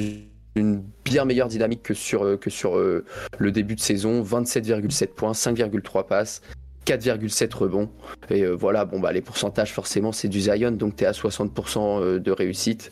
une, 0.56 0.82
bien 1.04 1.24
meilleure 1.24 1.48
dynamique 1.48 1.82
que 1.82 1.94
sur, 1.94 2.24
euh, 2.24 2.36
que 2.36 2.50
sur 2.50 2.76
euh, 2.76 3.04
le 3.38 3.50
début 3.52 3.74
de 3.74 3.80
saison. 3.80 4.22
27,7 4.22 5.08
points, 5.08 5.32
5,3 5.32 6.06
passes. 6.06 6.40
4,7 6.86 7.54
rebonds 7.54 7.90
et 8.30 8.42
euh, 8.42 8.52
voilà 8.52 8.86
bon 8.86 9.00
bah 9.00 9.12
les 9.12 9.20
pourcentages 9.20 9.70
forcément 9.70 10.12
c'est 10.12 10.28
du 10.28 10.40
Zion 10.40 10.70
donc 10.72 10.96
tu 10.96 11.04
es 11.04 11.06
à 11.06 11.12
60% 11.12 12.00
euh, 12.00 12.18
de 12.18 12.30
réussite 12.32 12.90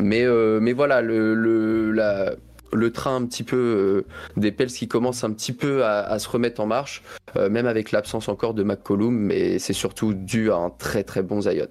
mais 0.00 0.26
mais 0.60 0.72
voilà 0.72 1.00
le 1.02 1.34
le, 1.34 1.92
la- 1.92 2.34
le 2.72 2.92
train 2.92 3.14
un 3.16 3.24
petit 3.24 3.44
peu 3.44 4.04
des 4.36 4.50
Pels 4.50 4.68
qui 4.72 4.88
commence 4.88 5.22
un 5.22 5.30
petit 5.30 5.52
peu 5.52 5.84
à, 5.84 6.00
à 6.00 6.18
se 6.18 6.28
remettre 6.28 6.60
en 6.60 6.66
marche 6.66 7.02
même 7.36 7.66
avec 7.66 7.92
l'absence 7.92 8.28
encore 8.28 8.54
de 8.54 8.64
McCollum 8.64 9.14
mais 9.16 9.58
c'est 9.60 9.72
surtout 9.72 10.14
dû 10.14 10.50
à 10.50 10.56
un 10.56 10.70
très 10.70 11.04
très 11.04 11.22
bon 11.22 11.40
Zion 11.40 11.68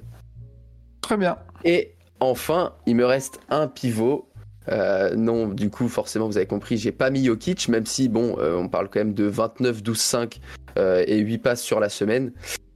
Très 1.08 1.18
bien. 1.18 1.38
et 1.64 1.94
enfin, 2.20 2.74
il 2.86 2.96
me 2.96 3.06
reste 3.06 3.40
un 3.50 3.68
pivot. 3.68 4.28
Euh, 4.70 5.16
non, 5.16 5.48
du 5.48 5.70
coup, 5.70 5.88
forcément, 5.88 6.28
vous 6.28 6.36
avez 6.36 6.46
compris, 6.48 6.78
j'ai 6.78 6.92
pas 6.92 7.10
mis 7.10 7.24
Jokic, 7.24 7.70
même 7.70 7.86
si, 7.86 8.10
bon, 8.10 8.36
euh, 8.40 8.58
on 8.58 8.68
parle 8.68 8.90
quand 8.90 9.00
même 9.00 9.14
de 9.14 9.24
29, 9.24 9.82
12, 9.82 9.98
5 9.98 10.42
euh, 10.78 11.04
et 11.08 11.20
8 11.20 11.38
passes 11.38 11.62
sur 11.62 11.80
la 11.80 11.88
semaine. 11.88 12.34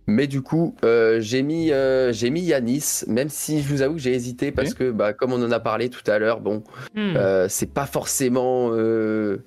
Mais 0.07 0.27
du 0.27 0.41
coup, 0.41 0.75
euh, 0.85 1.19
j'ai 1.19 1.41
mis, 1.41 1.71
euh, 1.73 2.13
j'ai 2.13 2.29
mis 2.29 2.41
Yanis, 2.41 3.03
même 3.07 3.27
si 3.27 3.61
je 3.61 3.67
vous 3.67 3.81
avoue 3.81 3.95
que 3.95 4.01
j'ai 4.01 4.13
hésité 4.13 4.51
parce 4.53 4.73
que, 4.73 4.89
bah, 4.91 5.11
comme 5.13 5.33
on 5.33 5.43
en 5.43 5.51
a 5.51 5.59
parlé 5.59 5.89
tout 5.89 6.09
à 6.09 6.17
l'heure, 6.17 6.39
bon, 6.39 6.63
euh, 6.97 7.47
c'est 7.49 7.73
pas 7.73 7.85
forcément. 7.85 8.69
euh, 8.71 9.43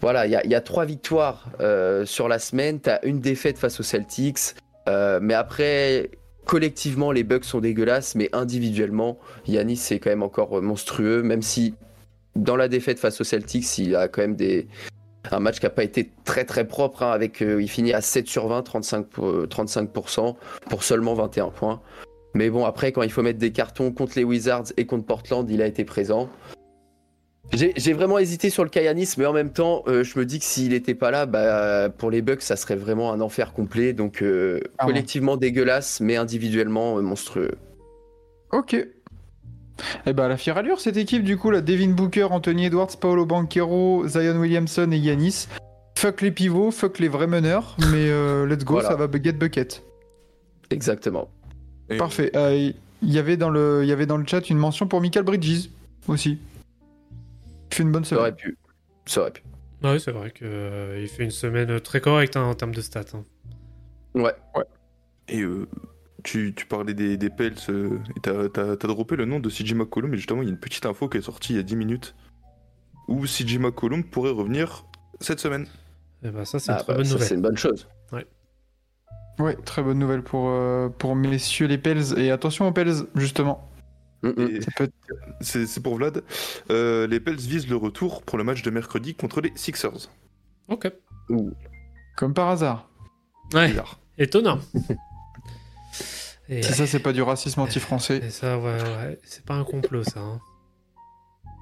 Voilà, 0.00 0.26
il 0.26 0.30
y 0.44 0.48
y 0.48 0.54
a 0.54 0.60
trois 0.62 0.84
victoires 0.86 1.50
euh, 1.60 2.04
sur 2.06 2.26
la 2.28 2.38
semaine. 2.38 2.80
Tu 2.80 2.88
as 2.90 3.04
une 3.04 3.20
défaite 3.20 3.58
face 3.58 3.80
aux 3.80 3.84
Celtics. 3.84 4.54
Euh, 4.88 5.18
mais 5.22 5.34
après, 5.34 6.10
collectivement, 6.46 7.12
les 7.12 7.24
Bucks 7.24 7.44
sont 7.44 7.60
dégueulasses. 7.60 8.14
Mais 8.14 8.30
individuellement, 8.32 9.18
Yanis, 9.46 9.76
c'est 9.76 9.98
quand 9.98 10.10
même 10.10 10.22
encore 10.22 10.62
monstrueux. 10.62 11.22
Même 11.22 11.42
si 11.42 11.74
dans 12.34 12.56
la 12.56 12.68
défaite 12.68 12.98
face 12.98 13.20
aux 13.20 13.24
Celtics, 13.24 13.78
il 13.78 13.94
a 13.94 14.08
quand 14.08 14.22
même 14.22 14.36
des. 14.36 14.68
Un 15.32 15.40
match 15.40 15.58
qui 15.58 15.66
n'a 15.66 15.70
pas 15.70 15.82
été 15.82 16.12
très 16.24 16.68
propre, 16.68 17.02
hein, 17.02 17.10
avec, 17.10 17.42
euh, 17.42 17.60
il 17.60 17.68
finit 17.68 17.92
à 17.92 18.00
7 18.00 18.28
sur 18.28 18.46
20, 18.46 18.62
35%, 18.62 19.02
pour, 19.02 19.26
euh, 19.26 19.48
35% 19.48 20.36
pour 20.70 20.84
seulement 20.84 21.14
21 21.14 21.48
points. 21.48 21.82
Mais 22.34 22.48
bon, 22.48 22.64
après, 22.64 22.92
quand 22.92 23.02
il 23.02 23.10
faut 23.10 23.22
mettre 23.22 23.40
des 23.40 23.50
cartons 23.50 23.90
contre 23.90 24.12
les 24.14 24.22
Wizards 24.22 24.66
et 24.76 24.86
contre 24.86 25.04
Portland, 25.04 25.50
il 25.50 25.62
a 25.62 25.66
été 25.66 25.84
présent. 25.84 26.30
J'ai 27.52 27.92
vraiment 27.94 28.18
hésité 28.18 28.50
sur 28.50 28.64
le 28.64 28.70
Kayanis, 28.70 29.14
mais 29.16 29.24
en 29.24 29.32
même 29.32 29.50
temps, 29.50 29.82
euh, 29.86 30.04
je 30.04 30.18
me 30.18 30.26
dis 30.26 30.38
que 30.40 30.44
s'il 30.44 30.70
n'était 30.70 30.94
pas 30.94 31.10
là, 31.10 31.26
bah, 31.26 31.88
pour 31.88 32.10
les 32.10 32.20
Bucks, 32.20 32.42
ça 32.42 32.56
serait 32.56 32.76
vraiment 32.76 33.12
un 33.12 33.20
enfer 33.20 33.52
complet. 33.52 33.92
Donc, 33.92 34.20
euh, 34.20 34.60
Ah 34.78 34.86
collectivement 34.86 35.36
dégueulasse, 35.36 36.00
mais 36.00 36.16
individuellement 36.16 36.98
euh, 36.98 37.02
monstrueux. 37.02 37.52
Ok. 38.52 38.76
Eh 40.06 40.12
ben, 40.12 40.28
la 40.28 40.36
fière 40.36 40.56
allure, 40.58 40.80
cette 40.80 40.96
équipe, 40.96 41.22
du 41.22 41.36
coup, 41.36 41.50
la 41.50 41.60
Devin 41.60 41.88
Booker, 41.90 42.24
Anthony 42.30 42.66
Edwards, 42.66 42.96
Paolo 43.00 43.24
Banquero, 43.26 44.06
Zion 44.06 44.36
Williamson 44.38 44.90
et 44.92 44.98
Yanis. 44.98 45.46
Fuck 45.98 46.20
les 46.22 46.30
pivots, 46.30 46.70
fuck 46.70 46.98
les 46.98 47.08
vrais 47.08 47.26
meneurs, 47.26 47.76
mais 47.92 48.10
euh, 48.10 48.46
let's 48.46 48.64
go, 48.64 48.74
Voilà. 48.74 48.88
ça 48.88 48.96
va 48.96 49.06
get 49.22 49.32
bucket. 49.32 49.82
Exactement. 50.70 51.28
Et 51.88 51.96
Parfait. 51.96 52.30
Euh, 52.36 52.70
il 53.02 53.12
y 53.12 53.18
avait 53.18 53.36
dans 53.36 53.50
le, 53.50 53.80
il 53.82 53.88
y 53.88 53.92
avait 53.92 54.06
dans 54.06 54.16
le 54.16 54.26
chat 54.26 54.50
une 54.50 54.58
mention 54.58 54.86
pour 54.86 55.00
Michael 55.00 55.24
Bridges 55.24 55.70
aussi. 56.08 56.38
Fait 57.76 57.82
une 57.82 57.92
bonne 57.92 58.04
Ça 58.04 58.16
aurait 58.16 58.30
semaine. 58.30 58.36
pu. 58.36 58.58
Ça 59.06 59.20
aurait 59.22 59.30
pu. 59.32 59.42
Ouais, 59.82 59.98
c'est 59.98 60.10
vrai 60.12 60.30
qu'il 60.30 61.08
fait 61.08 61.24
une 61.24 61.30
semaine 61.30 61.78
très 61.80 62.00
correcte 62.00 62.36
hein, 62.36 62.44
en 62.44 62.54
termes 62.54 62.74
de 62.74 62.80
stats. 62.80 63.04
hein. 63.14 63.24
Ouais. 64.14 64.34
Et 65.28 65.42
euh, 65.42 65.68
tu, 66.24 66.54
tu 66.54 66.66
parlais 66.66 66.94
des, 66.94 67.16
des 67.16 67.28
Pels, 67.30 67.54
euh, 67.68 67.98
et 68.16 68.20
t'as, 68.20 68.48
t'as- 68.48 68.76
t'as 68.76 68.88
droppé 68.88 69.16
le 69.16 69.24
nom 69.26 69.38
de 69.40 69.50
CJ 69.50 69.74
McCollum, 69.74 70.14
et 70.14 70.16
justement, 70.16 70.42
il 70.42 70.46
y 70.46 70.48
a 70.48 70.52
une 70.52 70.58
petite 70.60 70.86
info 70.86 71.08
qui 71.08 71.18
est 71.18 71.22
sortie 71.22 71.52
il 71.52 71.56
y 71.56 71.58
a 71.58 71.62
10 71.62 71.76
minutes, 71.76 72.14
où 73.08 73.26
CJ 73.26 73.58
McCollum 73.58 74.02
pourrait 74.04 74.30
revenir 74.30 74.84
cette 75.20 75.40
semaine. 75.40 75.66
Eh 76.24 76.30
ben, 76.30 76.44
ça, 76.44 76.58
c'est 76.58 76.72
Ah, 76.72 76.76
une 76.78 76.82
très 76.84 76.92
bah, 76.92 76.96
bonne 76.96 77.04
ça, 77.06 77.12
nouvelle. 77.12 77.28
c'est 77.28 77.34
une 77.34 77.42
bonne 77.42 77.56
chose. 77.58 77.86
Ouais, 79.38 79.54
très 79.66 79.82
bonne 79.82 79.98
nouvelle 79.98 80.22
pour, 80.22 80.48
euh, 80.48 80.88
pour 80.88 81.14
messieurs 81.14 81.66
les 81.66 81.76
Pels. 81.76 82.18
Et 82.18 82.30
attention 82.30 82.66
aux 82.66 82.72
Pels, 82.72 82.94
justement. 83.16 83.68
Mm, 84.22 84.28
mm. 84.30 84.60
C'est, 85.40 85.66
c'est 85.66 85.80
pour 85.82 85.96
Vlad. 85.96 86.22
Euh, 86.70 87.06
les 87.06 87.20
Pels 87.20 87.36
visent 87.36 87.68
le 87.68 87.76
retour 87.76 88.22
pour 88.22 88.38
le 88.38 88.44
match 88.44 88.62
de 88.62 88.70
mercredi 88.70 89.14
contre 89.14 89.40
les 89.40 89.52
Sixers. 89.54 90.10
Ok. 90.68 90.90
comme 92.16 92.34
par 92.34 92.48
hasard. 92.48 92.88
Ouais, 93.54 93.68
Bizarre. 93.68 94.00
étonnant. 94.18 94.58
Et, 96.48 96.62
Si 96.62 96.72
ça, 96.74 96.86
c'est 96.86 97.00
pas 97.00 97.12
du 97.12 97.22
racisme 97.22 97.60
anti-français. 97.60 98.18
et 98.24 98.30
ça, 98.30 98.56
ouais, 98.58 98.80
ouais, 98.80 99.18
c'est 99.24 99.44
pas 99.44 99.54
un 99.54 99.64
complot, 99.64 100.04
ça. 100.04 100.20
hein. 100.20 100.40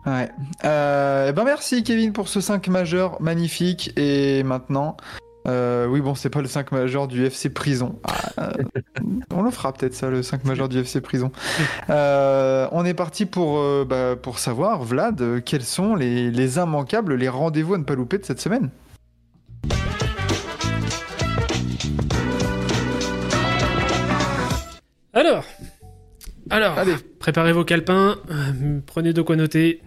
Ouais. 0.06 0.30
Euh, 0.66 1.28
eh 1.30 1.32
ben 1.32 1.44
merci 1.44 1.82
Kevin 1.82 2.12
pour 2.12 2.28
ce 2.28 2.42
5 2.42 2.68
majeur 2.68 3.22
magnifique. 3.22 3.92
Et 3.98 4.42
maintenant, 4.42 4.98
euh, 5.46 5.86
oui 5.86 6.00
bon 6.00 6.14
c'est 6.14 6.30
pas 6.30 6.40
le 6.40 6.48
5 6.48 6.72
majeur 6.72 7.08
du 7.08 7.24
FC 7.24 7.50
Prison. 7.50 7.98
Ah, 8.04 8.30
euh, 8.38 8.52
on 9.34 9.42
le 9.42 9.50
fera 9.50 9.72
peut-être 9.72 9.94
ça 9.94 10.08
le 10.08 10.22
5 10.22 10.44
majeur 10.44 10.68
du 10.68 10.78
FC 10.78 11.00
Prison. 11.00 11.30
Euh, 11.90 12.68
on 12.72 12.84
est 12.84 12.94
parti 12.94 13.26
pour, 13.26 13.58
euh, 13.58 13.84
bah, 13.88 14.16
pour 14.20 14.38
savoir 14.38 14.82
Vlad 14.82 15.42
quels 15.44 15.64
sont 15.64 15.94
les, 15.94 16.30
les 16.30 16.56
immanquables, 16.56 17.14
les 17.14 17.28
rendez-vous 17.28 17.74
à 17.74 17.78
ne 17.78 17.84
pas 17.84 17.94
louper 17.94 18.18
de 18.18 18.24
cette 18.24 18.40
semaine. 18.40 18.70
Alors, 25.12 25.44
alors, 26.50 26.78
Allez. 26.78 26.96
préparez 27.20 27.52
vos 27.52 27.64
calepins, 27.64 28.16
prenez 28.86 29.12
de 29.12 29.22
quoi 29.22 29.36
noter. 29.36 29.80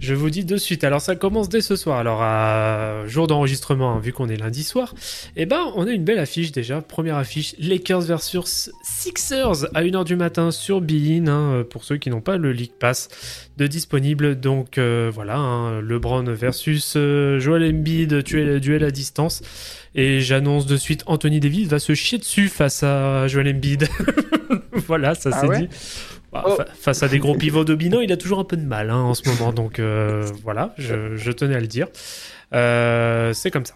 Je 0.00 0.14
vous 0.14 0.30
dis 0.30 0.44
de 0.44 0.56
suite. 0.56 0.84
Alors 0.84 1.00
ça 1.00 1.16
commence 1.16 1.48
dès 1.48 1.60
ce 1.60 1.76
soir. 1.76 1.98
Alors 1.98 2.22
à 2.22 3.06
jour 3.06 3.26
d'enregistrement, 3.26 3.92
hein, 3.96 4.00
vu 4.00 4.12
qu'on 4.12 4.28
est 4.28 4.36
lundi 4.36 4.62
soir, 4.64 4.94
eh 5.36 5.46
ben 5.46 5.72
on 5.76 5.86
a 5.86 5.90
une 5.90 6.04
belle 6.04 6.18
affiche 6.18 6.52
déjà. 6.52 6.80
Première 6.80 7.16
affiche, 7.16 7.54
Lakers 7.58 8.02
versus 8.02 8.70
Sixers 8.82 9.64
à 9.74 9.82
1h 9.82 10.04
du 10.04 10.16
matin 10.16 10.50
sur 10.50 10.80
Bein, 10.80 11.26
hein, 11.28 11.64
pour 11.68 11.84
ceux 11.84 11.96
qui 11.96 12.10
n'ont 12.10 12.20
pas 12.20 12.36
le 12.36 12.52
League 12.52 12.72
Pass 12.78 13.08
de 13.56 13.66
disponible. 13.66 14.38
Donc 14.38 14.78
euh, 14.78 15.10
voilà, 15.12 15.36
hein, 15.36 15.80
LeBron 15.80 16.24
versus 16.24 16.94
euh, 16.96 17.38
Joel 17.38 17.64
Embiid, 17.64 18.14
duel, 18.22 18.60
duel 18.60 18.84
à 18.84 18.90
distance. 18.90 19.42
Et 19.96 20.20
j'annonce 20.20 20.66
de 20.66 20.76
suite, 20.76 21.04
Anthony 21.06 21.38
Davis 21.38 21.68
va 21.68 21.78
se 21.78 21.94
chier 21.94 22.18
dessus 22.18 22.48
face 22.48 22.82
à 22.82 23.28
Joel 23.28 23.48
Embiid. 23.54 23.86
voilà, 24.72 25.14
ça 25.14 25.30
Ah 25.32 25.38
c'est 25.40 25.46
ouais? 25.46 25.60
dit. 25.60 25.68
Bah, 26.34 26.42
Oh. 26.46 26.56
fa- 26.56 26.66
Face 26.74 27.02
à 27.02 27.08
des 27.08 27.18
gros 27.18 27.34
pivots 27.36 27.64
dominants, 27.64 28.00
il 28.00 28.12
a 28.12 28.16
toujours 28.18 28.40
un 28.40 28.44
peu 28.44 28.56
de 28.58 28.66
mal 28.66 28.90
hein, 28.90 28.96
en 28.98 29.14
ce 29.14 29.26
moment. 29.28 29.52
Donc 29.52 29.78
euh, 29.78 30.26
voilà, 30.42 30.74
je, 30.76 31.16
je 31.16 31.30
tenais 31.32 31.54
à 31.54 31.60
le 31.60 31.66
dire. 31.68 31.86
Euh, 32.52 33.32
c'est 33.32 33.50
comme 33.50 33.64
ça. 33.64 33.74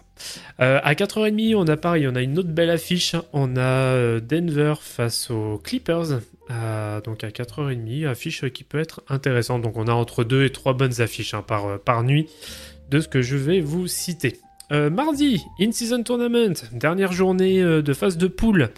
Euh, 0.61 0.79
à 0.83 0.93
4h30, 0.93 1.55
on 1.55 1.67
a 1.67 1.77
pareil, 1.77 2.07
on 2.07 2.15
a 2.15 2.21
une 2.21 2.37
autre 2.37 2.49
belle 2.49 2.69
affiche. 2.69 3.15
On 3.33 3.55
a 3.57 3.61
euh, 3.61 4.19
Denver 4.19 4.75
face 4.81 5.31
aux 5.31 5.57
Clippers. 5.63 6.19
Donc 7.05 7.23
à 7.23 7.29
4h30, 7.29 8.07
affiche 8.07 8.49
qui 8.49 8.63
peut 8.63 8.79
être 8.79 9.01
intéressante. 9.09 9.61
Donc 9.61 9.77
on 9.77 9.87
a 9.87 9.93
entre 9.93 10.23
2 10.23 10.45
et 10.45 10.49
3 10.51 10.73
bonnes 10.73 11.01
affiches 11.01 11.33
hein, 11.33 11.43
par, 11.45 11.79
par 11.79 12.03
nuit 12.03 12.27
de 12.89 12.99
ce 12.99 13.07
que 13.07 13.21
je 13.21 13.37
vais 13.37 13.61
vous 13.61 13.87
citer. 13.87 14.39
Mardi, 14.71 15.41
In-Season 15.59 16.03
Tournament, 16.03 16.53
dernière 16.71 17.11
journée 17.11 17.59
de 17.59 17.93
phase 17.93 18.17
de 18.17 18.27
poule. 18.27 18.69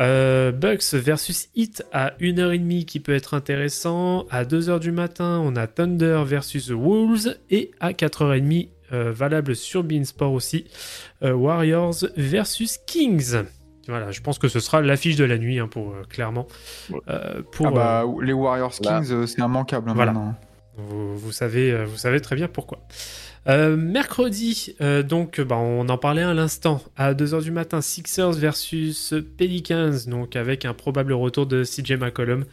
Euh, 0.00 0.52
Bucks 0.52 0.94
versus 0.94 1.48
Heat 1.56 1.84
à 1.92 2.12
1h30 2.20 2.84
qui 2.84 3.00
peut 3.00 3.14
être 3.14 3.34
intéressant. 3.34 4.26
À 4.30 4.44
2h 4.44 4.78
du 4.80 4.92
matin, 4.92 5.40
on 5.44 5.56
a 5.56 5.66
Thunder 5.66 6.22
versus 6.24 6.70
Wolves. 6.70 7.36
Et 7.50 7.72
à 7.80 7.92
4h30, 7.92 8.68
euh, 8.92 9.12
valable 9.12 9.54
sur 9.56 9.82
Beansport 9.84 10.32
aussi, 10.32 10.66
euh, 11.22 11.32
Warriors 11.32 11.96
versus 12.16 12.78
Kings. 12.86 13.42
Voilà, 13.88 14.10
je 14.10 14.20
pense 14.20 14.38
que 14.38 14.48
ce 14.48 14.60
sera 14.60 14.82
l'affiche 14.82 15.16
de 15.16 15.24
la 15.24 15.38
nuit, 15.38 15.58
hein, 15.58 15.66
pour, 15.66 15.92
euh, 15.92 16.02
clairement. 16.08 16.46
Euh, 17.08 17.42
pour, 17.52 17.68
Ah 17.68 17.70
bah, 17.70 18.04
les 18.22 18.32
Warriors. 18.34 18.72
Kings, 18.72 19.10
euh, 19.10 19.26
c'est 19.26 19.40
immanquable 19.40 19.90
hein, 19.90 19.94
Voilà. 19.94 20.12
vous, 20.76 21.16
vous 21.18 21.32
savez, 21.32 21.84
vous 21.84 21.96
savez 21.96 22.20
très 22.20 22.36
bien 22.36 22.48
pourquoi. 22.48 22.78
Euh, 23.46 23.76
mercredi, 23.76 24.74
euh, 24.80 25.02
donc 25.02 25.40
bah, 25.40 25.56
on 25.56 25.88
en 25.88 25.98
parlait 25.98 26.22
à 26.22 26.34
l'instant, 26.34 26.82
à 26.96 27.14
2h 27.14 27.42
du 27.42 27.50
matin, 27.50 27.80
Sixers 27.80 28.32
versus 28.32 29.14
Pelicans, 29.36 30.06
donc 30.06 30.36
avec 30.36 30.64
un 30.64 30.74
probable 30.74 31.12
retour 31.12 31.46
de 31.46 31.64
CJ 31.64 31.92
McCollum. 31.92 32.44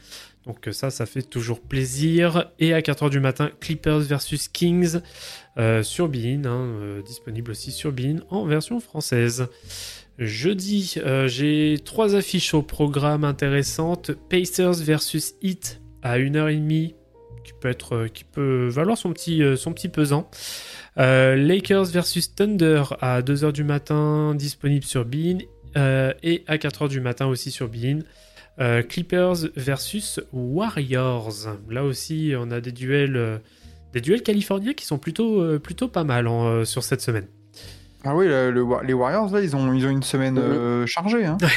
Donc 0.45 0.67
euh, 0.67 0.71
ça, 0.71 0.91
ça 0.91 1.05
fait 1.05 1.23
toujours 1.23 1.59
plaisir. 1.59 2.51
Et 2.59 2.73
à 2.73 2.81
4h 2.81 3.09
du 3.09 3.19
matin, 3.19 3.49
Clippers 3.59 4.01
versus 4.01 4.47
Kings 4.47 4.99
sur 5.83 6.09
Bein, 6.09 6.45
hein, 6.45 7.01
disponible 7.05 7.51
aussi 7.51 7.71
sur 7.71 7.93
Bein 7.93 8.17
en 8.29 8.45
version 8.45 8.79
française. 8.79 9.47
Jeudi, 10.19 10.97
j'ai 11.27 11.79
trois 11.83 12.15
affiches 12.15 12.53
au 12.53 12.61
programme 12.61 13.23
intéressantes. 13.23 14.11
Pacers 14.29 14.75
versus 14.83 15.33
Heat 15.41 15.81
à 16.03 16.19
1h30 16.19 16.93
qui 17.45 17.53
peut 17.59 17.69
être 17.69 17.95
euh, 17.95 18.07
qui 18.07 18.23
peut 18.25 18.67
valoir 18.67 18.97
son 18.97 19.13
petit 19.13 19.41
euh, 19.43 19.55
son 19.55 19.71
petit 19.71 19.87
pesant. 19.89 20.29
Euh, 20.97 21.35
Lakers 21.35 21.85
versus 21.85 22.35
Thunder 22.35 22.83
à 23.01 23.21
2h 23.21 23.51
du 23.51 23.63
matin 23.63 24.33
disponible 24.35 24.83
sur 24.85 25.05
euh, 25.77 26.13
et 26.23 26.43
à 26.47 26.57
4h 26.57 26.89
du 26.89 26.99
matin 27.01 27.27
aussi 27.27 27.51
sur. 27.51 28.07
Euh, 28.59 28.81
Clippers 28.81 29.35
versus 29.55 30.19
Warriors. 30.31 31.47
Là 31.69 31.83
aussi, 31.83 32.33
on 32.37 32.51
a 32.51 32.61
des 32.61 32.71
duels 32.71 33.41
des 33.93 34.01
duels 34.01 34.23
californiens 34.23 34.73
qui 34.73 34.85
sont 34.85 34.97
plutôt 34.97 35.41
plutôt 35.59 35.87
pas 35.87 36.03
mal 36.03 36.27
en, 36.27 36.45
euh, 36.47 36.65
sur 36.65 36.83
cette 36.83 37.01
semaine. 37.01 37.27
Ah 38.03 38.15
oui, 38.15 38.27
le- 38.27 38.51
le 38.51 38.61
Wa- 38.61 38.83
les 38.83 38.93
Warriors, 38.93 39.31
là, 39.33 39.41
ils 39.41 39.55
ont, 39.55 39.73
ils 39.73 39.85
ont 39.85 39.89
une 39.89 40.03
semaine 40.03 40.37
chargée. 40.85 41.25
Hein. 41.25 41.37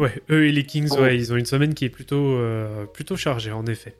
Ouais, 0.00 0.20
eux 0.30 0.46
et 0.46 0.52
les 0.52 0.64
Kings, 0.64 0.88
Oh. 0.90 1.00
ouais, 1.00 1.16
ils 1.16 1.32
ont 1.32 1.36
une 1.36 1.46
semaine 1.46 1.74
qui 1.74 1.84
est 1.84 1.88
plutôt, 1.88 2.36
plutôt 2.92 3.16
chargée, 3.16 3.52
en 3.52 3.64
effet. 3.66 3.94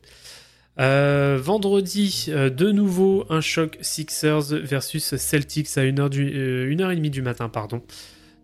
Euh, 0.80 1.38
vendredi, 1.40 2.26
euh, 2.28 2.50
de 2.50 2.72
nouveau, 2.72 3.26
un 3.30 3.40
choc 3.40 3.78
Sixers 3.80 4.52
versus 4.62 5.16
Celtics 5.16 5.78
à 5.78 5.82
1h 5.82 6.08
du, 6.08 6.32
euh, 6.34 6.68
1h30 6.68 7.10
du 7.10 7.22
matin, 7.22 7.48
pardon. 7.48 7.82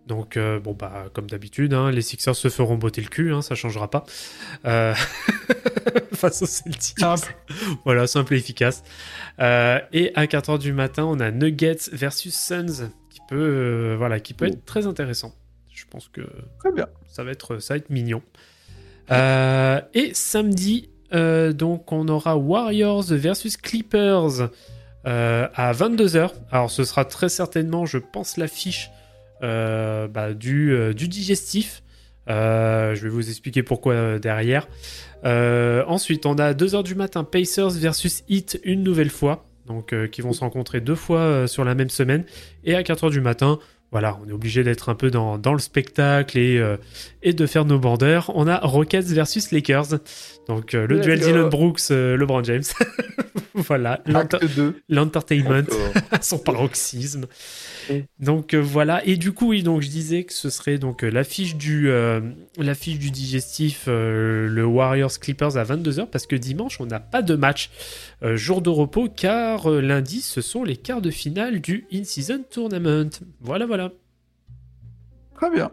Donc, 0.07 0.37
euh, 0.37 0.59
bon, 0.61 0.73
bah, 0.73 1.07
comme 1.13 1.29
d'habitude, 1.29 1.75
hein, 1.75 1.91
les 1.91 2.03
Sixers 2.03 2.37
se 2.37 2.49
feront 2.49 2.77
botter 2.77 3.01
le 3.01 3.09
cul, 3.09 3.33
hein, 3.33 3.43
ça 3.43 3.55
changera 3.55 3.91
pas. 3.91 4.05
Face 6.15 6.43
aux 6.43 6.47
Celtics. 6.47 6.99
Simple. 6.99 7.35
Voilà, 7.85 8.07
simple 8.07 8.35
et 8.35 8.39
efficace. 8.39 8.83
Et 9.39 10.13
à 10.15 10.27
4h 10.27 10.59
du 10.59 10.73
matin, 10.73 11.05
on 11.05 11.19
a 11.21 11.31
Nuggets 11.31 11.91
versus 11.93 12.35
Suns, 12.35 12.91
qui 13.09 13.21
peut, 13.29 13.95
voilà, 13.97 14.21
qui 14.21 14.35
peut 14.35 14.47
être 14.47 14.65
très 14.65 14.87
intéressant. 14.87 15.35
Je 15.69 15.85
pense 15.89 16.09
que 16.09 16.23
Très 16.59 16.73
bien. 16.73 16.87
ça 17.09 17.25
va 17.25 17.31
être, 17.31 17.59
ça 17.59 17.75
va 17.75 17.79
être 17.79 17.91
mignon. 17.91 18.23
Et 19.11 20.11
samedi, 20.13 20.91
euh, 21.13 21.53
donc 21.53 21.93
on 21.93 22.09
aura 22.09 22.37
Warriors 22.37 23.05
versus 23.05 23.57
Clippers 23.57 24.51
euh, 25.07 25.49
à 25.55 25.73
22h. 25.73 26.31
Alors 26.51 26.71
ce 26.71 26.85
sera 26.85 27.05
très 27.05 27.29
certainement, 27.29 27.87
je 27.87 27.99
pense, 27.99 28.37
l'affiche 28.37 28.91
euh, 29.43 30.09
bah, 30.09 30.35
du, 30.35 30.95
digestif. 30.95 31.83
Je 32.27 33.01
vais 33.01 33.09
vous 33.09 33.29
expliquer 33.29 33.63
pourquoi 33.63 34.19
derrière. 34.19 34.69
Ensuite, 35.25 36.27
on 36.27 36.35
a 36.35 36.47
à 36.47 36.53
2h 36.53 36.83
du 36.83 36.95
matin 36.95 37.25
Pacers 37.25 37.71
versus 37.71 38.23
Heat 38.29 38.61
une 38.65 38.83
nouvelle 38.83 39.11
fois. 39.11 39.47
Donc, 39.67 39.95
qui 40.11 40.21
vont 40.21 40.33
se 40.33 40.41
rencontrer 40.41 40.81
deux 40.81 40.97
fois 40.97 41.47
sur 41.47 41.65
la 41.65 41.75
même 41.75 41.91
semaine. 41.91 42.25
Et 42.65 42.75
à 42.75 42.83
4h 42.83 43.11
du 43.11 43.21
matin, 43.21 43.59
voilà, 43.93 44.19
on 44.25 44.29
est 44.29 44.33
obligé 44.33 44.63
d'être 44.63 44.89
un 44.89 44.95
peu 44.95 45.11
dans, 45.11 45.37
dans 45.39 45.53
le 45.53 45.59
spectacle 45.59 46.39
et, 46.39 46.59
euh, 46.59 46.77
et 47.23 47.33
de 47.33 47.47
faire 47.47 47.65
nos 47.65 47.79
bandeurs. 47.79 48.31
On 48.35 48.47
a 48.47 48.59
Rockets 48.59 49.03
versus 49.07 49.51
Lakers. 49.51 49.99
Donc, 50.47 50.75
euh, 50.75 50.87
le 50.87 50.97
Let's 50.97 51.05
duel. 51.05 51.21
Dylan 51.21 51.49
Brooks, 51.49 51.81
euh, 51.91 52.17
LeBron 52.17 52.45
James. 52.45 52.63
voilà, 53.55 54.01
l'enter- 54.07 54.37
Acte 54.37 54.55
2. 54.57 54.81
l'entertainment 54.89 55.65
son 56.21 56.39
paroxysme. 56.45 57.27
Donc 58.21 58.55
voilà, 58.55 59.05
et 59.05 59.17
du 59.17 59.33
coup, 59.33 59.49
oui, 59.49 59.65
donc 59.65 59.83
je 59.83 59.89
disais 59.89 60.23
que 60.23 60.33
ce 60.33 60.51
serait 60.51 60.79
donc 60.79 61.03
l'affiche 61.03 61.57
du, 61.57 61.91
l'affiche 62.59 62.99
du 63.01 63.11
digestif, 63.11 63.85
le 63.89 64.65
Warriors 64.65 65.19
Clippers 65.19 65.57
à 65.57 65.65
22h, 65.65 66.07
parce 66.07 66.27
que 66.29 66.37
dimanche, 66.37 66.81
on 66.81 66.87
n'a 66.87 67.01
pas 67.01 67.23
de 67.23 67.35
match 67.35 67.71
euh, 68.23 68.37
jour 68.37 68.63
de 68.63 68.71
repos, 68.71 69.09
car 69.09 69.71
euh, 69.71 69.81
lundi, 69.81 70.21
ce 70.21 70.41
sont 70.41 70.65
les 70.65 70.77
quarts 70.77 71.01
de 71.03 71.11
finale 71.11 71.61
du 71.61 71.87
In-Season 71.93 72.45
Tournament. 72.51 73.11
Voilà, 73.41 73.67
voilà. 73.67 73.93
Très 75.35 75.51
bien. 75.51 75.71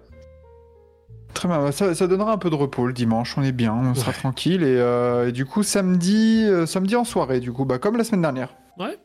Très 1.34 1.48
bien, 1.48 1.72
ça, 1.72 1.94
ça 1.94 2.08
donnera 2.08 2.32
un 2.32 2.38
peu 2.38 2.50
de 2.50 2.56
repos 2.56 2.88
le 2.88 2.94
dimanche, 2.94 3.38
on 3.38 3.44
est 3.44 3.52
bien, 3.52 3.74
on 3.74 3.94
sera 3.94 4.12
tranquille. 4.14 4.64
Et, 4.64 4.78
euh, 4.80 5.30
et 5.30 5.32
du 5.32 5.46
coup, 5.46 5.62
samedi, 5.62 6.46
samedi 6.66 6.96
en 6.96 7.04
soirée, 7.04 7.40
du 7.40 7.52
coup, 7.52 7.66
bah, 7.66 7.78
comme 7.78 7.98
la 7.98 8.04
semaine 8.04 8.22
dernière. 8.22 8.56
Ouais. 8.80 8.98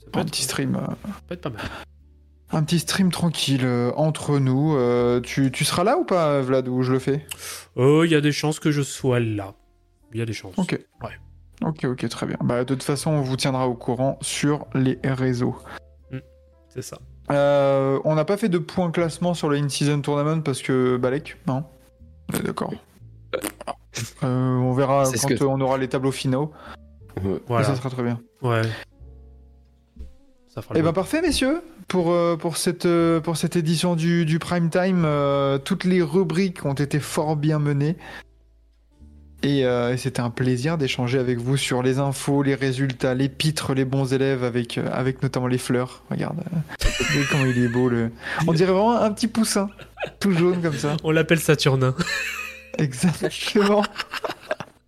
Ça 0.00 0.10
peut 0.10 0.18
Un 0.20 0.22
être, 0.22 0.30
petit 0.30 0.42
stream, 0.42 0.74
ça 0.74 0.96
peut 1.26 1.34
être 1.34 1.42
pas 1.42 1.50
mal. 1.50 1.60
un 2.50 2.62
petit 2.62 2.78
stream 2.78 3.10
tranquille 3.10 3.64
euh, 3.64 3.90
entre 3.96 4.38
nous. 4.38 4.74
Euh, 4.74 5.20
tu, 5.20 5.50
tu 5.50 5.66
seras 5.66 5.84
là 5.84 5.98
ou 5.98 6.04
pas, 6.04 6.40
Vlad, 6.40 6.66
où 6.68 6.82
je 6.82 6.92
le 6.92 6.98
fais? 6.98 7.26
Oh, 7.76 8.04
il 8.04 8.10
y 8.10 8.14
a 8.14 8.22
des 8.22 8.32
chances 8.32 8.58
que 8.58 8.70
je 8.70 8.80
sois 8.80 9.20
là. 9.20 9.54
Il 10.14 10.18
y 10.18 10.22
a 10.22 10.24
des 10.24 10.32
chances. 10.32 10.54
Ok. 10.56 10.78
Ouais. 11.02 11.10
Ok, 11.64 11.84
ok, 11.84 12.08
très 12.08 12.26
bien. 12.26 12.36
Bah, 12.42 12.60
de 12.60 12.64
toute 12.64 12.82
façon, 12.82 13.10
on 13.10 13.20
vous 13.20 13.36
tiendra 13.36 13.66
au 13.68 13.74
courant 13.74 14.18
sur 14.20 14.66
les 14.74 14.98
réseaux. 15.04 15.56
C'est 16.68 16.82
ça. 16.82 16.98
Euh, 17.30 17.98
on 18.04 18.14
n'a 18.14 18.24
pas 18.24 18.36
fait 18.36 18.48
de 18.48 18.58
point 18.58 18.90
classement 18.90 19.34
sur 19.34 19.48
le 19.48 19.56
In-Season 19.56 20.00
Tournament 20.00 20.42
parce 20.42 20.62
que 20.62 20.96
Balek, 20.96 21.36
non 21.46 21.64
D'accord. 22.44 22.72
Euh, 24.22 24.56
on 24.56 24.72
verra 24.72 25.04
quand 25.20 25.28
que- 25.28 25.44
on 25.44 25.60
aura 25.60 25.76
les 25.78 25.88
tableaux 25.88 26.12
finaux. 26.12 26.52
Et 27.24 27.62
ça 27.64 27.74
sera 27.74 27.90
très 27.90 28.02
bien. 28.02 28.20
Ouais. 28.42 28.62
Ça 30.48 30.62
fera 30.62 30.74
Eh 30.74 30.78
le 30.78 30.84
ben 30.84 30.90
bon. 30.90 30.94
parfait 30.94 31.20
messieurs 31.20 31.62
pour, 31.88 32.12
euh, 32.12 32.36
pour, 32.36 32.56
cette, 32.56 32.86
pour 33.24 33.36
cette 33.36 33.56
édition 33.56 33.96
du, 33.96 34.24
du 34.24 34.38
Prime 34.38 34.70
Time. 34.70 35.02
euh, 35.04 35.58
toutes 35.58 35.84
les 35.84 36.00
rubriques 36.02 36.64
ont 36.64 36.74
été 36.74 37.00
fort 37.00 37.36
bien 37.36 37.58
menées. 37.58 37.96
Et, 39.44 39.64
euh, 39.64 39.92
et 39.92 39.96
c'était 39.96 40.20
un 40.20 40.30
plaisir 40.30 40.78
d'échanger 40.78 41.18
avec 41.18 41.38
vous 41.38 41.56
sur 41.56 41.82
les 41.82 42.00
infos, 42.00 42.42
les 42.42 42.56
résultats, 42.56 43.14
les 43.14 43.28
pitres, 43.28 43.72
les 43.72 43.84
bons 43.84 44.12
élèves, 44.12 44.42
avec, 44.42 44.78
euh, 44.78 44.88
avec 44.92 45.22
notamment 45.22 45.46
les 45.46 45.58
fleurs. 45.58 46.02
Regarde, 46.10 46.40
euh, 46.52 47.22
comment 47.30 47.44
il 47.46 47.56
est 47.62 47.68
beau. 47.68 47.88
Le... 47.88 48.10
On 48.48 48.52
dirait 48.52 48.72
vraiment 48.72 48.96
un 49.00 49.12
petit 49.12 49.28
poussin, 49.28 49.70
tout 50.18 50.32
jaune 50.32 50.60
comme 50.60 50.74
ça. 50.76 50.96
On 51.04 51.12
l'appelle 51.12 51.38
Saturnin. 51.38 51.94
Exactement. 52.78 53.84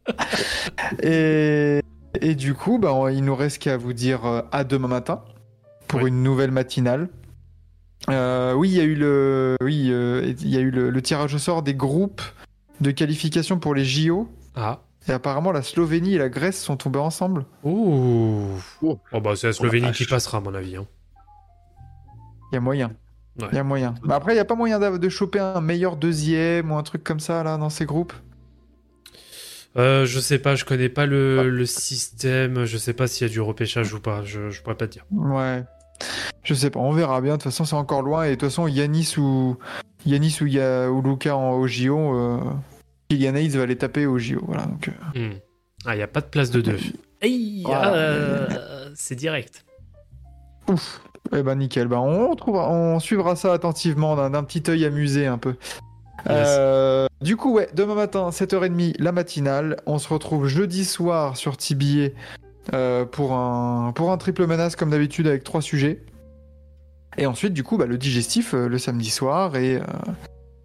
et, 1.02 1.80
et 2.20 2.34
du 2.34 2.54
coup, 2.54 2.78
bah, 2.78 2.92
on- 2.92 3.08
il 3.08 3.24
nous 3.24 3.36
reste 3.36 3.58
qu'à 3.58 3.76
vous 3.76 3.92
dire 3.92 4.24
euh, 4.26 4.42
à 4.52 4.64
demain 4.64 4.88
matin 4.88 5.22
pour 5.86 6.02
Ouais. 6.02 6.08
une 6.08 6.22
nouvelle 6.22 6.50
matinale. 6.50 7.08
Oui, 8.08 8.68
il 8.68 8.74
y 8.76 8.80
a 8.80 8.84
eu 8.84 8.94
le, 8.96 9.56
oui, 9.62 9.76
il 9.92 10.48
y 10.48 10.56
a 10.56 10.60
eu 10.60 10.70
le, 10.70 10.90
le 10.90 11.02
tirage 11.02 11.34
au 11.34 11.38
sort 11.38 11.62
des 11.62 11.74
groupes 11.74 12.22
de 12.80 12.90
qualification 12.90 13.58
pour 13.60 13.74
les 13.74 13.84
JO. 13.84 14.28
Ah. 14.56 14.80
Et 15.08 15.12
apparemment, 15.12 15.52
la 15.52 15.62
Slovénie 15.62 16.14
et 16.14 16.18
la 16.18 16.28
Grèce 16.28 16.60
sont 16.60 16.76
tombés 16.76 16.98
ensemble. 16.98 17.46
Ouh. 17.64 18.44
Oh. 18.82 18.98
Oh 19.12 19.20
bah 19.20 19.32
c'est 19.36 19.46
la 19.46 19.50
Oh 19.50 19.54
Slovénie 19.56 19.92
qui 19.92 20.04
passera 20.04 20.38
à 20.38 20.40
mon 20.40 20.54
avis. 20.54 20.76
hein. 20.76 20.86
Il 22.52 22.56
y 22.56 22.58
a 22.58 22.60
moyen. 22.60 22.92
Il 23.38 23.44
Ouais. 23.44 23.50
y 23.54 23.58
a 23.58 23.64
moyen. 23.64 23.94
Mais 24.04 24.12
après, 24.14 24.32
il 24.32 24.34
n'y 24.34 24.40
a 24.40 24.44
pas 24.44 24.56
moyen 24.56 24.78
de 24.78 25.08
choper 25.08 25.38
un 25.38 25.60
meilleur 25.60 25.96
deuxième 25.96 26.70
ou 26.72 26.76
un 26.76 26.82
truc 26.82 27.02
comme 27.04 27.20
ça 27.20 27.42
là 27.42 27.56
dans 27.56 27.70
ces 27.70 27.86
groupes? 27.86 28.12
Euh, 29.76 30.04
je 30.04 30.18
sais 30.18 30.38
pas, 30.40 30.56
je 30.56 30.64
connais 30.64 30.88
pas 30.88 31.06
le, 31.06 31.48
le 31.48 31.64
système, 31.66 32.64
je 32.64 32.76
sais 32.76 32.92
pas 32.92 33.06
s'il 33.06 33.26
y 33.28 33.30
a 33.30 33.32
du 33.32 33.40
repêchage 33.40 33.94
ou 33.94 34.00
pas, 34.00 34.24
je, 34.24 34.50
je 34.50 34.62
pourrais 34.62 34.74
pas 34.76 34.88
te 34.88 34.92
dire. 34.92 35.06
Ouais. 35.12 35.62
Je 36.42 36.54
sais 36.54 36.70
pas, 36.70 36.80
on 36.80 36.90
verra 36.92 37.20
bien. 37.20 37.32
De 37.34 37.36
toute 37.36 37.44
façon, 37.44 37.64
c'est 37.64 37.76
encore 37.76 38.02
loin. 38.02 38.24
Et 38.24 38.30
de 38.30 38.34
toute 38.34 38.48
façon, 38.48 38.66
Yanis 38.66 39.14
ou 39.16 39.56
Yanis 40.04 40.38
ou, 40.40 40.46
Ya- 40.46 40.90
ou 40.90 41.00
Luca 41.02 41.36
en, 41.36 41.52
au 41.52 41.66
JO, 41.68 42.14
euh... 42.16 42.40
Kylian 43.10 43.34
Hayes 43.34 43.48
va 43.56 43.66
les 43.66 43.76
taper 43.76 44.06
au 44.06 44.18
JO. 44.18 44.40
Voilà. 44.46 44.66
Donc, 44.66 44.88
euh, 44.88 45.18
Hmm. 45.30 45.34
Ah, 45.84 45.96
il 45.96 45.98
y 45.98 46.02
a 46.02 46.06
pas 46.06 46.20
de 46.20 46.26
place 46.26 46.50
de 46.50 46.60
deux. 46.60 46.76
Hey, 47.20 47.62
Voilà. 47.64 47.94
euh, 47.94 48.90
c'est 48.94 49.16
direct. 49.16 49.64
ouf. 50.68 51.00
Eh 51.36 51.42
ben 51.42 51.56
nickel. 51.56 51.88
Ben, 51.88 51.98
on, 51.98 52.34
trouvera- 52.36 52.70
on 52.70 52.98
suivra 53.00 53.34
ça 53.36 53.52
attentivement 53.52 54.16
d'un 54.30 54.42
petit 54.44 54.62
œil 54.70 54.84
amusé 54.84 55.26
un 55.26 55.38
peu. 55.38 55.50
Yes. 56.28 56.46
Euh, 56.48 57.06
du 57.20 57.36
coup, 57.36 57.52
ouais, 57.54 57.68
demain 57.74 57.94
matin, 57.94 58.30
7h30, 58.30 58.94
la 58.98 59.10
matinale. 59.12 59.76
On 59.86 59.98
se 59.98 60.08
retrouve 60.08 60.46
jeudi 60.48 60.84
soir 60.84 61.36
sur 61.36 61.56
TBA 61.56 62.10
euh, 62.74 63.04
pour, 63.04 63.32
un, 63.32 63.92
pour 63.94 64.12
un 64.12 64.18
triple 64.18 64.46
menace, 64.46 64.76
comme 64.76 64.90
d'habitude, 64.90 65.26
avec 65.26 65.44
trois 65.44 65.62
sujets. 65.62 66.02
Et 67.18 67.26
ensuite, 67.26 67.52
du 67.54 67.64
coup, 67.64 67.76
bah, 67.76 67.86
le 67.86 67.98
digestif 67.98 68.54
euh, 68.54 68.68
le 68.68 68.78
samedi 68.78 69.10
soir 69.10 69.56
et, 69.56 69.80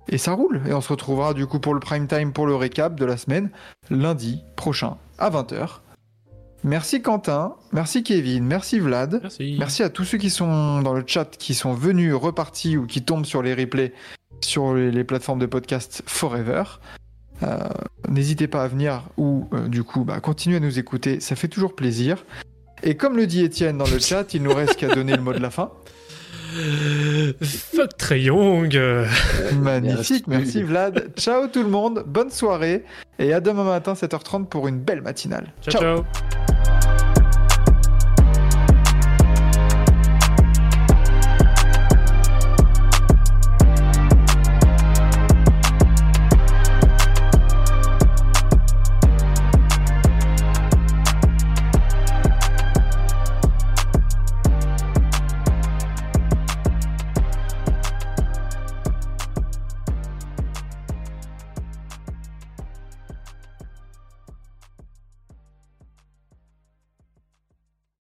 et 0.10 0.18
ça 0.18 0.34
roule. 0.34 0.62
Et 0.68 0.74
on 0.74 0.82
se 0.82 0.90
retrouvera, 0.90 1.34
du 1.34 1.48
coup, 1.48 1.60
pour 1.60 1.74
le 1.74 1.80
prime 1.80 2.08
time, 2.08 2.34
pour 2.34 2.46
le 2.46 2.56
récap 2.56 3.00
de 3.00 3.06
la 3.06 3.18
semaine, 3.18 3.50
lundi 3.90 4.44
prochain 4.56 4.98
à 5.18 5.30
20h. 5.30 5.80
Merci 6.64 7.04
Quentin, 7.04 7.54
merci 7.74 8.02
Kevin, 8.02 8.44
merci 8.44 8.80
Vlad. 8.80 9.20
Merci. 9.22 9.56
Merci 9.60 9.84
à 9.84 9.90
tous 9.90 10.04
ceux 10.04 10.18
qui 10.18 10.32
sont 10.32 10.82
dans 10.82 10.94
le 10.94 11.04
chat, 11.06 11.38
qui 11.38 11.54
sont 11.54 11.74
venus, 11.74 12.16
repartis 12.16 12.76
ou 12.76 12.88
qui 12.88 13.04
tombent 13.04 13.26
sur 13.26 13.44
les 13.44 13.54
replays 13.54 13.94
sur 14.44 14.74
les, 14.74 14.92
les 14.92 15.04
plateformes 15.04 15.40
de 15.40 15.46
podcast 15.46 16.02
Forever. 16.08 16.64
Euh, 17.44 17.60
N'hésitez 18.10 18.48
pas 18.48 18.64
à 18.64 18.68
venir 18.68 19.04
ou 19.18 19.48
euh, 19.54 19.68
du 19.68 19.84
coup 19.84 20.06
bah, 20.06 20.20
continuez 20.20 20.58
à 20.58 20.60
nous 20.60 20.80
écouter, 20.80 21.20
ça 21.20 21.36
fait 21.36 21.48
toujours 21.48 21.76
plaisir. 21.76 22.26
Et 22.84 22.96
comme 22.98 23.18
le 23.18 23.28
dit 23.28 23.44
Étienne 23.44 23.78
dans 23.78 23.88
le 23.88 24.00
chat, 24.00 24.34
il 24.34 24.44
nous 24.44 24.54
reste 24.54 24.76
qu'à 24.76 24.94
donner 24.94 25.16
le 25.16 25.22
mot 25.22 25.34
de 25.34 25.40
la 25.40 25.50
fin. 25.50 25.72
Fuck 27.42 27.98
Trey 27.98 28.22
Young. 28.22 28.76
euh. 28.76 29.06
Magnifique, 29.60 30.28
merci. 30.28 30.44
Merci. 30.46 30.64
Vlad. 30.64 31.12
Ciao 31.18 31.48
tout 31.48 31.64
le 31.64 31.70
monde, 31.70 32.04
bonne 32.06 32.30
soirée 32.32 32.84
et 33.20 33.34
à 33.34 33.40
demain 33.40 33.64
matin 33.64 33.94
7h30 33.94 34.46
pour 34.46 34.68
une 34.68 34.80
belle 34.80 35.02
matinale. 35.02 35.48
ciao. 35.62 35.82
ciao. 35.82 36.55